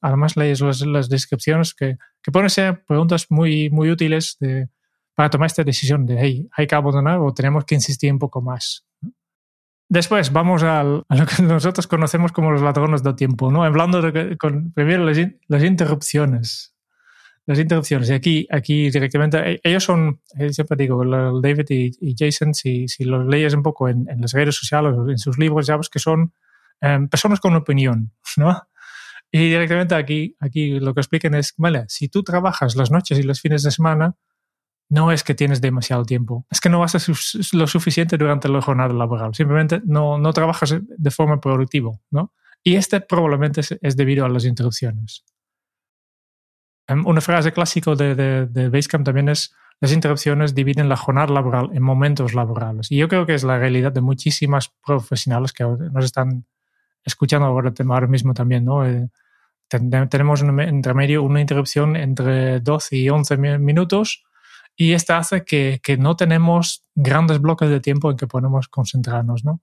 además 0.00 0.36
lees 0.36 0.60
las, 0.60 0.80
las 0.82 1.08
descripciones, 1.08 1.74
que, 1.74 1.98
que, 2.22 2.30
pueden 2.30 2.48
ser 2.48 2.84
preguntas 2.84 3.26
muy, 3.28 3.70
muy 3.70 3.90
útiles 3.90 4.36
de, 4.38 4.68
para 5.16 5.30
tomar 5.30 5.46
esta 5.46 5.64
decisión 5.64 6.06
de, 6.06 6.18
hey, 6.20 6.48
hay 6.52 6.68
que 6.68 6.76
abandonar 6.76 7.18
o 7.18 7.34
tenemos 7.34 7.64
que 7.64 7.74
insistir 7.74 8.12
un 8.12 8.20
poco 8.20 8.40
más. 8.40 8.86
Después 9.88 10.32
vamos 10.32 10.62
al, 10.62 11.02
a 11.08 11.16
lo 11.16 11.26
que 11.26 11.42
nosotros 11.42 11.88
conocemos 11.88 12.30
como 12.30 12.52
los 12.52 12.62
ladrones 12.62 13.02
del 13.02 13.16
tiempo, 13.16 13.50
¿no? 13.50 13.64
hablando 13.64 14.00
de, 14.00 14.36
con, 14.36 14.72
primero 14.72 15.04
las, 15.04 15.18
las 15.48 15.64
interrupciones 15.64 16.71
las 17.46 17.58
interrupciones. 17.58 18.10
Y 18.10 18.12
aquí, 18.12 18.46
aquí 18.50 18.90
directamente, 18.90 19.38
e, 19.38 19.60
ellos 19.64 19.84
son, 19.84 20.20
eh, 20.38 20.52
siempre 20.52 20.76
digo, 20.76 21.04
David 21.40 21.66
y, 21.68 22.14
Jason, 22.16 22.54
si, 22.54 22.88
si 22.88 23.04
los 23.04 23.26
lees 23.26 23.54
un 23.54 23.62
poco 23.62 23.88
en, 23.88 24.08
en, 24.08 24.20
las 24.20 24.32
redes 24.32 24.56
sociales 24.56 24.94
en 25.08 25.18
sus 25.18 25.38
libros, 25.38 25.66
ya 25.66 25.76
ves 25.76 25.88
que 25.88 25.98
son 25.98 26.32
um, 26.80 27.08
personas 27.08 27.40
con 27.40 27.54
opinión, 27.54 28.12
¿no? 28.36 28.60
Y 29.30 29.48
directamente 29.48 29.94
aquí, 29.94 30.36
aquí 30.40 30.78
lo 30.78 30.92
que 30.94 31.00
explican 31.00 31.34
es, 31.34 31.54
vale, 31.56 31.86
si 31.88 32.08
tú 32.08 32.22
trabajas 32.22 32.76
las 32.76 32.90
noches 32.90 33.18
y 33.18 33.22
los 33.22 33.40
fines 33.40 33.62
de 33.62 33.70
semana, 33.70 34.14
no 34.90 35.10
es 35.10 35.24
que 35.24 35.34
tienes 35.34 35.62
demasiado 35.62 36.04
tiempo, 36.04 36.46
es 36.50 36.60
que 36.60 36.68
no 36.68 36.80
vas 36.80 36.94
a 36.94 37.12
lo 37.56 37.66
suficiente 37.66 38.18
durante 38.18 38.50
la 38.50 38.60
jornada 38.60 38.92
laboral, 38.92 39.34
simplemente 39.34 39.80
no, 39.86 40.18
no 40.18 40.34
trabajas 40.34 40.76
de 40.86 41.10
forma 41.10 41.40
productiva, 41.40 41.92
¿no? 42.10 42.34
Y 42.62 42.76
este 42.76 43.00
probablemente 43.00 43.62
es, 43.62 43.78
es 43.80 43.96
debido 43.96 44.26
a 44.26 44.28
las 44.28 44.44
interrupciones. 44.44 45.24
Em, 46.86 47.06
una 47.06 47.20
frase 47.20 47.52
clásica 47.52 47.94
de, 47.94 48.14
de, 48.14 48.46
de, 48.46 48.68
Basecamp 48.68 49.04
también 49.04 49.28
es 49.28 49.54
las 49.80 49.92
interrupciones 49.92 50.54
dividen 50.54 50.88
la 50.88 50.96
jornada 50.96 51.32
laboral 51.32 51.70
en 51.74 51.82
momentos 51.82 52.34
laborales. 52.34 52.90
Y 52.92 52.96
yo 52.96 53.08
creo 53.08 53.26
que 53.26 53.34
es 53.34 53.42
la 53.42 53.58
realidad 53.58 53.92
de 53.92 54.00
muchísimas 54.00 54.72
profesionales 54.86 55.52
que 55.52 55.64
nos 55.64 56.04
están 56.04 56.44
escuchando 57.04 57.46
ahora, 57.46 57.72
ahora 57.88 58.06
mismo 58.06 58.32
también. 58.32 58.64
¿no? 58.64 58.86
Eh, 58.86 59.08
tenemos 59.68 60.42
un, 60.42 60.60
entre 60.60 60.94
medio 60.94 61.24
una 61.24 61.40
interrupción 61.40 61.96
entre 61.96 62.60
12 62.60 62.96
y 62.96 63.10
11 63.10 63.36
minutos 63.58 64.24
y 64.76 64.92
esta 64.92 65.18
hace 65.18 65.44
que, 65.44 65.80
que 65.82 65.96
no 65.96 66.14
tenemos 66.14 66.84
grandes 66.94 67.40
bloques 67.40 67.68
de 67.68 67.80
tiempo 67.80 68.10
en 68.10 68.16
que 68.16 68.28
podemos 68.28 68.68
concentrarnos. 68.68 69.44
¿no? 69.44 69.60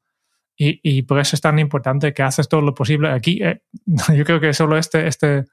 Y, 0.57 0.81
y, 0.83 1.03
por 1.03 1.19
eso 1.19 1.37
es 1.37 1.41
tan 1.41 1.59
importante 1.59 2.13
que 2.13 2.23
haces 2.23 2.49
todo 2.49 2.59
lo 2.59 2.73
posible. 2.73 3.09
Aquí, 3.09 3.41
eh, 3.41 3.61
yo 4.13 4.25
creo 4.25 4.41
que 4.41 4.53
solo 4.53 4.77
este, 4.77 5.07
este 5.07 5.45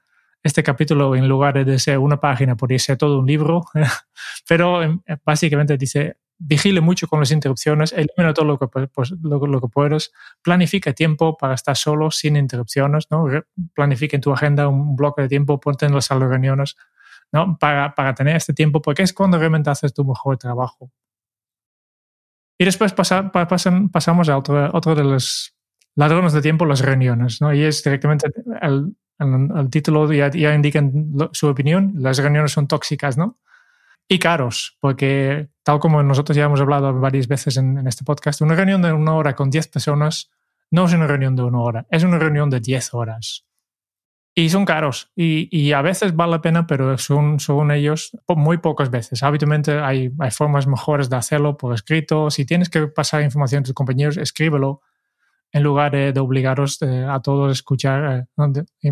este 0.43 0.63
capítulo, 0.63 1.15
en 1.15 1.27
lugar 1.27 1.65
de 1.65 1.79
ser 1.79 1.97
una 1.97 2.19
página, 2.19 2.55
podría 2.55 2.79
ser 2.79 2.97
todo 2.97 3.19
un 3.19 3.25
libro, 3.25 3.65
pero 4.47 4.81
em, 4.83 5.01
básicamente 5.25 5.77
dice, 5.77 6.17
vigile 6.37 6.81
mucho 6.81 7.07
con 7.07 7.19
las 7.19 7.31
interrupciones, 7.31 7.93
elimina 7.93 8.33
todo 8.33 8.45
lo 8.45 8.59
que, 8.59 8.67
pues, 8.67 9.11
lo, 9.21 9.61
que 9.61 9.67
puedas, 9.67 10.11
planifica 10.41 10.93
tiempo 10.93 11.35
para 11.37 11.55
estar 11.55 11.75
solo, 11.75 12.11
sin 12.11 12.35
interrupciones, 12.35 13.07
¿no? 13.09 13.25
planifica 13.73 14.15
en 14.15 14.21
tu 14.21 14.31
agenda 14.31 14.67
un 14.67 14.95
bloque 14.95 15.23
de 15.23 15.29
tiempo, 15.29 15.59
ponte 15.59 15.85
en 15.85 15.93
las 15.93 16.09
reuniones, 16.09 16.75
¿no? 17.31 17.57
Para, 17.57 17.93
para 17.95 18.13
tener 18.13 18.35
este 18.35 18.53
tiempo, 18.53 18.81
porque 18.81 19.03
es 19.03 19.13
cuando 19.13 19.37
realmente 19.37 19.69
haces 19.69 19.93
tu 19.93 20.05
mejor 20.05 20.37
trabajo. 20.37 20.91
Y 22.59 22.65
después 22.65 22.93
pasa, 22.93 23.31
pasan, 23.31 23.89
pasamos 23.89 24.29
a 24.29 24.37
otro, 24.37 24.71
otro 24.73 24.95
de 24.95 25.03
los 25.03 25.55
ladrones 25.95 26.33
de 26.33 26.41
tiempo, 26.41 26.65
las 26.65 26.81
reuniones, 26.81 27.41
¿no? 27.41 27.53
Y 27.53 27.63
es 27.63 27.83
directamente 27.83 28.27
el, 28.61 28.95
el, 29.19 29.69
título 29.69 30.11
ya, 30.11 30.29
ya 30.31 30.59
su 31.31 31.47
opinión, 31.47 31.93
las 31.97 32.17
reuniones 32.17 32.51
son 32.51 32.67
tóxicas, 32.67 33.17
¿no? 33.17 33.37
Y 34.07 34.19
caros, 34.19 34.77
porque 34.79 35.49
tal 35.63 35.79
como 35.79 36.01
nosotros 36.01 36.35
ya 36.37 36.45
hemos 36.45 36.61
hablado 36.61 36.93
varias 36.99 37.27
veces 37.27 37.57
en, 37.57 37.77
en 37.77 37.87
este 37.87 38.05
podcast, 38.05 38.41
una 38.41 38.55
reunión 38.55 38.81
de 38.81 38.93
una 38.93 39.13
hora 39.13 39.35
con 39.35 39.49
10 39.49 39.67
personas 39.67 40.31
no 40.71 40.85
es 40.85 40.93
una 40.93 41.07
reunión 41.07 41.35
de 41.35 41.43
una 41.43 41.59
hora, 41.59 41.87
es 41.89 42.03
una 42.03 42.17
reunión 42.17 42.49
de 42.49 42.59
10 42.59 42.93
horas. 42.93 43.45
Y 44.35 44.49
son 44.49 44.65
caros. 44.65 45.11
Y, 45.15 45.49
y, 45.51 45.71
a 45.71 45.81
veces 45.81 46.15
vale 46.15 46.33
la 46.33 46.41
pena, 46.41 46.67
pero 46.67 46.95
son, 46.99 47.39
son 47.39 47.71
ellos 47.71 48.15
muy 48.27 48.59
pocas 48.59 48.91
veces. 48.91 49.23
Habitualmente 49.23 49.79
hay, 49.79 50.11
hay, 50.19 50.29
formas 50.29 50.67
mejores 50.67 51.09
de 51.09 51.15
hacerlo 51.15 51.57
por 51.57 51.73
escrito. 51.73 52.29
Si 52.29 52.45
tienes 52.45 52.69
que 52.69 52.85
pasar 52.85 53.23
información 53.23 53.61
a 53.61 53.63
tus 53.63 53.73
compañeros, 53.73 54.15
escríbelo 54.15 54.81
en 55.51 55.63
lugar 55.63 55.91
de, 55.91 56.13
de 56.13 56.19
obligaros 56.19 56.81
eh, 56.81 57.05
a 57.07 57.21
todos 57.21 57.49
a 57.49 57.51
escuchar. 57.51 58.27
Eh, 58.81 58.91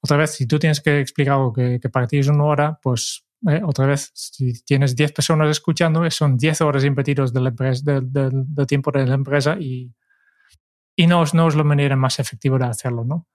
otra 0.00 0.16
vez, 0.16 0.32
si 0.32 0.46
tú 0.46 0.58
tienes 0.58 0.80
que 0.80 1.00
explicar 1.00 1.34
algo 1.34 1.52
que, 1.52 1.78
que 1.80 1.88
para 1.88 2.06
ti 2.06 2.18
es 2.18 2.28
una 2.28 2.44
hora, 2.44 2.78
pues 2.82 3.24
eh, 3.48 3.60
otra 3.64 3.86
vez, 3.86 4.10
si 4.14 4.64
tienes 4.64 4.96
10 4.96 5.12
personas 5.12 5.50
escuchando, 5.50 6.08
son 6.10 6.36
10 6.36 6.60
horas 6.62 6.84
impedidos 6.84 7.32
del, 7.32 7.54
de, 7.54 8.30
de, 8.32 8.66
tiempo 8.66 8.90
de 8.90 9.06
la 9.06 9.14
empresa 9.14 9.56
y, 9.58 9.94
y 10.96 11.06
no, 11.06 11.24
no, 11.32 11.48
es 11.48 11.54
la 11.54 11.64
manera 11.64 11.96
más 11.96 12.18
efectiva 12.18 12.58
de 12.58 12.66
hacerlo, 12.66 13.04
¿no? 13.04 13.26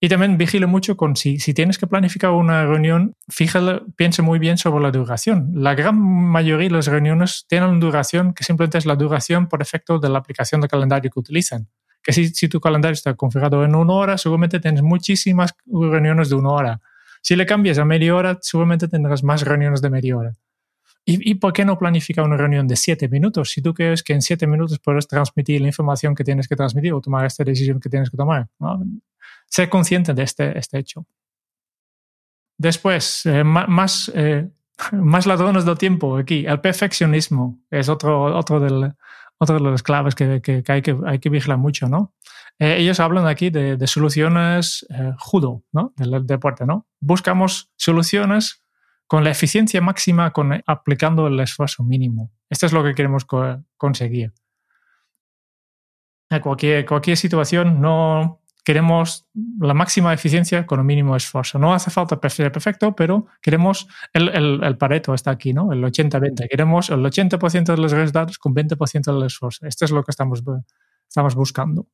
Y 0.00 0.08
también 0.08 0.38
vigile 0.38 0.66
mucho 0.66 0.96
con 0.96 1.16
si, 1.16 1.40
si 1.40 1.54
tienes 1.54 1.76
que 1.76 1.88
planificar 1.88 2.30
una 2.30 2.64
reunión, 2.64 3.16
fíjale, 3.28 3.82
piense 3.96 4.22
muy 4.22 4.38
bien 4.38 4.56
sobre 4.56 4.82
la 4.82 4.92
duración. 4.92 5.50
La 5.54 5.74
gran 5.74 5.98
mayoría 5.98 6.68
de 6.68 6.74
las 6.74 6.86
reuniones 6.86 7.46
tienen 7.48 7.70
una 7.70 7.80
duración 7.80 8.32
que 8.32 8.44
simplemente 8.44 8.78
es 8.78 8.86
la 8.86 8.94
duración 8.94 9.48
por 9.48 9.60
efecto 9.60 9.98
de 9.98 10.08
la 10.08 10.18
aplicación 10.18 10.60
de 10.60 10.68
calendario 10.68 11.10
que 11.10 11.18
utilizan. 11.18 11.68
Que 12.08 12.14
si, 12.14 12.28
si 12.28 12.48
tu 12.48 12.58
calendario 12.58 12.94
está 12.94 13.12
configurado 13.14 13.62
en 13.66 13.74
una 13.74 13.92
hora, 13.92 14.16
seguramente 14.16 14.60
tienes 14.60 14.80
muchísimas 14.80 15.54
reuniones 15.66 16.30
de 16.30 16.36
una 16.36 16.52
hora. 16.52 16.80
Si 17.20 17.36
le 17.36 17.44
cambias 17.44 17.76
a 17.76 17.84
media 17.84 18.16
hora, 18.16 18.38
seguramente 18.40 18.88
tendrás 18.88 19.22
más 19.22 19.42
reuniones 19.42 19.82
de 19.82 19.90
media 19.90 20.16
hora. 20.16 20.32
¿Y, 21.04 21.34
por 21.34 21.52
qué 21.52 21.66
no 21.66 21.78
planificar 21.78 22.24
una 22.24 22.38
reunión 22.38 22.66
de 22.66 22.76
siete 22.76 23.10
minutos? 23.10 23.50
Si 23.50 23.60
tú 23.60 23.74
crees 23.74 24.02
que 24.02 24.14
en 24.14 24.22
siete 24.22 24.46
minutos 24.46 24.78
puedes 24.78 25.06
transmitir 25.06 25.60
la 25.60 25.66
información 25.66 26.14
que 26.14 26.24
tienes 26.24 26.48
que 26.48 26.56
transmitir 26.56 26.94
o 26.94 27.00
tomar 27.02 27.26
esta 27.26 27.44
decisión 27.44 27.78
que 27.78 27.90
tienes 27.90 28.08
que 28.08 28.16
tomar. 28.16 28.48
¿no? 28.58 28.82
Ser 29.46 29.68
consciente 29.68 30.14
de 30.14 30.22
este, 30.22 30.58
este 30.58 30.78
hecho. 30.78 31.04
Después, 32.56 33.26
eh, 33.26 33.44
más, 33.44 34.10
eh, 34.14 34.48
más 34.92 35.26
ladrones 35.26 35.66
del 35.66 35.76
tiempo 35.76 36.16
aquí. 36.16 36.46
El 36.46 36.60
perfeccionismo 36.60 37.58
es 37.70 37.90
otro, 37.90 38.36
otro, 38.36 38.60
del, 38.60 38.94
otro 39.38 39.58
de 39.58 39.70
las 39.70 39.82
claves 39.82 40.14
que, 40.14 40.40
que, 40.42 40.62
hay, 40.66 40.82
que 40.82 40.96
hay 41.06 41.18
que 41.18 41.30
vigilar 41.30 41.58
mucho. 41.58 41.88
¿no? 41.88 42.14
Eh, 42.58 42.76
ellos 42.78 43.00
hablan 43.00 43.26
aquí 43.26 43.50
de, 43.50 43.86
soluciones 43.86 44.86
judo, 45.18 45.64
¿no? 45.72 45.92
del 45.96 46.26
deporte. 46.26 46.66
¿no? 46.66 46.86
Buscamos 47.00 47.70
soluciones 47.76 48.62
con 49.06 49.24
la 49.24 49.30
eficiencia 49.30 49.80
máxima, 49.80 50.32
con, 50.32 50.62
aplicando 50.66 51.26
el 51.26 51.40
esfuerzo 51.40 51.82
mínimo. 51.82 52.30
Esto 52.50 52.66
es 52.66 52.72
lo 52.72 52.84
que 52.84 52.94
queremos 52.94 53.24
conseguir. 53.76 54.34
En 56.30 56.40
cualquier, 56.40 56.84
cualquier 56.84 57.16
situación 57.16 57.80
no 57.80 58.42
queremos 58.68 59.26
la 59.60 59.72
máxima 59.72 60.12
eficiencia 60.12 60.66
con 60.66 60.78
el 60.78 60.84
mínimo 60.84 61.16
esfuerzo. 61.16 61.58
No 61.58 61.72
hace 61.72 61.90
falta 61.90 62.20
ser 62.28 62.52
perfecto, 62.52 62.94
pero 62.94 63.26
queremos, 63.40 63.88
el, 64.12 64.28
el, 64.62 64.76
pareto 64.76 65.14
está 65.14 65.30
aquí, 65.30 65.54
¿no? 65.54 65.72
El 65.72 65.82
80-20. 65.82 66.50
Queremos 66.50 66.90
el 66.90 67.02
80% 67.02 67.64
de 67.64 67.78
los 67.78 67.92
resultados 67.92 68.36
con 68.36 68.54
20% 68.54 69.04
del 69.14 69.24
esfuerzo. 69.24 69.66
Esto 69.66 69.86
es 69.86 69.90
lo 69.90 70.04
que 70.04 70.10
estamos, 70.10 70.42
estamos 71.08 71.34
buscando. 71.34 71.86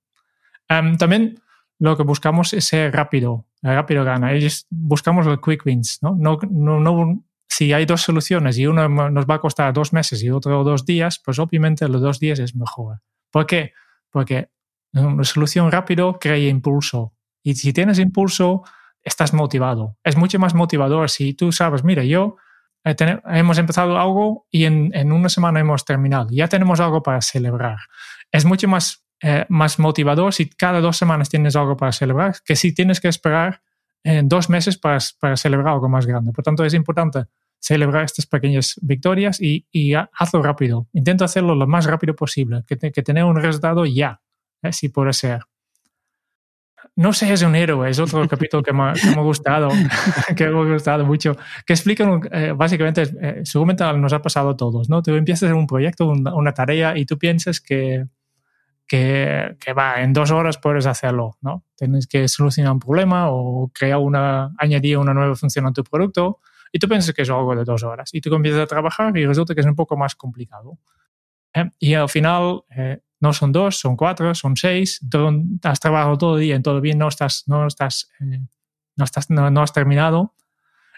Em, 0.68 0.96
también 0.96 1.40
lo 1.78 1.96
que 1.96 2.02
buscamos 2.02 2.52
es 2.52 2.64
ser 2.64 2.92
rápido, 2.92 3.46
rápido 3.62 4.02
gana. 4.02 4.32
Ellos 4.32 4.66
buscamos 4.68 5.28
el 5.28 5.40
quick 5.40 5.64
wins, 5.64 6.00
¿no? 6.02 6.16
No, 6.18 6.40
no, 6.50 7.22
si 7.46 7.72
hay 7.72 7.86
dos 7.86 8.02
soluciones 8.02 8.58
y 8.58 8.66
una 8.66 8.88
nos 8.88 9.26
va 9.26 9.36
a 9.36 9.40
costar 9.40 9.72
dos 9.72 9.92
meses 9.92 10.24
y 10.24 10.30
otro 10.30 10.64
dos 10.64 10.84
días, 10.84 11.20
pues 11.24 11.38
obviamente 11.38 11.88
los 11.88 12.02
dos 12.02 12.18
días 12.18 12.40
es 12.40 12.56
mejor. 12.56 13.00
¿Por 13.30 13.46
qué? 13.46 13.74
Porque 14.10 14.48
una 14.94 15.24
solución 15.24 15.70
rápido 15.70 16.18
crea 16.18 16.48
impulso. 16.48 17.12
Y 17.42 17.54
si 17.54 17.72
tienes 17.72 17.98
impulso, 17.98 18.62
estás 19.02 19.34
motivado. 19.34 19.96
Es 20.02 20.16
mucho 20.16 20.38
más 20.38 20.54
motivador 20.54 21.10
si 21.10 21.34
tú 21.34 21.52
sabes, 21.52 21.84
mira, 21.84 22.04
yo 22.04 22.36
hemos 22.84 23.58
empezado 23.58 23.98
algo 23.98 24.46
y 24.50 24.64
en, 24.64 24.90
en, 24.94 25.12
una 25.12 25.28
semana 25.28 25.60
hemos 25.60 25.84
terminado. 25.84 26.28
Ya 26.30 26.48
tenemos 26.48 26.80
algo 26.80 27.02
para 27.02 27.20
celebrar. 27.20 27.78
Es 28.30 28.44
mucho 28.44 28.68
más 28.68 29.04
eh, 29.22 29.46
más 29.48 29.78
motivador 29.78 30.34
si 30.34 30.50
cada 30.50 30.82
dos 30.82 30.98
semanas 30.98 31.30
tienes 31.30 31.56
algo 31.56 31.78
para 31.78 31.92
celebrar 31.92 32.34
que 32.44 32.56
si 32.56 32.74
tienes 32.74 33.00
que 33.00 33.08
esperar 33.08 33.62
en 34.02 34.28
dos 34.28 34.50
meses 34.50 34.76
para, 34.76 34.98
para, 35.18 35.36
celebrar 35.38 35.72
algo 35.72 35.88
más 35.88 36.04
grande. 36.04 36.30
Por 36.32 36.44
tanto, 36.44 36.62
es 36.62 36.74
importante 36.74 37.24
celebrar 37.58 38.04
estas 38.04 38.26
pequeñas 38.26 38.78
victorias 38.82 39.40
y, 39.40 39.64
hazlo 39.94 40.42
rápido. 40.42 40.88
Intenta 40.92 41.24
hacerlo 41.24 41.54
lo 41.54 41.66
más 41.66 41.86
rápido 41.86 42.14
posible, 42.14 42.64
que, 42.66 42.76
que 42.76 43.02
tener 43.02 43.24
un 43.24 43.36
resultado 43.36 43.86
ya, 43.86 44.20
¿eh? 44.64 44.72
si 44.72 44.88
puede 44.88 45.12
ser. 45.12 45.40
No 46.96 47.12
seas 47.12 47.42
un 47.42 47.56
héroe, 47.56 47.90
es 47.90 47.98
otro 47.98 48.26
capítulo 48.28 48.62
que 48.62 48.72
me, 48.72 48.92
que 48.92 49.08
me, 49.08 49.16
ha 49.16 49.22
gustado, 49.22 49.68
que 50.36 50.48
me 50.48 50.60
ha 50.60 50.72
gustado 50.72 51.04
mucho, 51.04 51.36
que 51.66 51.72
explica 51.72 52.20
eh, 52.30 52.52
básicamente, 52.54 53.02
eh, 53.20 53.40
seguramente 53.44 53.84
nos 53.98 54.12
ha 54.12 54.22
pasado 54.22 54.50
a 54.50 54.56
todos, 54.56 54.88
¿no? 54.88 55.02
Tú 55.02 55.12
empiezas 55.14 55.50
un 55.52 55.66
proyecto, 55.66 56.06
una, 56.06 56.34
una 56.34 56.52
tarea 56.52 56.96
y 56.96 57.04
tú 57.04 57.18
piensas 57.18 57.60
que, 57.60 58.06
que, 58.86 59.72
va, 59.76 60.02
en 60.02 60.12
dos 60.12 60.30
horas 60.30 60.58
puedes 60.58 60.86
hacerlo, 60.86 61.36
¿no? 61.40 61.64
Tienes 61.76 62.06
que 62.06 62.28
solucionar 62.28 62.72
un 62.72 62.78
problema 62.78 63.30
o 63.30 63.70
crear 63.72 63.98
una, 63.98 64.54
añadir 64.58 64.98
una 64.98 65.14
nueva 65.14 65.34
función 65.34 65.66
a 65.66 65.72
tu 65.72 65.82
producto 65.82 66.40
y 66.72 66.78
tú 66.78 66.88
piensas 66.88 67.14
que 67.14 67.22
es 67.22 67.30
algo 67.30 67.54
de 67.56 67.64
dos 67.64 67.82
horas 67.82 68.10
y 68.12 68.20
tú 68.20 68.30
comienzas 68.30 68.62
a 68.62 68.66
trabajar 68.66 69.16
y 69.16 69.26
resulta 69.26 69.54
que 69.54 69.60
es 69.60 69.66
un 69.66 69.74
poco 69.74 69.96
más 69.96 70.14
complicado. 70.14 70.78
¿eh? 71.54 71.70
Y 71.78 71.94
al 71.94 72.08
final 72.08 72.62
eh, 72.76 73.00
no 73.20 73.32
son 73.32 73.52
dos, 73.52 73.78
son 73.78 73.96
cuatro, 73.96 74.34
son 74.34 74.56
seis, 74.56 75.00
has 75.62 75.80
trabajado 75.80 76.18
todo 76.18 76.36
el 76.36 76.42
día 76.42 76.56
y 76.56 76.62
todavía 76.62 76.94
no 76.94 77.08
estás, 77.08 77.44
no 77.46 77.66
estás, 77.66 78.10
eh, 78.20 78.40
no, 78.96 79.04
estás 79.04 79.30
no, 79.30 79.62
has 79.62 79.72
terminado. 79.72 80.34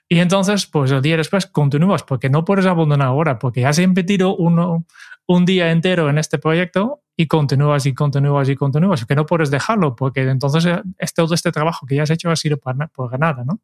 Y 0.08 0.20
entonces, 0.20 0.66
pues 0.66 0.90
el 0.92 1.02
día 1.02 1.16
después 1.16 1.46
continúas, 1.46 2.02
porque 2.02 2.30
no 2.30 2.44
puedes 2.44 2.66
abandonar 2.66 3.08
ahora, 3.08 3.38
porque 3.38 3.66
has 3.66 3.78
invertido 3.78 4.36
uno, 4.36 4.86
un 5.26 5.44
día 5.44 5.70
entero 5.72 6.08
en 6.08 6.18
este 6.18 6.38
proyecto 6.38 7.02
y 7.16 7.26
continúas 7.26 7.86
y 7.86 7.94
continúas 7.94 8.48
y 8.48 8.56
continúas, 8.56 9.04
que 9.04 9.14
no 9.16 9.26
puedes 9.26 9.50
dejarlo, 9.50 9.96
porque 9.96 10.22
entonces 10.22 10.66
eh, 10.66 10.82
todo 11.14 11.34
este 11.34 11.50
trabajo 11.50 11.86
que 11.86 11.96
ya 11.96 12.04
has 12.04 12.10
hecho 12.10 12.30
ha 12.30 12.36
sido 12.36 12.56
por, 12.58 12.76
por 12.90 13.18
nada, 13.18 13.44
¿no? 13.44 13.60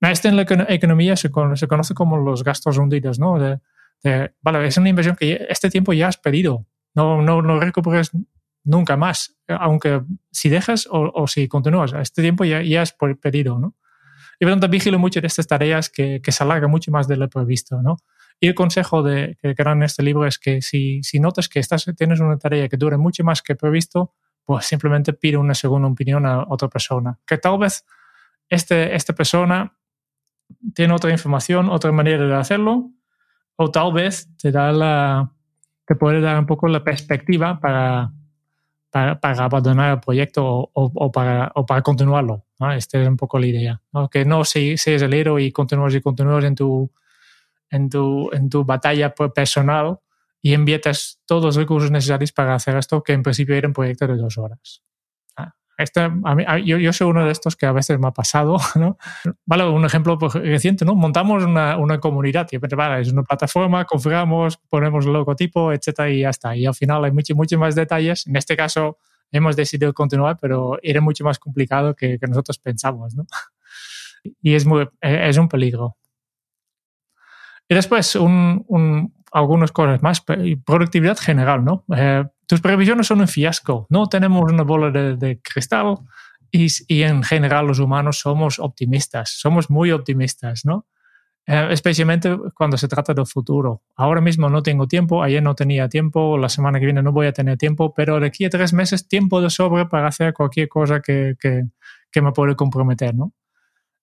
Este 0.00 0.28
en 0.28 0.36
la 0.36 0.42
economía 0.42 1.16
se, 1.16 1.30
conoce 1.30 1.94
como 1.94 2.16
los 2.18 2.44
gastos 2.44 2.78
hundidos, 2.78 3.18
¿no? 3.18 3.38
De, 3.38 3.60
vale, 4.40 4.66
es 4.66 4.76
una 4.76 4.88
inversión 4.88 5.16
que 5.16 5.46
este 5.48 5.70
tiempo 5.70 5.92
ya 5.92 6.08
has 6.08 6.16
pedido, 6.16 6.66
no, 6.98 7.22
no, 7.22 7.42
no 7.42 7.60
recuperes 7.60 8.10
nunca 8.64 8.96
más, 8.96 9.36
aunque 9.46 10.02
si 10.30 10.48
dejas 10.48 10.88
o, 10.90 11.26
si 11.28 11.46
continúas, 11.46 11.92
este 11.92 12.22
tiempo 12.22 12.44
ya, 12.44 12.60
ya 12.60 12.82
has 12.82 12.94
pedido, 13.20 13.58
¿no? 13.58 13.76
Y 14.40 14.44
por 14.44 14.52
tanto, 14.52 14.68
vigilo 14.68 14.98
mucho 14.98 15.20
de 15.20 15.28
estas 15.28 15.46
tareas 15.46 15.88
que, 15.88 16.20
que 16.20 16.32
se 16.32 16.42
alargan 16.42 16.70
mucho 16.70 16.90
más 16.90 17.06
de 17.08 17.16
lo 17.16 17.28
previsto, 17.28 17.80
¿no? 17.82 17.96
Y 18.40 18.48
el 18.48 18.54
consejo 18.54 19.02
de, 19.02 19.36
que 19.40 19.54
dan 19.54 19.78
en 19.78 19.82
este 19.84 20.02
libro 20.02 20.26
es 20.26 20.38
que 20.38 20.60
si, 20.60 21.02
si 21.02 21.18
notas 21.18 21.48
que 21.48 21.60
estás, 21.60 21.86
tienes 21.96 22.20
una 22.20 22.36
tarea 22.36 22.68
que 22.68 22.76
dure 22.76 22.96
mucho 22.96 23.24
más 23.24 23.42
que 23.42 23.54
previsto, 23.54 24.14
pues 24.44 24.66
simplemente 24.66 25.12
pide 25.12 25.36
una 25.36 25.54
segunda 25.54 25.88
opinión 25.88 26.26
a 26.26 26.44
otra 26.48 26.68
persona. 26.68 27.18
Que 27.26 27.38
tal 27.38 27.58
vez 27.58 27.84
este, 28.48 28.94
esta 28.94 29.12
persona 29.12 29.76
tiene 30.74 30.94
otra 30.94 31.10
información, 31.10 31.68
otra 31.68 31.92
manera 31.92 32.26
de 32.26 32.34
hacerlo, 32.34 32.90
o 33.56 33.70
tal 33.70 33.92
vez 33.92 34.28
te, 34.36 34.52
da 34.52 34.70
la, 34.72 35.32
te 35.88 35.94
puede 35.94 36.20
dar 36.20 36.38
un 36.38 36.44
poco 36.44 36.68
la 36.68 36.84
perspectiva 36.84 37.58
para, 37.58 38.12
para, 38.90 39.18
para 39.18 39.44
abandonar 39.44 39.94
el 39.94 40.00
proyecto 40.00 40.44
o, 40.46 40.70
o, 40.74 41.10
para, 41.10 41.50
o 41.54 41.64
para 41.64 41.80
continuarlo. 41.80 42.44
¿no? 42.60 42.72
Esta 42.72 43.00
es 43.00 43.08
un 43.08 43.16
poco 43.16 43.38
la 43.38 43.46
idea. 43.46 43.80
¿no? 43.94 44.10
Que 44.10 44.26
no 44.26 44.44
seas 44.44 44.86
el 44.86 45.14
héroe 45.14 45.42
y 45.42 45.50
continúas 45.50 45.94
y 45.94 46.02
continúas 46.02 46.44
en 46.44 46.54
tu 46.54 46.92
en 47.70 47.88
tu, 47.88 48.30
en 48.32 48.50
tu 48.50 48.64
batalla 48.64 49.14
personal 49.14 49.98
y 50.42 50.52
inviertes 50.52 51.20
todos 51.24 51.44
los 51.44 51.56
recursos 51.56 51.90
necesarios 51.90 52.32
para 52.32 52.54
hacer 52.54 52.76
esto, 52.76 53.02
que 53.02 53.14
en 53.14 53.22
principio 53.22 53.54
era 53.54 53.66
un 53.66 53.74
proyecto 53.74 54.06
de 54.06 54.16
dos 54.16 54.36
horas. 54.36 54.82
Este, 55.78 56.00
a 56.00 56.34
mí, 56.34 56.44
yo, 56.64 56.76
yo, 56.76 56.92
soy 56.92 57.08
uno 57.08 57.24
de 57.24 57.30
estos 57.30 57.54
que 57.54 57.64
a 57.64 57.70
veces 57.70 58.00
me 58.00 58.08
ha 58.08 58.10
pasado, 58.10 58.56
¿no? 58.74 58.98
Vale, 59.46 59.64
un 59.64 59.84
ejemplo 59.84 60.18
pues, 60.18 60.34
reciente, 60.34 60.84
¿no? 60.84 60.96
Montamos 60.96 61.44
una, 61.44 61.76
una 61.78 62.00
comunidad, 62.00 62.48
y, 62.50 62.58
vale, 62.58 63.00
es 63.00 63.12
una 63.12 63.22
plataforma, 63.22 63.84
configuramos, 63.84 64.56
ponemos 64.68 65.06
el 65.06 65.12
logotipo, 65.12 65.72
etcétera, 65.72 66.10
y 66.10 66.20
ya 66.20 66.30
está. 66.30 66.56
Y 66.56 66.66
al 66.66 66.74
final 66.74 67.04
hay 67.04 67.12
muchos 67.12 67.36
mucho 67.36 67.56
más 67.58 67.76
detalles. 67.76 68.26
En 68.26 68.34
este 68.34 68.56
caso 68.56 68.98
hemos 69.30 69.54
decidido 69.54 69.94
continuar, 69.94 70.36
pero 70.40 70.78
era 70.82 71.00
mucho 71.00 71.22
más 71.22 71.38
complicado 71.38 71.94
que, 71.94 72.18
que 72.18 72.26
nosotros 72.26 72.58
pensamos, 72.58 73.14
¿no? 73.14 73.26
Y 74.42 74.54
es, 74.54 74.66
muy, 74.66 74.86
es 75.00 75.38
un 75.38 75.48
peligro. 75.48 75.96
Y 77.68 77.74
después, 77.74 78.16
un, 78.16 78.64
un, 78.66 79.14
algunas 79.32 79.72
cosas 79.72 80.02
más. 80.02 80.22
Productividad 80.64 81.16
general, 81.18 81.64
¿no? 81.64 81.84
Eh, 81.94 82.24
tus 82.48 82.62
previsiones 82.62 83.06
son 83.06 83.20
un 83.20 83.28
fiasco. 83.28 83.86
No 83.90 84.08
tenemos 84.08 84.50
una 84.50 84.62
bola 84.62 84.90
de, 84.90 85.40
cristal 85.42 85.98
y, 86.50 86.70
en 87.02 87.22
general 87.22 87.66
los 87.66 87.78
humanos 87.78 88.20
somos 88.20 88.58
optimistas. 88.58 89.38
Somos 89.38 89.68
muy 89.68 89.92
optimistas, 89.92 90.64
¿no? 90.64 90.86
Eh, 91.46 91.68
especialmente 91.70 92.34
cuando 92.54 92.78
se 92.78 92.88
trata 92.88 93.12
del 93.12 93.26
futuro. 93.26 93.82
Ahora 93.96 94.22
mismo 94.22 94.48
no 94.48 94.62
tengo 94.62 94.88
tiempo, 94.88 95.22
ayer 95.22 95.42
no 95.42 95.54
tenía 95.54 95.90
tiempo, 95.90 96.38
la 96.38 96.48
semana 96.48 96.80
que 96.80 96.86
viene 96.86 97.02
no 97.02 97.12
voy 97.12 97.26
a 97.26 97.32
tener 97.34 97.58
tiempo, 97.58 97.92
pero 97.94 98.18
de 98.18 98.28
aquí 98.28 98.46
a 98.46 98.50
tres 98.50 98.72
meses 98.72 99.06
tiempo 99.06 99.42
de 99.42 99.50
sobre 99.50 99.84
para 99.84 100.08
hacer 100.08 100.32
cualquier 100.32 100.68
cosa 100.68 101.00
que, 101.00 101.36
que, 101.38 101.64
que 102.10 102.22
me 102.22 102.32
puede 102.32 102.56
comprometer, 102.56 103.14
¿no? 103.14 103.34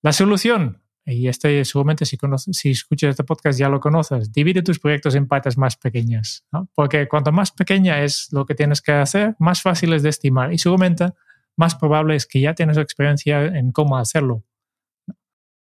La 0.03 0.13
solución, 0.13 0.83
y 1.05 1.27
este 1.27 1.63
seguramente 1.65 2.05
si, 2.05 2.17
conoces, 2.17 2.57
si 2.57 2.71
escuchas 2.71 3.11
este 3.11 3.23
podcast 3.23 3.59
ya 3.59 3.69
lo 3.69 3.79
conoces, 3.79 4.31
divide 4.31 4.63
tus 4.63 4.79
proyectos 4.79 5.15
en 5.15 5.27
partes 5.27 5.57
más 5.57 5.77
pequeñas, 5.77 6.45
porque 6.73 7.07
cuanto 7.07 7.31
más 7.31 7.51
pequeña 7.51 8.03
es 8.03 8.29
lo 8.31 8.45
que 8.45 8.55
tienes 8.55 8.81
que 8.81 8.91
hacer, 8.91 9.35
más 9.39 9.61
fácil 9.61 9.93
es 9.93 10.03
de 10.03 10.09
estimar 10.09 10.51
y 10.51 10.57
seguramente 10.57 11.11
más 11.57 11.75
probable 11.75 12.15
es 12.15 12.25
que 12.25 12.41
ya 12.41 12.53
tienes 12.53 12.77
experiencia 12.77 13.45
en 13.45 13.71
cómo 13.71 13.97
hacerlo. 13.97 14.43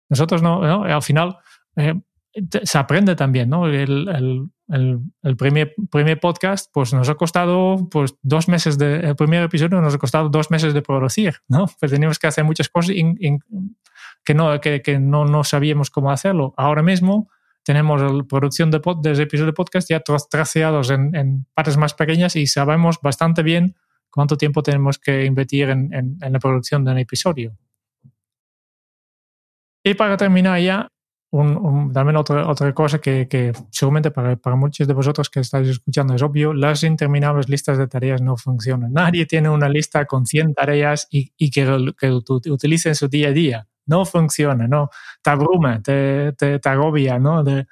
Nosotros 0.10 0.42
no, 0.42 0.84
al 0.84 1.02
final 1.02 1.38
eh, 1.76 1.96
se 2.64 2.78
aprende 2.78 3.16
también, 3.16 3.50
¿no? 3.50 3.68
El, 3.68 4.50
el, 4.70 5.38
primer, 5.38 5.76
primer 5.92 6.20
podcast, 6.20 6.70
pues 6.74 6.94
nos 6.94 7.10
ha 7.10 7.16
costado 7.16 7.88
pues, 7.92 8.16
dos 8.22 8.48
meses 8.48 8.78
de, 8.78 8.98
el 8.98 9.16
primer 9.16 9.44
episodio 9.44 9.82
nos 9.82 9.94
ha 9.94 9.98
costado 9.98 10.30
dos 10.30 10.50
meses 10.50 10.74
de 10.74 10.82
producir, 10.82 11.36
¿no? 11.48 11.68
Pues 11.80 11.92
teníamos 11.92 12.18
que 12.18 12.28
hacer 12.28 12.44
muchas 12.44 12.70
cosas 12.70 12.96
que, 14.24 14.34
no, 14.34 14.60
que, 14.62 14.82
que 14.82 15.00
no, 15.00 15.26
no, 15.26 15.44
sabíamos 15.44 15.90
cómo 15.90 16.12
hacerlo. 16.12 16.54
Ahora 16.58 16.84
mismo 16.84 17.30
tenemos 17.64 18.02
la 18.02 18.24
producción 18.24 18.72
de, 18.72 18.80
pod, 18.80 19.02
de 19.02 19.12
episodios 19.12 19.48
de 19.48 19.54
podcast 19.54 19.90
ya 19.90 20.02
traceados 20.30 20.90
en, 20.90 21.46
partes 21.54 21.78
más 21.78 21.94
pequeñas 21.94 22.36
y 22.36 22.46
sabemos 22.48 23.00
bastante 23.02 23.42
bien 23.42 23.76
cuánto 24.10 24.38
tiempo 24.38 24.62
tenemos 24.62 25.00
que 25.00 25.26
invertir 25.26 25.70
en, 25.70 25.94
en, 25.94 26.34
la 26.34 26.40
producción 26.40 26.84
de 26.86 26.92
un 26.92 26.98
episodio. 27.00 27.58
Y 29.84 29.96
para 29.96 30.16
terminar 30.16 30.60
ya, 30.62 30.88
también 31.32 32.16
otra, 32.16 32.48
otra 32.48 32.74
cosa 32.74 33.00
que, 33.00 33.28
que 33.28 33.54
seguramente 33.72 34.12
para, 34.12 34.36
para, 34.36 34.56
muchos 34.56 34.88
de 34.88 34.94
vosotros 34.94 35.30
que 35.30 35.40
estáis 35.40 35.68
escuchando 35.68 36.14
es 36.14 36.22
obvio, 36.22 36.54
las 36.54 36.84
interminables 36.84 37.50
listas 37.50 37.78
de 37.78 37.88
tareas 37.88 38.22
no 38.22 38.38
funcionan. 38.38 38.94
Nadie 38.94 39.26
tiene 39.26 39.50
una 39.50 39.68
lista 39.68 40.06
con 40.06 40.28
100 40.28 40.54
tareas 40.54 41.08
y, 41.10 41.34
y 41.36 41.50
que, 41.50 41.94
que 41.98 42.12
utilice 42.12 42.90
en 42.90 42.96
su 42.96 43.08
día 43.08 43.30
a 43.30 43.32
día. 43.32 43.68
No 43.86 44.06
funciona, 44.06 44.68
¿no? 44.68 44.90
Te 45.22 45.30
abruma, 45.30 45.82
te, 45.82 46.34
te, 46.34 46.60
te 46.60 46.70
agobia, 46.70 47.20
¿no? 47.20 47.44
De, 47.44 47.68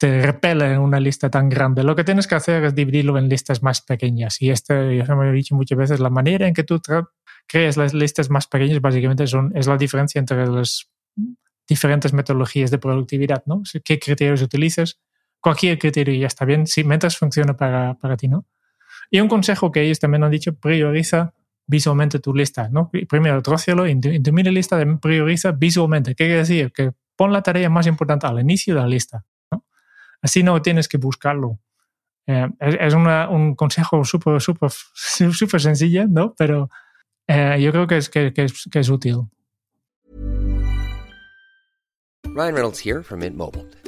te 0.00 0.22
repele 0.22 0.78
una 0.78 0.98
lista 0.98 1.30
tan 1.30 1.50
grande. 1.50 1.84
Lo 1.84 1.94
que 1.94 2.04
tienes 2.04 2.26
que 2.26 2.34
hacer 2.34 2.64
es 2.64 2.74
dividirlo 2.74 3.18
en 3.18 3.28
listas 3.28 3.62
más 3.62 3.82
pequeñas. 3.82 4.40
Y 4.40 4.48
este, 4.48 4.96
ya 4.96 5.14
me 5.14 5.28
he 5.28 5.32
dicho 5.32 5.54
muchas 5.54 5.76
veces, 5.76 6.00
la 6.00 6.08
manera 6.08 6.48
en 6.48 6.54
que 6.54 6.64
tú 6.64 6.80
creas 7.46 7.76
las 7.76 7.92
listas 7.92 8.30
más 8.30 8.46
pequeñas 8.46 8.80
básicamente 8.80 9.26
son, 9.26 9.52
es 9.54 9.66
la 9.66 9.76
diferencia 9.76 10.18
entre 10.18 10.46
las 10.46 10.90
diferentes 11.68 12.14
metodologías 12.14 12.70
de 12.70 12.78
productividad, 12.78 13.42
¿no? 13.44 13.62
¿Qué 13.84 13.98
criterios 13.98 14.40
utilizas? 14.40 14.98
Cualquier 15.38 15.78
criterio 15.78 16.14
ya 16.14 16.28
está 16.28 16.46
bien, 16.46 16.66
si 16.66 16.82
mientras 16.82 17.18
funciona 17.18 17.54
para, 17.54 17.92
para 17.94 18.16
ti, 18.16 18.26
¿no? 18.26 18.46
Y 19.10 19.20
un 19.20 19.28
consejo 19.28 19.70
que 19.70 19.82
ellos 19.82 20.00
también 20.00 20.24
han 20.24 20.30
dicho, 20.30 20.54
prioriza 20.54 21.34
visualmente 21.70 22.18
tu 22.18 22.34
lista, 22.34 22.68
¿no? 22.68 22.90
Primero, 23.08 23.40
trócialo 23.42 23.86
en, 23.86 24.00
tu 24.00 24.32
mini 24.32 24.50
lista, 24.50 24.76
prioriza 25.00 25.52
visualmente. 25.52 26.14
¿Qué 26.14 26.24
quiere 26.24 26.38
decir? 26.38 26.72
Que 26.72 26.92
pon 27.16 27.32
la 27.32 27.42
tarea 27.42 27.70
más 27.70 27.86
importante 27.86 28.26
al 28.26 28.40
inicio 28.40 28.74
de 28.74 28.80
la 28.80 28.88
lista, 28.88 29.24
¿no? 29.52 29.64
Así 30.20 30.42
no 30.42 30.60
tienes 30.60 30.88
que 30.88 30.98
buscarlo. 30.98 31.60
Eh, 32.26 32.48
es, 32.58 32.94
una, 32.94 33.28
un 33.28 33.54
consejo 33.54 34.04
súper, 34.04 34.40
súper, 34.40 34.70
súper 35.32 35.60
sencillo, 35.60 36.06
¿no? 36.08 36.34
Pero 36.36 36.68
eh, 37.28 37.58
yo 37.60 37.70
creo 37.70 37.86
que 37.86 37.98
es, 37.98 38.10
que, 38.10 38.32
es, 38.34 38.68
que 38.70 38.80
es 38.80 38.88
útil. 38.88 39.28
Ryan 42.34 42.54
Reynolds 42.54 42.84
here 42.84 43.02
from 43.02 43.20
Mint 43.20 43.36
Mobile. 43.36 43.66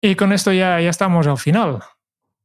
Y 0.00 0.14
con 0.14 0.32
esto 0.32 0.52
ya, 0.52 0.80
ya 0.80 0.90
estamos 0.90 1.26
al 1.26 1.38
final. 1.38 1.80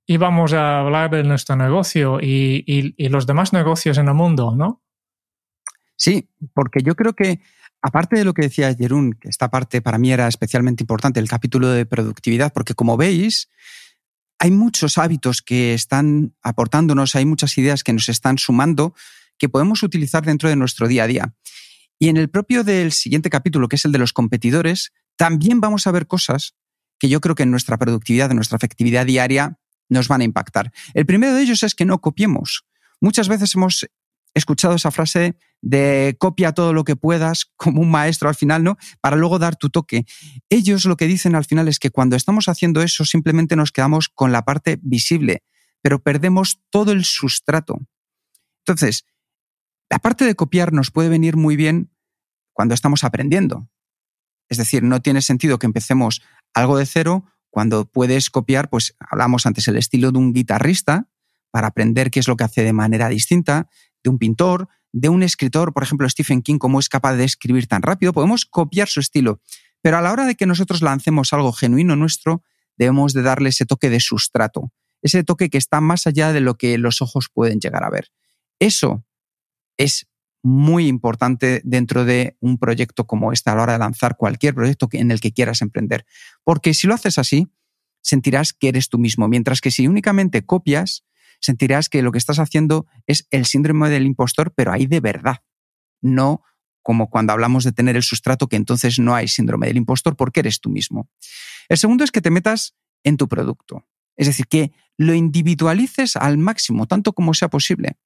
Y 0.06 0.18
vamos 0.18 0.54
a 0.54 0.80
hablar 0.80 1.12
de 1.12 1.24
nuestro 1.24 1.56
negocio 1.56 2.20
y, 2.20 2.64
y, 2.68 2.94
y 2.98 3.10
los 3.10 3.26
demás 3.26 3.54
negocios 3.54 3.98
en 3.98 4.08
el 4.08 4.14
mundo, 4.14 4.54
¿no? 4.56 4.82
Sí, 5.96 6.30
porque 6.54 6.82
yo 6.82 6.96
creo 6.96 7.14
que, 7.14 7.40
aparte 7.82 8.18
de 8.18 8.26
lo 8.26 8.34
que 8.34 8.42
decía 8.42 8.74
Jerún, 8.76 9.14
que 9.14 9.30
esta 9.30 9.50
parte 9.50 9.82
para 9.82 9.98
mí 9.98 10.12
era 10.12 10.28
especialmente 10.28 10.84
importante, 10.84 11.20
el 11.20 11.30
capítulo 11.30 11.70
de 11.70 11.86
productividad, 11.86 12.52
porque 12.52 12.74
como 12.74 12.98
veis, 12.98 13.50
hay 14.40 14.52
muchos 14.52 14.98
hábitos 14.98 15.42
que 15.42 15.74
están 15.74 16.36
aportándonos, 16.42 17.16
hay 17.16 17.26
muchas 17.26 17.58
ideas 17.58 17.84
que 17.84 17.94
nos 17.94 18.10
están 18.10 18.38
sumando 18.38 18.94
que 19.38 19.48
podemos 19.48 19.84
utilizar 19.84 20.26
dentro 20.26 20.50
de 20.50 20.56
nuestro 20.56 20.88
día 20.88 21.04
a 21.04 21.08
día. 21.08 21.34
Y 22.00 22.10
en 22.10 22.18
el 22.18 22.30
propio 22.30 22.64
del 22.64 22.92
siguiente 22.92 23.30
capítulo, 23.30 23.70
que 23.70 23.78
es 23.78 23.86
el 23.86 23.92
de 23.92 24.00
los 24.00 24.12
competidores, 24.12 24.92
también 25.16 25.62
vamos 25.62 25.88
a 25.88 25.92
ver 25.92 26.08
cosas 26.08 26.56
que 27.04 27.10
yo 27.10 27.20
creo 27.20 27.36
que 27.36 27.44
en 27.44 27.52
nuestra 27.52 27.78
productividad, 27.78 28.32
en 28.32 28.38
nuestra 28.38 28.56
efectividad 28.56 29.06
diaria, 29.06 29.60
nos 29.90 30.08
van 30.08 30.22
a 30.22 30.24
impactar. 30.24 30.72
El 30.94 31.06
primero 31.06 31.34
de 31.34 31.42
ellos 31.42 31.62
es 31.64 31.76
que 31.76 31.84
no 31.84 32.00
copiemos. 32.00 32.64
Muchas 33.02 33.28
veces 33.28 33.54
hemos 33.56 33.86
escuchado 34.34 34.76
esa 34.76 34.90
frase 34.90 35.36
de 35.62 36.16
copia 36.18 36.54
todo 36.54 36.72
lo 36.72 36.86
que 36.86 36.96
puedas 36.96 37.52
como 37.58 37.82
un 37.82 37.92
maestro 37.92 38.30
al 38.30 38.36
final, 38.36 38.64
¿no? 38.64 38.78
Para 39.02 39.18
luego 39.18 39.38
dar 39.38 39.58
tu 39.58 39.70
toque. 39.70 40.06
Ellos 40.50 40.86
lo 40.86 40.96
que 40.96 41.08
dicen 41.08 41.36
al 41.36 41.44
final 41.44 41.68
es 41.68 41.78
que 41.78 41.90
cuando 41.90 42.16
estamos 42.16 42.48
haciendo 42.48 42.82
eso 42.82 43.04
simplemente 43.04 43.58
nos 43.58 43.74
quedamos 43.74 44.08
con 44.08 44.32
la 44.32 44.46
parte 44.46 44.80
visible, 44.82 45.44
pero 45.82 46.02
perdemos 46.02 46.62
todo 46.70 46.94
el 46.94 47.04
sustrato. 47.04 47.82
Entonces, 48.60 49.04
la 49.90 50.00
parte 50.00 50.24
de 50.24 50.36
copiar 50.36 50.72
nos 50.72 50.90
puede 50.90 51.10
venir 51.10 51.36
muy 51.36 51.58
bien 51.58 51.92
cuando 52.54 52.74
estamos 52.74 53.04
aprendiendo. 53.04 53.68
Es 54.48 54.58
decir, 54.58 54.84
no 54.84 55.02
tiene 55.02 55.22
sentido 55.22 55.60
que 55.60 55.66
empecemos 55.66 56.22
algo 56.54 56.78
de 56.78 56.86
cero 56.86 57.26
cuando 57.50 57.86
puedes 57.86 58.30
copiar, 58.30 58.70
pues 58.70 58.96
hablamos 59.00 59.46
antes, 59.46 59.68
el 59.68 59.78
estilo 59.78 60.12
de 60.12 60.18
un 60.18 60.34
guitarrista 60.34 61.08
para 61.52 61.68
aprender 61.68 62.10
qué 62.10 62.20
es 62.20 62.28
lo 62.28 62.36
que 62.36 62.44
hace 62.44 62.64
de 62.64 62.74
manera 62.74 63.10
distinta, 63.10 63.70
de 64.04 64.10
un 64.10 64.18
pintor, 64.18 64.70
de 64.92 65.10
un 65.10 65.22
escritor, 65.24 65.74
por 65.74 65.84
ejemplo, 65.84 66.10
Stephen 66.10 66.42
King, 66.42 66.58
cómo 66.58 66.80
es 66.80 66.90
capaz 66.90 67.14
de 67.16 67.26
escribir 67.26 67.68
tan 67.68 67.82
rápido, 67.82 68.14
podemos 68.14 68.46
copiar 68.46 68.88
su 68.88 69.00
estilo. 69.00 69.40
Pero 69.82 69.98
a 69.98 70.02
la 70.02 70.12
hora 70.12 70.26
de 70.26 70.36
que 70.36 70.46
nosotros 70.46 70.82
lancemos 70.82 71.34
algo 71.34 71.52
genuino 71.52 71.96
nuestro, 71.96 72.44
debemos 72.78 73.14
de 73.14 73.22
darle 73.22 73.50
ese 73.50 73.66
toque 73.66 73.90
de 73.90 74.00
sustrato, 74.00 74.72
ese 75.02 75.24
toque 75.24 75.50
que 75.50 75.58
está 75.58 75.82
más 75.82 76.08
allá 76.08 76.32
de 76.34 76.40
lo 76.42 76.56
que 76.58 76.78
los 76.78 77.02
ojos 77.02 77.30
pueden 77.32 77.60
llegar 77.60 77.84
a 77.84 77.90
ver. 77.90 78.10
Eso 78.60 79.06
es 79.78 80.08
muy 80.44 80.88
importante 80.88 81.62
dentro 81.64 82.04
de 82.04 82.38
un 82.42 82.58
proyecto 82.58 83.08
como 83.08 83.32
este 83.32 83.50
a 83.50 83.56
la 83.56 83.64
hora 83.64 83.74
de 83.74 83.80
lanzar 83.80 84.18
cualquier 84.18 84.54
proyecto 84.54 84.90
en 84.92 85.10
el 85.10 85.22
que 85.22 85.32
quieras 85.32 85.62
emprender. 85.62 86.06
Porque 86.44 86.74
si 86.74 86.86
lo 86.86 86.94
haces 86.94 87.18
así, 87.18 87.48
sentirás 88.02 88.52
que 88.52 88.68
eres 88.68 88.90
tú 88.90 89.00
mismo, 89.00 89.30
mientras 89.30 89.62
que 89.62 89.72
si 89.72 89.88
únicamente 89.88 90.46
copias, 90.46 91.06
sentirás 91.40 91.88
que 91.88 92.02
lo 92.02 92.12
que 92.12 92.18
estás 92.18 92.40
haciendo 92.40 92.86
es 93.08 93.26
el 93.32 93.46
síndrome 93.46 93.90
del 93.90 94.06
impostor, 94.06 94.54
pero 94.54 94.74
ahí 94.74 94.86
de 94.86 95.00
verdad, 95.00 95.38
no 96.02 96.44
como 96.82 97.10
cuando 97.10 97.32
hablamos 97.32 97.64
de 97.64 97.72
tener 97.72 97.96
el 97.96 98.04
sustrato, 98.04 98.48
que 98.48 98.58
entonces 98.58 99.00
no 99.00 99.16
hay 99.16 99.30
síndrome 99.30 99.68
del 99.68 99.78
impostor 99.78 100.18
porque 100.18 100.42
eres 100.42 100.60
tú 100.60 100.70
mismo. 100.70 101.10
El 101.70 101.78
segundo 101.78 102.04
es 102.04 102.12
que 102.12 102.22
te 102.22 102.30
metas 102.30 102.76
en 103.06 103.16
tu 103.16 103.30
producto, 103.30 103.88
es 104.18 104.28
decir, 104.28 104.48
que 104.48 104.74
lo 104.98 105.14
individualices 105.14 106.18
al 106.18 106.38
máximo, 106.38 106.86
tanto 106.86 107.14
como 107.14 107.34
sea 107.34 107.48
posible. 107.48 107.98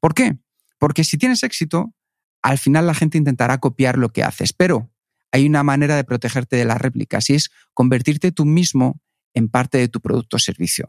¿Por 0.00 0.14
qué? 0.14 0.38
Porque 0.82 1.04
si 1.04 1.16
tienes 1.16 1.44
éxito, 1.44 1.94
al 2.42 2.58
final 2.58 2.88
la 2.88 2.94
gente 2.94 3.16
intentará 3.16 3.58
copiar 3.58 3.96
lo 3.96 4.08
que 4.08 4.24
haces, 4.24 4.52
pero 4.52 4.90
hay 5.30 5.46
una 5.46 5.62
manera 5.62 5.94
de 5.94 6.02
protegerte 6.02 6.56
de 6.56 6.64
las 6.64 6.80
réplicas 6.80 7.30
y 7.30 7.34
es 7.34 7.52
convertirte 7.72 8.32
tú 8.32 8.44
mismo 8.44 9.00
en 9.32 9.48
parte 9.48 9.78
de 9.78 9.86
tu 9.86 10.00
producto 10.00 10.38
o 10.38 10.40
servicio. 10.40 10.88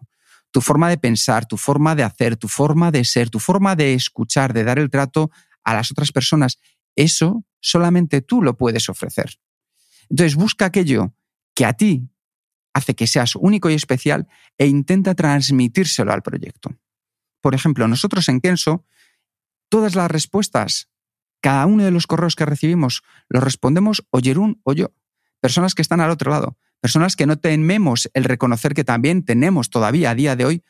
Tu 0.50 0.62
forma 0.62 0.90
de 0.90 0.98
pensar, 0.98 1.46
tu 1.46 1.58
forma 1.58 1.94
de 1.94 2.02
hacer, 2.02 2.38
tu 2.38 2.48
forma 2.48 2.90
de 2.90 3.06
ser, 3.06 3.30
tu 3.30 3.38
forma 3.38 3.76
de 3.76 3.94
escuchar, 3.94 4.52
de 4.52 4.64
dar 4.64 4.80
el 4.80 4.90
trato 4.90 5.30
a 5.64 5.76
las 5.76 5.92
otras 5.92 6.12
personas, 6.12 6.58
eso 6.96 7.46
solamente 7.60 8.22
tú 8.22 8.42
lo 8.42 8.58
puedes 8.58 8.90
ofrecer. 8.90 9.38
Entonces 10.10 10.34
busca 10.36 10.66
aquello 10.66 11.14
que 11.54 11.66
a 11.66 11.74
ti 11.74 12.10
hace 12.74 12.96
que 12.96 13.06
seas 13.06 13.36
único 13.36 13.70
y 13.70 13.76
especial 13.76 14.28
e 14.58 14.66
intenta 14.66 15.14
transmitírselo 15.14 16.12
al 16.12 16.24
proyecto. 16.24 16.72
Por 17.42 17.54
ejemplo, 17.54 17.88
nosotros 17.88 18.28
en 18.28 18.42
Kenso 18.42 18.86
todas 19.74 19.96
las 19.96 20.12
respuestas, 20.12 20.88
cada 21.42 21.66
uno 21.66 21.84
de 21.84 21.90
los 21.90 22.06
correos 22.06 22.36
que 22.36 22.46
recibimos, 22.46 23.02
los 23.28 23.44
respondemos 23.44 24.06
o 24.12 24.20
Jerún 24.20 24.62
o 24.62 24.74
yo, 24.74 24.94
personas 25.40 25.74
que 25.74 25.82
están 25.82 26.00
al 26.00 26.12
otro 26.12 26.30
lado. 26.30 26.60
Personas 26.80 27.16
que 27.16 27.26
no 27.26 27.40
tememos 27.40 28.08
el 28.14 28.24
reconocer 28.24 28.76
que 28.76 28.84
también 28.84 29.26
tenemos 29.26 29.72
todavía 29.72 30.12
a 30.12 30.16
día 30.16 30.36
de 30.36 30.46
hoy 30.46 30.64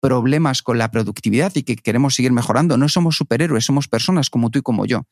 problemas 0.00 0.62
con 0.62 0.78
la 0.78 0.90
productividad 0.90 1.52
y 1.54 1.64
que 1.64 1.76
queremos 1.76 2.14
seguir 2.14 2.32
mejorando. 2.32 2.78
No 2.78 2.88
somos 2.88 3.18
superhéroes, 3.18 3.66
somos 3.66 3.88
personas 3.88 4.30
como 4.30 4.48
tú 4.48 4.60
y 4.60 4.62
como 4.62 4.86
yo. 4.86 5.06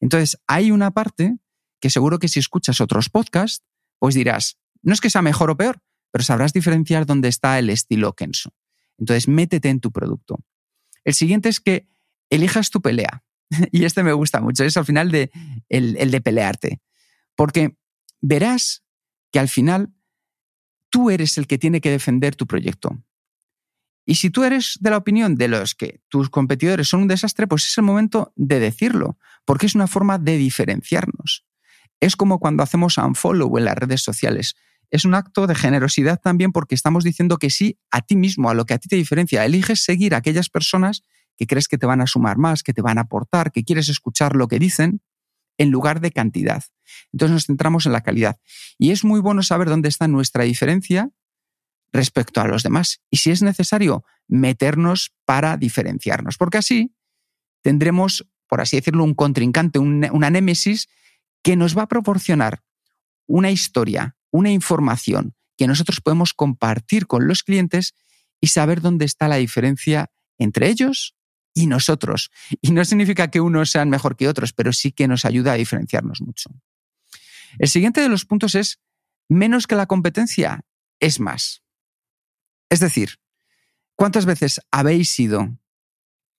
Entonces, 0.00 0.36
hay 0.46 0.70
una 0.70 0.90
parte 0.90 1.38
que 1.80 1.88
seguro 1.88 2.18
que 2.18 2.28
si 2.28 2.38
escuchas 2.38 2.82
otros 2.82 3.08
podcasts, 3.08 3.64
pues 3.98 4.14
dirás, 4.14 4.58
no 4.82 4.92
es 4.92 5.00
que 5.00 5.08
sea 5.08 5.22
mejor 5.22 5.48
o 5.48 5.56
peor, 5.56 5.80
pero 6.10 6.22
sabrás 6.22 6.52
diferenciar 6.52 7.06
dónde 7.06 7.28
está 7.28 7.58
el 7.58 7.70
estilo 7.70 8.12
Kenso. 8.12 8.50
Entonces, 8.98 9.26
métete 9.26 9.70
en 9.70 9.80
tu 9.80 9.90
producto. 9.90 10.36
El 11.02 11.14
siguiente 11.14 11.48
es 11.48 11.60
que 11.60 11.88
elijas 12.34 12.70
tu 12.70 12.80
pelea. 12.80 13.22
y 13.72 13.84
este 13.84 14.02
me 14.02 14.12
gusta 14.12 14.40
mucho, 14.40 14.64
es 14.64 14.76
al 14.76 14.84
final 14.84 15.10
de, 15.10 15.30
el, 15.68 15.96
el 15.98 16.10
de 16.10 16.20
pelearte. 16.20 16.80
Porque 17.36 17.76
verás 18.20 18.84
que 19.32 19.38
al 19.38 19.48
final 19.48 19.92
tú 20.90 21.10
eres 21.10 21.38
el 21.38 21.46
que 21.46 21.58
tiene 21.58 21.80
que 21.80 21.90
defender 21.90 22.36
tu 22.36 22.46
proyecto. 22.46 23.02
Y 24.06 24.16
si 24.16 24.30
tú 24.30 24.44
eres 24.44 24.76
de 24.80 24.90
la 24.90 24.98
opinión 24.98 25.34
de 25.34 25.48
los 25.48 25.74
que 25.74 26.00
tus 26.08 26.28
competidores 26.28 26.88
son 26.88 27.02
un 27.02 27.08
desastre, 27.08 27.46
pues 27.46 27.66
es 27.66 27.78
el 27.78 27.84
momento 27.84 28.32
de 28.36 28.60
decirlo, 28.60 29.18
porque 29.44 29.66
es 29.66 29.74
una 29.74 29.86
forma 29.86 30.18
de 30.18 30.36
diferenciarnos. 30.36 31.46
Es 32.00 32.16
como 32.16 32.38
cuando 32.38 32.62
hacemos 32.62 32.98
unfollow 32.98 33.56
en 33.56 33.64
las 33.64 33.76
redes 33.76 34.02
sociales. 34.02 34.56
Es 34.90 35.04
un 35.04 35.14
acto 35.14 35.46
de 35.46 35.54
generosidad 35.54 36.20
también 36.20 36.52
porque 36.52 36.74
estamos 36.74 37.02
diciendo 37.02 37.38
que 37.38 37.50
sí 37.50 37.78
a 37.90 38.02
ti 38.02 38.14
mismo, 38.14 38.50
a 38.50 38.54
lo 38.54 38.66
que 38.66 38.74
a 38.74 38.78
ti 38.78 38.88
te 38.88 38.96
diferencia. 38.96 39.44
Eliges 39.44 39.82
seguir 39.82 40.14
a 40.14 40.18
aquellas 40.18 40.50
personas 40.50 41.02
que 41.36 41.46
crees 41.46 41.68
que 41.68 41.78
te 41.78 41.86
van 41.86 42.00
a 42.00 42.06
sumar 42.06 42.38
más, 42.38 42.62
que 42.62 42.72
te 42.72 42.82
van 42.82 42.98
a 42.98 43.02
aportar, 43.02 43.52
que 43.52 43.64
quieres 43.64 43.88
escuchar 43.88 44.36
lo 44.36 44.48
que 44.48 44.58
dicen, 44.58 45.00
en 45.58 45.70
lugar 45.70 46.00
de 46.00 46.10
cantidad. 46.10 46.64
Entonces 47.12 47.32
nos 47.32 47.46
centramos 47.46 47.86
en 47.86 47.92
la 47.92 48.02
calidad. 48.02 48.38
Y 48.78 48.90
es 48.90 49.04
muy 49.04 49.20
bueno 49.20 49.42
saber 49.42 49.68
dónde 49.68 49.88
está 49.88 50.08
nuestra 50.08 50.44
diferencia 50.44 51.10
respecto 51.92 52.40
a 52.40 52.48
los 52.48 52.62
demás. 52.62 53.00
Y 53.10 53.18
si 53.18 53.30
es 53.30 53.42
necesario, 53.42 54.04
meternos 54.26 55.12
para 55.24 55.56
diferenciarnos. 55.56 56.36
Porque 56.36 56.58
así 56.58 56.94
tendremos, 57.62 58.26
por 58.48 58.60
así 58.60 58.76
decirlo, 58.76 59.04
un 59.04 59.14
contrincante, 59.14 59.78
una 59.78 60.30
némesis 60.30 60.88
que 61.42 61.56
nos 61.56 61.76
va 61.76 61.82
a 61.82 61.88
proporcionar 61.88 62.62
una 63.26 63.50
historia, 63.50 64.16
una 64.30 64.50
información 64.50 65.34
que 65.56 65.66
nosotros 65.66 66.00
podemos 66.00 66.34
compartir 66.34 67.06
con 67.06 67.28
los 67.28 67.42
clientes 67.42 67.94
y 68.40 68.48
saber 68.48 68.80
dónde 68.80 69.04
está 69.04 69.28
la 69.28 69.36
diferencia 69.36 70.10
entre 70.36 70.68
ellos 70.68 71.14
y 71.54 71.68
nosotros. 71.68 72.30
Y 72.60 72.72
no 72.72 72.84
significa 72.84 73.30
que 73.30 73.40
unos 73.40 73.70
sean 73.70 73.88
mejor 73.88 74.16
que 74.16 74.28
otros, 74.28 74.52
pero 74.52 74.72
sí 74.72 74.92
que 74.92 75.08
nos 75.08 75.24
ayuda 75.24 75.52
a 75.52 75.56
diferenciarnos 75.56 76.20
mucho. 76.20 76.50
El 77.58 77.68
siguiente 77.68 78.00
de 78.00 78.08
los 78.08 78.24
puntos 78.24 78.56
es, 78.56 78.80
menos 79.28 79.66
que 79.66 79.76
la 79.76 79.86
competencia 79.86 80.64
es 81.00 81.20
más. 81.20 81.62
Es 82.68 82.80
decir, 82.80 83.20
¿cuántas 83.94 84.26
veces 84.26 84.60
habéis 84.70 85.18
ido 85.18 85.56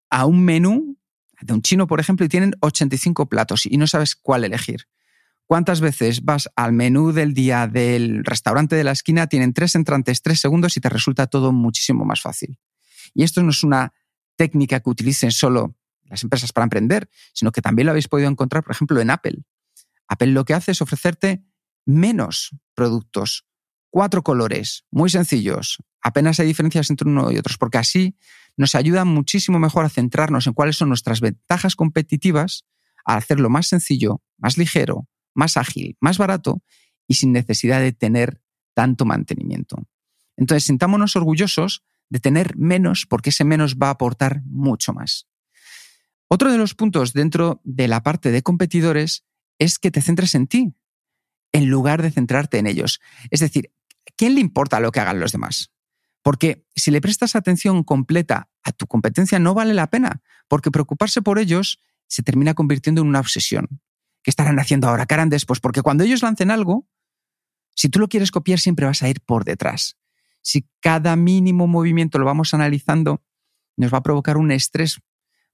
a 0.10 0.26
un 0.26 0.44
menú 0.44 0.98
de 1.42 1.54
un 1.54 1.62
chino, 1.62 1.88
por 1.88 2.00
ejemplo, 2.00 2.26
y 2.26 2.30
tienen 2.30 2.54
85 2.60 3.28
platos 3.28 3.66
y 3.66 3.78
no 3.78 3.88
sabes 3.88 4.16
cuál 4.16 4.44
elegir? 4.44 4.88
¿Cuántas 5.48 5.80
veces 5.80 6.26
vas 6.26 6.50
al 6.56 6.74
menú 6.74 7.12
del 7.12 7.34
día 7.34 7.68
del 7.68 8.26
restaurante 8.26 8.76
de 8.76 8.84
la 8.84 8.92
esquina, 8.92 9.28
tienen 9.28 9.54
tres 9.54 9.76
entrantes, 9.76 10.24
tres 10.24 10.40
segundos 10.40 10.76
y 10.76 10.82
te 10.82 10.90
resulta 10.90 11.28
todo 11.28 11.52
muchísimo 11.52 12.04
más 12.04 12.22
fácil? 12.22 12.58
Y 13.14 13.24
esto 13.24 13.44
no 13.44 13.52
es 13.52 13.64
una 13.64 13.94
técnica 14.36 14.80
que 14.80 14.90
utilicen 14.90 15.32
solo 15.32 15.76
las 16.04 16.24
empresas 16.24 16.52
para 16.52 16.64
emprender, 16.64 17.10
sino 17.34 17.52
que 17.52 17.62
también 17.62 17.88
lo 17.88 17.92
habéis 17.92 18.08
podido 18.08 18.30
encontrar, 18.30 18.64
por 18.64 18.74
ejemplo, 18.74 19.00
en 19.00 19.10
Apple. 19.10 19.44
Apple 20.08 20.28
lo 20.28 20.46
que 20.46 20.54
hace 20.54 20.72
es 20.72 20.82
ofrecerte 20.82 21.44
menos 21.86 22.56
productos, 22.74 23.46
cuatro 23.90 24.24
colores, 24.24 24.86
muy 24.92 25.10
sencillos. 25.10 25.78
Apenas 26.02 26.40
hay 26.40 26.48
diferencias 26.48 26.90
entre 26.90 27.10
uno 27.10 27.32
y 27.32 27.38
otros, 27.38 27.58
porque 27.58 27.78
así 27.78 28.18
nos 28.58 28.76
ayuda 28.76 29.06
muchísimo 29.06 29.60
mejor 29.60 29.86
a 29.86 29.90
centrarnos 29.90 30.48
en 30.48 30.54
cuáles 30.54 30.78
son 30.78 30.90
nuestras 30.90 31.22
ventajas 31.22 31.76
competitivas, 31.76 32.66
a 33.06 33.16
hacerlo 33.18 33.50
más 33.50 33.68
sencillo, 33.68 34.22
más 34.38 34.58
ligero, 34.58 35.08
más 35.34 35.58
ágil, 35.58 35.98
más 36.00 36.18
barato 36.18 36.62
y 37.08 37.16
sin 37.16 37.32
necesidad 37.32 37.80
de 37.80 37.92
tener 37.92 38.42
tanto 38.74 39.06
mantenimiento. 39.06 39.78
Entonces, 40.38 40.66
sintámonos 40.66 41.16
orgullosos 41.16 41.84
de 42.10 42.20
tener 42.20 42.56
menos 42.58 43.06
porque 43.08 43.30
ese 43.30 43.44
menos 43.44 43.76
va 43.76 43.88
a 43.88 43.92
aportar 43.92 44.42
mucho 44.46 44.94
más. 44.94 45.28
Otro 46.28 46.52
de 46.52 46.58
los 46.58 46.74
puntos 46.74 47.14
dentro 47.14 47.62
de 47.64 47.88
la 47.88 48.04
parte 48.04 48.32
de 48.32 48.42
competidores 48.42 49.26
es 49.60 49.80
que 49.80 49.92
te 49.92 50.02
centres 50.02 50.36
en 50.36 50.48
ti 50.48 50.74
en 51.52 51.70
lugar 51.70 52.02
de 52.02 52.12
centrarte 52.12 52.58
en 52.58 52.68
ellos. 52.68 53.00
Es 53.32 53.40
decir, 53.40 53.72
¿quién 54.18 54.36
le 54.36 54.42
importa 54.42 54.80
lo 54.80 54.92
que 54.92 55.00
hagan 55.00 55.20
los 55.20 55.32
demás? 55.32 55.72
Porque 56.22 56.66
si 56.76 56.92
le 56.92 57.02
prestas 57.02 57.36
atención 57.36 57.84
completa 57.84 58.50
a 58.64 58.72
tu 58.72 58.88
competencia 58.88 59.40
no 59.40 59.54
vale 59.54 59.74
la 59.74 59.90
pena, 59.90 60.22
porque 60.48 60.72
preocuparse 60.72 61.22
por 61.22 61.40
ellos 61.40 61.80
se 62.08 62.24
termina 62.24 62.56
convirtiendo 62.56 63.02
en 63.02 63.08
una 63.08 63.20
obsesión. 63.20 63.70
¿Qué 64.24 64.32
estarán 64.32 64.60
haciendo 64.60 64.90
ahora? 64.90 65.06
¿Qué 65.06 65.14
harán 65.14 65.30
después? 65.30 65.60
Porque 65.60 65.82
cuando 65.82 66.04
ellos 66.04 66.24
lancen 66.24 66.52
algo, 66.52 66.90
si 67.76 67.90
tú 67.90 68.00
lo 68.00 68.08
quieres 68.10 68.32
copiar 68.32 68.60
siempre 68.60 68.86
vas 68.86 69.04
a 69.04 69.10
ir 69.10 69.22
por 69.22 69.46
detrás. 69.46 69.98
Si 70.46 70.70
cada 70.80 71.16
mínimo 71.16 71.66
movimiento 71.66 72.20
lo 72.20 72.26
vamos 72.26 72.54
analizando, 72.54 73.24
nos 73.78 73.92
va 73.92 73.98
a 73.98 74.04
provocar 74.04 74.38
un 74.38 74.52
estrés, 74.52 75.02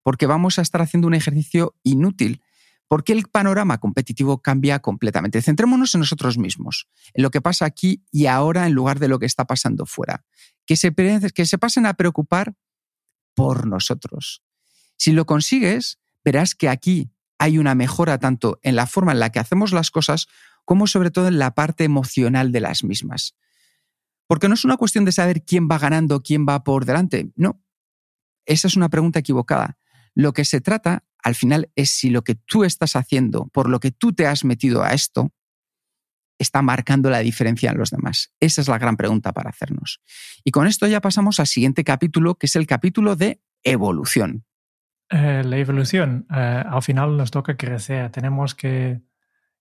porque 0.04 0.26
vamos 0.26 0.60
a 0.60 0.62
estar 0.62 0.82
haciendo 0.82 1.08
un 1.08 1.14
ejercicio 1.14 1.76
inútil 1.82 2.42
porque 2.89 3.14
el 3.14 3.24
panorama 3.30 3.78
competitivo 3.78 4.42
cambia 4.42 4.80
completamente. 4.80 5.42
Centrémonos 5.42 5.96
en 5.96 6.02
nosotros 6.02 6.38
mismos, 6.38 6.89
en 7.14 7.24
lo 7.24 7.32
que 7.32 7.39
pasa 7.39 7.64
aquí 7.64 8.04
y 8.12 8.26
ahora 8.26 8.68
en 8.68 8.74
lugar 8.74 9.00
de 9.00 9.08
lo 9.08 9.18
que 9.18 9.26
está 9.26 9.46
pasando 9.46 9.86
fuera. 9.86 10.26
Que 10.66 10.76
se, 10.76 10.94
que 10.94 11.46
se 11.46 11.58
pasen 11.58 11.86
a 11.86 11.94
preocupar 11.94 12.54
por 13.34 13.66
nosotros. 13.66 14.44
Si 14.98 15.14
lo 15.14 15.26
consigues, 15.26 16.00
verás 16.26 16.54
que 16.54 16.68
aquí 16.68 17.14
hay 17.39 17.60
una 17.60 17.76
mejora 17.76 18.18
tanto 18.18 18.60
en 18.62 18.76
la 18.76 18.88
forma 18.88 19.14
en 19.14 19.20
la 19.22 19.30
que 19.30 19.39
hacemos 19.39 19.72
las 19.72 19.89
cosas 19.89 20.28
como 20.66 20.86
sobre 20.86 21.12
todo 21.12 21.30
en 21.30 21.39
la 21.39 21.56
parte 21.56 21.86
emocional 21.86 22.52
de 22.52 22.60
las 22.60 22.84
mismas. 22.84 23.36
Porque 24.32 24.48
no 24.48 24.54
es 24.54 24.64
una 24.64 24.78
cuestión 24.78 25.04
de 25.04 25.12
saber 25.12 25.44
quién 25.44 25.68
va 25.70 25.78
ganando, 25.78 26.22
quién 26.22 26.46
va 26.48 26.64
por 26.64 26.86
delante. 26.86 27.34
No, 27.36 27.62
esa 28.46 28.70
es 28.70 28.78
una 28.78 28.88
pregunta 28.88 29.20
equivocada. 29.20 29.78
Lo 30.16 30.32
que 30.32 30.46
se 30.46 30.62
trata 30.62 31.04
al 31.22 31.36
final 31.36 31.70
es 31.76 31.90
si 31.90 32.10
lo 32.10 32.24
que 32.24 32.36
tú 32.36 32.64
estás 32.64 32.96
haciendo, 32.96 33.48
por 33.48 33.68
lo 33.68 33.82
que 33.82 33.92
tú 33.92 34.14
te 34.14 34.28
has 34.28 34.46
metido 34.46 34.84
a 34.84 34.94
esto, 34.94 35.34
está 36.40 36.62
marcando 36.62 37.10
la 37.10 37.20
diferencia 37.20 37.72
en 37.72 37.78
los 37.78 37.90
demás. 37.90 38.32
Esa 38.40 38.62
es 38.62 38.70
la 38.70 38.78
gran 38.78 38.96
pregunta 38.96 39.34
para 39.34 39.50
hacernos. 39.50 40.00
Y 40.46 40.52
con 40.52 40.66
esto 40.66 40.88
ya 40.88 41.02
pasamos 41.02 41.42
al 41.42 41.48
siguiente 41.48 41.84
capítulo, 41.84 42.36
que 42.36 42.46
es 42.46 42.56
el 42.56 42.68
capítulo 42.68 43.18
de 43.18 43.42
evolución. 43.64 44.46
Eh, 45.10 45.44
la 45.44 45.58
evolución, 45.58 46.26
eh, 46.34 46.64
al 46.66 46.82
final 46.82 47.18
nos 47.18 47.32
toca 47.32 47.58
crecer, 47.58 48.10
tenemos 48.12 48.56
que, 48.56 49.02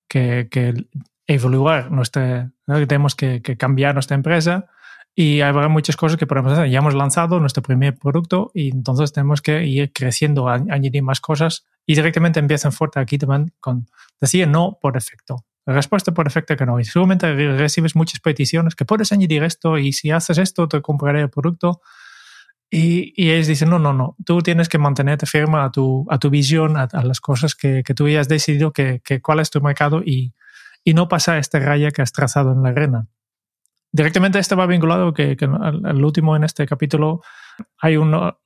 que, 0.06 0.46
que 0.48 0.86
evoluar, 1.34 1.90
nuestra, 1.90 2.50
tenemos 2.66 3.14
que, 3.14 3.40
que 3.40 3.56
cambiar 3.56 3.94
nuestra 3.94 4.16
empresa 4.16 4.66
y 5.14 5.40
habrá 5.40 5.68
muchas 5.68 5.96
cosas 5.96 6.18
que 6.18 6.26
podemos 6.26 6.52
hacer. 6.52 6.68
Ya 6.70 6.78
hemos 6.78 6.94
lanzado 6.94 7.38
nuestro 7.40 7.62
primer 7.62 7.96
producto 7.96 8.50
y 8.54 8.70
entonces 8.70 9.12
tenemos 9.12 9.40
que 9.40 9.64
ir 9.64 9.92
creciendo, 9.92 10.48
añadir 10.48 11.02
más 11.02 11.20
cosas 11.20 11.66
y 11.86 11.94
directamente 11.94 12.40
empiezan 12.40 12.72
fuerte 12.72 12.98
aquí 13.00 13.18
también 13.18 13.52
con 13.60 13.86
decir 14.20 14.48
no 14.48 14.78
por 14.80 14.94
defecto. 14.94 15.44
Respuesta 15.66 16.12
por 16.12 16.24
defecto 16.26 16.56
que 16.56 16.66
no. 16.66 16.80
Y 16.80 16.84
seguramente 16.84 17.32
recibes 17.56 17.94
muchas 17.94 18.18
peticiones 18.20 18.74
que 18.74 18.84
puedes 18.84 19.12
añadir 19.12 19.44
esto 19.44 19.78
y 19.78 19.92
si 19.92 20.10
haces 20.10 20.38
esto 20.38 20.66
te 20.66 20.80
compraré 20.80 21.20
el 21.20 21.30
producto. 21.30 21.80
Y, 22.72 23.12
y 23.16 23.30
ellos 23.30 23.48
dicen, 23.48 23.68
no, 23.68 23.80
no, 23.80 23.92
no, 23.92 24.16
tú 24.24 24.42
tienes 24.42 24.68
que 24.68 24.78
mantenerte 24.78 25.26
firme 25.26 25.58
a 25.58 25.70
tu, 25.70 26.06
a 26.08 26.18
tu 26.18 26.30
visión, 26.30 26.76
a, 26.76 26.88
las 27.02 27.20
cosas 27.20 27.56
que, 27.56 27.82
que, 27.84 27.94
tú 27.94 28.06
hayas 28.06 28.28
decidido 28.28 28.72
que, 28.72 29.00
que, 29.04 29.20
cuál 29.20 29.40
es 29.40 29.50
tu 29.50 29.60
mercado 29.60 30.02
y, 30.04 30.34
y 30.84 30.94
no 30.94 31.08
pasar 31.08 31.38
esta 31.38 31.58
raya 31.58 31.90
que 31.90 32.02
has 32.02 32.12
trazado 32.12 32.52
en 32.52 32.62
la 32.62 32.70
arena 32.70 33.08
directamente 33.92 34.38
este 34.38 34.54
va 34.54 34.66
vinculado 34.66 35.12
que, 35.12 35.36
que 35.36 35.44
el 35.44 36.04
último 36.04 36.36
en 36.36 36.44
este 36.44 36.66
capítulo 36.66 37.22
hay 37.78 37.96
una, 37.96 38.36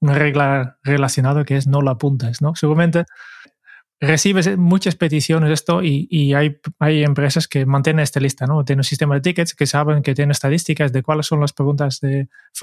regla 0.00 0.78
relacionada 0.82 1.44
que 1.44 1.56
es 1.56 1.66
no 1.66 1.80
lo 1.80 1.90
apuntes, 1.90 2.42
¿no? 2.42 2.54
Seguramente 2.54 3.06
recibes 3.98 4.58
muchas 4.58 4.94
peticiones 4.94 5.50
esto 5.50 5.82
y, 5.82 6.34
hay, 6.34 6.58
hay 6.78 7.02
empresas 7.02 7.48
que 7.48 7.64
mantienen 7.64 8.02
esta 8.02 8.20
lista, 8.20 8.46
¿no? 8.46 8.64
Tienen 8.64 8.80
un 8.80 8.84
sistema 8.84 9.14
de 9.14 9.22
tickets 9.22 9.54
que 9.54 9.66
saben 9.66 10.02
que 10.02 10.14
tienen 10.14 10.32
estadísticas 10.32 10.92
de 10.92 11.02
cuáles 11.02 11.26
son 11.26 11.40
las 11.40 11.52
preguntas 11.52 12.00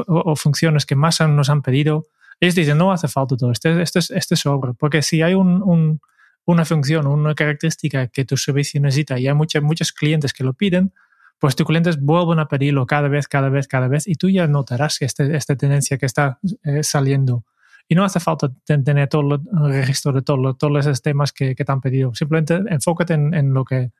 o, 0.08 0.36
funciones 0.36 0.86
que 0.86 0.96
más 0.96 1.22
nos 1.22 1.50
han 1.50 1.64
pedido. 1.64 2.06
Ellos 2.40 2.56
dicen, 2.56 2.78
no 2.78 2.92
hace 2.92 3.08
falta 3.08 3.36
todo, 3.36 3.52
este, 3.52 3.82
este, 3.82 4.00
este 4.00 4.36
sobre, 4.36 4.74
porque 4.74 5.02
si 5.02 5.22
hay 5.22 5.34
un, 5.34 6.00
una 6.46 6.66
función, 6.66 7.08
una 7.08 7.36
característica 7.36 8.08
que 8.08 8.26
tu 8.26 8.38
servicio 8.38 8.82
necesita 8.82 9.20
y 9.20 9.28
hay 9.28 9.34
muchos, 9.34 9.62
muchos 9.64 9.92
clientes 9.92 10.34
que 10.34 10.44
lo 10.44 10.54
piden, 10.54 10.94
pues 11.40 11.56
tus 11.56 11.66
clientes 11.66 12.00
vuelven 12.00 12.40
a 12.40 12.48
pedirlo 12.48 12.86
cada 12.86 13.08
vez, 13.08 13.28
cada 13.28 13.50
vez, 13.50 13.68
cada 13.68 13.88
vez 13.88 14.08
y 14.08 14.16
tú 14.16 14.30
ya 14.30 14.48
notarás 14.48 14.98
que 15.00 15.06
este, 15.06 15.36
esta 15.36 15.56
tendencia 15.56 15.98
que 15.98 16.06
está 16.06 16.40
eh, 16.64 16.84
saliendo. 16.84 17.46
Y 17.88 17.96
no 17.96 18.06
hace 18.06 18.22
falta 18.22 18.50
tener 18.66 19.10
todo 19.10 19.36
el 19.36 19.74
registro 19.74 20.14
de 20.14 20.22
todo, 20.22 20.54
todos 20.54 20.86
esos 20.86 21.02
temas 21.02 21.34
que, 21.34 21.54
que, 21.54 21.66
te 21.66 21.72
han 21.72 21.82
pedido. 21.82 22.16
Simplemente 22.16 22.62
enfócate 22.70 23.14
en, 23.14 23.34
en, 23.34 23.54
lo, 23.54 23.66
que, 23.66 23.92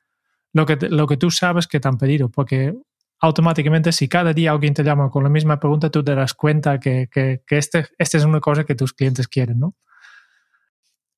lo 0.54 0.64
que, 0.64 0.76
lo 0.88 1.06
que 1.06 1.18
tú 1.18 1.30
sabes 1.30 1.66
que 1.66 1.80
te 1.80 1.88
han 1.88 1.98
pedido, 1.98 2.30
porque 2.30 2.74
automáticamente 3.20 3.92
si 3.92 4.08
cada 4.08 4.32
día 4.32 4.52
alguien 4.52 4.72
te 4.72 4.82
llama 4.82 5.10
con 5.10 5.22
la 5.22 5.28
misma 5.28 5.60
pregunta, 5.60 5.90
tú 5.90 6.02
te 6.02 6.14
das 6.14 6.32
cuenta 6.32 6.80
que, 6.80 7.08
que, 7.12 7.42
que 7.46 7.58
este, 7.58 7.88
este 7.98 8.16
es 8.16 8.24
una 8.24 8.40
cosa 8.40 8.64
que 8.64 8.74
tus 8.74 8.94
clientes 8.94 9.28
quieren, 9.28 9.60
¿no? 9.60 9.74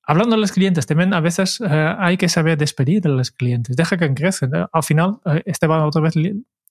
Hablando 0.09 0.36
de 0.36 0.40
los 0.40 0.52
clientes, 0.52 0.86
también 0.86 1.12
a 1.14 1.20
veces 1.20 1.61
eh, 1.61 1.94
hay 1.98 2.16
que 2.16 2.28
saber 2.28 2.57
despedir 2.57 3.02
de 3.02 3.09
los 3.09 3.32
clientes. 3.32 3.74
Deja 3.74 3.96
que 3.96 4.14
crecen. 4.14 4.54
¿eh? 4.54 4.66
Al 4.72 4.84
final, 4.84 5.18
eh, 5.26 5.42
este 5.46 5.66
va 5.66 5.84
otra 5.84 6.00
vez 6.00 6.14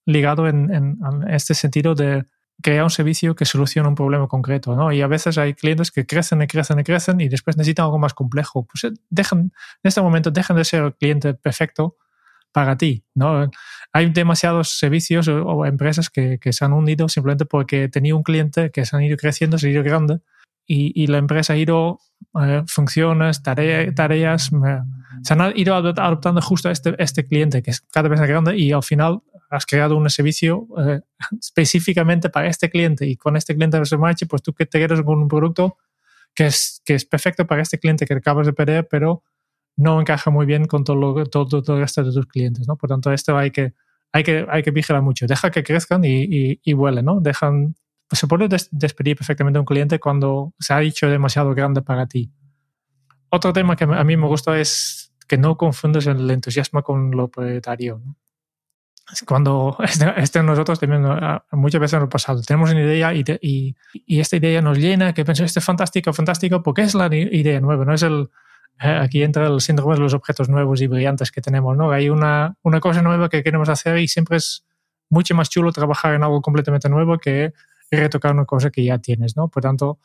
ligado 0.05 0.47
en, 0.47 0.73
en, 0.73 0.97
este 1.27 1.53
sentido 1.53 1.95
de 1.95 2.23
crear 2.61 2.86
un 2.86 2.89
servicio 2.89 3.36
que 3.36 3.43
soluciona 3.43 3.89
un 3.89 3.95
problema 3.95 4.29
concreto. 4.29 4.73
¿no? 4.73 4.89
Y 4.93 5.01
a 5.01 5.07
veces 5.07 5.38
hay 5.38 5.53
clientes 5.53 5.91
que 5.91 6.05
crecen 6.05 6.41
y 6.43 6.47
crecen 6.47 6.79
y 6.79 6.83
crecen 6.86 7.19
y 7.19 7.27
después 7.27 7.57
necesitan 7.57 7.86
algo 7.86 7.99
más 7.99 8.13
complejo. 8.13 8.65
Pues 8.65 8.93
dejan, 9.09 9.39
en 9.39 9.51
este 9.83 10.01
momento 10.01 10.31
dejan 10.31 10.55
de 10.55 10.63
ser 10.63 10.83
el 10.83 10.95
cliente 10.95 11.33
perfecto 11.33 11.97
para 12.53 12.77
ti. 12.77 13.03
¿no? 13.15 13.51
Hay 13.91 14.11
demasiados 14.11 14.79
servicios 14.79 15.27
o, 15.27 15.65
empresas 15.65 16.09
que, 16.09 16.39
que, 16.39 16.53
se 16.53 16.63
han 16.63 16.71
unido 16.71 17.09
simplemente 17.09 17.43
porque 17.43 17.89
tenía 17.89 18.15
un 18.15 18.23
cliente 18.23 18.71
que 18.71 18.86
se 18.86 18.95
han 18.95 19.03
ido 19.03 19.17
creciendo, 19.17 19.57
se 19.57 19.67
han 19.67 19.73
ido 19.73 19.83
grande 19.83 20.21
y, 20.68 21.07
la 21.07 21.18
empresa 21.20 21.53
ha 21.53 21.57
ido 21.57 21.99
eh, 22.41 22.63
funciones, 22.68 23.43
tareas, 23.43 24.51
se 25.24 25.34
han 25.34 25.57
ido 25.57 25.76
adoptando 25.76 26.41
justo 26.41 26.70
a 26.70 26.72
este, 26.72 26.95
este 26.97 27.26
cliente 27.26 27.61
que 27.61 27.72
es 27.72 27.82
cada 27.82 28.09
vez 28.09 28.20
más 28.20 28.28
grande 28.28 28.57
y 28.57 28.72
al 28.72 28.84
final 28.84 29.22
has 29.49 29.66
creado 29.66 29.95
un 29.95 30.09
servicio 30.09 30.68
eh, 30.80 31.01
específicamente 31.39 32.30
para 32.30 32.47
este 32.47 32.70
cliente 32.70 33.05
y 33.05 33.16
con 33.16 33.38
este 33.38 33.55
cliente 33.55 33.80
de 33.80 33.97
marcha, 33.97 34.26
pues 34.26 34.41
tú 34.41 34.53
que 34.53 34.66
te 34.66 34.80
quedas 34.80 35.01
con 35.01 35.20
un 35.20 35.28
producto 35.28 35.78
que 36.34 36.47
es, 36.47 36.82
que 36.84 36.95
es 36.95 37.05
perfecto 37.05 37.45
para 37.45 37.61
este 37.61 37.80
cliente 37.80 38.05
que 38.05 38.13
acabas 38.13 38.45
de 38.45 38.53
perder, 38.53 38.88
pero 38.89 39.24
no 39.78 39.99
encaja 39.99 40.32
muy 40.32 40.45
bien 40.45 40.66
con 40.66 40.84
todo, 40.84 40.97
lo, 40.97 41.26
todo, 41.26 41.61
todo 41.61 41.76
el 41.76 41.82
resto 41.82 42.03
de 42.03 42.11
tus 42.11 42.26
clientes, 42.28 42.68
¿no? 42.68 42.76
Por 42.76 42.89
tanto, 42.89 43.11
esto 43.11 43.38
hay 43.38 43.51
que, 43.51 43.74
hay 44.11 44.24
que, 44.24 44.45
hay 44.49 44.63
que 44.63 44.72
vigilar 44.72 45.01
mucho. 45.01 45.28
Deja 45.28 45.49
que 45.51 45.63
crezcan 45.63 46.03
y, 46.03 46.24
y, 46.24 46.59
y 46.63 46.74
vuelen, 46.74 47.05
¿no? 47.05 47.20
Dejan, 47.22 47.76
pues 48.08 48.20
se 48.20 48.28
puede 48.28 48.47
despedir 48.72 49.18
perfectamente 49.18 49.58
a 49.58 49.62
un 49.62 49.66
cliente 49.66 49.99
cuando 49.99 50.53
se 50.60 50.74
ha 50.74 50.80
dicho 50.80 51.08
demasiado 51.08 51.53
grande 51.53 51.82
para 51.82 52.08
ti. 52.08 52.32
Otro 53.30 53.51
tema 53.51 53.76
que 53.76 53.84
a 53.86 54.03
mí 54.03 54.18
me 54.18 54.28
gusta 54.28 54.60
es 54.60 55.14
que 55.28 55.38
no 55.38 55.58
confundes 55.58 56.08
el 56.08 56.30
entusiasmo 56.30 56.84
con 56.84 57.12
lo 57.12 57.30
prioritario. 57.30 58.01
Cuando 59.28 59.78
este, 59.84 60.14
este, 60.18 60.43
nosotros 60.43 60.80
también 60.80 61.03
muchas 61.51 61.82
veces 61.82 61.93
en 61.93 62.03
el 62.03 62.10
pasado 62.10 62.41
tenemos 62.41 62.72
una 62.72 62.82
idea 62.82 63.14
y, 63.14 63.24
y, 63.41 63.76
y 63.93 64.20
esta 64.20 64.38
idea 64.38 64.62
nos 64.62 64.78
llena, 64.78 65.14
que 65.14 65.26
pensamos, 65.26 65.49
este 65.49 65.60
es 65.60 65.66
fantástico, 65.66 66.14
fantástico, 66.14 66.64
porque 66.64 66.84
es 66.84 66.95
la 66.95 67.08
idea 67.14 67.60
nueva, 67.60 67.86
no 67.86 67.93
es 67.93 68.03
el, 68.03 68.30
eh, 68.82 68.99
aquí 69.01 69.24
entra 69.24 69.47
el 69.47 69.62
síndrome 69.62 69.95
de 69.95 70.01
los 70.01 70.14
objetos 70.14 70.49
nuevos 70.49 70.82
y 70.82 70.88
brillantes 70.88 71.32
que 71.32 71.41
tenemos, 71.41 71.78
¿no? 71.78 71.91
Hay 71.91 72.10
una, 72.10 72.58
una 72.62 72.80
cosa 72.80 73.01
nueva 73.01 73.30
que 73.30 73.43
queremos 73.43 73.70
hacer 73.70 73.97
y 73.99 74.08
siempre 74.08 74.38
es 74.38 74.66
mucho 75.10 75.36
más 75.36 75.49
chulo 75.49 75.72
trabajar 75.72 76.14
en 76.14 76.24
algo 76.24 76.41
completamente 76.41 76.89
nuevo 76.89 77.18
que 77.18 77.53
retocar 77.95 78.33
una 78.33 78.45
cosa 78.45 78.69
que 78.69 78.83
ya 78.83 78.97
tienes, 78.99 79.35
¿no? 79.35 79.47
Por 79.47 79.63
tanto, 79.63 79.99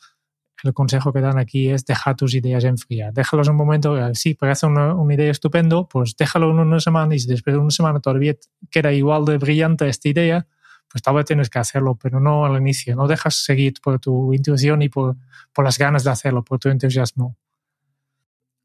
el 0.63 0.73
consejo 0.73 1.11
que 1.11 1.21
dan 1.21 1.37
aquí 1.37 1.69
es 1.69 1.85
dejar 1.85 2.15
tus 2.15 2.33
ideas 2.35 2.63
enfriar. 2.63 3.13
Déjalos 3.13 3.47
un 3.47 3.55
momento, 3.55 3.97
eh, 3.97 4.13
sí, 4.13 4.33
parece 4.33 4.65
una, 4.65 4.93
una 4.93 5.13
idea 5.13 5.31
estupendo, 5.31 5.87
pues 5.87 6.15
déjalo 6.15 6.51
en 6.51 6.59
una 6.59 6.79
semana 6.79 7.15
y 7.15 7.19
si 7.19 7.27
después 7.27 7.55
de 7.55 7.59
una 7.59 7.71
semana 7.71 7.99
todavía 7.99 8.35
queda 8.69 8.91
igual 8.91 9.25
de 9.25 9.37
brillante 9.37 9.87
esta 9.87 10.09
idea, 10.09 10.47
pues 10.91 11.01
tal 11.01 11.15
vez 11.15 11.25
tienes 11.25 11.49
que 11.49 11.59
hacerlo, 11.59 11.97
pero 12.01 12.19
no 12.19 12.45
al 12.45 12.57
inicio. 12.57 12.95
No 12.95 13.07
dejas 13.07 13.35
seguir 13.35 13.73
por 13.81 13.99
tu 13.99 14.33
intuición 14.33 14.81
y 14.81 14.89
por, 14.89 15.15
por 15.53 15.65
las 15.65 15.77
ganas 15.77 16.03
de 16.03 16.11
hacerlo, 16.11 16.43
por 16.43 16.59
tu 16.59 16.69
entusiasmo. 16.69 17.37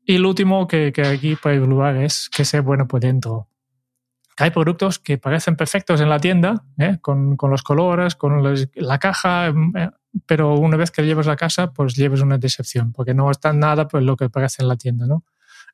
Y 0.04 0.18
lo 0.18 0.28
último 0.28 0.66
que, 0.66 0.92
que 0.92 1.02
aquí 1.02 1.36
puede 1.36 1.56
evaluar 1.56 1.96
es 1.96 2.28
que 2.28 2.44
sea 2.44 2.60
bueno 2.60 2.86
por 2.86 3.00
dentro 3.00 3.48
hay 4.39 4.51
productos 4.51 4.99
que 4.99 5.18
parecen 5.18 5.57
perfectos 5.57 6.01
en 6.01 6.09
la 6.09 6.18
tienda, 6.18 6.64
¿eh? 6.78 6.99
con, 7.01 7.37
con, 7.37 7.51
los 7.51 7.62
colores, 7.62 8.16
con 8.16 8.43
la 8.74 8.99
caja, 8.99 9.49
eh, 9.49 9.91
pero 10.26 10.55
una 10.55 10.76
vez 10.76 10.91
que 10.91 11.03
llevas 11.03 11.28
a 11.28 11.37
casa, 11.37 11.72
pues 11.72 11.95
llevas 11.95 12.20
una 12.20 12.37
decepción, 12.37 12.93
porque 12.93 13.14
no 13.14 13.30
está 13.30 13.53
nada 13.53 13.89
pues, 13.89 14.05
lo 14.05 14.16
que 14.16 14.28
parece 14.28 14.62
en 14.62 14.68
la 14.68 14.76
tienda. 14.76 15.07
¿no? 15.07 15.24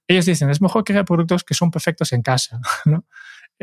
Ellos 0.07 0.27
dicen, 0.27 0.49
es 0.51 0.63
mejor 0.63 0.85
crear 0.85 1.05
productos 1.05 1.43
que 1.43 1.55
son 1.55 1.71
perfectos 1.71 2.13
en 2.13 2.23
casa. 2.23 2.61
¿no? 2.85 3.05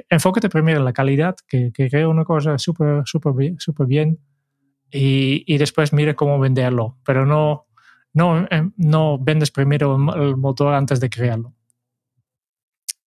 Enfócate 0.09 0.49
primero 0.49 0.79
en 0.79 0.85
la 0.85 0.93
calidad, 0.93 1.35
que, 1.47 1.71
que 1.73 1.89
crea 1.89 2.07
una 2.07 2.25
cosa 2.25 2.57
súper 2.57 3.03
super, 3.05 3.33
super 3.57 3.87
bien 3.87 4.19
y, 4.91 5.43
y, 5.45 5.57
después 5.57 5.93
mire 5.93 6.15
cómo 6.15 6.39
venderlo, 6.39 6.97
pero 7.05 7.25
no, 7.25 7.67
no, 8.13 8.47
eh, 8.49 8.69
no 8.77 9.19
vendes 9.19 9.51
primero 9.51 9.95
el 10.15 10.35
motor 10.35 10.73
antes 10.73 10.99
de 10.99 11.09
crearlo. 11.09 11.53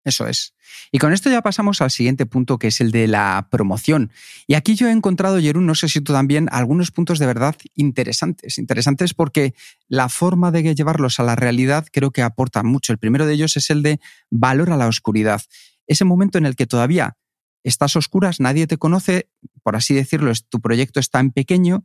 Eso 0.05 0.27
es. 0.27 0.55
Y 0.91 0.99
con 0.99 1.13
esto 1.13 1.31
ya 1.31 1.43
pasamos 1.43 1.81
al 1.81 1.91
siguiente 1.91 2.27
punto, 2.27 2.59
que 2.59 2.69
es 2.69 2.81
el 2.81 2.91
de 2.91 3.07
la 3.07 3.47
promoción. 3.51 4.11
Y 4.49 4.55
aquí 4.55 4.75
yo 4.75 4.89
he 4.89 4.91
encontrado, 4.91 5.41
Jerún, 5.41 5.65
no 5.65 5.77
sé 5.77 5.89
si 5.89 6.01
tú 6.01 6.13
también, 6.13 6.49
algunos 6.51 6.91
puntos 6.91 7.21
de 7.21 7.27
verdad 7.27 7.55
interesantes. 7.75 8.59
Interesantes 8.59 9.15
porque 9.15 9.55
la 9.87 10.09
forma 10.09 10.51
de 10.51 10.75
llevarlos 10.75 11.21
a 11.21 11.23
la 11.23 11.37
realidad 11.37 11.87
creo 11.93 12.11
que 12.11 12.23
aporta 12.23 12.65
mucho. 12.65 12.93
El 12.93 12.99
primero 12.99 13.27
de 13.27 13.35
ellos 13.35 13.57
es 13.57 13.71
el 13.71 13.83
de 13.83 14.01
valor 14.31 14.71
a 14.71 14.77
la 14.77 14.89
oscuridad. 14.89 15.43
Ese 15.87 16.05
momento 16.05 16.39
en 16.39 16.47
el 16.47 16.57
que 16.57 16.67
todavía 16.67 17.17
estás 17.63 17.95
oscuras, 17.95 18.41
nadie 18.41 18.67
te 18.67 18.79
conoce, 18.79 19.29
por 19.63 19.77
así 19.77 19.95
decirlo, 19.95 20.33
tu 20.49 20.61
proyecto 20.61 20.99
está 20.99 21.21
en 21.21 21.31
pequeño 21.31 21.85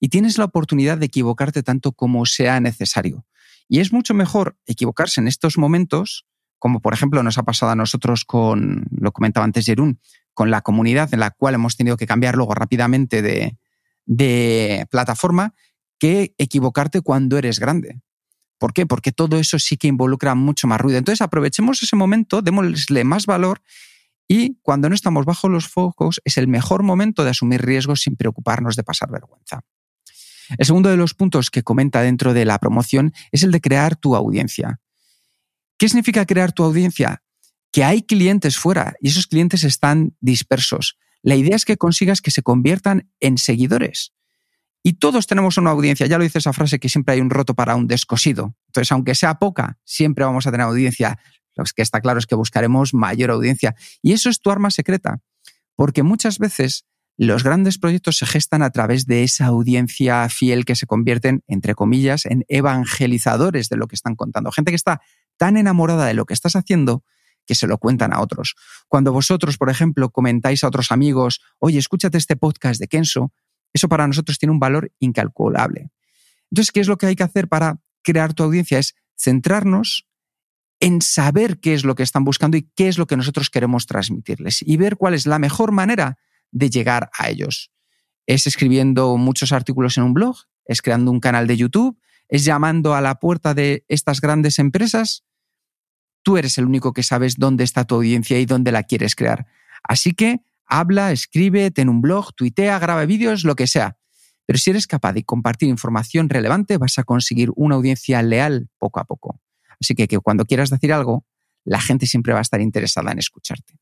y 0.00 0.08
tienes 0.08 0.36
la 0.36 0.44
oportunidad 0.44 0.98
de 0.98 1.06
equivocarte 1.06 1.62
tanto 1.62 1.92
como 1.92 2.26
sea 2.26 2.60
necesario. 2.60 3.24
Y 3.68 3.80
es 3.80 3.90
mucho 3.90 4.12
mejor 4.12 4.58
equivocarse 4.66 5.22
en 5.22 5.28
estos 5.28 5.56
momentos 5.56 6.26
como 6.64 6.80
por 6.80 6.94
ejemplo 6.94 7.22
nos 7.22 7.36
ha 7.36 7.42
pasado 7.42 7.72
a 7.72 7.76
nosotros 7.76 8.24
con, 8.24 8.86
lo 8.90 9.12
comentaba 9.12 9.44
antes 9.44 9.66
Jerún, 9.66 10.00
con 10.32 10.50
la 10.50 10.62
comunidad 10.62 11.12
en 11.12 11.20
la 11.20 11.30
cual 11.30 11.56
hemos 11.56 11.76
tenido 11.76 11.98
que 11.98 12.06
cambiar 12.06 12.36
luego 12.36 12.54
rápidamente 12.54 13.20
de, 13.20 13.58
de 14.06 14.86
plataforma, 14.90 15.52
que 15.98 16.34
equivocarte 16.38 17.02
cuando 17.02 17.36
eres 17.36 17.60
grande. 17.60 18.00
¿Por 18.56 18.72
qué? 18.72 18.86
Porque 18.86 19.12
todo 19.12 19.38
eso 19.38 19.58
sí 19.58 19.76
que 19.76 19.88
involucra 19.88 20.34
mucho 20.34 20.66
más 20.66 20.80
ruido. 20.80 20.96
Entonces 20.96 21.20
aprovechemos 21.20 21.82
ese 21.82 21.96
momento, 21.96 22.40
démosle 22.40 23.04
más 23.04 23.26
valor 23.26 23.60
y 24.26 24.56
cuando 24.62 24.88
no 24.88 24.94
estamos 24.94 25.26
bajo 25.26 25.50
los 25.50 25.68
focos 25.68 26.22
es 26.24 26.38
el 26.38 26.48
mejor 26.48 26.82
momento 26.82 27.24
de 27.24 27.30
asumir 27.30 27.60
riesgos 27.60 28.00
sin 28.00 28.16
preocuparnos 28.16 28.74
de 28.74 28.84
pasar 28.84 29.10
vergüenza. 29.10 29.60
El 30.56 30.64
segundo 30.64 30.88
de 30.88 30.96
los 30.96 31.12
puntos 31.12 31.50
que 31.50 31.62
comenta 31.62 32.00
dentro 32.00 32.32
de 32.32 32.46
la 32.46 32.58
promoción 32.58 33.12
es 33.32 33.42
el 33.42 33.50
de 33.50 33.60
crear 33.60 33.96
tu 33.96 34.16
audiencia. 34.16 34.80
¿Qué 35.84 35.90
significa 35.90 36.24
crear 36.24 36.50
tu 36.50 36.64
audiencia? 36.64 37.22
Que 37.70 37.84
hay 37.84 38.00
clientes 38.00 38.56
fuera 38.56 38.94
y 39.02 39.08
esos 39.08 39.26
clientes 39.26 39.64
están 39.64 40.16
dispersos. 40.18 40.96
La 41.20 41.34
idea 41.34 41.54
es 41.54 41.66
que 41.66 41.76
consigas 41.76 42.22
que 42.22 42.30
se 42.30 42.40
conviertan 42.40 43.10
en 43.20 43.36
seguidores. 43.36 44.14
Y 44.82 44.94
todos 44.94 45.26
tenemos 45.26 45.58
una 45.58 45.72
audiencia. 45.72 46.06
Ya 46.06 46.16
lo 46.16 46.24
dice 46.24 46.38
esa 46.38 46.54
frase 46.54 46.78
que 46.78 46.88
siempre 46.88 47.12
hay 47.12 47.20
un 47.20 47.28
roto 47.28 47.52
para 47.52 47.76
un 47.76 47.86
descosido. 47.86 48.56
Entonces, 48.68 48.92
aunque 48.92 49.14
sea 49.14 49.34
poca, 49.34 49.76
siempre 49.84 50.24
vamos 50.24 50.46
a 50.46 50.52
tener 50.52 50.66
audiencia. 50.66 51.18
Lo 51.54 51.64
que 51.64 51.82
está 51.82 52.00
claro 52.00 52.18
es 52.18 52.24
que 52.24 52.34
buscaremos 52.34 52.94
mayor 52.94 53.30
audiencia. 53.30 53.74
Y 54.00 54.12
eso 54.12 54.30
es 54.30 54.40
tu 54.40 54.50
arma 54.50 54.70
secreta. 54.70 55.20
Porque 55.76 56.02
muchas 56.02 56.38
veces 56.38 56.86
los 57.18 57.44
grandes 57.44 57.76
proyectos 57.76 58.16
se 58.16 58.24
gestan 58.24 58.62
a 58.62 58.70
través 58.70 59.04
de 59.04 59.22
esa 59.22 59.44
audiencia 59.46 60.26
fiel 60.30 60.64
que 60.64 60.76
se 60.76 60.86
convierten, 60.86 61.44
entre 61.46 61.74
comillas, 61.74 62.24
en 62.24 62.46
evangelizadores 62.48 63.68
de 63.68 63.76
lo 63.76 63.86
que 63.86 63.96
están 63.96 64.16
contando. 64.16 64.50
Gente 64.50 64.72
que 64.72 64.76
está 64.76 65.02
tan 65.36 65.56
enamorada 65.56 66.06
de 66.06 66.14
lo 66.14 66.26
que 66.26 66.34
estás 66.34 66.56
haciendo 66.56 67.04
que 67.46 67.54
se 67.54 67.66
lo 67.66 67.78
cuentan 67.78 68.12
a 68.12 68.20
otros. 68.20 68.54
Cuando 68.88 69.12
vosotros, 69.12 69.58
por 69.58 69.70
ejemplo, 69.70 70.10
comentáis 70.10 70.64
a 70.64 70.68
otros 70.68 70.90
amigos, 70.90 71.40
oye, 71.58 71.78
escúchate 71.78 72.18
este 72.18 72.36
podcast 72.36 72.80
de 72.80 72.88
Kenso, 72.88 73.32
eso 73.72 73.88
para 73.88 74.06
nosotros 74.06 74.38
tiene 74.38 74.52
un 74.52 74.60
valor 74.60 74.92
incalculable. 74.98 75.90
Entonces, 76.50 76.72
¿qué 76.72 76.80
es 76.80 76.88
lo 76.88 76.96
que 76.96 77.06
hay 77.06 77.16
que 77.16 77.24
hacer 77.24 77.48
para 77.48 77.80
crear 78.02 78.34
tu 78.34 78.44
audiencia? 78.44 78.78
Es 78.78 78.94
centrarnos 79.18 80.06
en 80.80 81.02
saber 81.02 81.60
qué 81.60 81.74
es 81.74 81.84
lo 81.84 81.94
que 81.94 82.02
están 82.02 82.24
buscando 82.24 82.56
y 82.56 82.70
qué 82.74 82.88
es 82.88 82.98
lo 82.98 83.06
que 83.06 83.16
nosotros 83.16 83.50
queremos 83.50 83.86
transmitirles 83.86 84.62
y 84.62 84.76
ver 84.76 84.96
cuál 84.96 85.14
es 85.14 85.26
la 85.26 85.38
mejor 85.38 85.72
manera 85.72 86.18
de 86.50 86.70
llegar 86.70 87.10
a 87.18 87.28
ellos. 87.28 87.70
Es 88.26 88.46
escribiendo 88.46 89.16
muchos 89.16 89.52
artículos 89.52 89.98
en 89.98 90.04
un 90.04 90.14
blog, 90.14 90.36
es 90.66 90.82
creando 90.82 91.10
un 91.10 91.20
canal 91.20 91.46
de 91.46 91.56
YouTube, 91.56 91.98
es 92.28 92.44
llamando 92.44 92.94
a 92.94 93.00
la 93.00 93.16
puerta 93.16 93.54
de 93.54 93.84
estas 93.88 94.20
grandes 94.20 94.58
empresas, 94.58 95.24
tú 96.22 96.36
eres 96.36 96.58
el 96.58 96.66
único 96.66 96.92
que 96.92 97.02
sabes 97.02 97.36
dónde 97.36 97.64
está 97.64 97.84
tu 97.84 97.96
audiencia 97.96 98.38
y 98.38 98.46
dónde 98.46 98.72
la 98.72 98.82
quieres 98.82 99.14
crear. 99.14 99.46
Así 99.82 100.12
que 100.12 100.40
habla, 100.66 101.12
escribe, 101.12 101.70
ten 101.70 101.88
un 101.88 102.00
blog, 102.00 102.34
tuitea, 102.34 102.78
graba 102.78 103.04
vídeos, 103.04 103.44
lo 103.44 103.54
que 103.54 103.66
sea. 103.66 103.98
Pero 104.46 104.58
si 104.58 104.70
eres 104.70 104.86
capaz 104.86 105.12
de 105.12 105.24
compartir 105.24 105.68
información 105.68 106.28
relevante, 106.28 106.76
vas 106.76 106.98
a 106.98 107.04
conseguir 107.04 107.50
una 107.56 107.76
audiencia 107.76 108.22
leal 108.22 108.68
poco 108.78 109.00
a 109.00 109.04
poco. 109.04 109.40
Así 109.80 109.94
que, 109.94 110.08
que 110.08 110.18
cuando 110.18 110.44
quieras 110.44 110.70
decir 110.70 110.92
algo, 110.92 111.26
la 111.64 111.80
gente 111.80 112.06
siempre 112.06 112.32
va 112.32 112.40
a 112.40 112.42
estar 112.42 112.60
interesada 112.60 113.12
en 113.12 113.18
escucharte. 113.18 113.78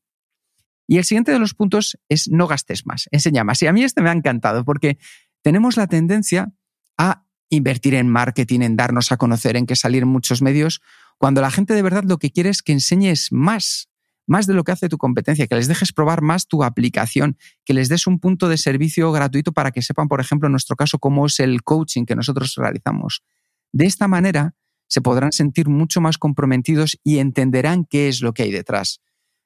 Y 0.87 0.97
el 0.97 1.05
siguiente 1.05 1.31
de 1.31 1.39
los 1.39 1.53
puntos 1.53 1.97
es 2.09 2.29
no 2.29 2.47
gastes 2.47 2.85
más, 2.85 3.07
enseña 3.11 3.43
más. 3.43 3.61
Y 3.61 3.67
a 3.67 3.73
mí 3.73 3.83
este 3.83 4.01
me 4.01 4.09
ha 4.09 4.13
encantado 4.13 4.65
porque 4.65 4.97
tenemos 5.41 5.77
la 5.77 5.87
tendencia 5.87 6.53
a 6.97 7.25
invertir 7.55 7.95
en 7.95 8.09
marketing, 8.09 8.61
en 8.61 8.75
darnos 8.75 9.11
a 9.11 9.17
conocer, 9.17 9.55
en 9.55 9.65
que 9.65 9.75
salir 9.75 10.05
muchos 10.05 10.41
medios, 10.41 10.81
cuando 11.17 11.41
la 11.41 11.51
gente 11.51 11.73
de 11.73 11.81
verdad 11.81 12.03
lo 12.03 12.17
que 12.17 12.31
quiere 12.31 12.49
es 12.49 12.61
que 12.61 12.71
enseñes 12.71 13.31
más, 13.31 13.89
más 14.25 14.47
de 14.47 14.53
lo 14.53 14.63
que 14.63 14.71
hace 14.71 14.89
tu 14.89 14.97
competencia, 14.97 15.47
que 15.47 15.55
les 15.55 15.67
dejes 15.67 15.91
probar 15.91 16.21
más 16.21 16.47
tu 16.47 16.63
aplicación, 16.63 17.37
que 17.65 17.73
les 17.73 17.89
des 17.89 18.07
un 18.07 18.19
punto 18.19 18.49
de 18.49 18.57
servicio 18.57 19.11
gratuito 19.11 19.51
para 19.51 19.71
que 19.71 19.81
sepan, 19.81 20.07
por 20.07 20.21
ejemplo, 20.21 20.47
en 20.47 20.51
nuestro 20.51 20.75
caso, 20.75 20.99
cómo 20.99 21.25
es 21.25 21.39
el 21.39 21.63
coaching 21.63 22.05
que 22.05 22.15
nosotros 22.15 22.53
realizamos. 22.55 23.23
De 23.71 23.85
esta 23.85 24.07
manera 24.07 24.55
se 24.87 25.01
podrán 25.01 25.31
sentir 25.31 25.69
mucho 25.69 26.01
más 26.01 26.17
comprometidos 26.17 26.99
y 27.03 27.17
entenderán 27.17 27.85
qué 27.85 28.07
es 28.07 28.21
lo 28.21 28.33
que 28.33 28.43
hay 28.43 28.51
detrás. 28.51 29.01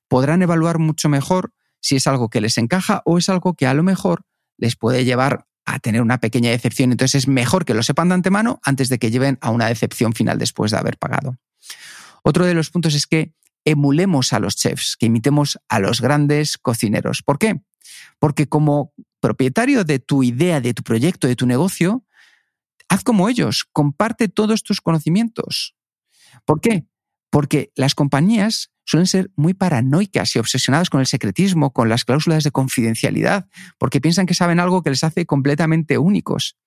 Podrán 0.10 0.41
evaluar 0.41 0.80
mucho 0.80 1.10
mejor 1.10 1.53
si 1.80 1.95
es 1.95 2.08
algo 2.08 2.30
que 2.30 2.41
les 2.41 2.58
encaja 2.58 3.01
o 3.05 3.18
es 3.18 3.30
algo 3.30 3.53
que 3.53 3.66
a 3.66 3.74
lo 3.74 3.84
mejor 3.84 4.26
les 4.58 4.76
puede 4.76 5.05
llevar 5.05 5.47
a 5.68 5.80
tener 5.80 6.01
una 6.01 6.20
pequeña 6.20 6.49
decepción. 6.49 6.91
Entonces 6.91 7.24
es 7.24 7.28
mejor 7.28 7.65
que 7.65 7.74
lo 7.74 7.84
sepan 7.84 8.07
de 8.07 8.15
antemano 8.15 8.59
antes 8.63 8.88
de 8.88 8.97
que 8.97 9.11
lleven 9.11 9.38
a 9.41 9.51
una 9.51 9.68
decepción 9.68 10.13
final 10.13 10.39
después 10.39 10.72
de 10.72 10.78
haber 10.78 10.97
pagado. 10.97 11.38
Otro 12.24 12.45
de 12.45 12.53
los 12.53 12.70
puntos 12.70 12.95
es 12.95 13.05
que 13.05 13.34
emulemos 13.65 14.32
a 14.32 14.39
los 14.39 14.55
chefs, 14.55 14.95
que 14.97 15.07
imitemos 15.07 15.59
a 15.68 15.80
los 15.80 15.99
grandes 15.99 16.57
cocineros. 16.57 17.22
¿Por 17.22 17.38
qué? 17.38 17.59
Porque 18.18 18.47
como 18.47 18.93
propietario 19.20 19.84
de 19.84 19.99
tu 19.99 20.24
idea, 20.24 20.61
de 20.61 20.74
tu 20.74 20.84
proyecto, 20.84 21.28
de 21.28 21.36
tu 21.36 21.45
negocio, 21.45 22.05
haz 22.88 23.03
como 23.03 23.28
ellos, 23.28 23.65
comparte 23.74 24.30
todos 24.30 24.63
tus 24.63 24.80
conocimientos. 24.80 25.76
¿Por 26.45 26.61
qué? 26.61 26.86
Porque 27.30 27.72
las 27.76 27.96
compañías 27.96 28.72
suelen 28.86 29.08
ser 29.08 29.32
muy 29.36 29.54
paranoicas 29.54 30.36
y 30.36 30.40
obsesionadas 30.40 30.90
con 30.90 31.02
el 31.02 31.08
secretismo, 31.08 31.74
con 31.74 31.90
las 31.90 32.06
cláusulas 32.06 32.44
de 32.44 32.52
confidencialidad, 32.52 33.48
porque 33.78 34.00
piensan 34.00 34.26
que 34.26 34.34
saben 34.34 34.60
algo 34.60 34.82
que 34.82 34.90
les 34.90 35.04
hace 35.04 35.26
completamente 35.26 35.98
únicos. 35.98 36.58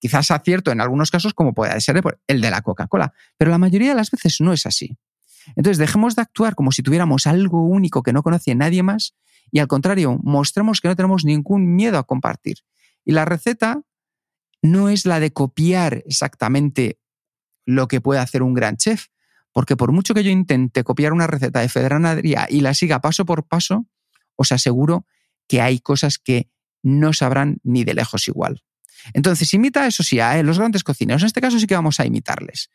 Quizás 0.00 0.30
acierto 0.30 0.70
en 0.70 0.80
algunos 0.80 1.10
casos, 1.10 1.34
como 1.34 1.54
puede 1.54 1.80
ser 1.80 2.02
el 2.26 2.40
de 2.40 2.50
la 2.50 2.62
Coca-Cola, 2.62 3.12
pero 3.36 3.50
la 3.50 3.58
mayoría 3.58 3.90
de 3.90 3.94
las 3.94 4.10
veces 4.10 4.40
no 4.40 4.52
es 4.52 4.66
así. 4.66 4.96
Entonces, 5.56 5.78
dejemos 5.78 6.14
de 6.14 6.22
actuar 6.22 6.54
como 6.54 6.72
si 6.72 6.82
tuviéramos 6.82 7.26
algo 7.26 7.62
único 7.62 8.02
que 8.02 8.12
no 8.12 8.22
conoce 8.22 8.54
nadie 8.54 8.82
más 8.82 9.14
y 9.50 9.60
al 9.60 9.68
contrario, 9.68 10.18
mostremos 10.22 10.80
que 10.80 10.88
no 10.88 10.96
tenemos 10.96 11.24
ningún 11.24 11.74
miedo 11.74 11.98
a 11.98 12.04
compartir. 12.04 12.58
Y 13.04 13.12
la 13.12 13.24
receta 13.24 13.82
no 14.62 14.88
es 14.88 15.06
la 15.06 15.20
de 15.20 15.32
copiar 15.32 16.02
exactamente 16.06 17.00
lo 17.64 17.88
que 17.88 18.00
puede 18.00 18.20
hacer 18.20 18.42
un 18.42 18.54
gran 18.54 18.76
chef, 18.76 19.06
porque 19.52 19.76
por 19.76 19.92
mucho 19.92 20.14
que 20.14 20.22
yo 20.22 20.30
intente 20.30 20.84
copiar 20.84 21.12
una 21.12 21.26
receta 21.26 21.60
de 21.60 21.68
Federanadería 21.68 22.46
y 22.48 22.60
la 22.60 22.74
siga 22.74 23.00
paso 23.00 23.24
por 23.24 23.46
paso, 23.46 23.86
os 24.36 24.52
aseguro 24.52 25.06
que 25.48 25.60
hay 25.60 25.80
cosas 25.80 26.18
que 26.18 26.50
no 26.82 27.12
sabrán 27.12 27.58
ni 27.64 27.84
de 27.84 27.94
lejos 27.94 28.28
igual. 28.28 28.62
Entonces, 29.14 29.52
imita 29.54 29.86
eso 29.86 30.02
sí 30.02 30.20
a 30.20 30.42
los 30.42 30.58
grandes 30.58 30.84
cocineros. 30.84 31.22
En 31.22 31.26
este 31.26 31.40
caso 31.40 31.58
sí 31.58 31.66
que 31.66 31.74
vamos 31.74 32.00
a 32.00 32.06
imitarles. 32.06 32.70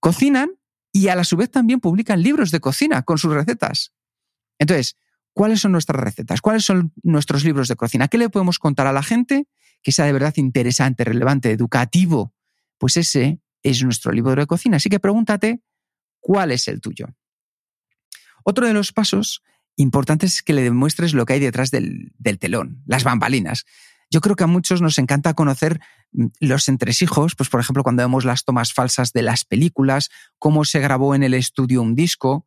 Cocinan 0.00 0.50
y 0.92 1.08
a 1.08 1.16
la 1.16 1.24
su 1.24 1.36
vez 1.36 1.50
también 1.50 1.80
publican 1.80 2.22
libros 2.22 2.50
de 2.50 2.60
cocina 2.60 3.02
con 3.02 3.18
sus 3.18 3.32
recetas. 3.32 3.92
Entonces, 4.58 4.96
¿cuáles 5.32 5.60
son 5.60 5.72
nuestras 5.72 6.02
recetas? 6.02 6.40
¿Cuáles 6.40 6.64
son 6.64 6.92
nuestros 7.02 7.44
libros 7.44 7.68
de 7.68 7.76
cocina? 7.76 8.08
¿Qué 8.08 8.18
le 8.18 8.30
podemos 8.30 8.58
contar 8.58 8.86
a 8.86 8.92
la 8.92 9.02
gente 9.02 9.46
que 9.82 9.92
sea 9.92 10.04
de 10.06 10.12
verdad 10.12 10.34
interesante, 10.36 11.04
relevante, 11.04 11.50
educativo? 11.50 12.34
Pues 12.78 12.96
ese 12.96 13.40
es 13.62 13.82
nuestro 13.82 14.12
libro 14.12 14.34
de 14.34 14.46
cocina. 14.46 14.76
Así 14.76 14.88
que 14.88 15.00
pregúntate, 15.00 15.60
¿cuál 16.28 16.50
es 16.50 16.68
el 16.68 16.82
tuyo? 16.82 17.06
Otro 18.44 18.66
de 18.66 18.74
los 18.74 18.92
pasos 18.92 19.42
importantes 19.76 20.34
es 20.34 20.42
que 20.42 20.52
le 20.52 20.60
demuestres 20.60 21.14
lo 21.14 21.24
que 21.24 21.32
hay 21.32 21.40
detrás 21.40 21.70
del, 21.70 22.12
del 22.18 22.38
telón, 22.38 22.82
las 22.84 23.02
bambalinas. 23.02 23.64
Yo 24.10 24.20
creo 24.20 24.36
que 24.36 24.44
a 24.44 24.46
muchos 24.46 24.82
nos 24.82 24.98
encanta 24.98 25.32
conocer 25.32 25.80
mm, 26.12 26.26
los 26.40 26.68
entresijos, 26.68 27.34
pues 27.34 27.48
por 27.48 27.60
ejemplo 27.60 27.82
cuando 27.82 28.02
vemos 28.02 28.26
las 28.26 28.44
tomas 28.44 28.74
falsas 28.74 29.14
de 29.14 29.22
las 29.22 29.46
películas, 29.46 30.10
cómo 30.38 30.66
se 30.66 30.80
grabó 30.80 31.14
en 31.14 31.22
el 31.22 31.32
estudio 31.32 31.80
un 31.80 31.94
disco, 31.94 32.46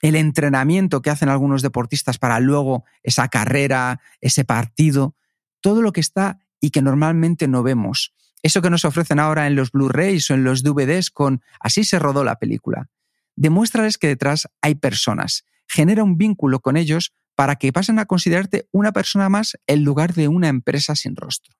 el 0.00 0.16
entrenamiento 0.16 1.00
que 1.00 1.10
hacen 1.10 1.28
algunos 1.28 1.62
deportistas 1.62 2.18
para 2.18 2.40
luego 2.40 2.84
esa 3.04 3.28
carrera, 3.28 4.00
ese 4.20 4.44
partido, 4.44 5.14
todo 5.60 5.82
lo 5.82 5.92
que 5.92 6.00
está 6.00 6.40
y 6.60 6.70
que 6.70 6.82
normalmente 6.82 7.46
no 7.46 7.62
vemos. 7.62 8.12
Eso 8.42 8.62
que 8.62 8.70
nos 8.70 8.84
ofrecen 8.84 9.18
ahora 9.18 9.46
en 9.46 9.56
los 9.56 9.72
Blu-rays 9.72 10.30
o 10.30 10.34
en 10.34 10.44
los 10.44 10.62
DVDs 10.62 11.10
con 11.10 11.42
así 11.60 11.84
se 11.84 11.98
rodó 11.98 12.24
la 12.24 12.36
película. 12.36 12.88
Demuéstrales 13.36 13.98
que 13.98 14.08
detrás 14.08 14.48
hay 14.60 14.74
personas. 14.74 15.44
Genera 15.66 16.04
un 16.04 16.16
vínculo 16.16 16.60
con 16.60 16.76
ellos 16.76 17.12
para 17.34 17.56
que 17.56 17.72
pasen 17.72 17.98
a 17.98 18.06
considerarte 18.06 18.68
una 18.72 18.92
persona 18.92 19.28
más 19.28 19.56
en 19.66 19.84
lugar 19.84 20.14
de 20.14 20.28
una 20.28 20.48
empresa 20.48 20.96
sin 20.96 21.14
rostro. 21.14 21.54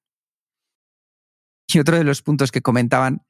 Y 1.69 1.79
otro 1.79 1.97
de 1.97 2.05
los 2.05 2.23
puntos 2.23 2.51
que 2.51 2.63
comentaban 2.63 3.23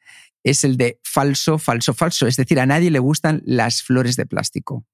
es 0.45 0.65
el 0.65 0.77
de 0.77 1.01
falso, 1.03 1.59
falso, 1.59 1.93
falso. 1.93 2.27
Es 2.27 2.37
decir, 2.37 2.61
a 2.61 2.67
nadie 2.67 2.91
le 2.91 3.01
gustan 3.01 3.43
las 3.45 3.83
flores 3.83 4.17
de 4.17 4.27
plástico. 4.27 4.87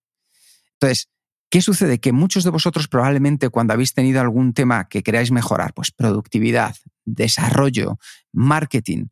Entonces, 0.72 1.10
¿qué 1.54 1.62
sucede? 1.62 2.00
Que 2.00 2.10
muchos 2.10 2.42
de 2.42 2.50
vosotros 2.50 2.88
probablemente 2.88 3.48
cuando 3.48 3.74
habéis 3.74 3.94
tenido 3.94 4.20
algún 4.20 4.54
tema 4.54 4.88
que 4.88 5.04
queráis 5.04 5.30
mejorar, 5.30 5.72
pues 5.72 5.92
productividad, 5.92 6.74
desarrollo, 7.04 8.00
marketing, 8.32 9.06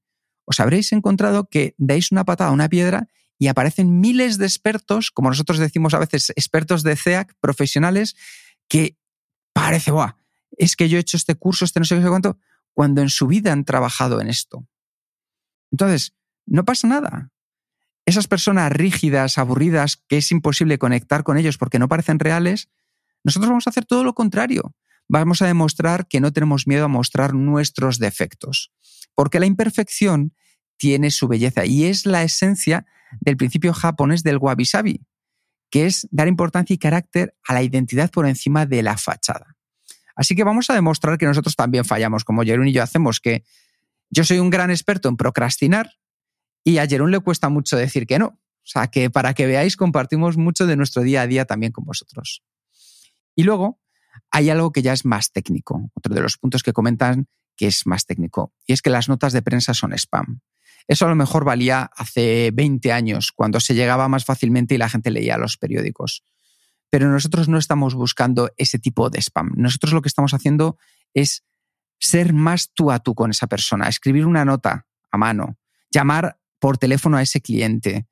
os 0.45 0.59
habréis 0.59 0.91
encontrado 0.91 1.49
que 1.49 1.77
dais 1.79 2.11
una 2.11 2.25
patada 2.25 2.51
a 2.51 2.53
una 2.53 2.69
piedra 2.69 3.07
y 3.39 3.47
aparecen 3.47 4.01
miles 4.01 4.39
de 4.39 4.47
expertos, 4.47 5.13
como 5.13 5.29
nosotros 5.29 5.61
decimos 5.61 5.95
a 5.95 6.01
veces, 6.01 6.31
expertos 6.31 6.83
de 6.83 6.97
CEAC, 6.97 7.33
profesionales, 7.39 8.17
que 8.67 8.97
parece, 9.53 9.93
Buah, 9.93 10.17
es 10.59 10.75
que 10.75 10.89
yo 10.89 10.97
he 10.97 11.01
hecho 11.01 11.17
este 11.17 11.37
curso, 11.37 11.65
este 11.65 11.79
no 11.79 11.87
sé 11.87 12.01
qué 12.01 12.09
cuánto, 12.09 12.39
cuando 12.75 13.03
en 13.03 13.09
su 13.09 13.29
vida 13.29 13.53
han 13.53 13.65
trabajado 13.65 14.21
en 14.21 14.29
esto. 14.29 14.67
Entonces, 15.71 16.13
no 16.47 16.65
pasa 16.65 16.89
nada. 16.89 17.31
Esas 18.05 18.27
personas 18.27 18.73
rígidas, 18.73 19.39
aburridas, 19.39 20.03
que 20.09 20.19
es 20.19 20.33
imposible 20.33 20.79
conectar 20.79 21.23
con 21.23 21.39
ellos 21.39 21.57
porque 21.57 21.79
no 21.79 21.89
parecen 21.89 22.19
reales, 22.19 22.69
nosotros 23.25 23.49
vamos 23.49 23.67
a 23.67 23.71
hacer 23.71 23.85
todo 23.85 24.03
lo 24.03 24.15
contrario. 24.15 24.75
Vamos 25.09 25.43
a 25.43 25.47
demostrar 25.47 26.09
que 26.09 26.21
no 26.21 26.33
tenemos 26.33 26.67
miedo 26.67 26.85
a 26.85 26.89
mostrar 26.89 27.35
nuestros 27.35 27.99
defectos. 27.99 28.73
Porque 29.15 29.39
la 29.41 29.47
imperfección 29.47 30.35
tiene 30.77 31.11
su 31.11 31.29
belleza 31.29 31.65
y 31.65 31.85
es 31.85 32.07
la 32.07 32.23
esencia 32.23 32.87
del 33.21 33.37
principio 33.37 33.73
japonés 33.73 34.23
del 34.23 34.39
wabi-sabi, 34.39 35.05
que 35.71 35.87
es 35.87 36.09
dar 36.11 36.29
importancia 36.29 36.75
y 36.75 36.79
carácter 36.79 37.37
a 37.47 37.55
la 37.55 37.63
identidad 37.63 38.11
por 38.11 38.27
encima 38.27 38.67
de 38.67 38.83
la 38.83 38.97
fachada. 38.97 39.57
Así 40.17 40.35
que 40.35 40.45
vamos 40.45 40.71
a 40.71 40.75
demostrar 40.75 41.19
que 41.19 41.27
nosotros 41.27 41.57
también 41.57 41.85
fallamos, 41.85 42.25
como 42.25 42.43
Jerún 42.43 42.69
y 42.69 42.73
yo 42.73 42.83
hacemos, 42.83 43.21
que 43.21 43.45
yo 44.11 44.25
soy 44.25 44.39
un 44.39 44.51
gran 44.51 44.71
experto 44.71 45.09
en 45.09 45.17
procrastinar 45.17 45.93
y 46.65 46.79
a 46.79 46.87
Jerún 46.87 47.11
le 47.11 47.21
cuesta 47.21 47.49
mucho 47.49 47.77
decir 47.77 48.07
que 48.07 48.19
no. 48.19 48.27
O 48.27 48.65
sea, 48.65 48.87
que 48.87 49.11
para 49.11 49.35
que 49.35 49.47
veáis, 49.47 49.77
compartimos 49.77 50.37
mucho 50.37 50.67
de 50.67 50.77
nuestro 50.77 51.03
día 51.03 51.23
a 51.23 51.27
día 51.27 51.45
también 51.45 51.73
con 51.73 51.85
vosotros. 51.85 52.43
Y 53.35 53.43
luego 53.43 53.81
hay 54.31 54.51
algo 54.51 54.73
que 54.73 54.83
ya 54.83 54.93
es 54.93 55.05
más 55.05 55.33
técnico, 55.33 55.91
otro 55.95 56.15
de 56.15 56.21
los 56.21 56.39
puntos 56.39 56.63
que 56.63 56.73
comentan 56.73 57.27
que 57.57 57.67
es 57.67 57.87
más 57.87 58.07
técnico, 58.07 58.55
y 58.67 58.73
es 58.73 58.83
que 58.83 58.91
las 58.91 59.09
notas 59.09 59.33
de 59.33 59.43
prensa 59.43 59.75
son 59.75 59.93
spam. 59.93 60.41
Eso 60.89 61.07
a 61.07 61.09
lo 61.09 61.15
mejor 61.15 61.45
valía 61.45 61.91
hace 61.97 62.51
20 62.53 62.93
años, 62.93 63.33
cuando 63.33 63.61
se 63.61 63.75
llegaba 63.75 64.09
más 64.09 64.25
fácilmente 64.25 64.75
y 64.75 64.79
la 64.79 64.89
gente 64.89 65.11
leía 65.11 65.39
los 65.39 65.57
periódicos. 65.57 66.25
Pero 66.91 67.11
nosotros 67.11 67.49
no 67.49 67.59
estamos 67.59 67.95
buscando 67.95 68.51
ese 68.57 68.79
tipo 68.79 69.09
de 69.11 69.21
spam. 69.21 69.53
Nosotros 69.57 69.93
lo 69.93 70.03
que 70.03 70.09
estamos 70.09 70.35
haciendo 70.35 70.77
es 71.15 71.45
ser 71.99 72.33
más 72.33 72.73
tú 72.75 72.91
a 72.91 72.99
tú 72.99 73.15
con 73.15 73.31
esa 73.31 73.47
persona, 73.47 73.89
escribir 73.89 74.27
una 74.27 74.45
nota 74.45 74.87
a 75.11 75.19
mano, 75.19 75.57
llamar 75.91 76.39
por 76.63 76.79
teléfono 76.79 77.17
a 77.17 77.23
ese 77.23 77.41
cliente. 77.41 78.07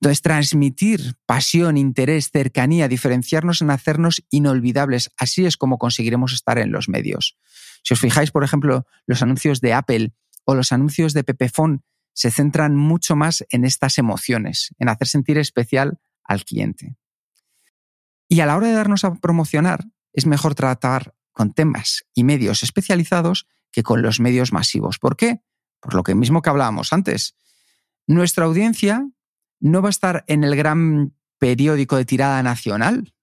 Entonces, 0.00 0.22
transmitir 0.22 1.16
pasión, 1.26 1.76
interés, 1.76 2.30
cercanía, 2.30 2.86
diferenciarnos 2.86 3.60
en 3.60 3.70
hacernos 3.70 4.22
inolvidables. 4.30 5.10
Así 5.16 5.46
es 5.46 5.56
como 5.56 5.78
conseguiremos 5.78 6.32
estar 6.32 6.58
en 6.58 6.70
los 6.70 6.88
medios. 6.88 7.36
Si 7.82 7.92
os 7.92 7.98
fijáis, 7.98 8.30
por 8.30 8.44
ejemplo, 8.44 8.86
los 9.04 9.20
anuncios 9.20 9.60
de 9.60 9.74
Apple 9.74 10.12
o 10.44 10.54
los 10.54 10.70
anuncios 10.70 11.12
de 11.12 11.24
Pepefon 11.24 11.82
se 12.14 12.30
centran 12.30 12.76
mucho 12.76 13.16
más 13.16 13.44
en 13.50 13.64
estas 13.64 13.98
emociones, 13.98 14.72
en 14.78 14.88
hacer 14.88 15.08
sentir 15.08 15.36
especial 15.38 15.98
al 16.22 16.44
cliente. 16.44 16.94
Y 18.28 18.38
a 18.40 18.46
la 18.46 18.56
hora 18.56 18.68
de 18.68 18.74
darnos 18.74 19.02
a 19.02 19.12
promocionar, 19.16 19.86
es 20.12 20.26
mejor 20.26 20.54
tratar 20.54 21.16
con 21.32 21.52
temas 21.52 22.04
y 22.14 22.22
medios 22.22 22.62
especializados 22.62 23.48
que 23.72 23.82
con 23.82 24.02
los 24.02 24.20
medios 24.20 24.52
masivos. 24.52 25.00
¿Por 25.00 25.16
qué? 25.16 25.42
Por 25.80 25.94
lo 25.94 26.04
que 26.04 26.14
mismo 26.14 26.42
que 26.42 26.50
hablábamos 26.50 26.92
antes. 26.92 27.34
Nuestra 28.06 28.44
audiencia 28.46 29.08
no 29.60 29.82
va 29.82 29.88
a 29.88 29.90
estar 29.90 30.24
en 30.26 30.44
el 30.44 30.56
gran 30.56 31.14
periódico 31.38 31.96
de 31.96 32.04
tirada 32.04 32.42
nacional. 32.42 33.14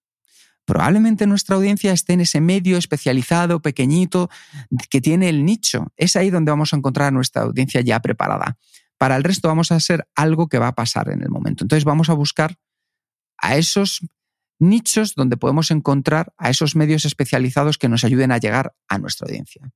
Probablemente 0.66 1.26
nuestra 1.26 1.56
audiencia 1.56 1.92
esté 1.92 2.14
en 2.14 2.22
ese 2.22 2.42
medio 2.42 2.78
especializado, 2.78 3.62
pequeñito, 3.62 4.30
que 4.90 5.02
tiene 5.02 5.30
el 5.30 5.44
nicho. 5.44 5.92
Es 5.98 6.16
ahí 6.16 6.30
donde 6.30 6.52
vamos 6.52 6.74
a 6.74 6.78
encontrar 6.78 7.08
a 7.08 7.12
nuestra 7.12 7.42
audiencia 7.42 7.82
ya 7.82 8.00
preparada. 8.02 8.58
Para 8.98 9.16
el 9.16 9.24
resto 9.24 9.48
vamos 9.48 9.72
a 9.72 9.76
hacer 9.76 10.08
algo 10.16 10.48
que 10.48 10.60
va 10.60 10.68
a 10.68 10.76
pasar 10.76 11.10
en 11.10 11.22
el 11.22 11.30
momento. 11.30 11.64
Entonces 11.64 11.86
vamos 11.86 12.10
a 12.10 12.14
buscar 12.14 12.58
a 13.38 13.58
esos 13.58 14.02
nichos 14.60 15.16
donde 15.16 15.38
podemos 15.38 15.72
encontrar 15.72 16.34
a 16.38 16.50
esos 16.50 16.76
medios 16.76 17.06
especializados 17.06 17.78
que 17.78 17.90
nos 17.90 18.04
ayuden 18.04 18.32
a 18.32 18.38
llegar 18.38 18.76
a 18.88 18.98
nuestra 18.98 19.26
audiencia. 19.26 19.72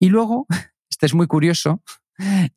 Y 0.00 0.08
luego, 0.08 0.46
este 0.90 1.06
es 1.06 1.14
muy 1.14 1.26
curioso, 1.26 1.82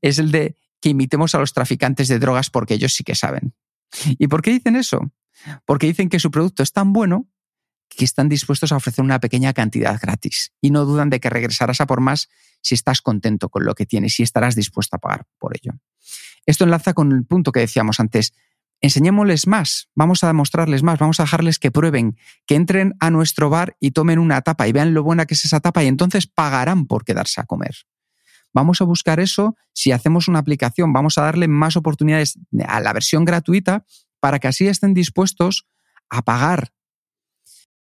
es 0.02 0.20
el 0.20 0.32
de 0.32 0.58
que 0.82 0.90
imitemos 0.90 1.36
a 1.36 1.40
los 1.40 1.54
traficantes 1.54 2.08
de 2.08 2.20
drogas 2.20 2.50
porque 2.50 2.74
ellos 2.74 2.94
sí 2.94 3.04
que 3.04 3.16
saben. 3.16 3.54
¿Y 4.18 4.28
por 4.28 4.42
qué 4.42 4.52
dicen 4.52 4.76
eso? 4.76 5.12
porque 5.66 5.88
dicen 5.88 6.10
que 6.10 6.20
su 6.20 6.32
producto 6.32 6.64
es 6.64 6.72
tan 6.72 6.94
bueno 6.94 7.28
que 7.90 8.06
están 8.06 8.30
dispuestos 8.30 8.72
a 8.72 8.78
ofrecer 8.78 9.04
una 9.04 9.20
pequeña 9.20 9.54
cantidad 9.54 10.00
gratis 10.02 10.54
y 10.62 10.72
no 10.72 10.86
dudan 10.86 11.10
de 11.10 11.20
que 11.20 11.30
regresarás 11.30 11.82
a 11.82 11.86
por 11.86 12.00
más 12.00 12.30
si 12.62 12.76
estás 12.76 13.02
contento 13.02 13.50
con 13.50 13.66
lo 13.66 13.76
que 13.76 13.86
tienes 13.86 14.20
y 14.20 14.24
estarás 14.24 14.56
dispuesto 14.56 14.96
a 14.96 15.00
pagar 15.00 15.26
por 15.40 15.56
ello. 15.56 15.74
Esto 16.46 16.64
enlaza 16.64 16.94
con 16.94 17.12
el 17.12 17.26
punto 17.26 17.52
que 17.52 17.60
decíamos 17.60 18.00
antes. 18.00 18.34
Enseñémosles 18.80 19.46
más, 19.46 19.90
vamos 19.94 20.24
a 20.24 20.28
demostrarles 20.28 20.84
más, 20.84 21.00
vamos 21.00 21.20
a 21.20 21.24
dejarles 21.24 21.60
que 21.60 21.70
prueben, 21.70 22.18
que 22.48 22.56
entren 22.56 22.96
a 23.00 23.12
nuestro 23.12 23.50
bar 23.50 23.76
y 23.80 23.92
tomen 23.92 24.20
una 24.20 24.42
tapa 24.42 24.68
y 24.68 24.72
vean 24.72 24.94
lo 24.94 25.04
buena 25.04 25.26
que 25.26 25.34
es 25.34 25.46
esa 25.46 25.60
tapa 25.60 25.84
y 25.84 25.88
entonces 25.88 26.28
pagarán 26.28 26.88
por 26.88 27.04
quedarse 27.04 27.42
a 27.42 27.44
comer. 27.44 27.76
Vamos 28.54 28.82
a 28.82 28.86
buscar 28.86 29.20
eso 29.20 29.56
si 29.74 29.92
hacemos 29.92 30.28
una 30.28 30.40
aplicación, 30.40 30.94
vamos 30.94 31.18
a 31.18 31.24
darle 31.24 31.48
más 31.48 31.78
oportunidades 31.78 32.38
a 32.68 32.80
la 32.80 32.94
versión 32.94 33.26
gratuita 33.26 33.86
para 34.20 34.40
que 34.40 34.48
así 34.48 34.68
estén 34.68 34.94
dispuestos 34.94 35.68
a 36.10 36.22
pagar 36.22 36.72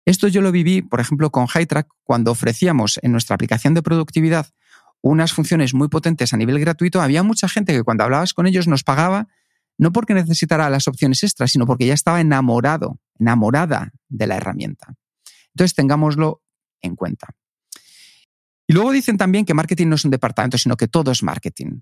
esto 0.05 0.27
yo 0.27 0.41
lo 0.41 0.51
viví, 0.51 0.83
por 0.83 0.99
ejemplo, 0.99 1.31
con 1.31 1.47
HighTrack 1.47 1.87
cuando 2.03 2.31
ofrecíamos 2.31 2.99
en 3.01 3.11
nuestra 3.11 3.33
aplicación 3.33 3.73
de 3.73 3.81
productividad 3.81 4.47
unas 5.01 5.33
funciones 5.33 5.73
muy 5.73 5.87
potentes 5.87 6.33
a 6.33 6.37
nivel 6.37 6.59
gratuito. 6.59 7.01
Había 7.01 7.23
mucha 7.23 7.47
gente 7.47 7.73
que 7.73 7.83
cuando 7.83 8.03
hablabas 8.03 8.33
con 8.33 8.47
ellos 8.47 8.67
nos 8.67 8.83
pagaba 8.83 9.27
no 9.77 9.91
porque 9.91 10.13
necesitara 10.13 10.69
las 10.69 10.87
opciones 10.87 11.21
extras, 11.23 11.51
sino 11.51 11.65
porque 11.65 11.85
ya 11.85 11.93
estaba 11.93 12.21
enamorado, 12.21 12.99
enamorada 13.19 13.91
de 14.07 14.27
la 14.27 14.37
herramienta. 14.37 14.95
Entonces 15.53 15.75
tengámoslo 15.75 16.41
en 16.81 16.95
cuenta. 16.95 17.35
Y 18.67 18.73
luego 18.73 18.91
dicen 18.91 19.17
también 19.17 19.45
que 19.45 19.53
marketing 19.53 19.87
no 19.87 19.95
es 19.95 20.05
un 20.05 20.11
departamento, 20.11 20.57
sino 20.57 20.75
que 20.75 20.87
todo 20.87 21.11
es 21.11 21.23
marketing. 21.23 21.81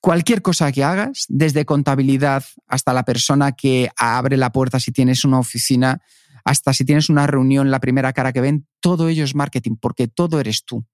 Cualquier 0.00 0.42
cosa 0.42 0.70
que 0.72 0.82
hagas, 0.82 1.26
desde 1.28 1.64
contabilidad 1.64 2.44
hasta 2.66 2.92
la 2.92 3.04
persona 3.04 3.52
que 3.52 3.90
abre 3.96 4.36
la 4.36 4.50
puerta 4.50 4.80
si 4.80 4.90
tienes 4.90 5.24
una 5.24 5.38
oficina, 5.38 6.00
hasta 6.44 6.72
si 6.72 6.84
tienes 6.84 7.08
una 7.08 7.26
reunión, 7.26 7.70
la 7.70 7.80
primera 7.80 8.12
cara 8.12 8.32
que 8.32 8.40
ven, 8.40 8.66
todo 8.80 9.08
ello 9.08 9.24
es 9.24 9.34
marketing, 9.34 9.76
porque 9.80 10.08
todo 10.08 10.40
eres 10.40 10.64
tú. 10.64 10.84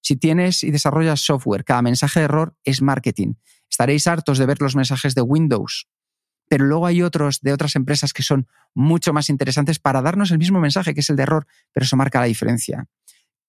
Si 0.00 0.16
tienes 0.16 0.64
y 0.64 0.72
desarrollas 0.72 1.20
software, 1.20 1.64
cada 1.64 1.82
mensaje 1.82 2.18
de 2.18 2.24
error 2.24 2.56
es 2.64 2.82
marketing. 2.82 3.34
Estaréis 3.70 4.08
hartos 4.08 4.38
de 4.38 4.46
ver 4.46 4.60
los 4.60 4.74
mensajes 4.74 5.14
de 5.14 5.22
Windows, 5.22 5.88
pero 6.48 6.64
luego 6.64 6.86
hay 6.86 7.02
otros 7.02 7.40
de 7.40 7.52
otras 7.52 7.76
empresas 7.76 8.12
que 8.12 8.22
son 8.22 8.48
mucho 8.74 9.12
más 9.12 9.30
interesantes 9.30 9.78
para 9.78 10.02
darnos 10.02 10.32
el 10.32 10.38
mismo 10.38 10.60
mensaje, 10.60 10.94
que 10.94 11.00
es 11.00 11.10
el 11.10 11.16
de 11.16 11.22
error, 11.22 11.46
pero 11.72 11.84
eso 11.84 11.96
marca 11.96 12.20
la 12.20 12.26
diferencia. 12.26 12.88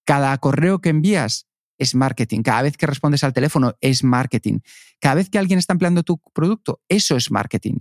Cada 0.04 0.36
correo 0.38 0.80
que 0.80 0.90
envías 0.90 1.46
es 1.78 1.94
marketing. 1.94 2.42
Cada 2.42 2.62
vez 2.62 2.76
que 2.76 2.86
respondes 2.86 3.24
al 3.24 3.32
teléfono 3.32 3.76
es 3.80 4.04
marketing. 4.04 4.60
Cada 5.00 5.16
vez 5.16 5.30
que 5.30 5.38
alguien 5.38 5.58
está 5.58 5.72
empleando 5.72 6.02
tu 6.02 6.18
producto, 6.32 6.82
eso 6.88 7.16
es 7.16 7.30
marketing. 7.30 7.80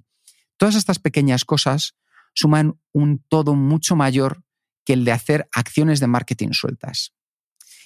Todas 0.58 0.76
estas 0.76 1.00
pequeñas 1.00 1.46
cosas 1.46 1.96
suman 2.34 2.80
un 2.92 3.24
todo 3.28 3.56
mucho 3.56 3.96
mayor 3.96 4.44
que 4.86 4.94
el 4.94 5.06
de 5.06 5.12
hacer 5.12 5.48
acciones 5.54 6.00
de 6.00 6.08
marketing 6.08 6.50
sueltas. 6.52 7.14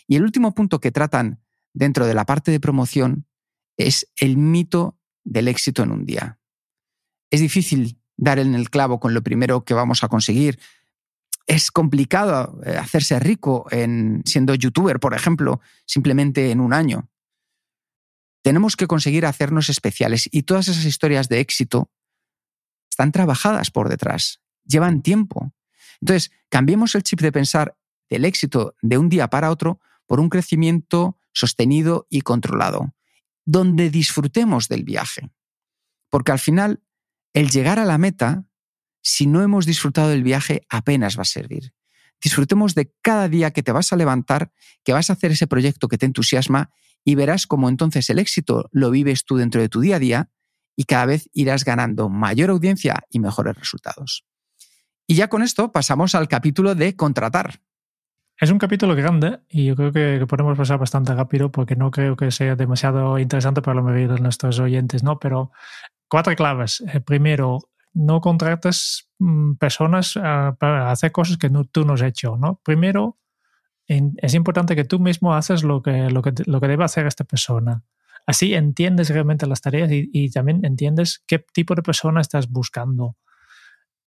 Y 0.07 0.15
el 0.15 0.23
último 0.23 0.53
punto 0.53 0.79
que 0.79 0.91
tratan 0.91 1.43
dentro 1.73 2.05
de 2.05 2.13
la 2.13 2.25
parte 2.25 2.51
de 2.51 2.59
promoción 2.59 3.27
es 3.77 4.11
el 4.15 4.38
mito 4.38 4.99
del 5.23 5.47
éxito 5.47 5.83
en 5.83 5.91
un 5.91 6.05
día. 6.05 6.39
Es 7.29 7.41
difícil 7.41 7.99
dar 8.15 8.39
en 8.39 8.55
el 8.55 8.69
clavo 8.69 8.99
con 8.99 9.13
lo 9.13 9.21
primero 9.21 9.63
que 9.63 9.73
vamos 9.73 10.03
a 10.03 10.07
conseguir. 10.07 10.59
Es 11.48 11.72
complicado 11.72 12.60
eh, 12.66 12.78
hacerse 12.78 13.20
rico 13.20 13.66
en 13.72 14.22
siendo 14.26 14.54
youtuber, 14.54 15.00
por 15.00 15.14
ejemplo, 15.16 15.62
simplemente 15.86 16.52
en 16.52 16.60
un 16.60 16.74
año. 16.74 17.10
Tenemos 18.43 18.76
que 18.76 18.88
conseguir 18.88 19.26
hacernos 19.26 19.70
especiales 19.70 20.30
y 20.32 20.43
todas 20.43 20.68
esas 20.68 20.86
historias 20.86 21.30
de 21.30 21.39
éxito 21.39 21.89
están 22.89 23.12
trabajadas 23.12 23.72
por 23.72 23.89
detrás, 23.89 24.41
llevan 24.66 25.02
tiempo. 25.02 25.54
Entonces, 26.02 26.32
cambiemos 26.50 26.95
el 26.95 27.04
chip 27.04 27.22
de 27.22 27.32
pensar 27.32 27.78
del 28.10 28.26
éxito 28.26 28.76
de 28.82 28.98
un 28.98 29.10
día 29.10 29.30
para 29.30 29.50
otro 29.50 29.80
por 30.06 30.20
un 30.20 30.30
crecimiento 30.30 31.18
sostenido 31.34 32.08
y 32.10 32.22
controlado, 32.22 32.93
donde 33.45 33.89
disfrutemos 33.89 34.68
del 34.68 34.84
viaje. 34.84 35.30
Porque 36.10 36.32
al 36.32 36.39
final, 36.39 36.82
el 37.34 37.50
llegar 37.50 37.80
a 37.80 37.86
la 37.86 37.98
meta, 37.98 38.45
si 39.08 39.26
no 39.26 39.41
hemos 39.41 39.66
disfrutado 39.66 40.10
del 40.10 40.22
viaje, 40.22 40.64
apenas 40.68 41.18
va 41.18 41.22
a 41.22 41.26
servir. 41.26 41.72
Disfrutemos 42.22 42.76
de 42.76 42.91
cada 43.01 43.30
día 43.30 43.51
que 43.51 43.64
te 43.64 43.72
vas 43.72 43.93
a 43.93 43.95
levantar, 43.95 44.51
que 44.84 44.91
vas 44.91 45.10
a 45.10 45.14
hacer 45.14 45.32
ese 45.32 45.47
proyecto 45.47 45.88
que 45.88 45.97
te 45.97 46.05
entusiasma 46.05 46.72
y 47.05 47.16
verás 47.16 47.47
cómo 47.47 47.70
entonces 47.70 48.10
el 48.10 48.20
éxito 48.20 48.68
lo 48.74 48.91
vives 48.91 49.24
tú 49.24 49.38
dentro 49.38 49.62
de 49.62 49.70
tu 49.70 49.80
día 49.80 49.95
a 49.95 49.99
día 49.99 50.30
y 50.76 50.84
cada 50.84 51.05
vez 51.05 51.30
irás 51.32 51.64
ganando 51.64 52.10
mayor 52.10 52.49
audiencia 52.49 53.05
y 53.10 53.20
mejores 53.20 53.55
resultados. 53.55 54.26
Y 55.08 55.16
ya 55.16 55.30
con 55.30 55.41
esto 55.41 55.72
pasamos 55.72 56.14
al 56.14 56.28
capítulo 56.28 56.76
de 56.76 56.97
contratar. 56.97 57.62
Es 58.38 58.51
un 58.51 58.60
capítulo 58.60 58.93
grande 58.93 59.39
y 59.47 59.68
yo 59.68 59.78
creo 59.78 59.93
que, 59.93 60.26
podemos 60.28 60.58
pasar 60.58 60.80
bastante 60.80 61.16
rápido 61.16 61.49
porque 61.49 61.78
no 61.78 61.91
creo 61.91 62.18
que 62.18 62.30
sea 62.30 62.58
demasiado 62.58 63.18
interesante 63.20 63.62
para 63.62 63.76
la 63.76 63.84
mayoría 63.84 64.16
de 64.16 64.20
nuestros 64.20 64.60
oyentes, 64.60 65.01
¿no? 65.01 65.18
Pero 65.18 65.53
cuatro 66.10 66.36
claves. 66.36 66.84
Eh, 66.93 66.99
primero, 66.99 67.70
no 67.98 68.22
contrates 68.22 69.10
mm, 69.20 69.54
personas 69.56 70.14
para 70.14 70.91
hacer 70.91 71.12
cosas 71.12 71.38
que 71.38 71.50
tú 71.72 71.84
no 71.84 71.93
has 71.93 72.02
hecho, 72.02 72.38
¿no? 72.38 72.62
Primero, 72.64 73.18
es 73.88 74.34
importante 74.34 74.76
que 74.76 74.84
tú 74.84 75.00
mismo 75.00 75.34
haces 75.34 75.64
lo 75.64 75.82
que, 75.82 76.10
lo 76.10 76.22
que, 76.22 76.34
lo 76.45 76.60
debe 76.60 76.84
hacer 76.84 77.08
esta 77.08 77.24
persona. 77.24 77.84
Así 78.26 78.54
entiendes 78.54 79.10
realmente 79.10 79.48
las 79.48 79.62
tareas 79.62 79.89
y, 79.91 80.30
también 80.32 80.66
entiendes 80.66 81.24
qué 81.26 81.39
tipo 81.39 81.74
de 81.74 81.82
persona 81.82 82.20
estás 82.20 82.50
buscando. 82.50 83.16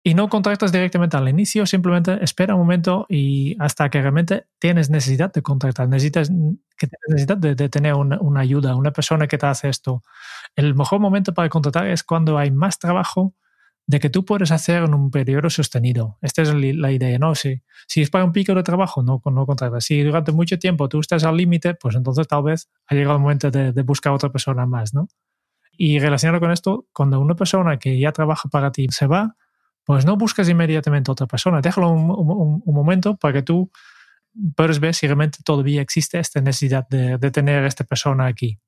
Y 0.01 0.13
no 0.13 0.29
contratas 0.29 0.71
directamente 0.71 1.17
al 1.17 1.27
inicio, 1.27 1.65
simplemente 1.65 2.23
espera 2.23 2.53
un 2.53 2.61
momento 2.61 3.05
y 3.09 3.57
hasta 3.59 3.89
que 3.89 4.01
realmente 4.01 4.47
tienes 4.59 4.89
necesidad 4.89 5.33
de 5.33 5.41
contratar, 5.41 5.89
necesitas 5.89 6.31
que 6.77 6.87
necesidad 7.07 7.37
de, 7.37 7.69
tener 7.69 7.95
una, 7.95 8.19
una, 8.21 8.39
ayuda, 8.39 8.75
una 8.75 8.91
persona 8.91 9.27
que 9.27 9.37
te 9.37 9.47
hace 9.47 9.67
esto. 9.67 10.03
El 10.55 10.75
mejor 10.75 10.99
momento 10.99 11.33
para 11.33 11.49
contratar 11.49 11.87
es 11.87 12.03
cuando 12.03 12.37
hay 12.37 12.51
más 12.51 12.79
trabajo 12.79 13.33
de 13.87 13.99
que 13.99 14.09
tú 14.09 14.25
puedes 14.25 14.51
hacer 14.51 14.83
en 14.83 14.93
un 14.93 15.11
periodo 15.11 15.49
sostenido. 15.49 16.17
Esta 16.21 16.41
es 16.41 16.53
la 16.53 16.91
idea, 16.91 17.19
¿no? 17.19 17.35
Si, 17.35 17.61
si 17.87 18.01
es 18.01 18.09
para 18.09 18.23
un 18.23 18.31
pico 18.31 18.55
de 18.55 18.63
trabajo, 18.63 19.03
no, 19.03 19.21
no 19.23 19.45
contratas. 19.45 19.85
Si 19.85 20.01
durante 20.01 20.31
mucho 20.31 20.57
tiempo 20.57 20.89
tú 20.89 20.99
estás 20.99 21.23
al 21.23 21.37
límite, 21.37 21.75
pues 21.75 21.95
entonces 21.95 22.27
tal 22.27 22.43
vez 22.43 22.69
ha 22.87 22.95
llegado 22.95 23.17
el 23.17 23.21
momento 23.21 23.51
de, 23.51 23.71
de 23.71 23.81
buscar 23.83 24.13
otra 24.13 24.29
persona 24.31 24.65
más, 24.65 24.93
¿no? 24.93 25.07
Y 25.77 25.99
relacionado 25.99 26.39
con 26.39 26.51
esto, 26.51 26.87
cuando 26.93 27.19
una 27.19 27.35
persona 27.35 27.77
que 27.77 27.99
ya 27.99 28.11
trabaja 28.11 28.49
para 28.49 28.71
ti 28.71 28.87
se 28.89 29.07
va, 29.07 29.35
pues 29.83 30.05
no 30.05 30.17
buscas 30.17 30.49
inmediatamente 30.49 31.11
otra 31.11 31.27
persona. 31.27 31.61
Déjalo 31.61 31.91
un, 31.91 32.09
un, 32.09 32.63
un 32.65 32.75
momento 32.75 33.17
para 33.17 33.33
que 33.33 33.43
tú 33.43 33.71
puedas 34.55 34.79
ver 34.79 34.95
si 34.95 35.05
realmente 35.05 35.39
todavía 35.43 35.81
existe 35.81 36.17
esta 36.17 36.41
necesidad 36.41 36.87
de, 36.89 37.17
de 37.17 37.31
tener 37.31 37.63
a 37.63 37.67
esta 37.67 37.83
persona 37.83 38.25
aquí. 38.25 38.59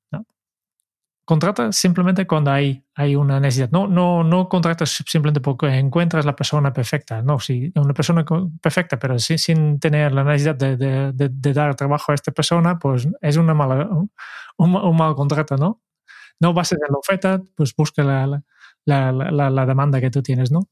Contrata 1.28 1.74
simplemente 1.74 2.26
cuando 2.26 2.52
hay, 2.52 2.86
hay 2.96 3.18
una 3.18 3.38
necesidad. 3.42 3.70
No, 3.70 3.86
no, 3.86 4.24
no 4.24 4.48
contratas 4.48 5.04
simplemente 5.06 5.42
porque 5.42 5.68
encuentras 5.68 6.26
la 6.26 6.38
persona 6.38 6.72
perfecta. 6.72 7.22
No, 7.22 7.38
si 7.38 7.70
una 7.76 7.94
persona 7.94 8.24
perfecta, 8.62 8.98
pero 8.98 9.20
sin, 9.20 9.38
sin 9.38 9.78
tener 9.78 10.14
la 10.14 10.24
necesidad 10.24 10.56
de, 10.56 10.78
de, 10.78 11.54
dar 11.54 11.76
trabajo 11.76 12.14
a 12.14 12.16
esta 12.16 12.32
persona, 12.32 12.80
pues 12.80 13.10
es 13.22 13.36
una 13.36 13.54
mala, 13.54 13.90
un, 13.90 14.10
un 14.76 14.98
mal 14.98 15.16
contrato, 15.16 15.58
¿no? 15.58 15.82
No 16.40 16.54
bases 16.54 16.80
en 16.88 16.94
la 16.94 16.98
oferta, 16.98 17.42
pues 17.56 17.76
busca 17.76 18.04
la, 18.04 18.42
la, 18.86 19.12
la, 19.12 19.50
la 19.50 19.66
demanda 19.66 20.00
que 20.00 20.10
tú 20.10 20.24
tienes, 20.24 20.50
¿no? 20.50 20.70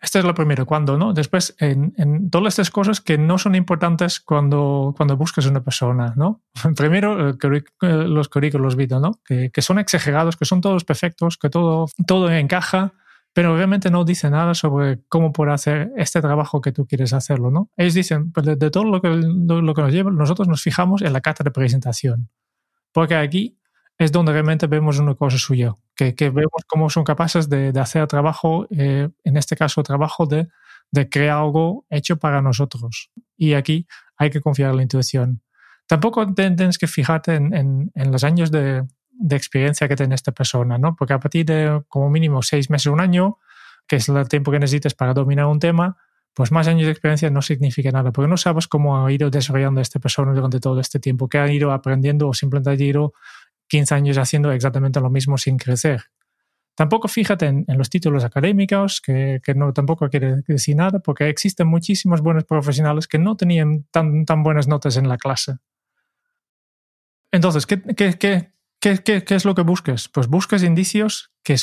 Este 0.00 0.18
es 0.18 0.24
lo 0.24 0.34
primero. 0.34 0.66
Cuando, 0.66 0.98
¿no? 0.98 1.12
Después, 1.12 1.56
en, 1.58 2.30
todas 2.30 2.54
estas 2.54 2.70
cosas 2.70 3.00
que 3.00 3.16
no 3.16 3.38
son 3.38 3.54
importantes 3.54 4.20
cuando, 4.20 4.94
cuando 4.96 5.16
buscas 5.16 5.46
una 5.46 5.62
persona, 5.62 6.12
¿no? 6.16 6.42
Primero, 6.76 7.30
eh, 7.30 7.36
los 7.80 8.28
currículos 8.28 8.76
vitae, 8.76 9.00
¿no? 9.00 9.20
Que, 9.24 9.50
son 9.58 9.78
exagerados, 9.78 10.36
que 10.36 10.44
son 10.44 10.60
todos 10.60 10.84
perfectos, 10.84 11.38
que 11.38 11.48
todo, 11.48 11.86
todo 12.06 12.30
encaja, 12.30 12.92
pero 13.32 13.56
realmente 13.56 13.90
no 13.90 14.04
dicen 14.04 14.32
nada 14.32 14.54
sobre 14.54 15.00
cómo 15.08 15.32
poder 15.32 15.54
hacer 15.54 15.90
este 15.96 16.20
trabajo 16.20 16.60
que 16.60 16.72
tú 16.72 16.86
quieres 16.86 17.12
hacerlo, 17.12 17.50
¿no? 17.50 17.70
Ellos 17.76 17.94
dicen, 17.94 18.30
pues 18.30 18.46
de, 18.46 18.56
de 18.56 18.70
todo 18.70 18.84
lo 18.84 19.00
que, 19.00 19.08
lo, 19.08 19.62
lo 19.62 19.74
que 19.74 19.82
nos 19.82 19.92
lleva, 19.92 20.10
nosotros 20.10 20.48
nos 20.48 20.62
fijamos 20.62 21.02
en 21.02 21.12
la 21.12 21.20
carta 21.20 21.42
de 21.42 21.50
presentación. 21.50 22.28
Porque 22.92 23.16
aquí 23.16 23.58
es 23.98 24.12
donde 24.12 24.32
realmente 24.32 24.66
vemos 24.66 24.98
una 24.98 25.14
cosa 25.14 25.38
suya, 25.38 25.74
que, 25.94 26.14
que 26.14 26.30
vemos 26.30 26.64
cómo 26.66 26.90
son 26.90 27.04
capaces 27.04 27.48
de, 27.48 27.72
de 27.72 27.80
hacer 27.80 28.06
trabajo, 28.06 28.66
eh, 28.70 29.08
en 29.22 29.36
este 29.36 29.56
caso 29.56 29.82
trabajo 29.82 30.26
de, 30.26 30.48
de, 30.90 31.08
crear 31.08 31.38
algo 31.38 31.86
hecho 31.90 32.18
para 32.18 32.42
nosotros. 32.42 33.10
Y 33.36 33.54
aquí 33.54 33.86
hay 34.16 34.30
que 34.30 34.40
confiar 34.40 34.70
en 34.70 34.76
la 34.76 34.82
intuición. 34.82 35.42
Tampoco 35.86 36.26
tienes 36.34 36.78
que 36.78 36.86
fijarte 36.86 37.34
en, 37.34 37.54
en, 37.54 37.92
en 37.94 38.10
los 38.10 38.24
años 38.24 38.50
de, 38.50 38.84
de, 39.10 39.36
experiencia 39.36 39.86
que 39.86 39.96
tiene 39.96 40.14
esta 40.14 40.32
persona, 40.32 40.78
¿no? 40.78 40.96
Porque 40.96 41.12
a 41.12 41.20
partir 41.20 41.44
de 41.46 41.82
como 41.88 42.10
mínimo 42.10 42.42
seis 42.42 42.70
meses, 42.70 42.86
un 42.86 43.00
año, 43.00 43.38
que 43.86 43.96
es 43.96 44.08
el 44.08 44.28
tiempo 44.28 44.50
que 44.50 44.58
necesites 44.58 44.94
para 44.94 45.14
dominar 45.14 45.46
un 45.46 45.60
tema, 45.60 45.96
pues 46.34 46.50
más 46.50 46.66
años 46.66 46.86
de 46.86 46.90
experiencia 46.90 47.30
no 47.30 47.42
significa 47.42 47.92
nada, 47.92 48.10
porque 48.10 48.28
no 48.28 48.36
sabes 48.36 48.66
cómo 48.66 49.06
ha 49.06 49.12
ido 49.12 49.30
desarrollando 49.30 49.80
esta 49.80 50.00
persona 50.00 50.32
durante 50.32 50.58
todo 50.58 50.80
este 50.80 50.98
tiempo, 50.98 51.28
qué 51.28 51.38
ha 51.38 51.50
ido 51.52 51.70
aprendiendo 51.70 52.28
o 52.28 52.34
simplemente 52.34 52.70
ha 52.70 52.74
ido 52.74 53.12
15 53.68 53.94
años 53.94 54.18
haciendo 54.18 54.52
exactamente 54.52 55.00
lo 55.00 55.10
mismo 55.10 55.38
sin 55.38 55.56
crecer. 55.56 56.04
Tampoco 56.74 57.06
fíjate 57.06 57.46
en, 57.46 57.64
los 57.68 57.88
títulos 57.88 58.24
académicos, 58.24 59.00
que, 59.00 59.40
tampoco 59.74 60.08
quiere 60.08 60.42
decir 60.46 60.74
nada, 60.74 60.98
porque 60.98 61.28
existen 61.28 61.68
muchísimos 61.68 62.20
buenos 62.20 62.44
profesionales 62.44 63.06
que 63.06 63.18
no 63.18 63.36
tenían 63.36 63.84
tan, 63.92 64.24
buenas 64.42 64.66
notas 64.66 64.96
en 64.96 65.08
la 65.08 65.16
clase. 65.16 65.56
Entonces, 67.30 67.66
¿qué, 67.66 68.50
es 68.80 69.44
lo 69.44 69.54
que 69.54 69.62
busques? 69.62 70.08
Pues 70.08 70.26
buscas 70.26 70.64
indicios 70.64 71.30
que, 71.44 71.54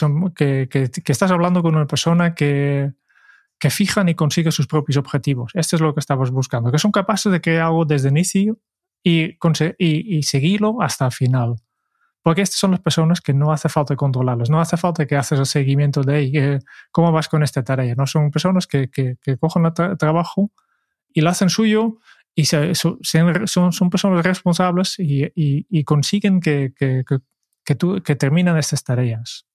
estás 1.06 1.32
hablando 1.32 1.62
con 1.62 1.76
una 1.76 1.88
persona 1.88 2.34
que, 2.34 2.94
que 3.60 3.70
fijan 3.70 4.08
y 4.08 4.16
consigue 4.16 4.52
sus 4.52 4.68
propios 4.68 4.96
objetivos. 4.96 5.52
Esto 5.56 5.76
es 5.76 5.82
lo 5.82 5.94
que 5.94 6.00
estamos 6.00 6.32
buscando, 6.32 6.72
que 6.72 6.80
son 6.80 6.92
capaces 6.94 7.30
de 7.34 7.42
crear 7.42 7.66
algo 7.66 7.84
desde 7.84 8.08
el 8.08 8.14
inicio 8.14 8.60
y, 9.04 9.38
y, 9.78 10.18
y 10.18 10.24
seguirlo 10.24 10.82
hasta 10.82 11.08
el 11.08 11.12
final. 11.12 11.56
Porque 12.24 12.42
estas 12.42 12.60
son 12.60 12.72
las 12.72 12.80
personas 12.80 13.20
que 13.20 13.34
no 13.34 13.52
hace 13.52 13.68
falta 13.68 13.96
controlarlos, 13.96 14.50
no 14.50 14.62
hace 14.62 14.78
falta 14.78 15.08
que 15.08 15.16
haces 15.16 15.40
el 15.40 15.46
seguimiento 15.46 16.02
de 16.02 16.24
eh, 16.24 16.60
cómo 16.92 17.12
vas 17.12 17.28
con 17.28 17.42
esta 17.42 17.64
tarea. 17.64 17.96
No 17.96 18.06
son 18.06 18.30
personas 18.30 18.68
que, 18.68 18.90
que, 18.90 19.18
cogen 19.40 19.66
el 19.66 19.98
trabajo 19.98 20.52
y 21.14 21.22
lo 21.22 21.30
hacen 21.30 21.50
suyo 21.50 21.98
y 22.36 22.46
se, 22.46 22.76
son, 22.76 23.00
son, 23.04 23.90
personas 23.90 24.24
responsables 24.24 25.00
y, 25.00 25.32
y, 25.36 25.84
consiguen 25.84 26.40
que, 26.40 26.74
que, 26.78 27.76
tú, 27.76 28.02
que 28.04 28.18
estas 28.60 28.84
tareas. 28.84 29.48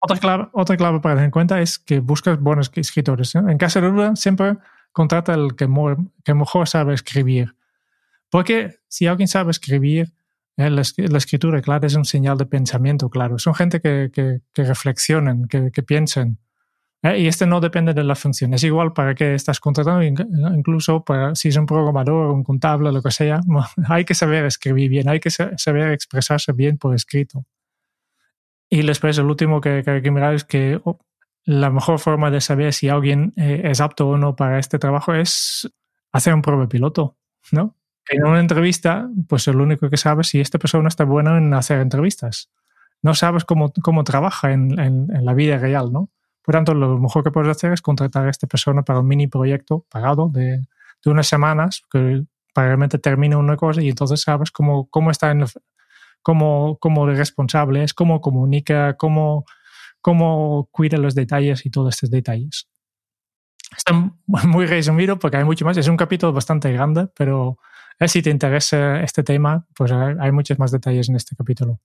Otra 0.00 0.18
clave, 0.18 0.48
otra 0.52 0.76
clave 0.76 1.00
para 1.00 1.14
tener 1.14 1.26
en 1.26 1.30
cuenta 1.30 1.60
es 1.60 1.78
que 1.78 2.00
buscas 2.00 2.38
buenos 2.40 2.70
escritores. 2.74 3.34
En 3.34 3.58
caso 3.58 3.80
de 3.80 3.90
duda, 3.90 4.16
siempre 4.16 4.58
contrata 4.92 5.34
el 5.34 5.54
que, 5.56 5.68
que 6.24 6.34
mejor 6.34 6.68
sabe 6.68 6.94
escribir. 6.94 7.56
Porque 8.30 8.76
si 8.88 9.06
alguien 9.06 9.28
sabe 9.28 9.50
escribir, 9.50 10.12
eh, 10.58 10.70
la, 10.70 10.82
escritura, 11.18 11.62
claro, 11.62 11.86
es 11.86 11.94
un 11.94 12.04
señal 12.04 12.36
de 12.36 12.44
pensamiento, 12.44 13.08
claro. 13.08 13.38
Son 13.38 13.54
gente 13.54 13.80
que, 13.80 14.10
que, 14.12 14.40
que 14.52 14.64
reflexionan, 14.64 15.46
que, 15.46 15.70
que 15.70 15.84
piensan. 15.84 16.38
Eh, 17.04 17.20
y 17.20 17.26
este 17.28 17.46
no 17.46 17.60
depende 17.60 17.94
de 17.94 18.02
la 18.02 18.16
función. 18.16 18.52
Es 18.54 18.64
igual 18.64 18.92
para 18.92 19.14
que 19.14 19.34
estás 19.34 19.60
contratando, 19.60 20.02
incluso 20.02 21.04
para, 21.04 21.36
si 21.36 21.48
es 21.48 21.56
un 21.56 21.66
programador, 21.66 22.32
un 22.32 22.42
contable, 22.42 22.90
lo 22.90 23.00
que 23.00 23.12
sea. 23.12 23.38
Hay 23.88 24.04
que 24.04 24.14
saber 24.14 24.46
escribir 24.46 24.90
bien, 24.90 25.08
hay 25.08 25.20
que 25.20 25.30
saber 25.30 25.92
expresarse 25.92 26.52
bien 26.52 26.76
por 26.76 26.92
escrito. 26.92 27.44
Y 28.68 28.82
después, 28.82 29.16
el 29.18 29.26
último 29.26 29.60
que, 29.60 29.84
hay 29.86 30.02
que 30.02 30.10
mirar 30.10 30.34
es 30.34 30.44
que 30.44 30.80
oh, 30.84 30.98
la 31.44 31.70
mejor 31.70 32.00
forma 32.00 32.30
de 32.32 32.40
saber 32.40 32.74
si 32.74 32.88
alguien 32.88 33.32
eh, 33.36 33.62
es 33.64 33.80
apto 33.80 34.08
o 34.08 34.18
no 34.18 34.34
para 34.34 34.58
este 34.58 34.78
trabajo 34.78 35.14
es 35.14 35.70
hacer 36.12 36.34
un 36.34 36.42
prueba 36.42 36.68
piloto, 36.68 37.16
¿no? 37.52 37.77
En 38.10 38.24
una 38.24 38.40
entrevista, 38.40 39.08
pues 39.28 39.46
lo 39.46 39.62
único 39.62 39.90
que 39.90 39.96
sabes 39.96 40.28
es 40.28 40.30
si 40.30 40.40
esta 40.40 40.58
persona 40.58 40.88
está 40.88 41.04
buena 41.04 41.38
en 41.38 41.52
hacer 41.54 41.80
entrevistas. 41.80 42.50
No 43.02 43.14
sabes 43.14 43.44
cómo, 43.44 43.72
cómo 43.82 44.04
trabaja 44.04 44.52
en, 44.52 44.78
en, 44.78 45.24
la 45.24 45.34
vida 45.34 45.58
real, 45.58 45.92
¿no? 45.92 46.10
Por 46.42 46.54
tanto, 46.54 46.74
lo 46.74 46.98
mejor 46.98 47.22
que 47.22 47.30
puedes 47.30 47.50
hacer 47.50 47.72
es 47.72 47.82
contratar 47.82 48.26
a 48.26 48.30
esta 48.30 48.46
persona 48.46 48.82
para 48.82 49.00
un 49.00 49.06
mini 49.06 49.26
proyecto 49.26 49.84
pagado 49.90 50.30
de, 50.32 50.62
de 51.04 51.10
unas 51.10 51.26
semanas, 51.26 51.82
que 51.90 52.24
para 52.54 52.68
realmente 52.68 52.98
termine 52.98 53.36
una 53.36 53.56
cosa 53.56 53.82
y 53.82 53.88
entonces 53.88 54.20
sabes 54.22 54.50
cómo, 54.50 54.88
cómo 54.88 55.10
está 55.10 55.30
en, 55.30 55.44
cómo, 56.22 56.78
cómo 56.80 57.06
responsable 57.06 57.84
es, 57.84 57.94
cómo 57.94 58.20
comunica, 58.20 58.96
cómo, 58.96 59.44
cómo 60.00 60.68
cuida 60.72 60.98
los 60.98 61.14
detalles 61.14 61.64
y 61.66 61.70
todos 61.70 61.94
estos 61.94 62.10
detalles. 62.10 62.68
Está 63.76 63.92
muy 64.26 64.66
resumido 64.66 65.18
porque 65.18 65.36
hay 65.36 65.44
mucho 65.44 65.64
más. 65.64 65.76
Es 65.76 65.88
un 65.88 65.96
capítulo 65.96 66.32
bastante 66.32 66.72
grande, 66.72 67.08
pero 67.14 67.58
si 68.06 68.22
te 68.22 68.30
interesa 68.30 69.00
este 69.00 69.22
tema, 69.22 69.66
pues 69.74 69.90
hay 69.90 70.30
muchos 70.30 70.58
más 70.58 70.70
detalles 70.70 71.08
en 71.08 71.16
este 71.16 71.34
capítulo. 71.34 71.80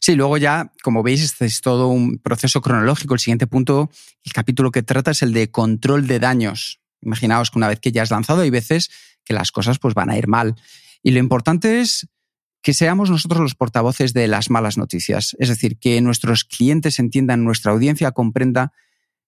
Sí, 0.00 0.14
luego 0.14 0.36
ya, 0.36 0.72
como 0.82 1.02
veis, 1.02 1.22
este 1.22 1.46
es 1.46 1.60
todo 1.60 1.88
un 1.88 2.18
proceso 2.18 2.60
cronológico. 2.60 3.14
El 3.14 3.20
siguiente 3.20 3.46
punto, 3.46 3.90
el 4.24 4.32
capítulo 4.32 4.70
que 4.70 4.82
trata 4.82 5.10
es 5.10 5.22
el 5.22 5.32
de 5.32 5.50
control 5.50 6.06
de 6.06 6.18
daños. 6.18 6.80
Imaginaos 7.02 7.50
que 7.50 7.58
una 7.58 7.68
vez 7.68 7.80
que 7.80 7.92
ya 7.92 8.02
has 8.02 8.10
lanzado, 8.10 8.42
hay 8.42 8.50
veces 8.50 8.90
que 9.24 9.34
las 9.34 9.52
cosas 9.52 9.78
pues, 9.78 9.94
van 9.94 10.10
a 10.10 10.18
ir 10.18 10.28
mal. 10.28 10.54
Y 11.02 11.10
lo 11.10 11.18
importante 11.18 11.80
es 11.80 12.08
que 12.62 12.74
seamos 12.74 13.10
nosotros 13.10 13.40
los 13.40 13.54
portavoces 13.54 14.12
de 14.12 14.28
las 14.28 14.50
malas 14.50 14.76
noticias. 14.76 15.36
Es 15.38 15.48
decir, 15.48 15.78
que 15.78 16.00
nuestros 16.00 16.44
clientes 16.44 16.98
entiendan, 16.98 17.44
nuestra 17.44 17.72
audiencia 17.72 18.10
comprenda 18.12 18.72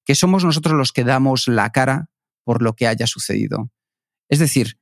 que 0.04 0.14
somos 0.14 0.44
nosotros 0.44 0.74
los 0.74 0.92
que 0.92 1.04
damos 1.04 1.46
la 1.46 1.70
cara 1.70 2.10
por 2.42 2.62
lo 2.62 2.74
que 2.74 2.86
haya 2.86 3.06
sucedido. 3.06 3.70
Es 4.28 4.38
decir, 4.38 4.78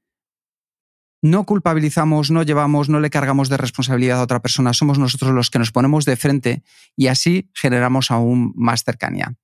no 1.30 1.44
culpabilizamos, 1.44 2.30
no 2.30 2.42
llevamos, 2.42 2.88
no 2.88 3.00
le 3.00 3.10
cargamos 3.10 3.48
de 3.48 3.56
responsabilidad 3.56 4.20
a 4.20 4.22
otra 4.22 4.40
persona, 4.40 4.72
somos 4.72 4.98
nosotros 4.98 5.32
los 5.32 5.50
que 5.50 5.58
nos 5.58 5.72
ponemos 5.72 6.04
de 6.04 6.16
frente 6.16 6.62
y 6.94 7.08
así 7.08 7.50
generamos 7.54 8.10
aún 8.10 8.52
más 8.54 8.84
cercanía. 8.84 9.34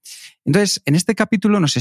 Entonces, 0.45 0.81
en 0.87 0.95
este 0.95 1.15
capítulo 1.15 1.61
nos, 1.61 1.77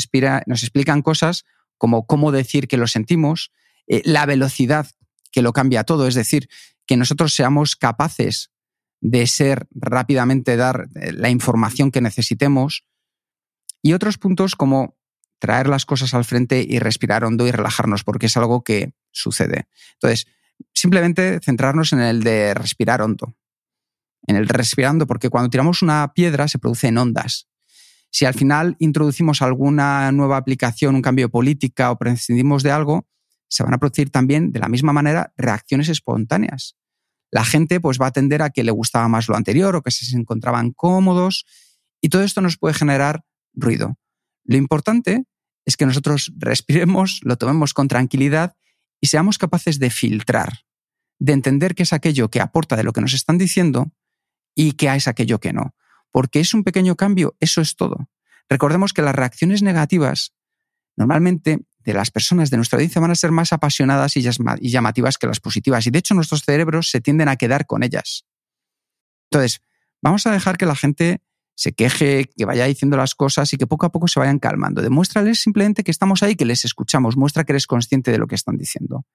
nos 0.45 0.63
explican 0.63 1.01
cosas 1.01 1.45
como 1.77 2.05
cómo 2.05 2.31
decir 2.31 2.67
que 2.67 2.77
lo 2.77 2.87
sentimos, 2.87 3.51
eh, 3.87 4.01
la 4.03 4.25
velocidad 4.25 4.87
que 5.31 5.41
lo 5.41 5.53
cambia 5.53 5.83
todo, 5.83 6.07
es 6.07 6.15
decir, 6.15 6.49
que 6.85 6.97
nosotros 6.97 7.33
seamos 7.33 7.75
capaces 7.75 8.51
de 9.01 9.25
ser 9.27 9.67
rápidamente 9.71 10.57
dar 10.57 10.89
eh, 10.95 11.11
la 11.13 11.29
información 11.29 11.91
que 11.91 12.01
necesitemos 12.01 12.85
y 13.81 13.93
otros 13.93 14.17
puntos 14.17 14.55
como 14.55 14.97
traer 15.39 15.67
las 15.67 15.85
cosas 15.85 16.13
al 16.13 16.25
frente 16.25 16.65
y 16.67 16.79
respirar 16.79 17.23
hondo 17.23 17.47
y 17.47 17.51
relajarnos, 17.51 18.03
porque 18.03 18.27
es 18.27 18.37
algo 18.37 18.63
que 18.63 18.93
sucede. 19.11 19.67
Entonces, 19.93 20.27
simplemente 20.73 21.39
centrarnos 21.43 21.93
en 21.93 21.99
el 21.99 22.23
de 22.23 22.53
respirar 22.53 23.01
hondo. 23.01 23.35
En 24.27 24.35
el 24.35 24.47
respirando, 24.47 25.07
porque 25.07 25.29
cuando 25.29 25.49
tiramos 25.49 25.81
una 25.81 26.13
piedra 26.13 26.47
se 26.47 26.59
producen 26.59 26.97
ondas. 26.97 27.47
Si 28.11 28.25
al 28.25 28.33
final 28.33 28.75
introducimos 28.79 29.41
alguna 29.41 30.11
nueva 30.11 30.38
aplicación, 30.38 30.95
un 30.95 31.01
cambio 31.01 31.25
de 31.25 31.29
política 31.29 31.91
o 31.91 31.97
prescindimos 31.97 32.61
de 32.61 32.71
algo, 32.71 33.07
se 33.47 33.63
van 33.63 33.73
a 33.73 33.77
producir 33.77 34.09
también 34.09 34.51
de 34.51 34.59
la 34.59 34.69
misma 34.69 34.93
manera 34.93 35.33
reacciones 35.38 35.89
espontáneas. 35.89 36.77
La 37.31 37.45
gente 37.45 37.79
pues 37.79 37.99
va 37.99 38.07
a 38.07 38.11
tender 38.11 38.41
a 38.41 38.49
que 38.49 38.63
le 38.63 38.71
gustaba 38.71 39.07
más 39.07 39.29
lo 39.29 39.35
anterior 39.35 39.75
o 39.75 39.81
que 39.81 39.91
se 39.91 40.15
encontraban 40.15 40.71
cómodos 40.71 41.45
y 42.01 42.09
todo 42.09 42.23
esto 42.23 42.41
nos 42.41 42.57
puede 42.57 42.73
generar 42.73 43.23
ruido. 43.53 43.97
Lo 44.43 44.57
importante 44.57 45.23
es 45.65 45.77
que 45.77 45.85
nosotros 45.85 46.33
respiremos, 46.38 47.19
lo 47.23 47.38
tomemos 47.38 47.73
con 47.73 47.88
tranquilidad 47.88 48.55
y 49.01 49.07
seamos 49.07 49.37
capaces 49.37 49.79
de 49.79 49.89
filtrar, 49.89 50.65
de 51.19 51.33
entender 51.33 51.75
qué 51.75 51.83
es 51.83 51.91
aquello 51.91 52.29
que 52.29 52.39
aporta 52.39 52.75
de 52.75 52.83
lo 52.83 52.93
que 52.93 53.01
nos 53.01 53.13
están 53.13 53.37
diciendo 53.37 53.91
y 54.55 54.73
qué 54.73 54.93
es 54.95 55.07
aquello 55.07 55.39
que 55.39 55.51
no. 55.51 55.75
Porque 56.11 56.39
es 56.39 56.53
un 56.53 56.63
pequeño 56.63 56.95
cambio, 56.95 57.35
eso 57.39 57.61
es 57.61 57.75
todo. 57.75 58.09
Recordemos 58.47 58.93
que 58.93 59.01
las 59.01 59.15
reacciones 59.15 59.63
negativas 59.63 60.33
normalmente 60.95 61.65
de 61.79 61.93
las 61.93 62.11
personas 62.11 62.49
de 62.51 62.57
nuestra 62.57 62.77
audiencia 62.77 63.01
van 63.01 63.11
a 63.11 63.15
ser 63.15 63.31
más 63.31 63.53
apasionadas 63.53 64.15
y 64.15 64.21
llamativas 64.69 65.17
que 65.17 65.27
las 65.27 65.39
positivas. 65.39 65.87
Y 65.87 65.89
de 65.89 65.99
hecho 65.99 66.13
nuestros 66.13 66.43
cerebros 66.43 66.89
se 66.89 67.01
tienden 67.01 67.27
a 67.27 67.37
quedar 67.37 67.65
con 67.65 67.81
ellas. 67.81 68.25
Entonces, 69.31 69.61
vamos 70.01 70.27
a 70.27 70.31
dejar 70.31 70.57
que 70.57 70.65
la 70.65 70.75
gente 70.75 71.21
se 71.61 71.73
queje, 71.73 72.25
que 72.35 72.45
vaya 72.45 72.65
diciendo 72.65 72.97
las 72.97 73.13
cosas 73.13 73.53
y 73.53 73.57
que 73.57 73.67
poco 73.67 73.85
a 73.85 73.91
poco 73.91 74.07
se 74.07 74.19
vayan 74.19 74.39
calmando. 74.39 74.81
Demuéstrales 74.81 75.39
simplemente 75.39 75.83
que 75.83 75.91
estamos 75.91 76.23
ahí, 76.23 76.35
que 76.35 76.43
les 76.43 76.65
escuchamos, 76.65 77.17
muestra 77.17 77.43
que 77.43 77.51
eres 77.51 77.67
consciente 77.67 78.09
de 78.09 78.17
lo 78.17 78.25
que 78.25 78.33
están 78.33 78.57
diciendo. 78.57 79.05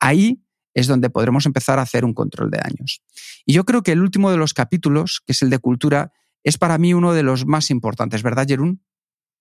Ahí 0.00 0.42
es 0.74 0.88
donde 0.88 1.08
podremos 1.08 1.46
empezar 1.46 1.78
a 1.78 1.82
hacer 1.82 2.04
un 2.04 2.12
control 2.12 2.50
de 2.50 2.58
daños. 2.58 3.00
Y 3.46 3.52
yo 3.52 3.64
creo 3.64 3.84
que 3.84 3.92
el 3.92 4.02
último 4.02 4.32
de 4.32 4.36
los 4.36 4.54
capítulos, 4.54 5.22
que 5.24 5.34
es 5.34 5.42
el 5.42 5.50
de 5.50 5.60
cultura, 5.60 6.10
es 6.42 6.58
para 6.58 6.78
mí 6.78 6.94
uno 6.94 7.12
de 7.12 7.22
los 7.22 7.46
más 7.46 7.70
importantes, 7.70 8.24
¿verdad, 8.24 8.48
Jerún? 8.48 8.82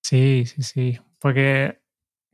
Sí, 0.03 0.45
sí, 0.45 0.61
sí, 0.61 0.99
porque 1.17 1.81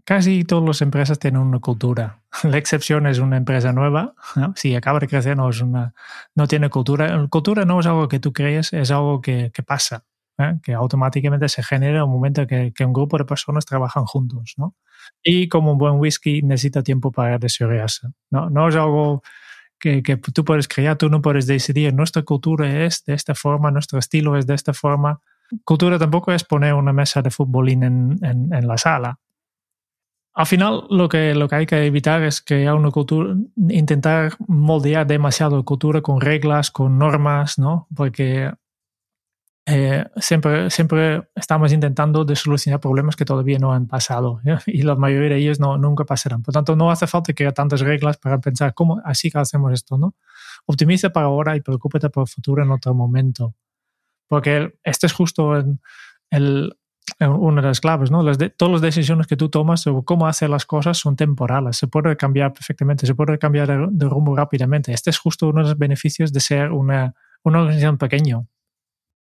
casi 0.04 0.44
todas 0.44 0.68
las 0.68 0.82
empresas 0.82 1.18
tienen 1.18 1.40
una 1.40 1.60
cultura. 1.60 2.19
La 2.44 2.58
excepción 2.58 3.08
es 3.08 3.20
una 3.20 3.38
empresa 3.38 3.74
nueva. 3.74 4.14
Si 4.56 4.76
acaba 4.76 5.00
de 5.00 5.08
crecer, 5.08 5.36
no, 5.36 5.50
es 5.50 5.62
una, 5.62 5.94
no 6.36 6.48
tiene 6.48 6.70
cultura. 6.70 7.28
Cultura 7.30 7.66
no 7.66 7.80
es 7.80 7.86
algo 7.88 8.08
que 8.08 8.20
tú 8.20 8.34
crees, 8.34 8.72
es 8.74 8.92
algo 8.92 9.22
que, 9.22 9.52
pasa. 9.66 10.06
¿eh? 10.38 10.60
que 10.64 10.74
automáticamente 10.74 11.50
se 11.50 11.64
genera 11.64 12.06
un 12.06 12.12
momento 12.12 12.48
que, 12.48 12.72
que, 12.74 12.86
un 12.86 12.94
grupo 12.94 13.18
de 13.18 13.26
personas 13.26 13.66
trabajan 13.66 14.06
juntos. 14.06 14.54
¿no? 14.58 14.76
Y 15.24 15.50
como 15.50 15.74
un 15.74 15.78
buen 15.78 15.96
whisky 15.96 16.42
necesita 16.42 16.84
tiempo 16.84 17.12
para 17.12 17.38
desarrollarse. 17.40 18.08
No, 18.30 18.50
no 18.50 18.70
es 18.70 18.76
algo 18.76 19.22
que, 19.80 20.02
tú 20.34 20.46
puedes 20.46 20.68
crear, 20.68 20.98
tú 20.98 21.10
no 21.10 21.22
puedes 21.22 21.48
decidir, 21.48 21.94
nuestra 21.94 22.24
cultura 22.24 22.86
es 22.86 23.04
de 23.06 23.14
esta 23.14 23.34
forma, 23.34 23.72
nuestro 23.72 23.98
estilo 23.98 24.38
es 24.38 24.46
de 24.46 24.54
esta 24.54 24.74
forma. 24.74 25.20
Cultura 25.64 25.98
tampoco 25.98 26.32
es 26.32 26.44
poner 26.44 26.74
una 26.74 26.94
mesa 26.94 27.22
de 27.22 27.32
futbolín 27.32 27.84
en 27.84 28.68
la 28.68 28.78
sala. 28.78 29.20
Al 30.40 30.46
final, 30.46 30.86
lo 30.90 31.10
que, 31.10 31.36
lo 31.36 31.50
que 31.50 31.56
hay 31.58 31.66
que 31.66 31.86
evitar 31.86 32.24
es 32.24 32.42
que 32.42 32.72
una 32.72 32.92
cultura, 32.92 33.36
intentar 33.58 34.32
moldear 34.48 35.06
demasiado 35.06 35.66
cultura 35.66 36.02
con 36.02 36.22
reglas, 36.22 36.72
con 36.72 36.98
normas, 36.98 37.60
¿no? 37.60 37.90
Porque 37.94 38.50
eh, 39.66 40.06
siempre, 40.16 40.70
siempre 40.70 41.24
estamos 41.36 41.74
intentando 41.74 42.26
solucionar 42.38 42.80
problemas 42.80 43.18
que 43.18 43.26
todavía 43.26 43.60
no 43.60 43.74
han 43.74 43.86
pasado 43.86 44.40
y 44.66 44.84
la 44.84 44.96
mayoría 44.96 45.32
de 45.32 45.42
ellos 45.42 45.60
no, 45.60 45.78
nunca 45.78 46.06
pasarán. 46.06 46.42
Por 46.42 46.54
tanto, 46.54 46.74
no 46.78 46.90
hace 46.90 47.06
falta 47.06 47.34
que 47.34 47.44
haya 47.44 47.54
tantas 47.54 47.82
reglas 47.82 48.16
para 48.16 48.40
pensar 48.40 48.74
cómo 48.74 49.02
así 49.04 49.30
que 49.30 49.40
hacemos 49.40 49.74
esto, 49.74 49.98
¿no? 49.98 50.16
Optimiza 50.66 51.10
para 51.10 51.26
ahora 51.26 51.58
y 51.58 51.60
preocúpate 51.60 52.10
por 52.10 52.22
el 52.22 52.28
futuro 52.30 52.64
en 52.64 52.72
otro 52.72 52.94
momento. 52.94 53.56
Porque 54.30 54.74
este 54.86 55.08
es 55.08 55.12
justo 55.12 55.54
el, 56.32 56.78
una 57.20 57.62
de 57.62 57.68
las 57.68 57.82
claves, 57.82 58.12
¿no? 58.12 58.24
Todas 58.58 58.72
las 58.72 58.82
decisiones 58.82 59.28
que 59.28 59.36
tú 59.36 59.50
tomas 59.50 59.82
sobre 59.82 60.04
cómo 60.04 60.28
hacer 60.28 60.50
las 60.50 60.66
cosas 60.66 60.98
son 60.98 61.16
temporales, 61.16 61.78
se 61.78 61.88
puede 61.88 62.16
cambiar 62.18 62.54
perfectamente, 62.54 63.06
se 63.06 63.16
puede 63.16 63.38
cambiar 63.38 63.68
de, 63.68 63.88
de 63.90 64.10
rumbo 64.10 64.36
rápidamente. 64.36 64.94
Este 64.94 65.10
es 65.10 65.18
justo 65.18 65.48
uno 65.48 65.62
de 65.62 65.70
los 65.70 65.78
beneficios 65.78 66.32
de 66.34 66.40
ser 66.40 66.72
una, 66.72 67.14
una 67.44 67.60
organización 67.60 67.98
pequeña 67.98 68.42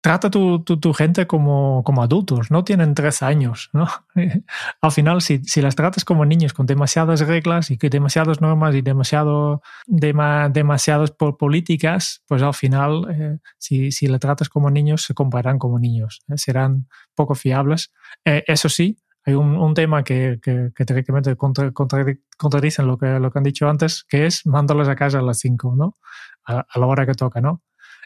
trata 0.02 0.32
tu, 0.32 0.64
tu, 0.64 0.80
tu, 0.80 0.94
gente 0.94 1.28
como, 1.28 1.84
como 1.84 2.02
adultos, 2.02 2.49
no 2.49 2.64
tienen 2.64 2.95
tres 2.95 3.22
años. 3.22 3.69
¿no? 3.72 3.88
Al 4.82 4.91
final, 4.91 5.22
si, 5.22 5.44
si 5.44 5.61
las 5.61 5.76
tratas 5.76 6.03
como 6.03 6.26
niños 6.26 6.53
con 6.53 6.65
demasiadas 6.65 7.22
reglas 7.22 7.69
y 7.69 7.78
demasiadas 7.78 8.41
normas 8.41 8.76
y 8.76 8.82
demasiado, 8.82 9.61
dema, 9.86 10.49
demasiadas 10.49 11.11
políticas, 11.11 12.23
pues 12.28 12.41
al 12.41 12.53
final, 12.53 13.07
eh, 13.11 13.38
si, 13.57 13.91
si 13.91 14.07
la 14.07 14.19
tratas 14.19 14.49
como 14.49 14.69
niños, 14.72 15.03
se 15.03 15.14
compararán 15.14 15.60
como 15.60 15.80
niños, 15.80 16.22
¿eh? 16.30 16.38
serán 16.38 16.88
poco 17.15 17.36
fiables. 17.36 17.91
Eh, 18.26 18.44
eso 18.48 18.69
sí, 18.69 18.98
hay 19.23 19.36
un, 19.36 19.56
un 19.56 19.73
tema 19.76 20.03
que, 20.03 20.40
que, 20.41 20.72
que 20.76 20.86
teóricamente 20.86 21.36
contra, 21.36 21.72
contra, 21.72 22.03
contradicen 22.38 22.88
lo 22.88 22.98
que, 22.98 23.19
lo 23.19 23.32
que 23.32 23.40
han 23.40 23.44
dicho 23.44 23.69
antes, 23.69 24.03
que 24.10 24.26
es 24.26 24.45
mandarlos 24.48 24.90
a 24.90 24.95
casa 24.95 25.19
a 25.19 25.22
las 25.22 25.40
5, 25.40 25.76
¿no? 25.76 25.98
A, 26.45 26.65
a 26.68 26.80
la 26.80 26.88
hora 26.88 27.06
que 27.06 27.14
toca, 27.14 27.40
¿no? 27.40 27.61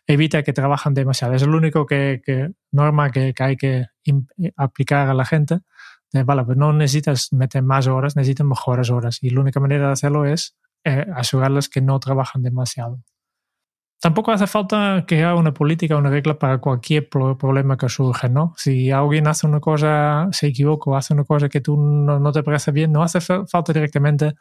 Evita 0.07 0.43
que 0.43 0.53
trabajan 0.53 0.93
demasiado. 0.93 1.33
Es 1.33 1.45
lo 1.45 1.57
único 1.57 1.85
que, 1.85 2.21
que 2.23 2.51
norma 2.71 3.11
que, 3.11 3.33
hay 3.37 3.57
que 3.57 3.87
aplicar 4.55 5.09
a 5.09 5.13
la 5.13 5.25
gente. 5.25 5.59
De, 6.11 6.23
pues 6.23 6.57
no 6.57 6.71
necesitas 6.71 7.33
meter 7.33 7.61
más 7.63 7.87
horas, 7.87 8.15
necesitan 8.15 8.47
mejores 8.47 8.89
horas. 8.89 9.19
Y 9.21 9.31
la 9.31 9.41
única 9.41 9.59
manera 9.59 9.87
de 9.87 9.93
hacerlo 9.93 10.25
es 10.25 10.55
eh, 10.83 11.05
asegurarles 11.15 11.67
que 11.67 11.81
no 11.81 11.99
trabajan 11.99 12.41
demasiado. 12.41 13.01
Tampoco 13.99 14.31
hace 14.31 14.45
falta 14.45 15.05
que 15.07 15.23
haga 15.23 15.35
una 15.35 15.53
política, 15.53 15.97
una 15.97 16.11
regla 16.11 16.37
para 16.37 16.59
cualquier 16.59 17.09
problema 17.09 17.75
que 17.75 17.89
surja, 17.89 18.27
¿no? 18.27 18.53
Si 18.55 18.91
alguien 18.91 19.27
hace 19.27 19.47
una 19.47 19.59
cosa, 19.59 20.27
se 20.31 20.47
equivoca 20.47 20.95
hace 20.95 21.13
una 21.13 21.23
cosa 21.23 21.49
que 21.49 21.59
tú 21.59 21.75
no, 21.75 22.19
no 22.19 22.31
te 22.31 22.43
parece 22.43 22.71
bien, 22.71 22.91
no 22.91 23.01
hace 23.01 23.19
falta 23.19 23.73
directamente 23.73 24.35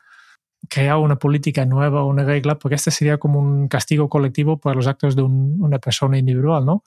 crear 0.69 0.97
una 0.97 1.17
política 1.17 1.65
nueva 1.65 2.05
una 2.05 2.25
regla, 2.25 2.59
porque 2.59 2.77
este 2.77 2.91
sería 2.91 3.19
como 3.19 3.41
un 3.41 3.69
castigo 3.69 4.09
colectivo 4.09 4.59
por 4.59 4.77
los 4.77 4.87
actos 4.87 5.17
de 5.17 5.23
un, 5.23 5.59
una 5.61 5.79
persona 5.79 6.19
individual, 6.19 6.65
¿no? 6.65 6.85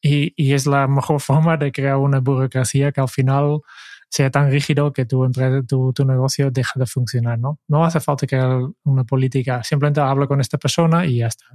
Y, 0.00 0.32
y, 0.36 0.52
es 0.52 0.66
la 0.66 0.86
mejor 0.86 1.20
forma 1.20 1.56
de 1.56 1.72
crear 1.72 1.96
una 1.96 2.20
burocracia 2.20 2.92
que 2.92 3.00
al 3.00 3.08
final 3.08 3.60
sea 4.08 4.30
tan 4.30 4.50
rígido 4.50 4.92
que 4.92 5.04
tu, 5.04 5.24
empresa, 5.24 5.62
tu, 5.66 5.92
tu 5.92 6.04
negocio 6.04 6.50
deja 6.50 6.78
de 6.78 6.86
funcionar, 6.86 7.38
¿no? 7.38 7.58
No 7.68 7.84
hace 7.84 8.00
falta 8.00 8.26
crear 8.26 8.60
una 8.84 9.04
política, 9.04 9.62
simplemente 9.62 10.00
habla 10.00 10.26
con 10.26 10.40
esta 10.40 10.58
persona 10.58 11.04
y 11.04 11.18
ya 11.18 11.26
está. 11.26 11.46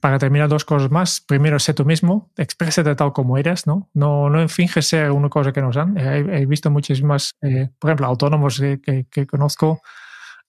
Para 0.00 0.18
terminar, 0.18 0.48
dos 0.48 0.64
cosas 0.64 0.90
más. 0.90 1.20
Primero, 1.20 1.60
sé 1.60 1.72
tú 1.72 1.84
mismo, 1.84 2.32
exprésate 2.36 2.92
tal 2.96 3.12
como 3.12 3.38
eres, 3.38 3.68
¿no? 3.68 3.88
No, 3.94 4.28
no 4.28 4.48
finges 4.48 4.88
ser 4.88 5.12
una 5.12 5.28
cosa 5.28 5.52
que 5.52 5.62
no 5.62 5.72
sean. 5.72 5.96
He, 5.96 6.40
he 6.40 6.46
visto 6.46 6.72
muchísimas, 6.72 7.36
eh, 7.40 7.70
por 7.78 7.90
ejemplo, 7.90 8.06
autónomos 8.06 8.58
que, 8.58 8.80
que, 8.80 9.06
que 9.08 9.26
conozco 9.28 9.80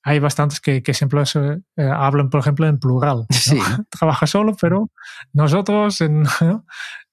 hay 0.04 0.20
bastantes 0.20 0.62
que, 0.62 0.82
que 0.82 0.94
siempre 0.94 1.26
se, 1.26 1.60
eh, 1.76 1.84
hablan, 1.84 2.30
por 2.30 2.40
ejemplo, 2.40 2.68
en 2.68 2.80
plural. 2.80 3.20
¿no? 3.20 3.26
Sí. 3.30 3.60
Trabaja 3.90 4.28
solo, 4.28 4.56
pero 4.60 4.90
nosotros, 5.34 6.02
en, 6.02 6.24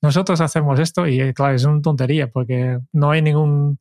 nosotros 0.00 0.40
hacemos 0.40 0.78
esto 0.78 1.06
y 1.06 1.20
eh, 1.20 1.34
claro, 1.34 1.54
es 1.54 1.64
una 1.64 1.82
tontería 1.82 2.28
porque 2.30 2.78
no 2.92 3.10
hay 3.10 3.22
ningún, 3.22 3.78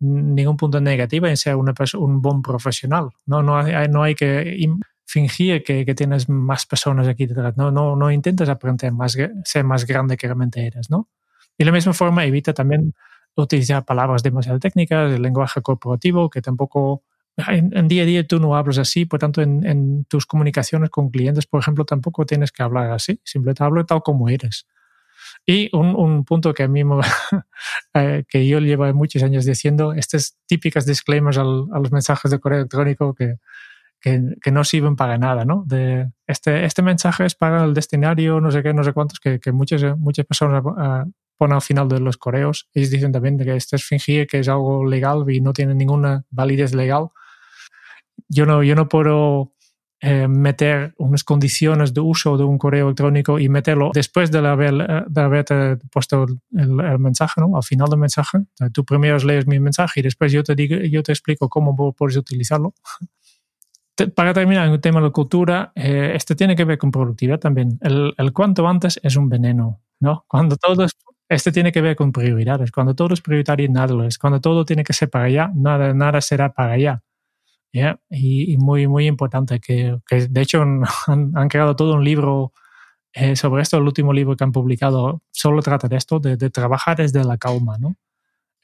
ningún 0.00 0.56
punto 0.56 0.80
negativo 0.80 1.26
en 1.26 1.36
ser 1.36 1.56
una 1.56 1.74
un 1.94 2.20
buen 2.20 2.42
profesional. 2.42 3.10
No, 3.26 3.42
no, 3.42 3.56
hay, 3.56 3.88
no 3.88 4.02
hay 4.02 4.14
que 4.14 4.68
fingir 5.04 5.62
que, 5.62 5.84
que, 5.86 5.94
tienes 5.94 6.28
más 6.28 6.66
personas 6.66 7.06
aquí 7.06 7.26
detrás. 7.26 7.56
No, 7.56 7.70
no, 7.70 7.94
no 7.94 8.10
intentes 8.10 8.48
aprender 8.48 8.92
más, 8.92 9.16
ser 9.44 9.64
más 9.64 9.86
grande 9.86 10.16
que 10.16 10.26
realmente 10.26 10.66
eres. 10.66 10.90
¿no? 10.90 11.08
Y 11.56 11.64
de 11.64 11.66
la 11.66 11.72
misma 11.72 11.92
forma, 11.92 12.24
evita 12.24 12.52
también 12.52 12.94
utilizar 13.36 13.84
palabras 13.84 14.22
demasiado 14.22 14.58
técnicas, 14.58 15.12
el 15.12 15.22
lenguaje 15.22 15.62
corporativo, 15.62 16.30
que 16.30 16.42
tampoco 16.42 17.02
en, 17.36 17.76
en, 17.76 17.88
día 17.88 18.02
a 18.02 18.06
día 18.06 18.26
tú 18.26 18.40
no 18.40 18.56
hablas 18.56 18.78
así, 18.78 19.04
por 19.04 19.20
tanto 19.20 19.42
en, 19.42 19.64
en, 19.66 20.04
tus 20.06 20.26
comunicaciones 20.26 20.90
con 20.90 21.10
clientes, 21.10 21.46
por 21.46 21.60
ejemplo, 21.60 21.84
tampoco 21.84 22.24
tienes 22.24 22.50
que 22.50 22.62
hablar 22.62 22.90
así, 22.92 23.20
simplemente 23.24 23.62
hablo 23.62 23.84
tal 23.84 24.02
como 24.02 24.28
eres. 24.28 24.66
Y 25.44 25.68
un, 25.76 25.94
un 25.94 26.24
punto 26.24 26.54
que 26.54 26.62
a 26.62 26.68
mí 26.68 26.82
me, 26.82 27.00
eh, 27.94 28.24
que 28.28 28.46
yo 28.46 28.58
llevo 28.60 28.92
muchos 28.94 29.22
años 29.22 29.44
diciendo, 29.44 29.92
estas 29.92 30.36
típicas 30.46 30.86
disclaimers 30.86 31.38
al, 31.38 31.66
a 31.72 31.78
los 31.78 31.92
mensajes 31.92 32.30
de 32.30 32.38
correo 32.38 32.60
electrónico 32.60 33.14
que, 33.14 33.36
que, 34.00 34.36
que, 34.42 34.50
no 34.50 34.64
sirven 34.64 34.96
para 34.96 35.18
nada, 35.18 35.44
¿no? 35.44 35.64
De 35.66 36.10
este, 36.26 36.64
este 36.64 36.82
mensaje 36.82 37.26
es 37.26 37.34
para 37.34 37.64
el 37.64 37.74
destinario, 37.74 38.40
no 38.40 38.50
sé 38.50 38.62
qué, 38.62 38.72
no 38.72 38.82
sé 38.82 38.92
cuántos, 38.92 39.20
que, 39.20 39.40
que 39.40 39.52
muchas, 39.52 39.96
muchas 39.98 40.24
personas 40.24 40.64
uh, 40.64 41.10
ponen 41.36 41.54
al 41.54 41.62
final 41.62 41.88
de 41.88 42.00
los 42.00 42.16
correos. 42.16 42.68
Ellos 42.72 42.90
dicen 42.90 43.12
también 43.12 43.38
que 43.38 43.54
este 43.56 43.76
es 43.76 43.84
fingir 43.84 44.26
que 44.26 44.38
es 44.38 44.48
algo 44.48 44.86
legal 44.86 45.24
y 45.28 45.40
no 45.40 45.52
tiene 45.52 45.74
ninguna 45.74 46.24
validez 46.30 46.74
legal 46.74 47.10
yo 48.28 48.46
no, 48.46 48.62
yo 48.62 48.74
no 48.74 48.88
puedo 48.88 49.52
eh, 50.00 50.28
meter 50.28 50.94
unas 50.98 51.24
condiciones 51.24 51.94
de 51.94 52.00
uso 52.00 52.36
de 52.36 52.44
un 52.44 52.58
correo 52.58 52.86
electrónico 52.86 53.38
y 53.38 53.48
meterlo 53.48 53.92
después 53.94 54.30
de, 54.30 54.46
haber, 54.46 54.74
eh, 54.74 55.04
de 55.08 55.20
haberte 55.20 55.78
puesto 55.90 56.26
el, 56.52 56.98
mensaje, 56.98 57.40
¿no? 57.40 57.56
al 57.56 57.62
final 57.62 57.88
del 57.88 57.98
mensaje. 57.98 58.38
Tú 58.72 58.84
primero 58.84 59.16
lees 59.18 59.46
mi 59.46 59.58
mensaje 59.58 60.00
y 60.00 60.02
después 60.02 60.32
yo 60.32 60.42
te, 60.42 60.54
digo, 60.54 60.76
yo 60.76 61.02
te 61.02 61.12
explico 61.12 61.48
cómo 61.48 61.94
puedes 61.94 62.16
utilizarlo. 62.16 62.74
Para 64.14 64.34
terminar, 64.34 64.68
el 64.68 64.80
tema 64.82 65.00
de 65.00 65.06
la 65.06 65.12
cultura, 65.12 65.72
eh, 65.74 66.12
este 66.14 66.34
tiene 66.34 66.54
que 66.54 66.64
ver 66.64 66.76
con 66.76 66.90
productividad 66.90 67.38
también. 67.38 67.78
El, 67.80 68.12
el, 68.18 68.32
cuanto 68.34 68.68
antes 68.68 69.00
es 69.02 69.16
un 69.16 69.30
veneno, 69.30 69.80
¿no? 70.00 70.26
Cuando 70.28 70.56
todo 70.56 70.84
es, 70.84 70.92
este 71.30 71.50
tiene 71.50 71.72
que 71.72 71.80
ver 71.80 71.96
con 71.96 72.12
prioridades. 72.12 72.70
Cuando 72.70 72.94
todo 72.94 73.14
es 73.14 73.22
prioritario, 73.22 73.68
nada 73.70 73.94
lo 73.94 74.04
es. 74.04 74.18
Cuando 74.18 74.40
todo 74.42 74.66
tiene 74.66 74.84
que 74.84 74.92
ser 74.92 75.08
para 75.08 75.24
allá, 75.24 75.50
nada, 75.54 75.94
nada 75.94 76.20
será 76.20 76.52
para 76.52 76.72
allá. 76.72 77.02
Yeah. 77.76 78.00
Y, 78.08 78.54
y, 78.54 78.56
muy, 78.56 78.88
muy 78.88 79.06
importante, 79.06 79.60
que, 79.60 79.98
de 80.10 80.40
hecho 80.40 80.62
han, 81.06 81.48
creado 81.50 81.76
todo 81.76 81.92
un 81.92 82.04
libro 82.04 82.54
eh, 83.12 83.36
sobre 83.36 83.62
esto, 83.62 83.76
el 83.76 83.82
último 83.82 84.14
libro 84.14 84.34
que 84.34 84.44
han 84.44 84.52
publicado 84.52 85.22
solo 85.30 85.60
trata 85.60 85.86
de 85.86 85.96
esto, 85.96 86.18
de, 86.18 86.38
trabajar 86.48 86.96
desde 86.96 87.22
la 87.22 87.36
calma, 87.36 87.76
¿no? 87.76 87.96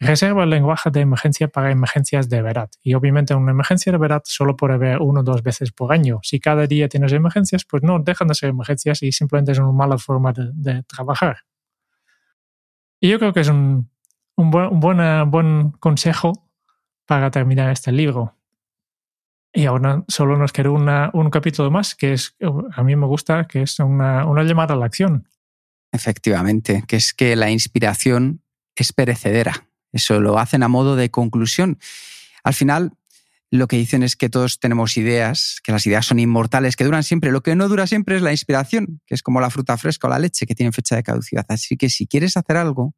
Reserva 0.00 0.44
el 0.44 0.50
lenguaje 0.50 0.90
de 0.90 1.00
emergencia 1.00 1.48
para 1.48 1.70
emergencias 1.70 2.30
de 2.30 2.40
verdad. 2.40 2.70
Y 2.82 2.94
obviamente 2.94 3.34
una 3.34 3.50
emergencia 3.50 3.92
de 3.92 3.98
verdad 3.98 4.22
solo 4.24 4.56
puede 4.56 4.74
haber 4.74 5.02
uno 5.02 5.20
o 5.20 5.22
dos 5.22 5.42
veces 5.42 5.72
por 5.72 5.92
año. 5.92 6.20
Si 6.22 6.40
cada 6.40 6.66
día 6.66 6.88
tienes 6.88 7.12
emergencias, 7.12 7.66
pues 7.66 7.82
no 7.82 7.98
dejan 7.98 8.28
de 8.28 8.34
ser 8.34 8.48
emergencias 8.48 9.02
y 9.02 9.12
simplemente 9.12 9.52
es 9.52 9.58
una 9.58 9.72
mala 9.72 9.98
forma 9.98 10.32
de, 10.32 10.84
trabajar. 10.84 11.40
Y 12.98 13.10
yo 13.10 13.18
creo 13.18 13.34
que 13.34 13.40
es 13.40 13.48
un, 13.48 13.90
un, 14.36 14.50
buen, 14.50 14.68
un 14.72 14.80
buen, 14.80 15.30
buen 15.30 15.70
consejo 15.72 16.32
para 17.04 17.30
terminar 17.30 17.70
este 17.70 17.92
libro. 17.92 18.38
Y 19.52 19.66
ahora 19.66 20.04
solo 20.08 20.36
nos 20.38 20.52
queda 20.52 20.70
una, 20.70 21.10
un 21.12 21.28
capítulo 21.30 21.70
más, 21.70 21.94
que 21.94 22.14
es, 22.14 22.34
a 22.74 22.82
mí 22.82 22.96
me 22.96 23.06
gusta, 23.06 23.46
que 23.46 23.62
es 23.62 23.78
una, 23.80 24.26
una 24.26 24.44
llamada 24.44 24.74
a 24.74 24.76
la 24.76 24.86
acción. 24.86 25.28
Efectivamente, 25.92 26.84
que 26.88 26.96
es 26.96 27.12
que 27.12 27.36
la 27.36 27.50
inspiración 27.50 28.42
es 28.74 28.92
perecedera. 28.92 29.68
Eso 29.92 30.20
lo 30.20 30.38
hacen 30.38 30.62
a 30.62 30.68
modo 30.68 30.96
de 30.96 31.10
conclusión. 31.10 31.78
Al 32.44 32.54
final, 32.54 32.92
lo 33.50 33.68
que 33.68 33.76
dicen 33.76 34.02
es 34.02 34.16
que 34.16 34.30
todos 34.30 34.58
tenemos 34.58 34.96
ideas, 34.96 35.60
que 35.62 35.72
las 35.72 35.86
ideas 35.86 36.06
son 36.06 36.18
inmortales, 36.18 36.74
que 36.74 36.84
duran 36.84 37.02
siempre. 37.02 37.30
Lo 37.30 37.42
que 37.42 37.54
no 37.54 37.68
dura 37.68 37.86
siempre 37.86 38.16
es 38.16 38.22
la 38.22 38.30
inspiración, 38.30 39.02
que 39.06 39.14
es 39.14 39.22
como 39.22 39.42
la 39.42 39.50
fruta 39.50 39.76
fresca 39.76 40.06
o 40.06 40.10
la 40.10 40.18
leche, 40.18 40.46
que 40.46 40.54
tienen 40.54 40.72
fecha 40.72 40.96
de 40.96 41.02
caducidad. 41.02 41.44
Así 41.48 41.76
que 41.76 41.90
si 41.90 42.06
quieres 42.06 42.38
hacer 42.38 42.56
algo, 42.56 42.94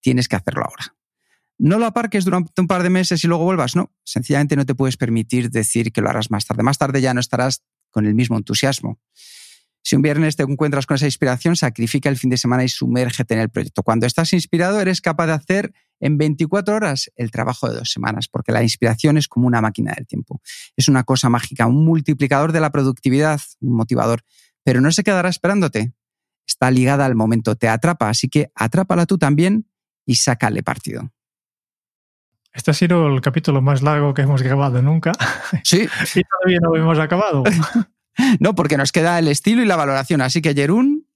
tienes 0.00 0.28
que 0.28 0.36
hacerlo 0.36 0.64
ahora. 0.66 0.94
No 1.58 1.78
lo 1.78 1.86
aparques 1.86 2.24
durante 2.24 2.60
un 2.60 2.66
par 2.66 2.82
de 2.82 2.90
meses 2.90 3.24
y 3.24 3.26
luego 3.26 3.44
vuelvas, 3.44 3.76
no. 3.76 3.92
Sencillamente 4.04 4.56
no 4.56 4.66
te 4.66 4.74
puedes 4.74 4.96
permitir 4.96 5.50
decir 5.50 5.92
que 5.92 6.00
lo 6.00 6.10
harás 6.10 6.30
más 6.30 6.44
tarde. 6.44 6.62
Más 6.62 6.78
tarde 6.78 7.00
ya 7.00 7.14
no 7.14 7.20
estarás 7.20 7.62
con 7.90 8.06
el 8.06 8.14
mismo 8.14 8.36
entusiasmo. 8.36 9.00
Si 9.82 9.94
un 9.94 10.02
viernes 10.02 10.34
te 10.34 10.42
encuentras 10.42 10.84
con 10.84 10.96
esa 10.96 11.06
inspiración, 11.06 11.54
sacrifica 11.54 12.08
el 12.08 12.16
fin 12.16 12.28
de 12.28 12.36
semana 12.36 12.64
y 12.64 12.68
sumérgete 12.68 13.34
en 13.34 13.40
el 13.40 13.50
proyecto. 13.50 13.84
Cuando 13.84 14.04
estás 14.04 14.32
inspirado, 14.32 14.80
eres 14.80 15.00
capaz 15.00 15.28
de 15.28 15.32
hacer 15.32 15.72
en 16.00 16.18
24 16.18 16.74
horas 16.74 17.10
el 17.14 17.30
trabajo 17.30 17.68
de 17.70 17.76
dos 17.76 17.92
semanas, 17.92 18.26
porque 18.28 18.50
la 18.50 18.64
inspiración 18.64 19.16
es 19.16 19.28
como 19.28 19.46
una 19.46 19.60
máquina 19.60 19.94
del 19.94 20.06
tiempo. 20.06 20.42
Es 20.76 20.88
una 20.88 21.04
cosa 21.04 21.30
mágica, 21.30 21.68
un 21.68 21.84
multiplicador 21.84 22.52
de 22.52 22.60
la 22.60 22.70
productividad, 22.70 23.40
un 23.60 23.76
motivador, 23.76 24.24
pero 24.64 24.80
no 24.80 24.90
se 24.90 25.04
quedará 25.04 25.28
esperándote. 25.28 25.92
Está 26.46 26.70
ligada 26.70 27.06
al 27.06 27.14
momento, 27.14 27.54
te 27.54 27.68
atrapa, 27.68 28.08
así 28.08 28.28
que 28.28 28.50
atrápala 28.56 29.06
tú 29.06 29.18
también 29.18 29.70
y 30.04 30.16
sácale 30.16 30.64
partido. 30.64 31.12
Este 32.56 32.70
ha 32.70 32.74
sido 32.74 33.06
el 33.08 33.20
capítulo 33.20 33.60
más 33.60 33.82
largo 33.82 34.14
que 34.14 34.22
hemos 34.22 34.42
grabado 34.42 34.80
nunca. 34.82 35.12
Sí. 35.62 35.86
y 36.14 36.22
todavía 36.22 36.58
no 36.60 36.74
hemos 36.74 36.98
acabado. 36.98 37.44
no, 38.40 38.54
porque 38.54 38.76
nos 38.76 38.92
queda 38.92 39.18
el 39.18 39.28
estilo 39.28 39.62
y 39.62 39.66
la 39.66 39.76
valoración. 39.76 40.22
Así 40.22 40.40
que, 40.40 40.54
Jerún. 40.54 41.06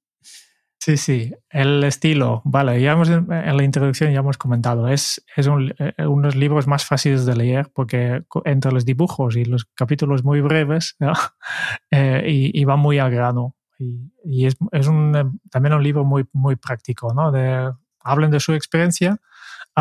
Sí, 0.78 0.96
sí, 0.96 1.34
el 1.50 1.82
estilo. 1.84 2.42
Vale, 2.44 2.80
ya 2.80 2.92
hemos, 2.92 3.08
en 3.08 3.26
la 3.28 3.62
introducción 3.64 4.12
ya 4.12 4.20
hemos 4.20 4.38
comentado. 4.38 4.88
Es, 4.88 5.24
es 5.36 5.46
un, 5.46 5.74
eh, 5.78 6.06
unos 6.06 6.36
libros 6.36 6.66
más 6.66 6.84
fáciles 6.84 7.26
de 7.26 7.36
leer 7.36 7.70
porque 7.74 8.22
entre 8.44 8.72
los 8.72 8.84
dibujos 8.84 9.36
y 9.36 9.44
los 9.44 9.66
capítulos 9.74 10.24
muy 10.24 10.40
breves 10.40 10.96
¿no? 10.98 11.12
eh, 11.90 12.24
y, 12.26 12.60
y 12.60 12.64
va 12.64 12.76
muy 12.76 12.98
al 12.98 13.10
grano. 13.10 13.56
Y, 13.78 14.46
es, 14.46 14.56
es 14.72 14.86
un, 14.86 15.40
también 15.50 15.74
un 15.74 15.82
libro 15.82 16.04
muy, 16.04 16.26
muy 16.32 16.56
práctico, 16.56 17.14
¿no? 17.14 17.32
De, 17.32 17.72
hablen 18.00 18.30
de 18.30 18.40
su 18.40 18.52
experiencia, 18.52 19.18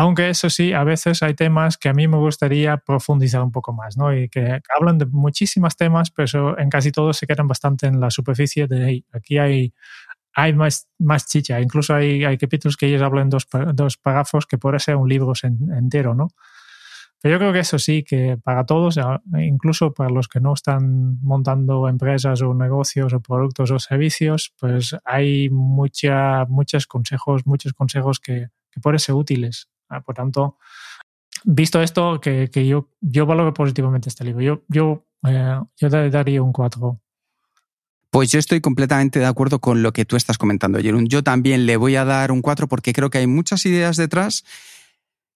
aunque 0.00 0.30
eso 0.30 0.48
sí, 0.48 0.72
a 0.72 0.82
veces 0.82 1.22
hay 1.22 1.34
temas 1.34 1.76
que 1.76 1.90
a 1.90 1.92
mí 1.92 2.08
me 2.08 2.16
gustaría 2.16 2.78
profundizar 2.78 3.42
un 3.42 3.52
poco 3.52 3.74
más, 3.74 3.98
¿no? 3.98 4.16
Y 4.16 4.30
que 4.30 4.62
hablan 4.74 4.96
de 4.96 5.04
muchísimos 5.04 5.76
temas, 5.76 6.10
pero 6.10 6.58
en 6.58 6.70
casi 6.70 6.90
todos 6.90 7.18
se 7.18 7.26
quedan 7.26 7.46
bastante 7.46 7.86
en 7.86 8.00
la 8.00 8.10
superficie 8.10 8.66
de 8.66 9.04
aquí 9.12 9.36
hay, 9.36 9.74
hay 10.32 10.54
más, 10.54 10.88
más 10.98 11.26
chicha. 11.26 11.60
Incluso 11.60 11.94
hay, 11.94 12.24
hay 12.24 12.38
capítulos 12.38 12.78
que 12.78 12.86
ellos 12.86 13.02
hablan 13.02 13.28
dos, 13.28 13.46
dos 13.74 13.98
párrafos 13.98 14.46
que 14.46 14.56
puede 14.56 14.78
ser 14.78 14.96
un 14.96 15.06
libro 15.06 15.34
entero, 15.42 16.14
¿no? 16.14 16.28
Pero 17.20 17.34
yo 17.34 17.38
creo 17.38 17.52
que 17.52 17.58
eso 17.58 17.78
sí, 17.78 18.02
que 18.02 18.38
para 18.42 18.64
todos, 18.64 18.98
incluso 19.38 19.92
para 19.92 20.08
los 20.08 20.28
que 20.28 20.40
no 20.40 20.54
están 20.54 21.20
montando 21.20 21.90
empresas 21.90 22.40
o 22.40 22.54
negocios 22.54 23.12
o 23.12 23.20
productos 23.20 23.70
o 23.70 23.78
servicios, 23.78 24.54
pues 24.58 24.96
hay 25.04 25.50
mucha, 25.50 26.46
muchos 26.46 26.86
consejos, 26.86 27.44
muchos 27.44 27.74
consejos 27.74 28.18
que, 28.18 28.48
que 28.70 28.80
pueden 28.80 28.98
ser 28.98 29.14
útiles. 29.14 29.68
Ah, 29.90 30.00
por 30.00 30.14
tanto, 30.14 30.56
visto 31.44 31.82
esto, 31.82 32.20
que, 32.20 32.48
que, 32.50 32.66
yo, 32.66 32.88
yo 33.00 33.26
valoro 33.26 33.52
positivamente 33.52 34.08
este 34.08 34.24
libro. 34.24 34.40
Yo, 34.40 34.62
yo, 34.68 35.04
eh, 35.26 35.60
yo 35.76 35.88
daría 35.88 36.42
un 36.42 36.52
4. 36.52 37.00
Pues 38.10 38.32
yo 38.32 38.38
estoy 38.38 38.60
completamente 38.60 39.18
de 39.18 39.26
acuerdo 39.26 39.60
con 39.60 39.82
lo 39.82 39.92
que 39.92 40.04
tú 40.04 40.16
estás 40.16 40.38
comentando, 40.38 40.80
Jerón. 40.80 41.06
Yo 41.06 41.22
también 41.22 41.66
le 41.66 41.76
voy 41.76 41.96
a 41.96 42.04
dar 42.04 42.32
un 42.32 42.40
4 42.40 42.66
porque 42.66 42.92
creo 42.92 43.10
que 43.10 43.18
hay 43.18 43.26
muchas 43.26 43.66
ideas 43.66 43.96
detrás 43.96 44.44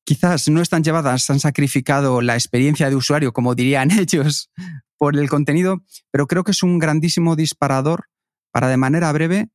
quizás 0.05 0.49
no 0.49 0.61
están 0.61 0.85
llevadas, 0.85 1.29
han 1.31 1.41
sacrificado 1.41 2.21
la 2.21 2.35
experiencia 2.35 2.89
de 2.89 2.97
usuario, 2.97 3.33
como 3.33 3.55
dirían 3.55 3.91
ellos, 3.99 4.51
por 4.97 5.17
el 5.17 5.29
contenido, 5.29 5.83
pero 6.11 6.27
creo 6.27 6.45
que 6.45 6.53
es 6.53 6.63
un 6.63 6.79
grandísimo 6.79 7.37
disparador 7.37 8.09
para 8.53 8.69
de 8.69 8.77
manera 8.77 9.11
breve 9.13 9.49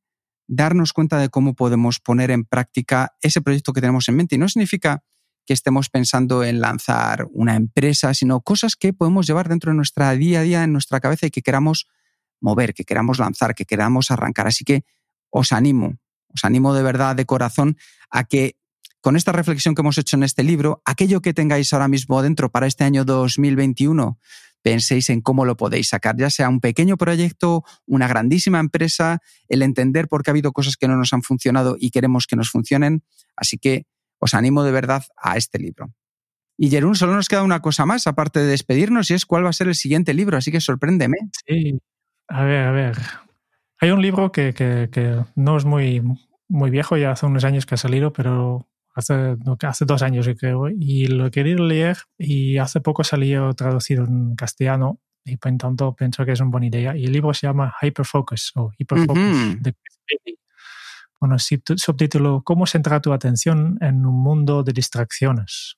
darnos 0.52 0.92
cuenta 0.92 1.18
de 1.18 1.28
cómo 1.28 1.54
podemos 1.54 2.00
poner 2.00 2.32
en 2.32 2.44
práctica 2.44 3.14
ese 3.22 3.40
proyecto 3.40 3.72
que 3.72 3.80
tenemos 3.80 4.08
en 4.08 4.16
mente. 4.16 4.34
Y 4.34 4.38
no 4.38 4.48
significa 4.48 5.04
que 5.46 5.54
estemos 5.54 5.88
pensando 5.88 6.42
en 6.42 6.60
lanzar 6.60 7.28
una 7.30 7.54
empresa, 7.54 8.12
sino 8.14 8.40
cosas 8.40 8.74
que 8.74 8.92
podemos 8.92 9.28
llevar 9.28 9.48
dentro 9.48 9.70
de 9.70 9.76
nuestra 9.76 10.10
día 10.12 10.40
a 10.40 10.42
día, 10.42 10.64
en 10.64 10.72
nuestra 10.72 10.98
cabeza 10.98 11.26
y 11.26 11.30
que 11.30 11.42
queramos 11.42 11.86
mover, 12.40 12.74
que 12.74 12.84
queramos 12.84 13.20
lanzar, 13.20 13.54
que 13.54 13.64
queramos 13.64 14.10
arrancar. 14.10 14.48
Así 14.48 14.64
que 14.64 14.84
os 15.30 15.52
animo, 15.52 15.98
os 16.34 16.44
animo 16.44 16.74
de 16.74 16.82
verdad, 16.82 17.14
de 17.14 17.26
corazón, 17.26 17.76
a 18.10 18.24
que 18.24 18.56
con 19.00 19.14
esta 19.14 19.30
reflexión 19.30 19.76
que 19.76 19.82
hemos 19.82 19.98
hecho 19.98 20.16
en 20.16 20.24
este 20.24 20.42
libro, 20.42 20.82
aquello 20.84 21.22
que 21.22 21.32
tengáis 21.32 21.72
ahora 21.72 21.86
mismo 21.86 22.22
dentro 22.22 22.50
para 22.50 22.66
este 22.66 22.82
año 22.82 23.04
2021, 23.04 24.18
penséis 24.62 25.10
en 25.10 25.20
cómo 25.20 25.44
lo 25.44 25.56
podéis 25.56 25.88
sacar, 25.88 26.16
ya 26.16 26.30
sea 26.30 26.48
un 26.48 26.60
pequeño 26.60 26.96
proyecto, 26.96 27.64
una 27.86 28.08
grandísima 28.08 28.60
empresa, 28.60 29.20
el 29.48 29.62
entender 29.62 30.08
por 30.08 30.22
qué 30.22 30.30
ha 30.30 30.32
habido 30.32 30.52
cosas 30.52 30.76
que 30.76 30.88
no 30.88 30.96
nos 30.96 31.12
han 31.12 31.22
funcionado 31.22 31.76
y 31.78 31.90
queremos 31.90 32.26
que 32.26 32.36
nos 32.36 32.50
funcionen. 32.50 33.02
Así 33.36 33.58
que 33.58 33.86
os 34.18 34.34
animo 34.34 34.62
de 34.64 34.72
verdad 34.72 35.04
a 35.16 35.36
este 35.36 35.58
libro. 35.58 35.92
Y 36.56 36.68
Jerún, 36.68 36.94
solo 36.94 37.14
nos 37.14 37.28
queda 37.28 37.42
una 37.42 37.60
cosa 37.60 37.86
más, 37.86 38.06
aparte 38.06 38.40
de 38.40 38.46
despedirnos, 38.46 39.10
y 39.10 39.14
es 39.14 39.24
cuál 39.24 39.46
va 39.46 39.48
a 39.48 39.54
ser 39.54 39.68
el 39.68 39.74
siguiente 39.74 40.12
libro, 40.12 40.36
así 40.36 40.52
que 40.52 40.60
sorpréndeme. 40.60 41.16
Sí, 41.46 41.80
a 42.28 42.44
ver, 42.44 42.66
a 42.66 42.70
ver. 42.70 42.98
Hay 43.80 43.92
un 43.92 44.02
libro 44.02 44.30
que, 44.30 44.52
que 44.52 45.24
no 45.36 45.56
es 45.56 45.64
muy, 45.64 46.02
muy 46.48 46.70
viejo, 46.70 46.98
ya 46.98 47.12
hace 47.12 47.24
unos 47.24 47.44
años 47.44 47.64
que 47.64 47.76
ha 47.76 47.78
salido, 47.78 48.12
pero 48.12 48.69
hace, 49.00 49.36
hace 49.62 49.84
dos 49.84 50.02
años 50.02 50.28
creo, 50.38 50.68
y 50.68 51.06
lo 51.06 51.26
he 51.26 51.30
querido 51.30 51.64
leer 51.64 51.98
y 52.18 52.58
hace 52.58 52.80
poco 52.80 53.04
salió 53.04 53.52
traducido 53.54 54.04
en 54.04 54.36
castellano 54.36 55.00
y 55.24 55.36
por 55.36 55.56
tanto 55.56 55.94
pienso 55.94 56.24
que 56.24 56.32
es 56.32 56.40
una 56.40 56.50
buena 56.50 56.66
idea. 56.66 56.96
Y 56.96 57.04
el 57.04 57.12
libro 57.12 57.34
se 57.34 57.46
llama 57.46 57.74
Hyperfocus 57.80 58.52
o 58.56 58.72
Hyperfocus 58.78 59.60
de 59.60 59.74
Bueno, 61.20 61.36
subtítulo 61.38 62.42
¿Cómo 62.42 62.66
centrar 62.66 63.02
tu 63.02 63.12
atención 63.12 63.78
en 63.80 64.06
un 64.06 64.22
mundo 64.22 64.62
de 64.62 64.72
distracciones? 64.72 65.76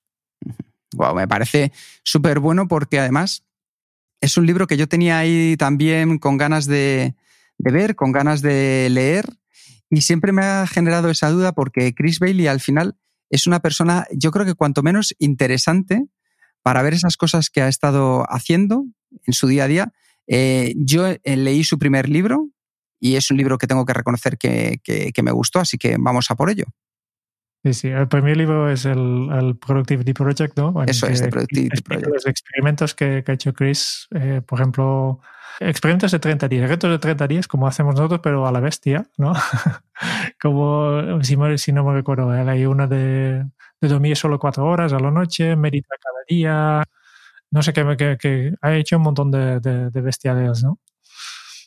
Wow, 0.94 1.14
me 1.14 1.26
parece 1.26 1.72
súper 2.04 2.38
bueno 2.38 2.68
porque 2.68 2.98
además 2.98 3.44
es 4.20 4.36
un 4.36 4.46
libro 4.46 4.66
que 4.66 4.76
yo 4.76 4.88
tenía 4.88 5.18
ahí 5.18 5.56
también 5.56 6.18
con 6.18 6.36
ganas 6.36 6.66
de, 6.66 7.16
de 7.58 7.72
ver, 7.72 7.96
con 7.96 8.12
ganas 8.12 8.42
de 8.42 8.88
leer 8.90 9.24
y 9.90 10.00
siempre 10.00 10.32
me 10.32 10.42
ha 10.42 10.66
generado 10.66 11.10
esa 11.10 11.30
duda 11.30 11.52
porque 11.52 11.94
Chris 11.94 12.18
Bailey 12.18 12.46
al 12.46 12.60
final 12.60 12.96
es 13.32 13.46
una 13.46 13.60
persona, 13.60 14.06
yo 14.12 14.30
creo 14.30 14.44
que 14.44 14.54
cuanto 14.54 14.82
menos 14.82 15.14
interesante 15.18 16.04
para 16.62 16.82
ver 16.82 16.92
esas 16.92 17.16
cosas 17.16 17.48
que 17.48 17.62
ha 17.62 17.68
estado 17.68 18.24
haciendo 18.28 18.84
en 19.26 19.32
su 19.32 19.48
día 19.48 19.64
a 19.64 19.68
día. 19.68 19.92
Eh, 20.26 20.74
yo 20.76 21.06
eh, 21.08 21.20
leí 21.24 21.64
su 21.64 21.78
primer 21.78 22.10
libro 22.10 22.50
y 23.00 23.16
es 23.16 23.30
un 23.30 23.38
libro 23.38 23.56
que 23.56 23.66
tengo 23.66 23.86
que 23.86 23.94
reconocer 23.94 24.36
que, 24.36 25.12
me 25.22 25.32
gustó, 25.32 25.60
así 25.60 25.78
que 25.78 25.96
vamos 25.98 26.30
a 26.30 26.36
por 26.36 26.50
ello. 26.50 26.66
Sí, 27.64 27.72
sí, 27.72 27.88
el 27.88 28.06
primer 28.06 28.36
libro 28.36 28.70
es 28.70 28.84
el, 28.84 29.56
Productivity 29.64 30.12
Project, 30.12 30.58
¿no? 30.58 30.82
Eso 30.84 31.06
es, 31.06 31.22
el 31.22 31.30
Productivity 31.30 31.80
Project. 31.80 32.08
Los 32.12 32.26
experimentos 32.26 32.94
que, 32.94 33.24
ha 33.26 33.32
hecho 33.32 33.54
Chris, 33.54 34.08
eh, 34.14 34.42
por 34.44 34.60
ejemplo, 34.60 35.20
experimentos 35.58 36.12
de 36.12 36.18
30 36.18 36.48
días, 36.48 36.68
retos 36.68 36.90
de 36.90 36.98
30 36.98 37.26
días, 37.28 37.48
como 37.48 37.66
hacemos 37.66 37.94
nosotros, 37.94 38.20
pero 38.22 38.46
a 38.46 38.52
la 38.52 38.60
bestia, 38.60 39.06
¿no? 39.16 39.32
como, 40.40 41.22
si, 41.22 41.36
si, 41.56 41.72
no 41.72 41.84
me 41.84 41.94
recuerdo, 41.94 42.30
hay 42.30 42.66
una 42.66 42.86
de, 42.86 43.44
de, 43.80 43.88
dormir 43.88 44.16
solo 44.16 44.38
cuatro 44.38 44.64
horas 44.64 44.92
a 44.92 44.98
la 44.98 45.10
noche, 45.10 45.56
meditar 45.56 45.98
cada 46.00 46.18
día, 46.28 46.82
no 47.50 47.62
sé 47.62 47.72
qué, 47.72 48.16
que, 48.18 48.54
ha 48.60 48.74
hecho 48.74 48.96
un 48.96 49.02
montón 49.02 49.30
de, 49.30 49.60
de, 49.60 49.90
de 49.90 50.00
bestiales, 50.00 50.62
¿no? 50.62 50.78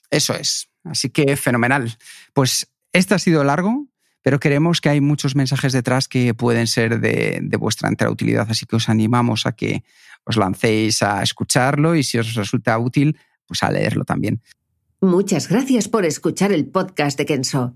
Eso 0.10 0.34
es. 0.34 0.70
Así 0.84 1.10
que 1.10 1.36
fenomenal. 1.36 1.98
Pues 2.34 2.72
este 2.94 3.16
ha 3.16 3.20
sido 3.20 3.44
largo, 3.44 3.88
pero 4.22 4.40
creemos 4.40 4.82
que 4.82 4.90
hay 4.90 5.02
muchos 5.02 5.36
mensajes 5.36 5.74
detrás 5.74 6.08
que 6.08 6.34
pueden 6.34 6.68
ser 6.68 7.00
de, 7.00 7.40
de, 7.42 7.58
vuestra 7.58 7.90
entera 7.90 8.10
utilidad, 8.10 8.48
así 8.50 8.66
que 8.66 8.76
os 8.76 8.90
animamos 8.90 9.46
a 9.46 9.52
que 9.52 9.84
os 10.24 10.38
lancéis 10.38 11.04
a 11.04 11.22
escucharlo 11.22 11.96
y 11.96 12.04
si 12.04 12.18
os 12.18 12.34
resulta 12.34 12.78
útil, 12.80 13.18
pues 13.46 13.62
a 13.64 13.72
leerlo 13.72 14.06
también. 14.06 14.42
Muchas 15.02 15.48
gracias 15.48 15.88
por 15.88 16.06
escuchar 16.06 16.52
el 16.52 16.66
podcast 16.66 17.18
de 17.18 17.26
Kenso. 17.26 17.76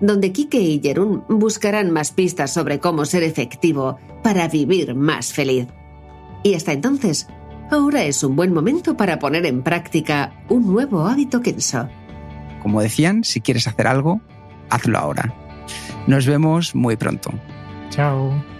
donde 0.00 0.32
Kike 0.32 0.60
y 0.60 0.80
Jerún 0.80 1.24
buscarán 1.28 1.90
más 1.90 2.12
pistas 2.12 2.52
sobre 2.52 2.78
cómo 2.78 3.04
ser 3.04 3.22
efectivo 3.22 3.98
para 4.22 4.48
vivir 4.48 4.94
más 4.94 5.32
feliz. 5.32 5.66
Y 6.42 6.54
hasta 6.54 6.72
entonces, 6.72 7.28
ahora 7.70 8.02
es 8.04 8.22
un 8.24 8.36
buen 8.36 8.52
momento 8.52 8.96
para 8.96 9.18
poner 9.18 9.46
en 9.46 9.62
práctica 9.62 10.32
un 10.48 10.66
nuevo 10.66 11.06
hábito 11.06 11.40
Kenso. 11.40 11.88
Como 12.62 12.82
decían, 12.82 13.24
si 13.24 13.40
quieres 13.40 13.66
hacer 13.66 13.86
algo, 13.86 14.20
hazlo 14.70 14.98
ahora. 14.98 15.34
Nos 16.06 16.26
vemos 16.26 16.74
muy 16.74 16.96
pronto. 16.96 17.30
Chao. 17.90 18.59